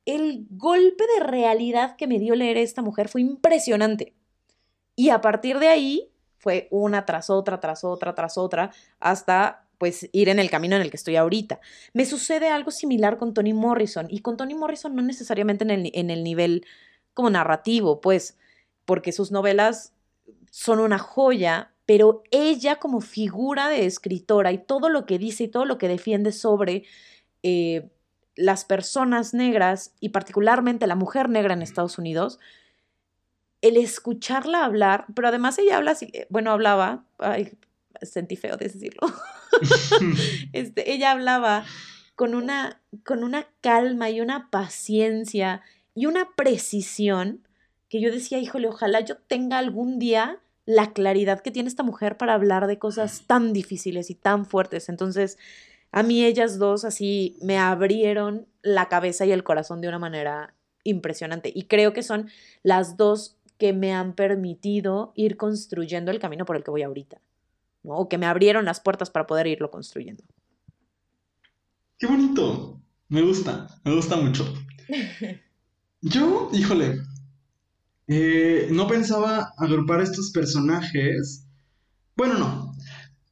el 0.06 0.46
golpe 0.48 1.04
de 1.16 1.24
realidad 1.24 1.96
que 1.96 2.06
me 2.06 2.20
dio 2.20 2.36
leer 2.36 2.56
esta 2.56 2.82
mujer 2.82 3.08
fue 3.08 3.20
impresionante. 3.20 4.14
Y 4.94 5.10
a 5.10 5.20
partir 5.20 5.58
de 5.58 5.68
ahí 5.68 6.10
fue 6.40 6.66
una 6.70 7.06
tras 7.06 7.30
otra, 7.30 7.60
tras 7.60 7.84
otra, 7.84 8.14
tras 8.14 8.36
otra, 8.38 8.72
hasta 8.98 9.66
pues 9.78 10.08
ir 10.12 10.28
en 10.28 10.38
el 10.38 10.50
camino 10.50 10.76
en 10.76 10.82
el 10.82 10.90
que 10.90 10.96
estoy 10.96 11.16
ahorita. 11.16 11.60
Me 11.92 12.04
sucede 12.04 12.48
algo 12.48 12.70
similar 12.70 13.18
con 13.18 13.32
Toni 13.32 13.52
Morrison, 13.52 14.06
y 14.10 14.20
con 14.20 14.36
Toni 14.36 14.54
Morrison 14.54 14.94
no 14.94 15.02
necesariamente 15.02 15.64
en 15.64 15.70
el, 15.70 15.90
en 15.94 16.10
el 16.10 16.24
nivel 16.24 16.66
como 17.14 17.30
narrativo, 17.30 18.00
pues, 18.00 18.38
porque 18.84 19.12
sus 19.12 19.30
novelas 19.30 19.92
son 20.50 20.80
una 20.80 20.98
joya, 20.98 21.72
pero 21.86 22.22
ella 22.30 22.76
como 22.76 23.00
figura 23.00 23.68
de 23.68 23.86
escritora 23.86 24.52
y 24.52 24.58
todo 24.58 24.88
lo 24.88 25.06
que 25.06 25.18
dice 25.18 25.44
y 25.44 25.48
todo 25.48 25.64
lo 25.64 25.78
que 25.78 25.88
defiende 25.88 26.32
sobre 26.32 26.84
eh, 27.42 27.90
las 28.34 28.64
personas 28.64 29.34
negras 29.34 29.92
y 30.00 30.10
particularmente 30.10 30.86
la 30.86 30.94
mujer 30.94 31.28
negra 31.28 31.54
en 31.54 31.62
Estados 31.62 31.98
Unidos, 31.98 32.38
el 33.62 33.76
escucharla 33.76 34.64
hablar, 34.64 35.06
pero 35.14 35.28
además 35.28 35.58
ella 35.58 35.76
habla 35.76 35.92
así, 35.92 36.10
eh, 36.12 36.26
bueno, 36.30 36.50
hablaba, 36.50 37.04
ay, 37.18 37.52
sentí 38.02 38.36
feo 38.36 38.56
de 38.56 38.68
decirlo, 38.68 39.02
este, 40.52 40.92
ella 40.92 41.10
hablaba 41.10 41.64
con 42.14 42.34
una, 42.34 42.80
con 43.04 43.24
una 43.24 43.46
calma 43.60 44.10
y 44.10 44.20
una 44.20 44.50
paciencia 44.50 45.62
y 45.94 46.06
una 46.06 46.28
precisión 46.36 47.46
que 47.88 48.00
yo 48.00 48.12
decía, 48.12 48.38
híjole, 48.38 48.68
ojalá 48.68 49.00
yo 49.00 49.16
tenga 49.16 49.58
algún 49.58 49.98
día 49.98 50.38
la 50.64 50.92
claridad 50.92 51.40
que 51.40 51.50
tiene 51.50 51.68
esta 51.68 51.82
mujer 51.82 52.16
para 52.16 52.34
hablar 52.34 52.66
de 52.68 52.78
cosas 52.78 53.24
tan 53.26 53.52
difíciles 53.52 54.10
y 54.10 54.14
tan 54.14 54.46
fuertes. 54.46 54.88
Entonces, 54.88 55.38
a 55.90 56.04
mí 56.04 56.24
ellas 56.24 56.58
dos 56.58 56.84
así 56.84 57.36
me 57.42 57.58
abrieron 57.58 58.46
la 58.62 58.88
cabeza 58.88 59.26
y 59.26 59.32
el 59.32 59.42
corazón 59.42 59.80
de 59.80 59.88
una 59.88 59.98
manera 59.98 60.54
impresionante. 60.84 61.50
Y 61.54 61.64
creo 61.64 61.92
que 61.92 62.02
son 62.02 62.30
las 62.62 62.96
dos 62.96 63.36
que 63.60 63.72
me 63.74 63.92
han 63.92 64.14
permitido 64.14 65.12
ir 65.14 65.36
construyendo 65.36 66.10
el 66.10 66.18
camino 66.18 66.46
por 66.46 66.56
el 66.56 66.64
que 66.64 66.72
voy 66.72 66.82
ahorita. 66.82 67.20
¿no? 67.84 67.94
O 67.94 68.08
que 68.08 68.18
me 68.18 68.26
abrieron 68.26 68.64
las 68.64 68.80
puertas 68.80 69.10
para 69.10 69.26
poder 69.26 69.46
irlo 69.46 69.70
construyendo. 69.70 70.24
Qué 71.98 72.06
bonito. 72.06 72.80
Me 73.08 73.22
gusta, 73.22 73.68
me 73.84 73.94
gusta 73.94 74.16
mucho. 74.16 74.52
Yo, 76.00 76.48
híjole, 76.54 77.02
eh, 78.08 78.68
no 78.72 78.88
pensaba 78.88 79.52
agrupar 79.58 80.00
estos 80.00 80.30
personajes. 80.30 81.46
Bueno, 82.16 82.38
no. 82.38 82.72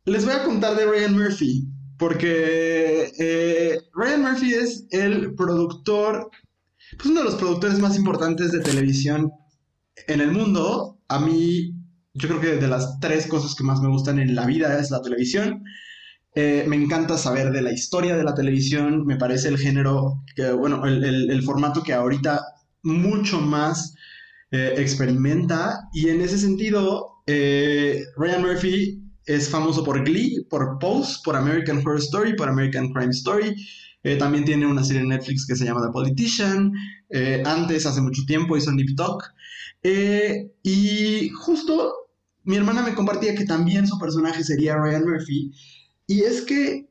Les 0.05 0.24
voy 0.24 0.34
a 0.34 0.44
contar 0.44 0.76
de 0.76 0.84
Ryan 0.84 1.16
Murphy, 1.16 1.66
porque 1.96 3.12
eh, 3.18 3.80
Ryan 3.94 4.22
Murphy 4.22 4.52
es 4.52 4.86
el 4.90 5.34
productor, 5.34 6.30
pues 6.96 7.06
uno 7.06 7.20
de 7.20 7.26
los 7.26 7.36
productores 7.36 7.78
más 7.78 7.96
importantes 7.96 8.52
de 8.52 8.60
televisión 8.60 9.32
en 10.07 10.20
el 10.20 10.31
mundo. 10.31 10.99
A 11.09 11.19
mí, 11.19 11.75
yo 12.15 12.29
creo 12.29 12.41
que 12.41 12.57
de 12.57 12.69
las 12.69 13.01
tres 13.01 13.27
cosas 13.27 13.55
que 13.55 13.65
más 13.65 13.81
me 13.81 13.89
gustan 13.89 14.19
en 14.19 14.35
la 14.35 14.47
vida 14.47 14.79
es 14.79 14.91
la 14.91 15.03
televisión. 15.03 15.65
Eh, 16.35 16.65
me 16.69 16.77
encanta 16.77 17.19
saber 17.19 17.51
de 17.51 17.62
la 17.62 17.73
historia 17.73 18.16
de 18.16 18.23
la 18.23 18.35
televisión, 18.35 19.05
me 19.07 19.16
parece 19.16 19.49
el 19.49 19.59
género, 19.59 20.23
bueno, 20.57 20.85
el 20.87 21.43
formato 21.43 21.83
que 21.83 21.93
ahorita 21.93 22.41
mucho 22.83 23.41
más 23.41 23.95
eh, 24.51 24.75
experimenta 24.79 25.89
y 25.93 26.09
en 26.09 26.23
ese 26.23 26.39
sentido 26.39 27.23
eh, 27.27 28.03
Ryan 28.16 28.43
Murphy 28.43 29.03
es 29.27 29.49
famoso 29.51 29.85
por 29.85 30.03
Glee, 30.05 30.47
por 30.49 30.79
Pose, 30.79 31.19
por 31.23 31.37
American 31.37 31.79
Horror 31.79 31.99
Story, 31.99 32.35
por 32.35 32.49
American 32.49 32.93
Crime 32.93 33.11
Story. 33.11 33.55
También 34.19 34.45
tiene 34.45 34.65
una 34.65 34.83
serie 34.83 35.03
en 35.03 35.09
Netflix 35.09 35.45
que 35.45 35.55
se 35.55 35.66
llama 35.66 35.83
The 35.85 35.93
Politician. 35.93 36.73
antes, 37.45 37.85
hace 37.85 38.01
mucho 38.01 38.23
tiempo, 38.27 38.57
hizo 38.57 38.73
Nip 38.73 38.97
Talk. 38.97 39.23
Y 40.62 41.31
justo 41.31 41.94
mi 42.44 42.56
hermana 42.56 42.82
me 42.82 42.94
compartía 42.94 43.35
que 43.35 43.44
también 43.44 43.86
su 43.86 43.98
personaje 43.98 44.43
sería 44.43 44.77
Ryan 44.77 45.05
Murphy. 45.05 45.52
Y 46.06 46.23
es 46.23 46.43
que 46.43 46.89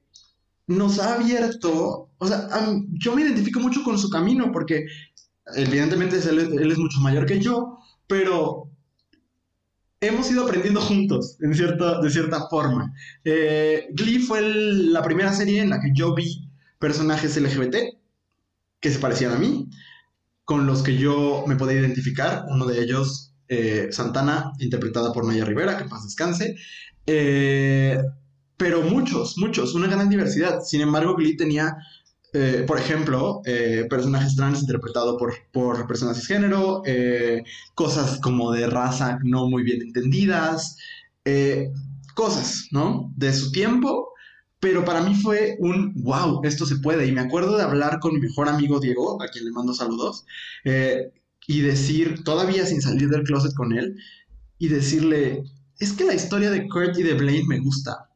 nos 0.68 1.00
ha 1.00 1.16
abierto, 1.16 2.12
o 2.18 2.28
sea, 2.28 2.48
yo 2.92 3.16
me 3.16 3.24
identifico 3.24 3.60
mucho 3.60 3.84
con 3.84 3.98
su 3.98 4.10
camino 4.10 4.52
porque 4.52 4.86
evidentemente 5.56 6.18
él, 6.18 6.72
es 6.72 6.78
mucho 6.78 7.00
mayor 7.00 7.26
que 7.26 7.40
yo, 7.40 7.80
pero 8.06 8.70
hemos 10.00 10.30
ido 10.30 10.44
aprendiendo 10.44 10.82
juntos, 10.82 11.38
en 11.42 11.56
cierta, 11.56 12.02
de 12.02 12.10
cierta 12.10 12.48
forma. 12.50 12.94
Eh, 13.24 13.88
Glee 13.94 14.20
fue 14.20 14.42
la 14.42 15.02
primera 15.02 15.34
serie 15.34 15.62
en 15.62 15.72
la 15.72 15.80
que 15.80 15.92
yo 15.94 16.14
vi 16.14 16.48
personajes 16.78 17.36
LGBT 17.36 17.76
que 18.80 18.92
se 18.92 19.00
parecían 19.00 19.32
a 19.32 19.40
mí, 19.40 19.68
con 20.48 20.66
los 20.66 20.82
que 20.82 20.96
yo 20.96 21.44
me 21.46 21.58
podía 21.58 21.82
identificar. 21.82 22.46
Uno 22.48 22.66
de 22.66 22.82
ellos, 22.82 23.34
eh, 23.50 23.90
Santana, 23.92 24.54
interpretada 24.60 25.12
por 25.12 25.26
Naya 25.26 25.44
Rivera, 25.44 25.78
que 25.78 25.84
paz 25.84 26.06
descanse. 26.06 26.56
Eh, 27.06 28.02
pero 28.56 28.82
muchos, 28.82 29.38
muchos, 29.38 29.76
una 29.76 29.88
gran 29.88 30.10
diversidad. 30.10 30.62
Sin 30.62 30.80
embargo, 30.80 31.16
Glee 31.16 31.36
tenía 31.36 31.76
eh, 32.32 32.64
por 32.66 32.80
ejemplo, 32.80 33.42
eh, 33.44 33.88
personajes 33.90 34.38
trans 34.38 34.62
interpretados 34.62 35.18
por, 35.20 35.34
por 35.52 35.86
personas 35.86 36.16
cisgénero, 36.16 36.82
cosas 37.76 38.18
como 38.22 38.54
de 38.54 38.68
raza 38.68 39.20
no 39.24 39.50
muy 39.50 39.64
bien 39.64 39.82
entendidas, 39.82 40.78
cosas, 42.16 42.70
¿no? 42.72 43.12
De 43.18 43.34
su 43.34 43.52
tiempo, 43.52 44.14
pero 44.60 44.86
para 44.86 45.02
mí 45.02 45.16
fue 45.16 45.58
un 45.60 45.94
wow, 46.04 46.42
esto 46.44 46.66
se 46.66 46.78
puede. 46.78 47.06
Y 47.06 47.12
me 47.12 47.22
acuerdo 47.22 47.58
de 47.58 47.64
hablar 47.64 48.00
con 48.00 48.14
mi 48.14 48.20
mejor 48.20 48.50
amigo 48.50 48.80
Diego, 48.80 49.22
a 49.22 49.28
quien 49.28 49.46
le 49.46 49.52
mando 49.52 49.74
saludos, 49.74 50.26
y 50.66 51.62
decir, 51.62 52.24
todavía 52.24 52.66
sin 52.66 52.82
salir 52.82 53.10
del 53.10 53.24
closet 53.24 53.54
con 53.54 53.78
él, 53.78 53.98
y 54.58 54.68
decirle, 54.70 55.44
es 55.80 55.94
que 55.94 56.06
la 56.06 56.16
historia 56.16 56.50
de 56.50 56.68
Kurt 56.68 56.98
y 56.98 57.04
de 57.04 57.14
Blaine 57.14 57.48
me 57.48 57.60
gusta 57.60 58.08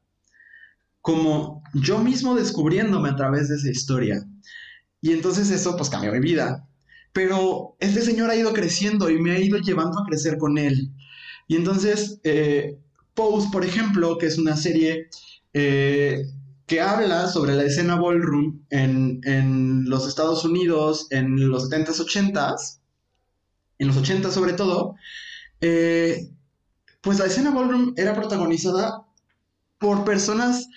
como 1.01 1.63
yo 1.73 1.99
mismo 1.99 2.35
descubriéndome 2.35 3.09
a 3.09 3.15
través 3.15 3.49
de 3.49 3.55
esa 3.55 3.69
historia. 3.69 4.23
Y 5.01 5.11
entonces 5.11 5.49
eso 5.49 5.75
pues 5.75 5.89
cambió 5.89 6.11
mi 6.11 6.19
vida. 6.19 6.67
Pero 7.11 7.75
este 7.79 8.01
señor 8.01 8.29
ha 8.29 8.35
ido 8.35 8.53
creciendo 8.53 9.09
y 9.09 9.19
me 9.19 9.31
ha 9.31 9.39
ido 9.39 9.57
llevando 9.57 9.99
a 9.99 10.05
crecer 10.05 10.37
con 10.37 10.57
él. 10.57 10.91
Y 11.47 11.55
entonces, 11.55 12.19
eh, 12.23 12.77
Pose, 13.13 13.49
por 13.51 13.65
ejemplo, 13.65 14.17
que 14.17 14.27
es 14.27 14.37
una 14.37 14.55
serie 14.55 15.09
eh, 15.53 16.25
que 16.65 16.79
habla 16.79 17.27
sobre 17.27 17.53
la 17.53 17.63
escena 17.63 17.95
ballroom 17.95 18.61
en, 18.69 19.83
los 19.89 20.07
Estados 20.07 20.45
Unidos 20.45 21.07
en 21.09 21.49
los 21.49 21.69
70s, 21.69 21.99
80s, 21.99 22.79
en 23.79 23.87
los 23.87 23.97
80 23.97 24.31
sobre 24.31 24.53
todo, 24.53 24.95
eh, 25.59 26.29
pues 27.01 27.19
la 27.19 27.25
escena 27.25 27.51
ballroom 27.51 27.93
era 27.97 28.15
protagonizada 28.15 29.05
por 29.79 30.05
personas 30.05 30.69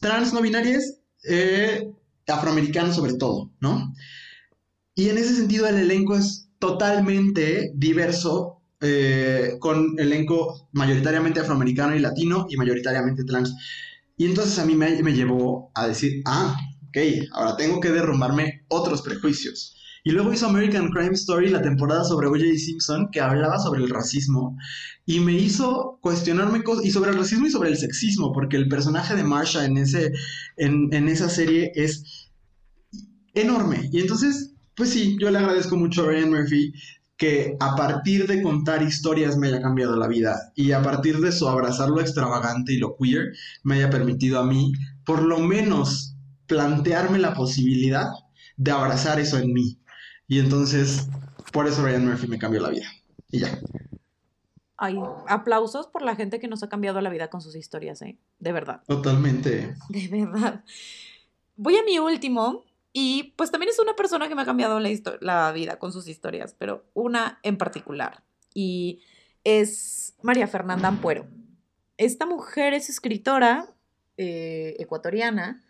trans 0.00 0.32
no 0.32 0.40
binarias, 0.40 0.98
eh, 1.28 1.92
afroamericanos 2.26 2.96
sobre 2.96 3.14
todo, 3.14 3.50
¿no? 3.60 3.94
Y 4.96 5.10
en 5.10 5.18
ese 5.18 5.36
sentido 5.36 5.68
el 5.68 5.76
elenco 5.76 6.16
es 6.16 6.48
totalmente 6.58 7.70
diverso, 7.74 8.54
con 9.58 9.98
elenco 9.98 10.68
mayoritariamente 10.72 11.40
afroamericano 11.40 11.96
y 11.96 11.98
latino 11.98 12.46
y 12.48 12.56
mayoritariamente 12.56 13.24
trans. 13.24 13.54
Y 14.16 14.26
entonces 14.26 14.58
a 14.58 14.64
mí 14.64 14.74
me, 14.74 15.02
me 15.02 15.12
llevó 15.12 15.70
a 15.74 15.86
decir, 15.86 16.22
ah, 16.26 16.56
ok, 16.88 16.98
ahora 17.32 17.56
tengo 17.56 17.80
que 17.80 17.90
derrumbarme 17.90 18.64
otros 18.68 19.02
prejuicios. 19.02 19.74
Y 20.04 20.12
luego 20.12 20.32
hizo 20.32 20.46
American 20.46 20.90
Crime 20.90 21.14
Story, 21.14 21.48
la 21.50 21.60
temporada 21.60 22.04
sobre 22.04 22.28
O.J. 22.28 22.44
Simpson, 22.58 23.08
que 23.10 23.20
hablaba 23.20 23.58
sobre 23.58 23.82
el 23.82 23.90
racismo. 23.90 24.56
Y 25.04 25.18
me 25.18 25.32
hizo 25.32 25.98
cuestionarme 26.00 26.62
cosas, 26.62 26.86
y 26.86 26.92
sobre 26.92 27.10
el 27.10 27.18
racismo 27.18 27.46
y 27.46 27.50
sobre 27.50 27.70
el 27.70 27.76
sexismo, 27.76 28.32
porque 28.32 28.56
el 28.56 28.68
personaje 28.68 29.16
de 29.16 29.24
Marsha 29.24 29.64
en, 29.64 29.76
ese, 29.76 30.12
en, 30.56 30.94
en 30.94 31.08
esa 31.08 31.28
serie 31.28 31.72
es 31.74 32.30
enorme. 33.34 33.88
Y 33.92 34.00
entonces, 34.00 34.54
pues 34.76 34.90
sí, 34.90 35.16
yo 35.20 35.28
le 35.30 35.38
agradezco 35.38 35.76
mucho 35.76 36.04
a 36.04 36.06
Ryan 36.06 36.30
Murphy 36.30 36.72
que 37.16 37.56
a 37.60 37.76
partir 37.76 38.26
de 38.26 38.42
contar 38.42 38.82
historias 38.82 39.36
me 39.36 39.48
haya 39.48 39.62
cambiado 39.62 39.96
la 39.96 40.08
vida 40.08 40.52
y 40.54 40.72
a 40.72 40.82
partir 40.82 41.18
de 41.18 41.30
eso 41.30 41.48
abrazar 41.48 41.88
lo 41.88 42.00
extravagante 42.00 42.72
y 42.72 42.78
lo 42.78 42.96
queer 42.96 43.32
me 43.62 43.76
haya 43.76 43.90
permitido 43.90 44.38
a 44.38 44.44
mí 44.44 44.72
por 45.04 45.22
lo 45.22 45.38
menos 45.38 46.14
plantearme 46.46 47.18
la 47.18 47.34
posibilidad 47.34 48.06
de 48.56 48.70
abrazar 48.70 49.18
eso 49.18 49.38
en 49.38 49.52
mí 49.52 49.78
y 50.28 50.40
entonces, 50.40 51.08
por 51.52 51.66
eso 51.66 51.84
Ryan 51.84 52.06
Murphy 52.06 52.26
me 52.26 52.38
cambió 52.38 52.60
la 52.60 52.70
vida. 52.70 52.86
Y 53.30 53.40
ya. 53.40 53.58
Ay, 54.76 54.98
aplausos 55.28 55.86
por 55.86 56.02
la 56.02 56.16
gente 56.16 56.38
que 56.38 56.48
nos 56.48 56.62
ha 56.62 56.68
cambiado 56.68 57.00
la 57.00 57.10
vida 57.10 57.28
con 57.28 57.40
sus 57.40 57.54
historias, 57.54 58.02
¿eh? 58.02 58.18
De 58.38 58.52
verdad. 58.52 58.82
Totalmente. 58.86 59.74
De 59.88 60.08
verdad. 60.08 60.64
Voy 61.56 61.76
a 61.76 61.84
mi 61.84 61.98
último. 61.98 62.64
Y 62.98 63.34
pues 63.36 63.50
también 63.50 63.68
es 63.68 63.78
una 63.78 63.94
persona 63.94 64.26
que 64.26 64.34
me 64.34 64.40
ha 64.40 64.46
cambiado 64.46 64.80
la, 64.80 64.88
la 65.20 65.52
vida 65.52 65.78
con 65.78 65.92
sus 65.92 66.08
historias, 66.08 66.56
pero 66.58 66.86
una 66.94 67.40
en 67.42 67.58
particular. 67.58 68.22
Y 68.54 69.02
es 69.44 70.14
María 70.22 70.46
Fernanda 70.46 70.88
Ampuero. 70.88 71.26
Esta 71.98 72.24
mujer 72.24 72.72
es 72.72 72.88
escritora, 72.88 73.66
eh, 74.16 74.76
ecuatoriana. 74.78 75.62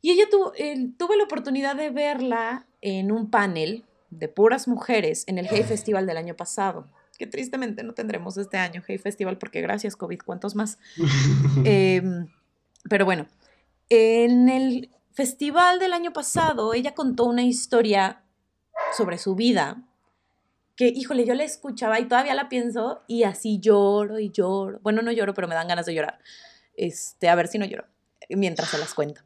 Y 0.00 0.12
ella 0.12 0.24
tuvo, 0.30 0.52
tuve 0.96 1.18
la 1.18 1.24
oportunidad 1.24 1.76
de 1.76 1.90
verla 1.90 2.66
en 2.80 3.12
un 3.12 3.30
panel 3.30 3.84
de 4.08 4.28
puras 4.28 4.66
mujeres 4.66 5.24
en 5.26 5.36
el 5.36 5.46
Hey 5.46 5.64
Festival 5.64 6.06
del 6.06 6.16
año 6.16 6.36
pasado, 6.36 6.88
que 7.18 7.26
tristemente 7.26 7.82
no 7.82 7.92
tendremos 7.92 8.38
este 8.38 8.56
año 8.56 8.82
Hey 8.88 8.96
Festival 8.96 9.36
porque 9.36 9.60
gracias 9.60 9.94
COVID, 9.94 10.20
¿cuántos 10.24 10.54
más? 10.54 10.78
Em, 11.66 12.28
pero 12.88 13.04
bueno, 13.04 13.26
en 13.90 14.48
el 14.48 14.88
festival 15.12 15.78
del 15.78 15.92
año 15.92 16.12
pasado 16.12 16.74
ella 16.74 16.94
contó 16.94 17.24
una 17.24 17.42
historia 17.42 18.22
sobre 18.96 19.18
su 19.18 19.34
vida 19.34 19.82
que, 20.76 20.88
híjole, 20.88 21.26
yo 21.26 21.34
la 21.34 21.44
escuchaba 21.44 22.00
y 22.00 22.06
todavía 22.06 22.34
la 22.34 22.48
pienso 22.48 23.02
y 23.06 23.24
así 23.24 23.60
lloro 23.60 24.18
y 24.18 24.30
lloro. 24.30 24.80
Bueno, 24.82 25.02
no 25.02 25.12
lloro, 25.12 25.34
pero 25.34 25.46
me 25.46 25.54
dan 25.54 25.68
ganas 25.68 25.84
de 25.84 25.94
llorar. 25.94 26.18
Este, 26.74 27.28
a 27.28 27.34
ver 27.34 27.48
si 27.48 27.58
no 27.58 27.66
lloro 27.66 27.84
mientras 28.30 28.70
se 28.70 28.78
las 28.78 28.94
cuento. 28.94 29.20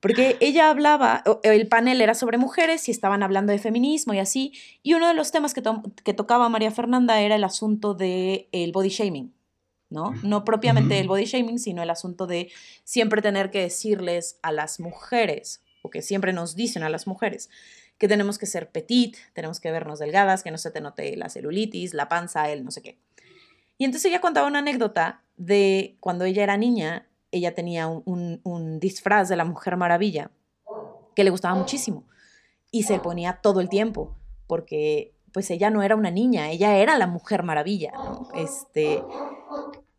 Porque 0.00 0.36
ella 0.40 0.68
hablaba, 0.68 1.22
el 1.42 1.66
panel 1.66 2.00
era 2.00 2.14
sobre 2.14 2.36
mujeres 2.36 2.88
y 2.88 2.90
estaban 2.90 3.22
hablando 3.22 3.52
de 3.52 3.58
feminismo 3.58 4.12
y 4.12 4.18
así, 4.18 4.52
y 4.82 4.94
uno 4.94 5.08
de 5.08 5.14
los 5.14 5.32
temas 5.32 5.54
que, 5.54 5.62
que 6.04 6.12
tocaba 6.12 6.48
María 6.50 6.70
Fernanda 6.70 7.20
era 7.20 7.36
el 7.36 7.44
asunto 7.44 7.94
del 7.94 8.46
el 8.52 8.72
body 8.72 8.90
shaming, 8.90 9.32
¿no? 9.94 10.12
No 10.22 10.44
propiamente 10.44 11.00
el 11.00 11.08
body 11.08 11.24
shaming, 11.24 11.58
sino 11.58 11.82
el 11.82 11.88
asunto 11.88 12.26
de 12.26 12.50
siempre 12.82 13.22
tener 13.22 13.50
que 13.50 13.62
decirles 13.62 14.38
a 14.42 14.52
las 14.52 14.80
mujeres, 14.80 15.62
o 15.80 15.88
que 15.88 16.02
siempre 16.02 16.34
nos 16.34 16.54
dicen 16.54 16.82
a 16.82 16.90
las 16.90 17.06
mujeres, 17.06 17.48
que 17.96 18.08
tenemos 18.08 18.36
que 18.36 18.46
ser 18.46 18.70
petit, 18.70 19.16
tenemos 19.32 19.60
que 19.60 19.70
vernos 19.70 20.00
delgadas, 20.00 20.42
que 20.42 20.50
no 20.50 20.58
se 20.58 20.70
te 20.70 20.80
note 20.80 21.16
la 21.16 21.28
celulitis, 21.30 21.94
la 21.94 22.08
panza, 22.08 22.50
el 22.50 22.64
no 22.64 22.70
sé 22.70 22.82
qué. 22.82 22.98
Y 23.78 23.84
entonces 23.84 24.10
ella 24.10 24.20
contaba 24.20 24.46
una 24.46 24.58
anécdota 24.58 25.22
de 25.36 25.96
cuando 26.00 26.24
ella 26.24 26.42
era 26.42 26.56
niña, 26.56 27.08
ella 27.30 27.54
tenía 27.54 27.88
un, 27.88 28.78
disfraz 28.80 29.28
de 29.28 29.36
la 29.36 29.44
Mujer 29.44 29.76
Maravilla 29.76 30.30
que 31.14 31.24
le 31.24 31.30
gustaba 31.30 31.54
muchísimo 31.54 32.04
y 32.70 32.84
se 32.84 32.98
ponía 32.98 33.40
todo 33.42 33.60
el 33.60 33.68
tiempo 33.68 34.16
porque 34.46 35.14
pues 35.32 35.50
ella 35.50 35.70
no 35.70 35.82
era 35.82 35.96
una 35.96 36.10
niña, 36.10 36.50
ella 36.50 36.76
era 36.76 36.96
la 36.96 37.08
Mujer 37.08 37.42
Maravilla, 37.42 37.92
Este, 38.36 39.02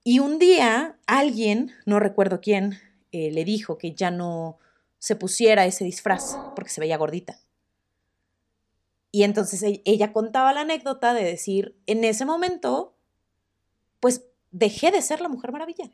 y 0.07 0.19
un 0.19 0.37
día 0.37 0.99
alguien, 1.07 1.71
no 1.87 1.99
recuerdo 1.99 2.39
quién, 2.39 2.77
eh, 3.11 3.31
le 3.31 3.43
dijo 3.43 3.79
que 3.79 3.95
ya 3.95 4.11
no 4.11 4.59
se 4.99 5.15
pusiera 5.15 5.65
ese 5.65 5.83
disfraz 5.83 6.37
porque 6.55 6.69
se 6.69 6.79
veía 6.79 6.95
gordita. 6.95 7.39
Y 9.11 9.23
entonces 9.23 9.63
e, 9.63 9.81
ella 9.83 10.13
contaba 10.13 10.53
la 10.53 10.61
anécdota 10.61 11.15
de 11.15 11.23
decir, 11.23 11.75
en 11.87 12.03
ese 12.03 12.23
momento, 12.23 12.95
pues 13.99 14.27
dejé 14.51 14.91
de 14.91 15.01
ser 15.01 15.21
la 15.21 15.27
Mujer 15.27 15.51
Maravilla. 15.51 15.89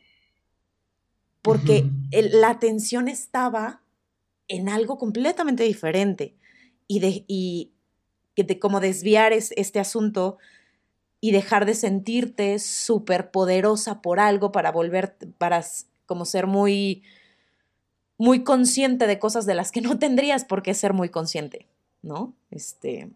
Porque 1.42 1.86
la 2.12 2.50
atención 2.50 3.08
estaba 3.08 3.82
en 4.50 4.68
algo 4.68 4.98
completamente 4.98 5.64
diferente. 5.64 6.36
Y 6.86 7.00
de, 7.00 7.24
y 7.28 7.72
de 8.36 8.60
cómo 8.60 8.82
desviar 8.82 9.32
este 9.32 9.80
asunto 9.80 10.38
y 11.22 11.32
dejar 11.32 11.66
de 11.66 11.76
sentirte 11.76 12.60
súper 12.60 13.32
poderosa 13.32 14.02
por 14.02 14.20
algo 14.20 14.52
para 14.52 14.72
volver, 14.72 15.16
para 15.38 15.64
como 16.06 16.26
ser 16.26 16.48
muy, 16.48 17.04
muy 18.18 18.44
consciente 18.44 19.08
de 19.08 19.20
cosas 19.20 19.46
de 19.46 19.56
las 19.56 19.72
que 19.72 19.82
no 19.82 19.98
tendrías 20.00 20.44
por 20.44 20.64
qué 20.64 20.74
ser 20.74 20.94
muy 20.94 21.10
consciente. 21.10 21.68
¿no? 22.02 22.34
Este. 22.50 23.10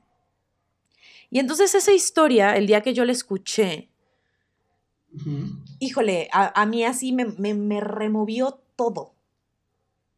Y 1.30 1.40
entonces 1.40 1.76
esa 1.76 1.92
historia, 1.92 2.56
el 2.56 2.68
día 2.68 2.82
que 2.82 2.94
yo 2.94 3.06
la 3.06 3.12
escuché, 3.12 3.90
híjole, 5.80 6.28
a, 6.32 6.66
mí 6.66 6.84
así 6.84 7.14
me, 7.14 7.80
removió 7.80 8.60
todo. 8.76 9.14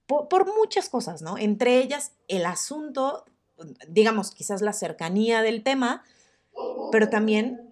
Por, 0.06 0.48
muchas 0.56 0.90
cosas, 0.90 1.22
¿no? 1.22 1.38
Entre 1.38 1.80
ellas 1.80 2.14
el 2.28 2.46
asunto, 2.46 3.26
digamos, 3.88 4.32
quizás 4.32 4.62
la 4.62 4.74
cercanía 4.74 5.42
del 5.42 5.64
tema, 5.64 6.04
pero 6.92 7.10
también 7.10 7.67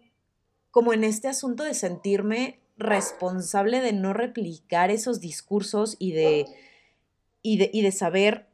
como 0.76 0.92
en 0.92 1.06
este 1.06 1.30
asunto 1.30 1.64
de 1.64 1.74
sentirme 1.74 2.60
responsable 2.76 3.80
de 3.80 3.94
no 3.94 4.12
replicar 4.12 4.92
esos 4.92 5.22
discursos 5.22 5.96
y 6.00 6.12
de, 6.12 6.48
y 7.42 7.56
de, 7.56 7.70
y 7.72 7.82
de 7.82 7.94
saber 7.94 8.50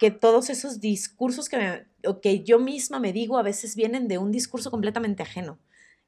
que 0.00 0.10
todos 0.10 0.50
esos 0.50 0.80
discursos 0.80 1.48
que, 1.48 1.86
que 2.22 2.42
yo 2.42 2.58
misma 2.58 2.98
me 2.98 3.12
digo 3.12 3.38
a 3.38 3.44
veces 3.44 3.76
vienen 3.76 4.08
de 4.08 4.18
un 4.18 4.32
discurso 4.32 4.72
completamente 4.72 5.22
ajeno. 5.22 5.60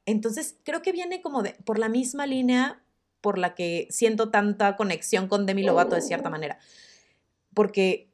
Entonces, 0.04 0.56
creo 0.64 0.82
que 0.82 0.90
viene 0.90 1.22
como 1.22 1.44
de, 1.44 1.52
por 1.64 1.78
la 1.78 1.88
misma 1.88 2.26
línea 2.26 2.82
por 3.20 3.38
la 3.38 3.54
que 3.54 3.86
siento 3.88 4.32
tanta 4.32 4.74
conexión 4.74 5.28
con 5.28 5.46
Demi 5.46 5.62
Lovato 5.62 5.94
de 5.94 6.02
cierta 6.02 6.28
manera. 6.28 6.58
Porque, 7.54 8.10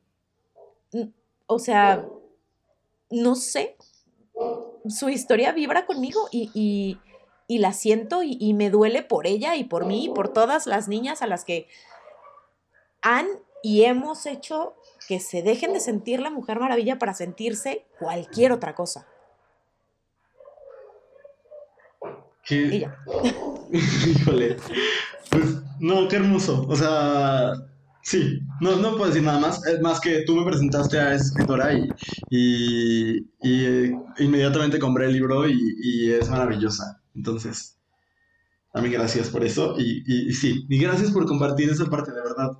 o 1.46 1.58
sea, 1.58 2.06
no 3.08 3.36
sé, 3.36 3.74
su 4.88 5.08
historia 5.08 5.52
vibra 5.52 5.86
conmigo 5.86 6.28
y, 6.30 6.98
la 7.48 7.72
siento 7.72 8.22
y, 8.22 8.36
y, 8.40 8.54
me 8.54 8.70
duele 8.70 9.02
por 9.02 9.26
ella 9.26 9.56
y 9.56 9.64
por 9.64 9.86
mí 9.86 10.06
y 10.06 10.08
por 10.08 10.32
todas 10.32 10.66
las 10.66 10.88
niñas 10.88 11.22
a 11.22 11.26
las 11.26 11.44
que 11.44 11.68
han 13.02 13.26
y 13.62 13.84
hemos 13.84 14.26
hecho 14.26 14.74
que 15.08 15.20
se 15.20 15.42
dejen 15.42 15.72
de 15.72 15.80
sentir 15.80 16.20
la 16.20 16.30
Mujer 16.30 16.58
Maravilla 16.60 16.98
para 16.98 17.14
sentirse 17.14 17.86
cualquier 17.98 18.52
otra 18.52 18.74
cosa. 18.74 19.06
¿Qué? 22.44 22.88
Híjole. 23.72 24.56
Pues 25.30 25.44
no, 25.80 26.08
qué 26.08 26.16
hermoso. 26.16 26.64
O 26.68 26.76
sea, 26.76 27.54
sí, 28.02 28.40
no, 28.60 28.76
no 28.76 28.92
puedo 28.92 29.06
decir 29.06 29.22
nada 29.22 29.40
más. 29.40 29.66
Es 29.66 29.80
más 29.80 30.00
que 30.00 30.22
tú 30.24 30.36
me 30.36 30.44
presentaste 30.44 30.98
a 30.98 31.14
esa 31.14 31.24
escritora 31.24 31.72
y, 31.74 31.88
y, 32.30 33.26
eh, 33.42 33.96
inmediatamente 34.18 34.78
compré 34.78 35.06
el 35.06 35.12
libro 35.12 35.48
y, 35.48 36.12
es 36.12 36.30
maravillosa. 36.30 37.02
Entonces, 37.16 37.76
también 38.72 38.92
gracias 38.92 39.30
por 39.30 39.42
eso. 39.42 39.74
Y, 39.78 40.04
y, 40.06 40.34
sí, 40.34 40.66
y 40.68 40.78
gracias 40.78 41.10
por 41.10 41.24
compartir 41.26 41.70
esa 41.70 41.86
parte, 41.86 42.12
de 42.12 42.20
verdad. 42.20 42.50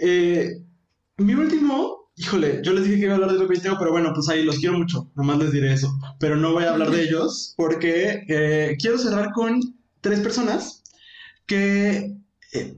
Eh, 0.00 0.50
mi 1.16 1.32
último, 1.34 2.10
híjole, 2.16 2.60
yo 2.62 2.74
les 2.74 2.84
dije 2.84 2.96
que 2.96 3.04
iba 3.04 3.12
a 3.12 3.16
hablar 3.16 3.32
de 3.32 3.38
lo 3.38 3.48
tengo, 3.48 3.76
pero 3.78 3.92
bueno, 3.92 4.12
pues 4.14 4.28
ahí 4.28 4.44
los 4.44 4.58
quiero 4.58 4.76
mucho, 4.76 5.10
nomás 5.16 5.38
les 5.38 5.52
diré 5.52 5.72
eso. 5.72 5.90
Pero 6.20 6.36
no 6.36 6.52
voy 6.52 6.64
a 6.64 6.72
hablar 6.72 6.90
de 6.90 7.02
ellos 7.02 7.54
porque 7.56 8.24
eh, 8.28 8.76
quiero 8.78 8.98
cerrar 8.98 9.32
con 9.32 9.58
tres 10.02 10.20
personas 10.20 10.82
que 11.46 12.14
eh, 12.52 12.76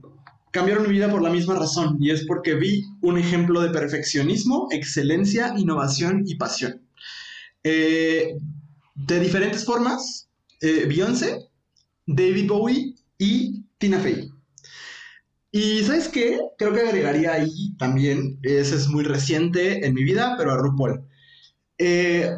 cambiaron 0.51 0.83
mi 0.83 0.93
vida 0.93 1.11
por 1.11 1.21
la 1.21 1.29
misma 1.29 1.55
razón 1.55 1.97
y 1.99 2.11
es 2.11 2.25
porque 2.25 2.55
vi 2.55 2.85
un 3.01 3.17
ejemplo 3.17 3.59
de 3.59 3.71
perfeccionismo, 3.71 4.69
excelencia, 4.71 5.53
innovación 5.57 6.23
y 6.25 6.35
pasión. 6.35 6.81
De 7.61 9.19
diferentes 9.19 9.65
formas, 9.65 10.28
Beyoncé, 10.61 11.49
David 12.05 12.47
Bowie 12.47 12.95
y 13.17 13.63
Tina 13.77 13.99
Fey. 13.99 14.29
Y 15.51 15.83
¿sabes 15.83 16.09
qué? 16.09 16.39
Creo 16.57 16.73
que 16.73 16.81
agregaría 16.81 17.33
ahí 17.33 17.75
también, 17.77 18.39
ese 18.43 18.75
es 18.75 18.87
muy 18.87 19.03
reciente 19.03 19.85
en 19.85 19.93
mi 19.93 20.03
vida, 20.03 20.35
pero 20.37 20.51
a 20.51 20.57
RuPaul. 20.57 21.03
Eh, 21.77 22.29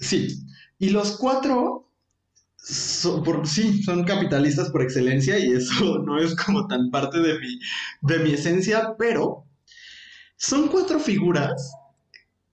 sí, 0.00 0.44
y 0.78 0.90
los 0.90 1.16
cuatro, 1.16 1.88
por, 3.24 3.46
sí, 3.46 3.82
son 3.82 4.04
capitalistas 4.04 4.70
por 4.70 4.82
excelencia 4.82 5.38
y 5.38 5.52
eso 5.52 5.98
no 6.06 6.18
es 6.18 6.34
como 6.36 6.66
tan 6.66 6.90
parte 6.90 7.20
de 7.20 7.38
mi, 7.38 7.58
de 8.02 8.18
mi 8.18 8.32
esencia, 8.32 8.94
pero 8.98 9.46
son 10.36 10.68
cuatro 10.68 10.98
figuras 10.98 11.72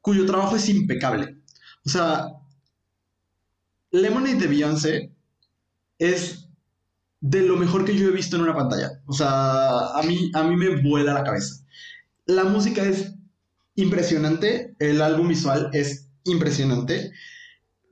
cuyo 0.02 0.26
trabajo 0.26 0.56
es 0.56 0.70
impecable. 0.70 1.38
O 1.86 1.90
sea, 1.90 2.28
Lemonade 3.92 4.36
de 4.36 4.48
Beyoncé 4.48 5.12
es 5.98 6.48
de 7.22 7.42
lo 7.42 7.58
mejor 7.58 7.86
que 7.86 7.96
yo 7.96 8.08
he 8.08 8.12
visto 8.12 8.36
en 8.36 8.44
una 8.44 8.56
pantalla. 8.56 9.02
O 9.06 9.14
sea, 9.14 9.88
a 9.90 10.02
mí, 10.04 10.32
a 10.34 10.44
mí 10.44 10.56
me 10.56 10.82
vuela 10.82 11.14
la 11.14 11.24
cabeza. 11.24 11.64
La 12.26 12.44
música 12.46 12.84
es 12.84 13.14
impresionante, 13.76 14.76
el 14.80 15.02
álbum 15.02 15.28
visual 15.28 15.70
es 15.74 16.10
impresionante, 16.26 17.12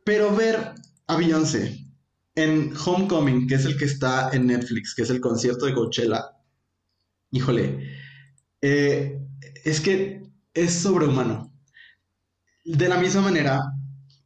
pero 0.03 0.35
ver 0.35 0.73
a 1.07 1.15
Beyoncé 1.17 1.85
en 2.35 2.73
Homecoming, 2.77 3.47
que 3.47 3.55
es 3.55 3.65
el 3.65 3.77
que 3.77 3.85
está 3.85 4.29
en 4.31 4.47
Netflix, 4.47 4.93
que 4.93 5.01
es 5.01 5.09
el 5.09 5.19
concierto 5.19 5.65
de 5.65 5.73
Coachella, 5.73 6.23
híjole, 7.31 7.97
eh, 8.61 9.19
es 9.63 9.81
que 9.81 10.21
es 10.53 10.73
sobrehumano. 10.73 11.51
De 12.63 12.89
la 12.89 12.97
misma 12.97 13.21
manera 13.21 13.61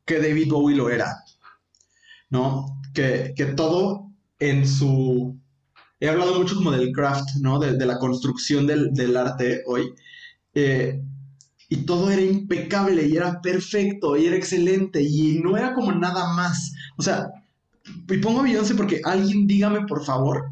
que 0.06 0.20
David 0.20 0.50
Bowie 0.50 0.76
lo 0.76 0.90
era, 0.90 1.21
¿no? 2.32 2.82
Que, 2.94 3.34
que 3.36 3.46
todo 3.46 4.10
en 4.40 4.68
su... 4.68 5.40
He 6.00 6.10
hablado 6.10 6.40
mucho 6.40 6.56
como 6.56 6.72
del 6.72 6.92
craft, 6.92 7.36
¿no? 7.42 7.60
De, 7.60 7.86
la 7.86 8.00
construcción 8.00 8.66
del, 8.66 9.16
arte 9.16 9.62
hoy. 9.68 9.94
Eh, 10.56 11.00
y 11.70 11.78
todo 11.86 12.10
era 12.10 12.24
impecable 12.24 13.08
y 13.08 13.16
era 13.16 13.40
perfecto 13.40 14.18
y 14.18 14.26
era 14.26 14.36
excelente 14.36 15.02
y 15.02 15.40
no 15.44 15.56
era 15.56 15.74
como 15.76 15.92
nada 15.92 16.34
más. 16.34 16.74
O 16.98 17.04
sea, 17.04 17.28
y 18.10 18.18
pongo 18.18 18.42
Beyoncé 18.42 18.74
porque 18.74 19.00
alguien 19.06 19.46
dígame 19.46 19.86
por 19.86 20.04
favor 20.04 20.52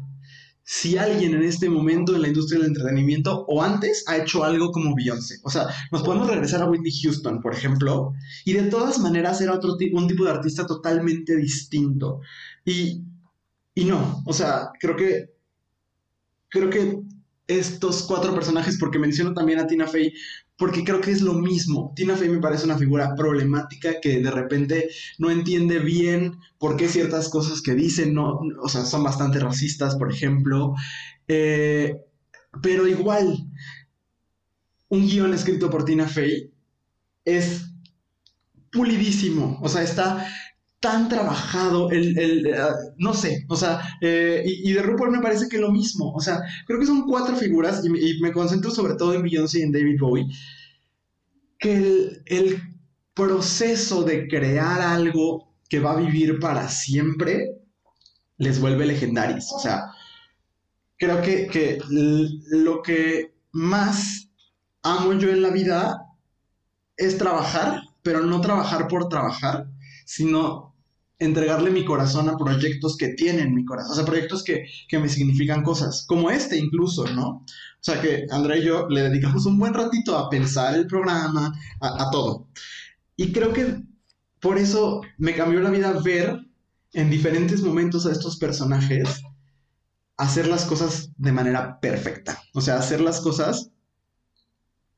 si 0.62 0.96
alguien 0.96 1.34
en 1.34 1.42
este 1.42 1.68
momento 1.68 2.14
en 2.14 2.22
la 2.22 2.28
industria 2.28 2.60
del 2.60 2.68
entretenimiento 2.68 3.44
o 3.48 3.62
antes 3.62 4.04
ha 4.06 4.16
hecho 4.16 4.44
algo 4.44 4.70
como 4.70 4.94
Beyoncé. 4.94 5.38
O 5.42 5.50
sea, 5.50 5.66
nos 5.90 6.02
podemos 6.02 6.28
regresar 6.28 6.62
a 6.62 6.66
Whitney 6.66 6.92
Houston, 7.02 7.40
por 7.40 7.54
ejemplo, 7.54 8.12
y 8.44 8.52
de 8.52 8.64
todas 8.64 8.98
maneras 8.98 9.40
era 9.40 9.54
otro 9.54 9.76
tipo, 9.76 9.98
un 9.98 10.06
tipo 10.06 10.24
de 10.24 10.30
artista 10.30 10.66
totalmente 10.66 11.36
distinto. 11.36 12.20
Y, 12.64 13.02
y 13.74 13.84
no, 13.84 14.22
o 14.26 14.32
sea, 14.32 14.70
creo 14.78 14.96
que 14.96 15.30
creo 16.50 16.68
que 16.68 17.00
estos 17.46 18.04
cuatro 18.04 18.34
personajes, 18.34 18.78
porque 18.78 18.98
menciono 18.98 19.34
también 19.34 19.58
a 19.58 19.66
Tina 19.66 19.86
Fey, 19.86 20.12
porque 20.60 20.84
creo 20.84 21.00
que 21.00 21.10
es 21.10 21.22
lo 21.22 21.32
mismo. 21.32 21.94
Tina 21.96 22.14
Fey 22.14 22.28
me 22.28 22.38
parece 22.38 22.66
una 22.66 22.76
figura 22.76 23.14
problemática 23.14 23.98
que 23.98 24.20
de 24.20 24.30
repente 24.30 24.90
no 25.16 25.30
entiende 25.30 25.78
bien 25.78 26.38
por 26.58 26.76
qué 26.76 26.86
ciertas 26.86 27.30
cosas 27.30 27.62
que 27.62 27.74
dicen, 27.74 28.12
no, 28.12 28.38
o 28.62 28.68
sea, 28.68 28.84
son 28.84 29.02
bastante 29.02 29.38
racistas, 29.40 29.96
por 29.96 30.12
ejemplo. 30.12 30.74
Eh, 31.26 31.96
pero 32.62 32.86
igual, 32.86 33.38
un 34.90 35.06
guion 35.06 35.32
escrito 35.32 35.70
por 35.70 35.86
Tina 35.86 36.06
Fey 36.06 36.52
es 37.24 37.72
pulidísimo, 38.70 39.58
o 39.62 39.68
sea, 39.70 39.82
está 39.82 40.28
tan 40.80 41.10
trabajado, 41.10 41.90
el, 41.90 42.18
el 42.18 42.46
uh, 42.46 42.94
no 42.96 43.12
sé, 43.12 43.44
o 43.48 43.56
sea, 43.56 43.80
eh, 44.00 44.42
y, 44.46 44.72
de 44.72 44.82
RuPaul 44.82 45.10
me 45.10 45.20
parece 45.20 45.48
que 45.48 45.58
lo 45.58 45.70
mismo, 45.70 46.10
o 46.12 46.20
sea, 46.20 46.40
creo 46.66 46.80
que 46.80 46.86
son 46.86 47.06
cuatro 47.06 47.36
figuras, 47.36 47.84
y, 47.84 47.88
y 47.88 48.20
me 48.20 48.32
concentro 48.32 48.70
sobre 48.70 48.94
todo 48.94 49.12
en 49.12 49.22
Beyoncé 49.22 49.60
y 49.60 49.62
en 49.62 49.72
David 49.72 50.00
Bowie, 50.00 50.26
que 51.58 51.76
el, 51.76 52.22
el, 52.26 52.62
proceso 53.12 54.02
de 54.02 54.28
crear 54.28 54.80
algo 54.80 55.52
que 55.68 55.80
va 55.80 55.92
a 55.92 55.96
vivir 55.96 56.38
para 56.38 56.68
siempre 56.68 57.50
les 58.38 58.58
vuelve 58.60 58.86
legendarios, 58.86 59.52
o 59.52 59.58
sea, 59.58 59.82
creo 60.96 61.20
que, 61.20 61.48
que 61.48 61.80
lo 61.88 62.80
que 62.80 63.34
más 63.52 64.30
amo 64.82 65.12
yo 65.14 65.28
en 65.28 65.42
la 65.42 65.50
vida 65.50 66.06
es 66.96 67.18
trabajar, 67.18 67.82
pero 68.02 68.20
no 68.22 68.40
trabajar 68.40 68.88
por 68.88 69.08
trabajar, 69.08 69.66
sino 70.06 70.69
entregarle 71.20 71.70
mi 71.70 71.84
corazón 71.84 72.28
a 72.28 72.36
proyectos 72.36 72.96
que 72.96 73.08
tienen 73.08 73.54
mi 73.54 73.64
corazón, 73.64 73.92
o 73.92 73.94
sea, 73.94 74.04
proyectos 74.06 74.42
que, 74.42 74.64
que, 74.88 74.98
me 74.98 75.08
significan 75.08 75.62
cosas, 75.62 76.04
como 76.08 76.30
este 76.30 76.56
incluso, 76.56 77.06
¿no? 77.12 77.28
O 77.28 77.82
sea, 77.82 78.00
que 78.00 78.26
Andrea 78.30 78.56
y 78.56 78.64
yo 78.64 78.88
le 78.88 79.02
dedicamos 79.02 79.44
un 79.46 79.58
buen 79.58 79.74
ratito 79.74 80.16
a 80.16 80.30
pensar 80.30 80.74
el 80.74 80.86
programa, 80.86 81.54
a, 81.80 82.10
todo. 82.10 82.48
Y 83.16 83.32
creo 83.32 83.52
que 83.52 83.82
por 84.40 84.56
eso 84.58 85.02
me 85.18 85.34
cambió 85.34 85.60
la 85.60 85.70
vida 85.70 85.92
ver 86.02 86.40
en 86.94 87.10
diferentes 87.10 87.62
momentos 87.62 88.06
a 88.06 88.12
estos 88.12 88.38
personajes 88.38 89.22
hacer 90.16 90.48
las 90.48 90.64
cosas 90.64 91.10
de 91.16 91.32
manera 91.32 91.80
perfecta, 91.80 92.42
o 92.54 92.62
sea, 92.62 92.76
hacer 92.76 93.00
las 93.00 93.20
cosas 93.20 93.70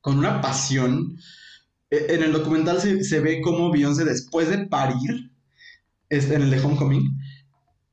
con 0.00 0.18
una 0.18 0.40
pasión. 0.40 1.18
E, 1.90 2.14
En 2.14 2.22
el 2.22 2.32
documental 2.32 2.80
se, 2.80 3.02
se 3.02 3.18
ve 3.20 3.40
cómo 3.42 3.72
Beyoncé 3.72 4.04
después 4.04 4.48
de 4.48 4.66
parir 4.66 5.31
en 6.12 6.42
el 6.42 6.50
de 6.50 6.60
Homecoming, 6.60 7.18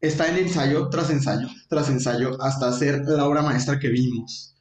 está 0.01 0.27
en 0.27 0.37
ensayo 0.37 0.89
tras 0.89 1.09
ensayo 1.09 1.47
tras 1.69 1.89
ensayo 1.89 2.41
hasta 2.41 2.67
hacer 2.67 3.01
la 3.05 3.25
obra 3.25 3.41
maestra 3.41 3.79
que 3.79 3.89
vimos. 3.89 4.55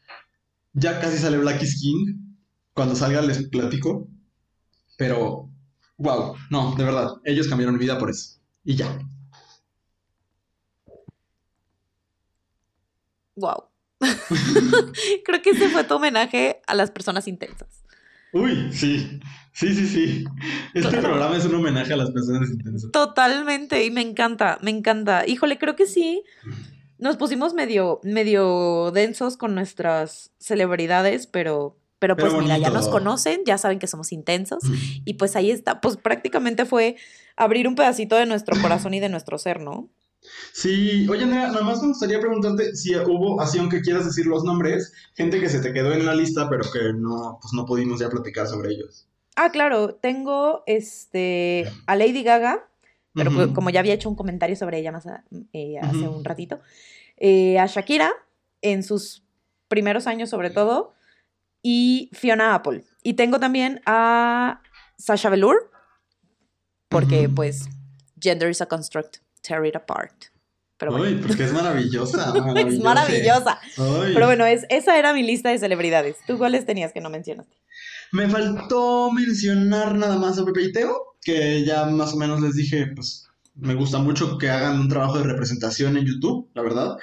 Ya 0.74 1.00
casi 1.00 1.18
sale 1.18 1.38
Black 1.38 1.62
is 1.62 1.80
King. 1.80 2.36
Cuando 2.72 2.94
salga 2.94 3.20
les 3.22 3.48
platico. 3.48 4.08
Pero, 4.96 5.50
wow, 5.96 6.36
no, 6.50 6.74
de 6.76 6.84
verdad, 6.84 7.14
ellos 7.24 7.48
cambiaron 7.48 7.74
mi 7.74 7.80
vida 7.80 7.98
por 7.98 8.10
eso. 8.10 8.38
Y 8.64 8.76
ya. 8.76 8.98
Wow. 13.36 13.64
Creo 15.24 15.42
que 15.42 15.50
ese 15.50 15.68
fue 15.68 15.84
tu 15.84 15.94
homenaje 15.94 16.60
a 16.66 16.74
las 16.74 16.90
personas 16.90 17.26
intensas. 17.26 17.77
Uy, 18.32 18.72
sí, 18.72 19.20
sí, 19.52 19.74
sí, 19.74 19.86
sí. 19.86 20.24
Este 20.74 20.98
programa 20.98 21.36
es 21.36 21.44
un 21.46 21.54
homenaje 21.54 21.92
a 21.92 21.96
las 21.96 22.10
personas 22.10 22.50
intensas. 22.50 22.90
Totalmente, 22.92 23.84
y 23.84 23.90
me 23.90 24.00
encanta, 24.00 24.58
me 24.62 24.70
encanta. 24.70 25.26
Híjole, 25.26 25.58
creo 25.58 25.76
que 25.76 25.86
sí. 25.86 26.22
Nos 26.98 27.16
pusimos 27.16 27.54
medio, 27.54 28.00
medio 28.02 28.90
densos 28.92 29.36
con 29.36 29.54
nuestras 29.54 30.32
celebridades, 30.38 31.26
pero, 31.26 31.78
pero 31.98 32.16
pues 32.16 32.32
mira, 32.34 32.58
ya 32.58 32.70
nos 32.70 32.88
conocen, 32.88 33.42
ya 33.46 33.56
saben 33.56 33.78
que 33.78 33.86
somos 33.86 34.12
intensos. 34.12 34.64
Mm. 34.64 34.74
Y 35.04 35.14
pues 35.14 35.36
ahí 35.36 35.50
está, 35.50 35.80
pues 35.80 35.96
prácticamente 35.96 36.64
fue 36.64 36.96
abrir 37.36 37.68
un 37.68 37.76
pedacito 37.76 38.16
de 38.16 38.26
nuestro 38.26 38.60
corazón 38.60 38.94
y 38.94 39.00
de 39.00 39.08
nuestro 39.08 39.38
ser, 39.38 39.60
¿no? 39.60 39.88
Sí, 40.52 41.06
oye 41.08 41.24
Andrea, 41.24 41.48
nada 41.48 41.62
más 41.62 41.80
me 41.82 41.88
gustaría 41.88 42.20
preguntarte 42.20 42.74
si 42.74 42.94
hubo, 42.96 43.40
así 43.40 43.58
aunque 43.58 43.80
quieras 43.80 44.04
decir 44.04 44.26
los 44.26 44.44
nombres, 44.44 44.92
gente 45.14 45.40
que 45.40 45.48
se 45.48 45.60
te 45.60 45.72
quedó 45.72 45.92
en 45.92 46.04
la 46.04 46.14
lista, 46.14 46.48
pero 46.48 46.64
que 46.70 46.92
no, 46.94 47.38
pues 47.40 47.52
no 47.52 47.64
pudimos 47.64 48.00
ya 48.00 48.08
platicar 48.08 48.46
sobre 48.46 48.70
ellos. 48.72 49.06
Ah, 49.36 49.50
claro, 49.50 49.94
tengo 49.94 50.64
este 50.66 51.70
a 51.86 51.94
Lady 51.94 52.22
Gaga, 52.22 52.68
pero 53.14 53.30
uh 53.30 53.34
-huh. 53.34 53.54
como 53.54 53.70
ya 53.70 53.80
había 53.80 53.94
hecho 53.94 54.08
un 54.08 54.16
comentario 54.16 54.56
sobre 54.56 54.78
ella 54.78 54.90
más 54.90 55.06
a, 55.06 55.24
eh, 55.52 55.78
hace 55.80 55.98
uh 55.98 56.12
-huh. 56.12 56.16
un 56.16 56.24
ratito, 56.24 56.60
eh, 57.16 57.58
a 57.58 57.66
Shakira 57.66 58.10
en 58.62 58.82
sus 58.82 59.22
primeros 59.68 60.06
años 60.06 60.30
sobre 60.30 60.50
todo, 60.50 60.92
y 61.62 62.10
Fiona 62.12 62.54
Apple. 62.54 62.84
Y 63.02 63.14
tengo 63.14 63.38
también 63.38 63.80
a 63.86 64.60
Sasha 64.96 65.30
Velour, 65.30 65.70
porque 66.88 67.20
uh 67.26 67.30
-huh. 67.30 67.34
pues 67.34 67.68
gender 68.20 68.50
is 68.50 68.60
a 68.60 68.66
construct 68.66 69.18
tear 69.42 69.64
it 69.66 69.76
apart. 69.76 70.26
Pero 70.78 70.92
bueno. 70.92 71.06
Uy, 71.06 71.22
porque 71.26 71.44
es 71.44 71.52
maravillosa. 71.52 72.32
maravillosa. 72.34 72.68
es 72.68 72.80
maravillosa. 72.80 73.60
Uy. 73.78 74.14
Pero 74.14 74.26
bueno, 74.26 74.46
es, 74.46 74.64
esa 74.70 74.98
era 74.98 75.12
mi 75.12 75.22
lista 75.22 75.50
de 75.50 75.58
celebridades. 75.58 76.16
¿Tú 76.26 76.38
cuáles 76.38 76.64
tenías 76.66 76.92
que 76.92 77.00
no 77.00 77.10
mencionaste? 77.10 77.56
Me 78.12 78.28
faltó 78.28 79.10
mencionar 79.12 79.94
nada 79.94 80.16
más 80.16 80.38
a 80.38 80.44
Pepe 80.44 80.62
y 80.62 80.72
Teo, 80.72 81.16
que 81.20 81.64
ya 81.64 81.84
más 81.86 82.14
o 82.14 82.16
menos 82.16 82.40
les 82.40 82.54
dije, 82.54 82.86
pues 82.94 83.28
me 83.54 83.74
gusta 83.74 83.98
mucho 83.98 84.38
que 84.38 84.48
hagan 84.48 84.80
un 84.80 84.88
trabajo 84.88 85.18
de 85.18 85.24
representación 85.24 85.96
en 85.96 86.06
YouTube, 86.06 86.48
la 86.54 86.62
verdad. 86.62 86.96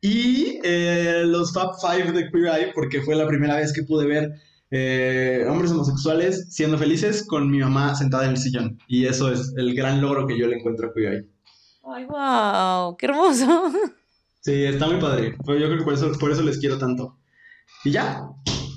Y 0.00 0.60
eh, 0.62 1.22
los 1.26 1.52
Top 1.52 1.74
5 1.80 2.12
de 2.12 2.30
Queer 2.30 2.46
Eye, 2.46 2.72
porque 2.74 3.00
fue 3.00 3.16
la 3.16 3.26
primera 3.26 3.56
vez 3.56 3.72
que 3.72 3.82
pude 3.82 4.06
ver 4.06 4.32
eh, 4.70 5.44
hombres 5.48 5.70
homosexuales 5.70 6.48
siendo 6.50 6.78
felices 6.78 7.26
con 7.26 7.50
mi 7.50 7.58
mamá 7.58 7.94
sentada 7.94 8.24
en 8.24 8.30
el 8.30 8.36
sillón. 8.36 8.78
Y 8.86 9.06
eso 9.06 9.32
es 9.32 9.52
el 9.56 9.74
gran 9.74 10.00
logro 10.00 10.26
que 10.26 10.38
yo 10.38 10.46
le 10.46 10.56
encuentro 10.58 10.88
a 10.88 10.94
Queer 10.94 11.12
Eye. 11.12 11.31
Ay, 11.84 12.04
wow, 12.06 12.96
qué 12.96 13.06
hermoso. 13.06 13.72
Sí, 14.44 14.64
está 14.64 14.88
muy 14.88 15.00
padre. 15.00 15.36
Yo 15.46 15.54
creo 15.54 15.78
que 15.78 15.84
por 15.84 15.94
eso, 15.94 16.10
por 16.18 16.32
eso 16.32 16.42
les 16.42 16.58
quiero 16.58 16.76
tanto. 16.76 17.16
Y 17.84 17.92
ya, 17.92 18.24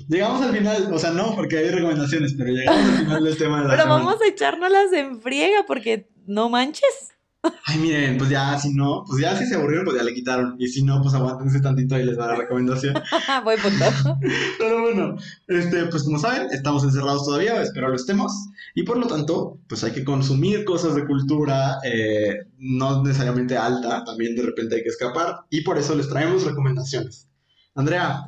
llegamos 0.08 0.40
al 0.40 0.54
final. 0.56 0.92
O 0.94 0.98
sea, 1.00 1.10
no, 1.10 1.34
porque 1.34 1.58
hay 1.58 1.70
recomendaciones, 1.70 2.34
pero 2.38 2.50
llegamos 2.52 2.88
al 2.88 2.98
final 2.98 3.24
del 3.24 3.36
tema 3.36 3.56
de 3.56 3.62
la 3.64 3.70
Pero 3.70 3.82
semana. 3.82 4.04
vamos 4.04 4.22
a 4.22 4.26
echárnoslas 4.28 4.92
en 4.92 5.20
friega, 5.20 5.64
porque 5.66 6.08
no 6.24 6.48
manches. 6.50 7.15
Ay, 7.64 7.78
miren, 7.78 8.18
pues 8.18 8.30
ya, 8.30 8.58
si 8.58 8.72
no, 8.72 9.04
pues 9.06 9.20
ya 9.20 9.36
si 9.36 9.46
se 9.46 9.56
aburrieron, 9.56 9.84
pues 9.84 9.96
ya 9.96 10.04
le 10.04 10.14
quitaron. 10.14 10.56
Y 10.58 10.68
si 10.68 10.82
no, 10.82 11.02
pues 11.02 11.14
aguántense 11.14 11.60
tantito 11.60 11.98
y 11.98 12.04
les 12.04 12.18
va 12.18 12.28
la 12.28 12.36
recomendación. 12.36 12.94
Voy 13.44 13.56
punto. 13.56 13.84
Pero 14.58 14.82
bueno, 14.82 15.16
este, 15.48 15.86
pues 15.86 16.04
como 16.04 16.18
saben, 16.18 16.48
estamos 16.50 16.84
encerrados 16.84 17.24
todavía, 17.24 17.60
espero 17.62 17.88
lo 17.88 17.96
estemos. 17.96 18.32
Y 18.74 18.82
por 18.82 18.98
lo 18.98 19.06
tanto, 19.06 19.58
pues 19.68 19.82
hay 19.84 19.92
que 19.92 20.04
consumir 20.04 20.64
cosas 20.64 20.94
de 20.94 21.06
cultura, 21.06 21.78
eh, 21.84 22.46
no 22.58 23.02
necesariamente 23.02 23.56
alta, 23.56 24.04
también 24.04 24.36
de 24.36 24.42
repente 24.42 24.76
hay 24.76 24.82
que 24.82 24.90
escapar. 24.90 25.40
Y 25.50 25.62
por 25.62 25.78
eso 25.78 25.94
les 25.94 26.08
traemos 26.08 26.44
recomendaciones. 26.44 27.28
Andrea, 27.74 28.22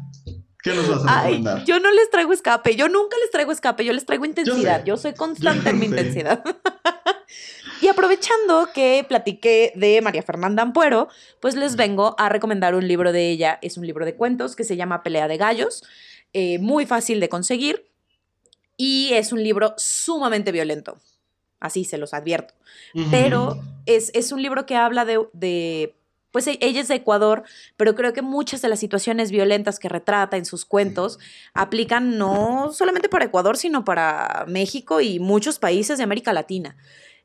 ¿Qué 0.62 0.74
nos 0.74 0.88
vas 0.88 1.04
a 1.06 1.22
recomendar? 1.22 1.58
Ay, 1.58 1.64
yo 1.64 1.78
no 1.78 1.90
les 1.92 2.10
traigo 2.10 2.32
escape, 2.32 2.74
yo 2.74 2.88
nunca 2.88 3.16
les 3.22 3.30
traigo 3.30 3.52
escape, 3.52 3.84
yo 3.84 3.92
les 3.92 4.04
traigo 4.04 4.24
intensidad, 4.24 4.80
yo, 4.80 4.94
yo 4.94 4.96
soy 4.96 5.14
constante 5.14 5.64
yo 5.64 5.70
en 5.70 5.78
mi 5.78 5.86
intensidad. 5.86 6.42
y 7.80 7.88
aprovechando 7.88 8.68
que 8.74 9.04
platiqué 9.08 9.72
de 9.74 10.00
María 10.02 10.22
Fernanda 10.22 10.62
Ampuero, 10.62 11.08
pues 11.40 11.54
les 11.54 11.76
vengo 11.76 12.14
a 12.18 12.28
recomendar 12.28 12.74
un 12.74 12.86
libro 12.86 13.12
de 13.12 13.30
ella, 13.30 13.58
es 13.62 13.76
un 13.76 13.86
libro 13.86 14.04
de 14.04 14.14
cuentos 14.14 14.56
que 14.56 14.64
se 14.64 14.76
llama 14.76 15.02
Pelea 15.02 15.28
de 15.28 15.36
Gallos, 15.36 15.82
eh, 16.32 16.58
muy 16.58 16.86
fácil 16.86 17.20
de 17.20 17.28
conseguir 17.28 17.86
y 18.76 19.10
es 19.12 19.32
un 19.32 19.42
libro 19.42 19.74
sumamente 19.76 20.52
violento, 20.52 20.98
así 21.60 21.84
se 21.84 21.98
los 21.98 22.14
advierto, 22.14 22.54
uh 22.94 23.00
-huh. 23.00 23.10
pero 23.10 23.60
es, 23.86 24.10
es, 24.14 24.32
un 24.32 24.42
libro 24.42 24.66
que 24.66 24.76
habla 24.76 25.04
de, 25.04 25.26
de 25.32 25.94
pues 26.30 26.46
ella 26.46 26.80
es 26.80 26.88
de 26.88 26.96
Ecuador, 26.96 27.44
pero 27.76 27.94
creo 27.94 28.12
que 28.12 28.22
muchas 28.22 28.60
de 28.60 28.68
las 28.68 28.78
situaciones 28.78 29.30
violentas 29.30 29.78
que 29.78 29.88
retrata 29.88 30.36
en 30.36 30.44
sus 30.44 30.64
cuentos 30.64 31.18
aplican 31.54 32.18
no 32.18 32.70
solamente 32.72 33.08
para 33.08 33.24
Ecuador, 33.24 33.56
sino 33.56 33.84
para 33.84 34.44
México 34.46 35.00
y 35.00 35.18
muchos 35.18 35.58
países 35.58 35.98
de 35.98 36.04
América 36.04 36.32
Latina. 36.32 36.76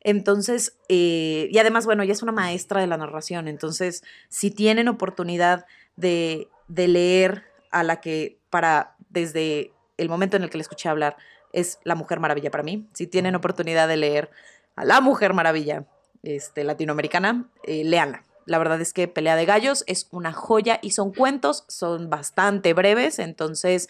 Entonces, 0.03 0.77
eh, 0.89 1.49
y 1.51 1.57
además, 1.57 1.85
bueno, 1.85 2.03
ella 2.03 2.13
es 2.13 2.23
una 2.23 2.31
maestra 2.31 2.81
de 2.81 2.87
la 2.87 2.97
narración, 2.97 3.47
entonces, 3.47 4.03
si 4.29 4.51
tienen 4.51 4.87
oportunidad 4.87 5.65
de, 5.95 6.49
de 6.67 6.87
leer 6.87 7.43
a 7.71 7.83
la 7.83 8.01
que 8.01 8.39
para, 8.49 8.95
desde 9.09 9.71
el 9.97 10.09
momento 10.09 10.37
en 10.37 10.43
el 10.43 10.49
que 10.49 10.57
le 10.57 10.63
escuché 10.63 10.89
hablar, 10.89 11.17
es 11.53 11.79
la 11.83 11.95
Mujer 11.95 12.19
Maravilla 12.19 12.51
para 12.51 12.63
mí, 12.63 12.89
si 12.93 13.07
tienen 13.07 13.35
oportunidad 13.35 13.87
de 13.87 13.97
leer 13.97 14.31
a 14.75 14.85
la 14.85 15.01
Mujer 15.01 15.33
Maravilla 15.33 15.85
este, 16.23 16.63
latinoamericana, 16.63 17.49
eh, 17.63 17.83
léanla 17.83 18.23
la 18.45 18.57
verdad 18.57 18.81
es 18.81 18.93
que 18.93 19.07
Pelea 19.07 19.35
de 19.35 19.45
Gallos 19.45 19.83
es 19.87 20.07
una 20.11 20.33
joya 20.33 20.79
y 20.81 20.91
son 20.91 21.13
cuentos, 21.13 21.65
son 21.67 22.09
bastante 22.09 22.73
breves, 22.73 23.19
entonces 23.19 23.89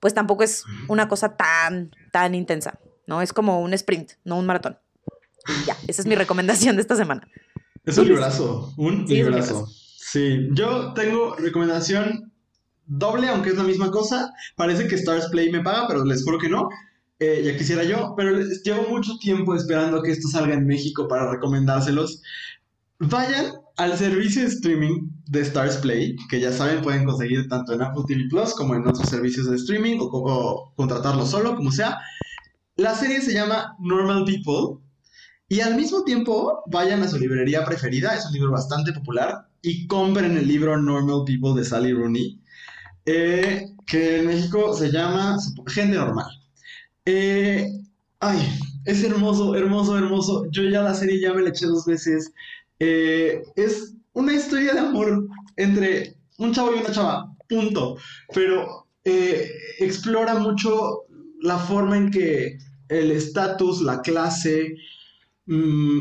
pues 0.00 0.14
tampoco 0.14 0.42
es 0.42 0.64
una 0.88 1.08
cosa 1.08 1.36
tan, 1.36 1.90
tan 2.12 2.34
intensa, 2.34 2.78
¿no? 3.06 3.22
Es 3.22 3.32
como 3.32 3.60
un 3.60 3.72
sprint, 3.72 4.12
no 4.24 4.38
un 4.38 4.46
maratón. 4.46 4.78
Y 5.48 5.66
ya, 5.66 5.76
esa 5.86 6.02
es 6.02 6.06
mi 6.06 6.14
recomendación 6.14 6.76
de 6.76 6.82
esta 6.82 6.96
semana. 6.96 7.28
Es 7.84 7.98
un 7.98 8.08
librazo, 8.08 8.72
un 8.76 9.04
librazo. 9.06 9.66
Sí, 9.68 10.48
yo 10.52 10.94
tengo 10.94 11.34
recomendación 11.36 12.32
doble, 12.86 13.28
aunque 13.28 13.50
es 13.50 13.56
la 13.56 13.64
misma 13.64 13.90
cosa. 13.90 14.32
Parece 14.56 14.86
que 14.86 14.94
Stars 14.94 15.28
Play 15.28 15.50
me 15.50 15.60
paga, 15.60 15.86
pero 15.88 16.04
les 16.04 16.24
juro 16.24 16.38
que 16.38 16.48
no. 16.48 16.68
Eh, 17.20 17.42
ya 17.44 17.56
quisiera 17.56 17.84
yo, 17.84 18.14
pero 18.16 18.38
llevo 18.64 18.88
mucho 18.88 19.16
tiempo 19.18 19.54
esperando 19.54 20.02
que 20.02 20.12
esto 20.12 20.28
salga 20.28 20.54
en 20.54 20.66
México 20.66 21.08
para 21.08 21.30
recomendárselos. 21.30 22.22
Vayan 22.98 23.52
al 23.76 23.96
servicio 23.98 24.42
de 24.42 24.48
streaming 24.48 25.08
de 25.26 25.40
Stars 25.40 25.76
Play, 25.78 26.16
que 26.30 26.40
ya 26.40 26.52
saben 26.52 26.82
pueden 26.82 27.04
conseguir 27.04 27.48
tanto 27.48 27.72
en 27.72 27.82
Apple 27.82 28.04
TV 28.06 28.24
Plus 28.30 28.54
como 28.54 28.74
en 28.74 28.86
otros 28.86 29.08
servicios 29.08 29.50
de 29.50 29.56
streaming 29.56 29.98
o, 30.00 30.04
o 30.04 30.72
contratarlo 30.76 31.26
solo, 31.26 31.56
como 31.56 31.70
sea. 31.70 31.98
La 32.76 32.94
serie 32.94 33.20
se 33.20 33.32
llama 33.32 33.76
Normal 33.78 34.24
People 34.24 34.83
y 35.48 35.60
al 35.60 35.76
mismo 35.76 36.04
tiempo 36.04 36.62
vayan 36.66 37.02
a 37.02 37.08
su 37.08 37.18
librería 37.18 37.64
preferida, 37.64 38.14
es 38.14 38.26
un 38.26 38.32
libro 38.32 38.50
bastante 38.50 38.92
popular, 38.92 39.48
y 39.62 39.86
compren 39.86 40.36
el 40.36 40.46
libro 40.46 40.76
Normal 40.80 41.24
People 41.26 41.58
de 41.58 41.64
Sally 41.64 41.92
Rooney, 41.92 42.38
eh, 43.06 43.66
que 43.86 44.18
en 44.18 44.26
México 44.26 44.74
se 44.74 44.90
llama 44.90 45.38
Gente 45.68 45.96
Normal. 45.96 46.30
Eh, 47.06 47.70
ay, 48.20 48.38
es 48.84 49.02
hermoso, 49.04 49.54
hermoso, 49.54 49.96
hermoso. 49.96 50.46
Yo 50.50 50.62
ya 50.64 50.82
la 50.82 50.94
serie 50.94 51.20
ya 51.20 51.32
me 51.32 51.42
la 51.42 51.50
eché 51.50 51.66
dos 51.66 51.86
veces. 51.86 52.32
Eh, 52.78 53.42
es 53.56 53.94
una 54.12 54.34
historia 54.34 54.74
de 54.74 54.80
amor 54.80 55.28
entre 55.56 56.16
un 56.38 56.52
chavo 56.52 56.74
y 56.74 56.80
una 56.80 56.92
chava, 56.92 57.34
punto. 57.48 57.96
Pero 58.34 58.86
explora 59.04 60.34
mucho 60.36 61.04
la 61.40 61.58
forma 61.58 61.96
en 61.96 62.10
que 62.10 62.58
el 62.88 63.10
estatus, 63.10 63.82
la 63.82 64.00
clase, 64.00 64.74
mm, 65.46 66.00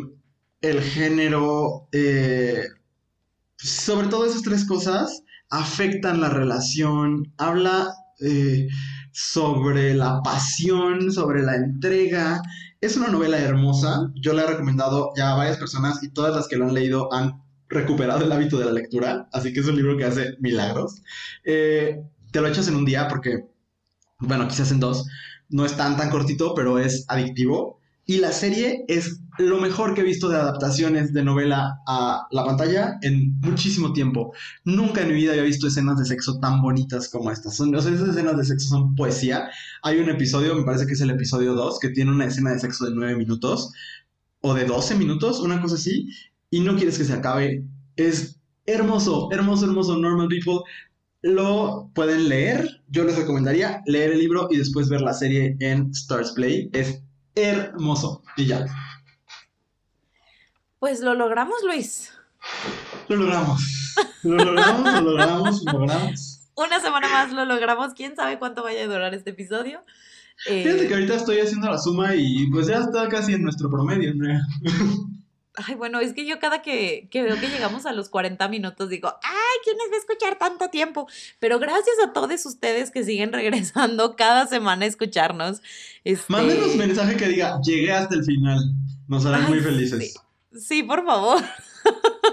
el 0.61 0.81
género, 0.81 1.87
sobre 3.57 4.07
todo 4.07 4.25
esas 4.25 4.41
tres 4.43 4.65
cosas 4.65 5.23
afectan 5.53 6.19
la 6.19 6.29
relación, 6.29 7.31
habla 7.37 7.93
eh, 8.19 8.67
sobre 9.11 9.93
la 9.93 10.21
pasión, 10.23 11.11
sobre 11.11 11.43
la 11.43 11.55
entrega. 11.55 12.41
Es 12.81 12.97
una 12.97 13.09
novela 13.09 13.37
hermosa, 13.37 14.11
yo 14.15 14.33
la 14.33 14.43
he 14.43 14.47
recomendado 14.47 15.11
ya 15.15 15.31
a 15.31 15.35
varias 15.35 15.57
personas 15.57 16.01
y 16.01 16.09
todas 16.09 16.35
las 16.35 16.47
que 16.47 16.55
lo 16.55 16.65
han 16.65 16.73
leído 16.73 17.13
han 17.13 17.43
recuperado 17.69 18.25
el 18.25 18.31
hábito 18.31 18.57
de 18.57 18.65
la 18.65 18.71
lectura, 18.71 19.29
así 19.31 19.53
que 19.53 19.59
es 19.59 19.67
un 19.67 19.75
libro 19.75 19.95
que 19.95 20.05
hace 20.05 20.35
milagros. 20.39 21.03
Eh, 21.43 22.03
te 22.31 22.41
lo 22.41 22.47
echas 22.47 22.67
en 22.67 22.75
un 22.75 22.85
día 22.85 23.07
porque, 23.07 23.45
bueno, 24.19 24.47
quizás 24.47 24.71
en 24.71 24.79
dos, 24.79 25.05
no 25.49 25.65
es 25.65 25.77
tan 25.77 25.97
tan 25.97 26.09
cortito, 26.09 26.55
pero 26.55 26.79
es 26.79 27.05
adictivo. 27.09 27.79
Y 28.05 28.17
la 28.17 28.33
serie 28.33 28.83
es 28.89 29.21
lo 29.37 29.59
mejor 29.59 29.93
que 29.93 30.01
he 30.01 30.03
visto 30.03 30.27
de 30.27 30.35
adaptaciones 30.35 31.13
de 31.13 31.23
novela 31.23 31.79
a 31.87 32.27
la 32.31 32.43
pantalla 32.43 32.97
en 33.01 33.39
muchísimo 33.39 33.93
tiempo. 33.93 34.33
Nunca 34.65 35.01
en 35.01 35.07
mi 35.07 35.13
vida 35.13 35.31
había 35.31 35.43
visto 35.43 35.67
escenas 35.67 35.97
de 35.97 36.05
sexo 36.05 36.39
tan 36.39 36.61
bonitas 36.61 37.07
como 37.09 37.31
estas. 37.31 37.55
Son, 37.55 37.73
esas 37.73 38.01
escenas 38.01 38.37
de 38.37 38.43
sexo 38.43 38.67
son 38.67 38.95
poesía. 38.95 39.49
Hay 39.83 39.99
un 39.99 40.09
episodio, 40.09 40.53
me 40.53 40.63
parece 40.63 40.85
que 40.85 40.93
es 40.93 41.01
el 41.01 41.11
episodio 41.11 41.53
2, 41.53 41.79
que 41.79 41.89
tiene 41.89 42.11
una 42.11 42.25
escena 42.25 42.51
de 42.51 42.59
sexo 42.59 42.85
de 42.85 42.91
9 42.93 43.15
minutos 43.15 43.71
o 44.41 44.53
de 44.53 44.65
12 44.65 44.95
minutos, 44.95 45.39
una 45.39 45.61
cosa 45.61 45.75
así, 45.75 46.09
y 46.49 46.59
no 46.59 46.75
quieres 46.75 46.97
que 46.97 47.05
se 47.05 47.13
acabe. 47.13 47.63
Es 47.95 48.37
hermoso, 48.65 49.29
hermoso, 49.31 49.65
hermoso. 49.65 49.97
Normal 49.97 50.27
People 50.27 50.59
lo 51.21 51.89
pueden 51.95 52.27
leer. 52.27 52.81
Yo 52.89 53.05
les 53.05 53.15
recomendaría 53.15 53.81
leer 53.85 54.11
el 54.11 54.19
libro 54.19 54.49
y 54.51 54.57
después 54.57 54.89
ver 54.89 55.01
la 55.01 55.13
serie 55.13 55.55
en 55.61 55.89
Stars 55.91 56.33
Play. 56.33 56.69
Es 56.73 57.01
hermoso. 57.35 58.23
Y 58.37 58.45
ya. 58.45 58.65
Pues 60.79 60.99
lo 60.99 61.13
logramos, 61.13 61.57
Luis. 61.65 62.11
Lo 63.07 63.15
logramos. 63.15 63.61
Lo 64.23 64.35
logramos, 64.37 64.93
lo 64.93 65.01
logramos, 65.01 65.63
lo 65.63 65.71
logramos. 65.73 66.49
Una 66.55 66.79
semana 66.79 67.09
más 67.09 67.31
lo 67.31 67.45
logramos. 67.45 67.93
¿Quién 67.93 68.15
sabe 68.15 68.37
cuánto 68.39 68.63
vaya 68.63 68.83
a 68.83 68.87
durar 68.87 69.13
este 69.13 69.31
episodio? 69.31 69.83
Fíjate 70.45 70.87
que 70.87 70.93
ahorita 70.93 71.15
estoy 71.15 71.39
haciendo 71.39 71.69
la 71.69 71.77
suma 71.77 72.15
y 72.15 72.47
pues 72.47 72.67
ya 72.67 72.79
está 72.79 73.07
casi 73.07 73.33
en 73.33 73.43
nuestro 73.43 73.69
promedio, 73.69 74.11
Andrea. 74.11 74.41
Ay, 75.55 75.75
bueno, 75.75 75.99
es 75.99 76.13
que 76.13 76.25
yo 76.25 76.39
cada 76.39 76.63
que, 76.63 77.07
veo 77.13 77.39
que 77.39 77.47
llegamos 77.47 77.85
a 77.85 77.91
los 77.91 78.09
40 78.09 78.47
minutos 78.47 78.89
digo, 78.89 79.13
ay, 79.21 79.59
¿quién 79.63 79.77
les 79.77 79.91
va 79.91 79.95
a 79.95 79.99
escuchar 79.99 80.39
tanto 80.39 80.69
tiempo? 80.69 81.07
Pero 81.39 81.59
gracias 81.59 81.95
a 82.03 82.11
todos 82.11 82.45
ustedes 82.47 82.89
que 82.89 83.03
siguen 83.03 83.31
regresando 83.33 84.15
cada 84.15 84.47
semana 84.47 84.85
a 84.85 84.87
escucharnos. 84.87 85.61
Este... 86.03 86.31
Mándenos 86.33 86.75
mensaje 86.75 87.17
que 87.17 87.27
diga, 87.27 87.59
llegué 87.61 87.91
hasta 87.91 88.15
el 88.15 88.23
final. 88.23 88.59
Nos 89.07 89.25
harán 89.25 89.47
muy 89.47 89.59
felices. 89.59 90.15
Sí. 90.57 90.81
por 90.81 91.05
favor. 91.05 91.43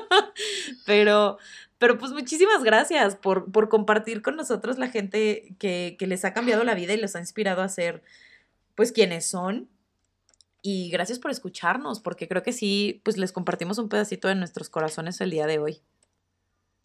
pero, 0.87 1.37
pero 1.79 1.99
pues 1.99 2.13
muchísimas 2.13 2.63
gracias 2.63 3.17
por, 3.17 3.53
por 3.53 3.69
compartir 3.69 4.23
con 4.23 4.37
nosotros 4.37 4.79
la 4.79 4.89
gente 4.89 5.55
que, 5.59 5.97
que 5.99 6.07
les 6.07 6.25
ha 6.25 6.33
cambiado 6.33 6.65
la 6.65 6.75
vida 6.75 6.95
y 6.95 6.97
les 6.97 7.15
ha 7.17 7.21
inspirado 7.21 7.61
a 7.61 7.69
ser, 7.69 8.03
pues, 8.77 8.93
quienes 8.93 9.27
son 9.27 9.69
y 10.63 10.91
gracias 10.91 11.19
por 11.19 11.31
escucharnos, 11.31 12.01
porque 12.01 12.29
creo 12.29 12.43
que 12.43 12.53
sí, 12.53 13.01
pues 13.05 13.17
les 13.17 13.33
compartimos 13.33 13.79
un 13.79 13.89
pedacito 13.89 14.29
de 14.29 14.35
nuestros 14.35 14.69
corazones 14.69 15.21
el 15.21 15.31
día 15.31 15.47
de 15.47 15.59
hoy. 15.59 15.83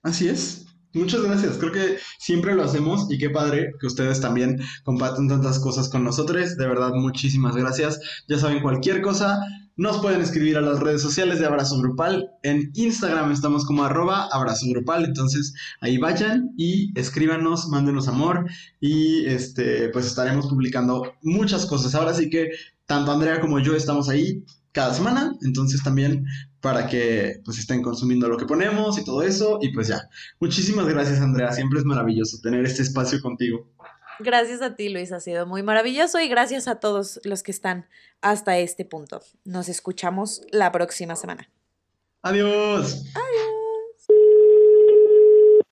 Así 0.03 0.27
es. 0.27 0.65
Muchas 0.95 1.23
gracias. 1.23 1.57
Creo 1.57 1.73
que 1.73 1.97
siempre 2.19 2.55
lo 2.55 2.63
hacemos 2.63 3.11
y 3.11 3.17
qué 3.17 3.29
padre 3.29 3.73
que 3.81 3.87
ustedes 3.87 4.21
también 4.21 4.61
compartan 4.83 5.27
tantas 5.27 5.59
cosas 5.59 5.89
con 5.89 6.05
nosotros. 6.05 6.55
De 6.55 6.67
verdad, 6.67 6.91
muchísimas 6.93 7.55
gracias. 7.55 7.99
Ya 8.29 8.37
saben, 8.39 8.61
cualquier 8.61 9.01
cosa, 9.01 9.41
nos 9.75 9.97
pueden 9.97 10.21
escribir 10.21 10.55
a 10.55 10.61
las 10.61 10.79
redes 10.79 11.01
sociales 11.01 11.39
de 11.39 11.47
Abrazo 11.47 11.77
Grupal. 11.79 12.29
En 12.43 12.71
Instagram 12.75 13.33
estamos 13.33 13.65
como 13.65 13.83
arroba 13.83 14.29
Abrazo 14.31 14.67
Grupal. 14.69 15.03
Entonces 15.03 15.53
ahí 15.81 15.97
vayan 15.97 16.53
y 16.55 16.97
escríbanos, 16.97 17.67
mándenos 17.67 18.07
amor 18.07 18.45
y 18.79 19.25
este, 19.25 19.89
pues 19.89 20.05
estaremos 20.05 20.47
publicando 20.47 21.13
muchas 21.21 21.65
cosas. 21.65 21.93
Ahora 21.93 22.13
sí 22.13 22.29
que 22.29 22.51
tanto 22.85 23.11
Andrea 23.11 23.41
como 23.41 23.59
yo 23.59 23.75
estamos 23.75 24.09
ahí 24.09 24.43
cada 24.71 24.93
semana, 24.93 25.33
entonces 25.41 25.81
también 25.83 26.25
para 26.59 26.87
que 26.87 27.41
pues 27.45 27.57
estén 27.57 27.81
consumiendo 27.81 28.27
lo 28.27 28.37
que 28.37 28.45
ponemos 28.45 28.97
y 28.99 29.05
todo 29.05 29.23
eso 29.23 29.59
y 29.61 29.73
pues 29.73 29.87
ya. 29.87 30.09
Muchísimas 30.39 30.87
gracias 30.87 31.21
Andrea, 31.21 31.51
siempre 31.51 31.79
es 31.79 31.85
maravilloso 31.85 32.39
tener 32.41 32.65
este 32.65 32.81
espacio 32.81 33.21
contigo. 33.21 33.71
Gracias 34.19 34.61
a 34.61 34.75
ti 34.75 34.89
Luis, 34.89 35.11
ha 35.11 35.19
sido 35.19 35.45
muy 35.45 35.63
maravilloso 35.63 36.19
y 36.19 36.27
gracias 36.27 36.67
a 36.67 36.79
todos 36.79 37.19
los 37.23 37.43
que 37.43 37.51
están 37.51 37.87
hasta 38.21 38.57
este 38.57 38.85
punto. 38.85 39.21
Nos 39.43 39.69
escuchamos 39.69 40.41
la 40.51 40.71
próxima 40.71 41.15
semana. 41.15 41.49
Adiós. 42.21 43.05